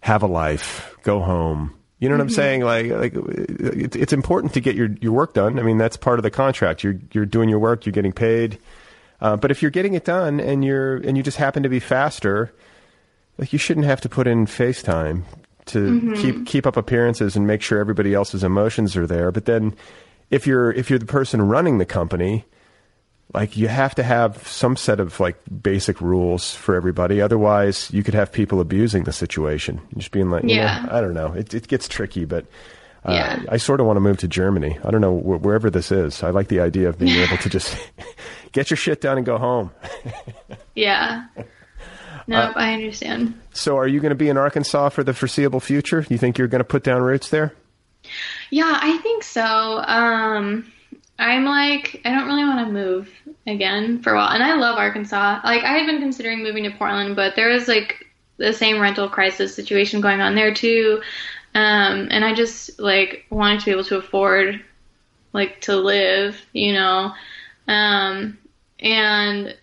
have 0.00 0.22
a 0.22 0.26
life, 0.28 0.94
go 1.02 1.20
home. 1.20 1.74
You 1.98 2.08
know 2.08 2.16
what 2.16 2.22
I'm 2.22 2.30
saying? 2.30 2.62
Like, 2.62 2.90
like 2.90 3.12
it's 3.16 3.96
it's 3.96 4.12
important 4.12 4.52
to 4.54 4.60
get 4.60 4.74
your 4.74 4.90
your 5.00 5.12
work 5.12 5.32
done. 5.32 5.58
I 5.58 5.62
mean, 5.62 5.78
that's 5.78 5.96
part 5.96 6.18
of 6.18 6.22
the 6.22 6.30
contract. 6.30 6.82
You're 6.82 6.96
you're 7.12 7.24
doing 7.26 7.48
your 7.48 7.58
work, 7.58 7.86
you're 7.86 7.92
getting 7.92 8.12
paid. 8.12 8.58
Uh, 9.20 9.36
but 9.36 9.50
if 9.50 9.62
you're 9.62 9.70
getting 9.70 9.94
it 9.94 10.04
done 10.04 10.40
and 10.40 10.64
you're 10.64 10.96
and 10.96 11.16
you 11.16 11.22
just 11.22 11.38
happen 11.38 11.62
to 11.62 11.68
be 11.68 11.78
faster, 11.78 12.52
like 13.38 13.52
you 13.52 13.58
shouldn't 13.58 13.86
have 13.86 14.00
to 14.02 14.08
put 14.08 14.26
in 14.26 14.46
FaceTime 14.46 15.22
to 15.66 16.14
keep 16.16 16.46
keep 16.46 16.66
up 16.66 16.76
appearances 16.76 17.36
and 17.36 17.46
make 17.46 17.62
sure 17.62 17.78
everybody 17.78 18.12
else's 18.12 18.44
emotions 18.44 18.96
are 18.96 19.06
there. 19.06 19.30
But 19.30 19.46
then 19.46 19.74
if 20.30 20.46
you're 20.46 20.72
if 20.72 20.90
you're 20.90 20.98
the 20.98 21.06
person 21.06 21.42
running 21.42 21.78
the 21.78 21.86
company, 21.86 22.44
like 23.32 23.56
you 23.56 23.68
have 23.68 23.94
to 23.96 24.02
have 24.02 24.46
some 24.46 24.76
set 24.76 25.00
of 25.00 25.18
like 25.18 25.36
basic 25.62 26.00
rules 26.00 26.54
for 26.54 26.74
everybody. 26.74 27.20
Otherwise, 27.20 27.90
you 27.92 28.02
could 28.02 28.14
have 28.14 28.30
people 28.32 28.60
abusing 28.60 29.04
the 29.04 29.12
situation. 29.12 29.80
Just 29.96 30.10
being 30.12 30.30
like, 30.30 30.42
you 30.44 30.50
know, 30.56 30.62
Yeah. 30.62 30.86
I 30.90 31.00
don't 31.00 31.14
know. 31.14 31.32
It 31.32 31.54
it 31.54 31.68
gets 31.68 31.88
tricky, 31.88 32.24
but. 32.24 32.44
Uh, 33.06 33.12
Yeah. 33.12 33.42
I 33.50 33.58
sort 33.58 33.80
of 33.80 33.86
want 33.86 33.96
to 33.98 34.00
move 34.00 34.16
to 34.18 34.28
Germany. 34.28 34.78
I 34.82 34.90
don't 34.90 35.02
know 35.02 35.14
wh- 35.18 35.42
wherever 35.44 35.68
this 35.68 35.92
is. 35.92 36.22
I 36.22 36.30
like 36.30 36.48
the 36.48 36.60
idea 36.60 36.88
of 36.88 36.98
being 36.98 37.18
able 37.26 37.36
to 37.36 37.50
just 37.50 37.76
get 38.52 38.70
your 38.70 38.78
shit 38.78 39.02
done 39.02 39.18
and 39.18 39.26
go 39.26 39.36
home. 39.38 39.70
Yeah. 40.74 41.26
Nope, 42.26 42.56
I 42.56 42.72
understand. 42.72 43.34
So, 43.52 43.76
are 43.76 43.86
you 43.86 44.00
going 44.00 44.10
to 44.10 44.16
be 44.16 44.28
in 44.30 44.36
Arkansas 44.38 44.88
for 44.88 45.04
the 45.04 45.12
foreseeable 45.12 45.60
future? 45.60 46.00
Do 46.00 46.08
you 46.10 46.18
think 46.18 46.38
you're 46.38 46.48
going 46.48 46.60
to 46.60 46.64
put 46.64 46.82
down 46.82 47.02
roots 47.02 47.28
there? 47.28 47.52
Yeah, 48.50 48.78
I 48.80 48.96
think 48.98 49.22
so. 49.22 49.44
Um, 49.86 50.72
I'm 51.18 51.44
like, 51.44 52.00
I 52.04 52.10
don't 52.10 52.26
really 52.26 52.44
want 52.44 52.66
to 52.66 52.72
move 52.72 53.10
again 53.46 54.02
for 54.02 54.12
a 54.12 54.16
while. 54.16 54.30
And 54.30 54.42
I 54.42 54.54
love 54.54 54.78
Arkansas. 54.78 55.40
Like, 55.44 55.62
I 55.62 55.78
had 55.78 55.86
been 55.86 56.00
considering 56.00 56.42
moving 56.42 56.64
to 56.64 56.70
Portland, 56.70 57.14
but 57.14 57.36
there 57.36 57.50
was 57.50 57.68
like 57.68 58.06
the 58.36 58.52
same 58.52 58.80
rental 58.80 59.08
crisis 59.08 59.54
situation 59.54 60.00
going 60.00 60.20
on 60.20 60.34
there 60.34 60.52
too. 60.52 61.02
Um, 61.54 62.08
and 62.10 62.24
I 62.24 62.34
just 62.34 62.80
like 62.80 63.26
wanted 63.30 63.60
to 63.60 63.64
be 63.66 63.70
able 63.70 63.84
to 63.84 63.98
afford 63.98 64.60
like 65.32 65.60
to 65.62 65.76
live, 65.76 66.40
you 66.52 66.72
know. 66.72 67.12
Um, 67.68 68.38
and 68.80 69.56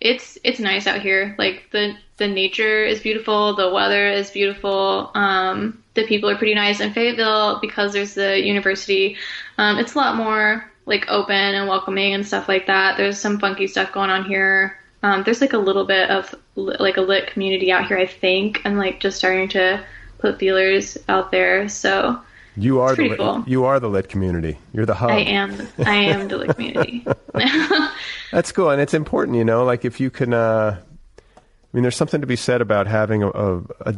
it's 0.00 0.38
it's 0.44 0.60
nice 0.60 0.86
out 0.86 1.00
here. 1.00 1.34
Like 1.38 1.68
the 1.72 1.96
the 2.18 2.28
nature 2.28 2.84
is 2.84 3.00
beautiful, 3.00 3.56
the 3.56 3.72
weather 3.72 4.08
is 4.08 4.30
beautiful. 4.30 5.10
Um, 5.14 5.82
the 5.94 6.06
people 6.06 6.30
are 6.30 6.36
pretty 6.36 6.54
nice. 6.54 6.80
In 6.80 6.92
Fayetteville, 6.92 7.58
because 7.60 7.92
there's 7.92 8.14
the 8.14 8.40
university, 8.40 9.16
um, 9.58 9.78
it's 9.78 9.94
a 9.94 9.98
lot 9.98 10.16
more 10.16 10.70
like 10.86 11.06
open 11.08 11.34
and 11.34 11.68
welcoming 11.68 12.14
and 12.14 12.26
stuff 12.26 12.48
like 12.48 12.66
that. 12.66 12.96
There's 12.96 13.18
some 13.18 13.38
funky 13.38 13.66
stuff 13.66 13.92
going 13.92 14.10
on 14.10 14.24
here. 14.24 14.78
Um, 15.02 15.22
there's 15.22 15.40
like 15.40 15.52
a 15.52 15.58
little 15.58 15.84
bit 15.84 16.10
of 16.10 16.34
like 16.56 16.96
a 16.96 17.00
lit 17.02 17.26
community 17.28 17.70
out 17.72 17.86
here, 17.86 17.98
I 17.98 18.06
think, 18.06 18.60
and 18.64 18.78
like 18.78 19.00
just 19.00 19.18
starting 19.18 19.48
to 19.50 19.84
put 20.18 20.38
feelers 20.38 20.96
out 21.08 21.30
there. 21.30 21.68
So 21.68 22.18
You 22.56 22.80
are 22.80 22.94
the 22.96 23.08
lit, 23.10 23.18
cool. 23.18 23.44
you 23.46 23.64
are 23.64 23.80
the 23.80 23.88
lit 23.88 24.08
community. 24.08 24.58
You're 24.72 24.86
the 24.86 24.94
hub. 24.94 25.10
I 25.10 25.18
am 25.20 25.68
I 25.84 25.94
am 25.96 26.28
the 26.28 26.38
lit 26.38 26.54
community. 26.54 27.06
That's 28.32 28.52
cool, 28.52 28.70
and 28.70 28.80
it's 28.80 28.94
important, 28.94 29.36
you 29.36 29.44
know. 29.44 29.64
Like 29.64 29.84
if 29.84 30.00
you 30.00 30.10
can, 30.10 30.32
uh, 30.32 30.80
I 30.80 31.40
mean, 31.72 31.82
there's 31.82 31.96
something 31.96 32.20
to 32.20 32.26
be 32.26 32.36
said 32.36 32.60
about 32.60 32.86
having 32.86 33.22
a, 33.22 33.28
a, 33.28 33.58
a 33.80 33.94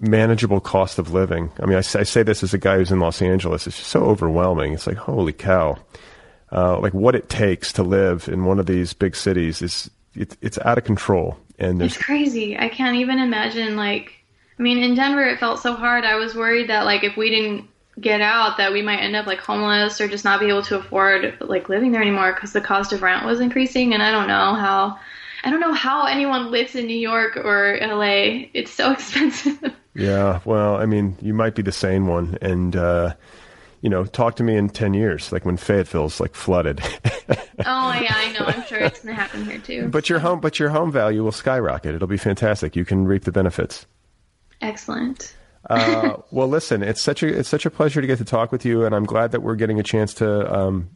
manageable 0.00 0.60
cost 0.60 0.98
of 0.98 1.12
living. 1.12 1.50
I 1.60 1.66
mean, 1.66 1.74
I, 1.74 1.78
I 1.78 1.82
say 1.82 2.22
this 2.22 2.42
as 2.42 2.54
a 2.54 2.58
guy 2.58 2.76
who's 2.76 2.92
in 2.92 3.00
Los 3.00 3.20
Angeles. 3.20 3.66
It's 3.66 3.76
just 3.76 3.90
so 3.90 4.04
overwhelming. 4.04 4.72
It's 4.72 4.86
like 4.86 4.96
holy 4.96 5.32
cow, 5.32 5.78
uh, 6.52 6.78
like 6.78 6.94
what 6.94 7.14
it 7.14 7.28
takes 7.28 7.72
to 7.74 7.82
live 7.82 8.28
in 8.28 8.44
one 8.44 8.58
of 8.58 8.66
these 8.66 8.92
big 8.92 9.16
cities 9.16 9.60
is 9.62 9.90
it, 10.14 10.36
it's 10.40 10.58
out 10.58 10.78
of 10.78 10.84
control. 10.84 11.36
And 11.58 11.82
It's 11.82 11.96
crazy. 11.96 12.56
I 12.56 12.68
can't 12.68 12.96
even 12.96 13.18
imagine 13.18 13.76
like 13.76 14.12
I 14.58 14.62
mean 14.62 14.78
in 14.78 14.94
Denver 14.94 15.24
it 15.24 15.40
felt 15.40 15.60
so 15.60 15.74
hard. 15.74 16.04
I 16.04 16.16
was 16.16 16.34
worried 16.34 16.68
that 16.68 16.84
like 16.84 17.02
if 17.02 17.16
we 17.16 17.30
didn't 17.30 17.68
get 18.00 18.20
out 18.20 18.58
that 18.58 18.72
we 18.72 18.80
might 18.80 18.98
end 19.00 19.16
up 19.16 19.26
like 19.26 19.40
homeless 19.40 20.00
or 20.00 20.06
just 20.06 20.24
not 20.24 20.38
be 20.38 20.46
able 20.46 20.62
to 20.62 20.76
afford 20.78 21.36
like 21.40 21.68
living 21.68 21.90
there 21.90 22.00
anymore 22.00 22.32
cuz 22.32 22.52
the 22.52 22.60
cost 22.60 22.92
of 22.92 23.02
rent 23.02 23.26
was 23.26 23.40
increasing 23.40 23.92
and 23.92 24.04
I 24.04 24.12
don't 24.12 24.28
know 24.28 24.54
how 24.54 25.00
I 25.44 25.50
don't 25.50 25.60
know 25.60 25.72
how 25.72 26.06
anyone 26.06 26.50
lives 26.50 26.74
in 26.74 26.86
New 26.86 26.96
York 26.96 27.36
or 27.36 27.78
LA. 27.80 28.46
It's 28.54 28.72
so 28.72 28.92
expensive. 28.92 29.58
Yeah, 29.94 30.40
well, 30.44 30.76
I 30.76 30.86
mean, 30.86 31.16
you 31.20 31.34
might 31.34 31.54
be 31.54 31.62
the 31.62 31.72
sane 31.72 32.06
one, 32.06 32.38
and 32.40 32.74
uh, 32.76 33.14
you 33.80 33.90
know, 33.90 34.04
talk 34.04 34.36
to 34.36 34.42
me 34.42 34.56
in 34.56 34.68
ten 34.68 34.94
years, 34.94 35.32
like 35.32 35.44
when 35.44 35.56
Fayetteville's 35.56 36.20
like 36.20 36.34
flooded. 36.34 36.80
oh 37.30 37.92
yeah, 38.00 38.14
I 38.14 38.32
know. 38.38 38.46
I'm 38.46 38.64
sure 38.66 38.78
it's 38.78 39.00
going 39.02 39.14
to 39.14 39.20
happen 39.20 39.44
here 39.44 39.58
too. 39.58 39.88
but 39.88 40.08
your 40.08 40.18
home, 40.18 40.40
but 40.40 40.58
your 40.58 40.68
home 40.68 40.92
value 40.92 41.22
will 41.24 41.32
skyrocket. 41.32 41.94
It'll 41.94 42.08
be 42.08 42.16
fantastic. 42.16 42.76
You 42.76 42.84
can 42.84 43.06
reap 43.06 43.24
the 43.24 43.32
benefits. 43.32 43.86
Excellent. 44.60 45.34
Uh, 45.68 46.16
well, 46.30 46.48
listen, 46.48 46.82
it's 46.82 47.02
such 47.02 47.22
a 47.22 47.26
it's 47.38 47.48
such 47.48 47.66
a 47.66 47.70
pleasure 47.70 48.00
to 48.00 48.06
get 48.06 48.18
to 48.18 48.24
talk 48.24 48.52
with 48.52 48.64
you, 48.64 48.84
and 48.84 48.94
I'm 48.94 49.04
glad 49.04 49.32
that 49.32 49.42
we're 49.42 49.56
getting 49.56 49.78
a 49.78 49.82
chance 49.82 50.14
to 50.14 50.52
um, 50.52 50.90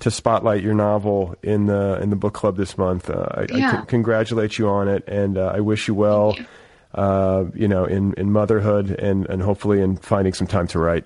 to 0.00 0.10
spotlight 0.10 0.62
your 0.62 0.74
novel 0.74 1.34
in 1.42 1.66
the 1.66 1.98
in 2.02 2.10
the 2.10 2.16
book 2.16 2.34
club 2.34 2.56
this 2.56 2.76
month. 2.76 3.08
Uh, 3.10 3.26
I, 3.30 3.40
I 3.42 3.46
Yeah. 3.56 3.70
con- 3.70 3.86
congratulate 3.86 4.58
you 4.58 4.68
on 4.68 4.88
it, 4.88 5.04
and 5.08 5.38
uh, 5.38 5.52
I 5.54 5.60
wish 5.60 5.88
you 5.88 5.94
well. 5.94 6.32
Thank 6.34 6.48
Uh, 6.94 7.46
you 7.54 7.66
know, 7.66 7.84
in 7.84 8.14
in 8.14 8.30
motherhood, 8.30 8.88
and 8.92 9.26
and 9.28 9.42
hopefully 9.42 9.80
in 9.82 9.96
finding 9.96 10.32
some 10.32 10.46
time 10.46 10.68
to 10.68 10.78
write. 10.78 11.04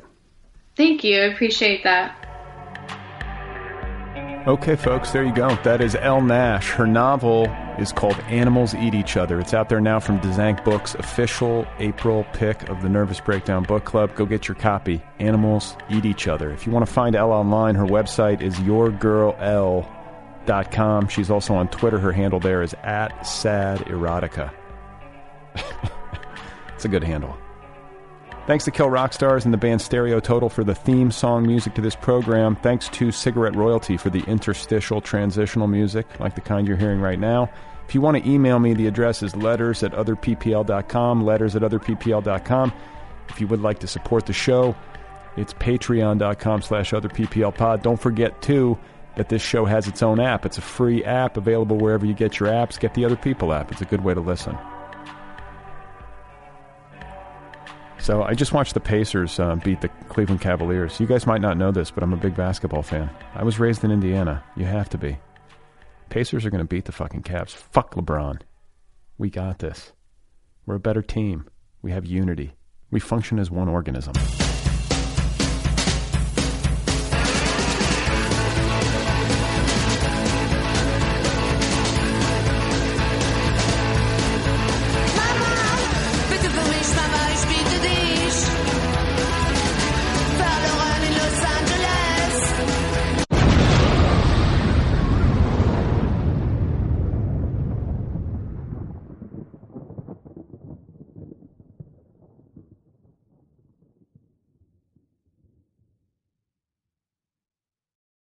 Thank 0.76 1.02
you. 1.02 1.16
I 1.18 1.24
appreciate 1.32 1.82
that. 1.84 2.27
Okay, 4.48 4.74
folks, 4.76 5.10
there 5.10 5.24
you 5.24 5.34
go. 5.34 5.54
That 5.56 5.82
is 5.82 5.94
Elle 5.94 6.22
Nash. 6.22 6.70
Her 6.70 6.86
novel 6.86 7.44
is 7.78 7.92
called 7.92 8.18
Animals 8.30 8.74
Eat 8.74 8.94
Each 8.94 9.18
Other. 9.18 9.38
It's 9.38 9.52
out 9.52 9.68
there 9.68 9.82
now 9.82 10.00
from 10.00 10.18
Dzanc 10.20 10.64
Books, 10.64 10.94
official 10.94 11.66
April 11.78 12.24
pick 12.32 12.66
of 12.70 12.80
the 12.80 12.88
Nervous 12.88 13.20
Breakdown 13.20 13.64
Book 13.64 13.84
Club. 13.84 14.14
Go 14.14 14.24
get 14.24 14.48
your 14.48 14.54
copy. 14.54 15.02
Animals 15.18 15.76
Eat 15.90 16.06
Each 16.06 16.26
Other. 16.26 16.50
If 16.50 16.64
you 16.64 16.72
want 16.72 16.86
to 16.86 16.90
find 16.90 17.14
Elle 17.14 17.30
online, 17.30 17.74
her 17.74 17.84
website 17.84 18.40
is 18.40 18.54
yourgirl.com. 18.60 21.08
She's 21.08 21.28
also 21.28 21.52
on 21.52 21.68
Twitter. 21.68 21.98
Her 21.98 22.12
handle 22.12 22.40
there 22.40 22.62
is 22.62 22.74
at 22.82 23.26
sad 23.26 23.80
erotica. 23.80 24.50
it's 26.74 26.86
a 26.86 26.88
good 26.88 27.04
handle. 27.04 27.36
Thanks 28.48 28.64
to 28.64 28.70
Kill 28.70 28.88
Rock 28.88 29.12
Stars 29.12 29.44
and 29.44 29.52
the 29.52 29.58
band 29.58 29.82
Stereo 29.82 30.20
Total 30.20 30.48
for 30.48 30.64
the 30.64 30.74
theme 30.74 31.10
song 31.10 31.46
music 31.46 31.74
to 31.74 31.82
this 31.82 31.94
program. 31.94 32.56
Thanks 32.56 32.88
to 32.88 33.12
Cigarette 33.12 33.54
Royalty 33.54 33.98
for 33.98 34.08
the 34.08 34.20
interstitial 34.20 35.02
transitional 35.02 35.66
music, 35.66 36.18
like 36.18 36.34
the 36.34 36.40
kind 36.40 36.66
you're 36.66 36.78
hearing 36.78 36.98
right 36.98 37.18
now. 37.18 37.50
If 37.86 37.94
you 37.94 38.00
want 38.00 38.16
to 38.16 38.26
email 38.26 38.58
me, 38.58 38.72
the 38.72 38.86
address 38.86 39.22
is 39.22 39.36
letters 39.36 39.82
at 39.82 39.92
otherppl.com, 39.92 41.26
letters 41.26 41.56
at 41.56 41.60
otherppl.com. 41.60 42.72
If 43.28 43.38
you 43.38 43.48
would 43.48 43.60
like 43.60 43.80
to 43.80 43.86
support 43.86 44.24
the 44.24 44.32
show, 44.32 44.74
it's 45.36 45.52
patreon.com 45.52 46.62
slash 46.62 46.92
otherpplpod. 46.92 47.82
Don't 47.82 48.00
forget, 48.00 48.40
too, 48.40 48.78
that 49.16 49.28
this 49.28 49.42
show 49.42 49.66
has 49.66 49.86
its 49.86 50.02
own 50.02 50.20
app. 50.20 50.46
It's 50.46 50.56
a 50.56 50.62
free 50.62 51.04
app 51.04 51.36
available 51.36 51.76
wherever 51.76 52.06
you 52.06 52.14
get 52.14 52.40
your 52.40 52.48
apps. 52.48 52.80
Get 52.80 52.94
the 52.94 53.04
Other 53.04 53.16
People 53.16 53.52
app. 53.52 53.70
It's 53.72 53.82
a 53.82 53.84
good 53.84 54.04
way 54.04 54.14
to 54.14 54.20
listen. 54.20 54.56
So 58.00 58.22
I 58.22 58.34
just 58.34 58.52
watched 58.52 58.74
the 58.74 58.80
Pacers 58.80 59.38
uh, 59.40 59.56
beat 59.56 59.80
the 59.80 59.88
Cleveland 60.08 60.40
Cavaliers. 60.40 60.98
You 61.00 61.06
guys 61.06 61.26
might 61.26 61.40
not 61.40 61.56
know 61.56 61.72
this, 61.72 61.90
but 61.90 62.02
I'm 62.02 62.12
a 62.12 62.16
big 62.16 62.36
basketball 62.36 62.82
fan. 62.82 63.10
I 63.34 63.42
was 63.44 63.58
raised 63.58 63.84
in 63.84 63.90
Indiana. 63.90 64.42
You 64.56 64.64
have 64.64 64.88
to 64.90 64.98
be. 64.98 65.18
Pacers 66.08 66.46
are 66.46 66.50
going 66.50 66.62
to 66.62 66.68
beat 66.68 66.86
the 66.86 66.92
fucking 66.92 67.22
Cavs. 67.22 67.50
Fuck 67.50 67.94
LeBron. 67.94 68.40
We 69.18 69.30
got 69.30 69.58
this. 69.58 69.92
We're 70.64 70.76
a 70.76 70.80
better 70.80 71.02
team. 71.02 71.48
We 71.82 71.90
have 71.92 72.06
unity. 72.06 72.54
We 72.90 73.00
function 73.00 73.38
as 73.38 73.50
one 73.50 73.68
organism. 73.68 74.14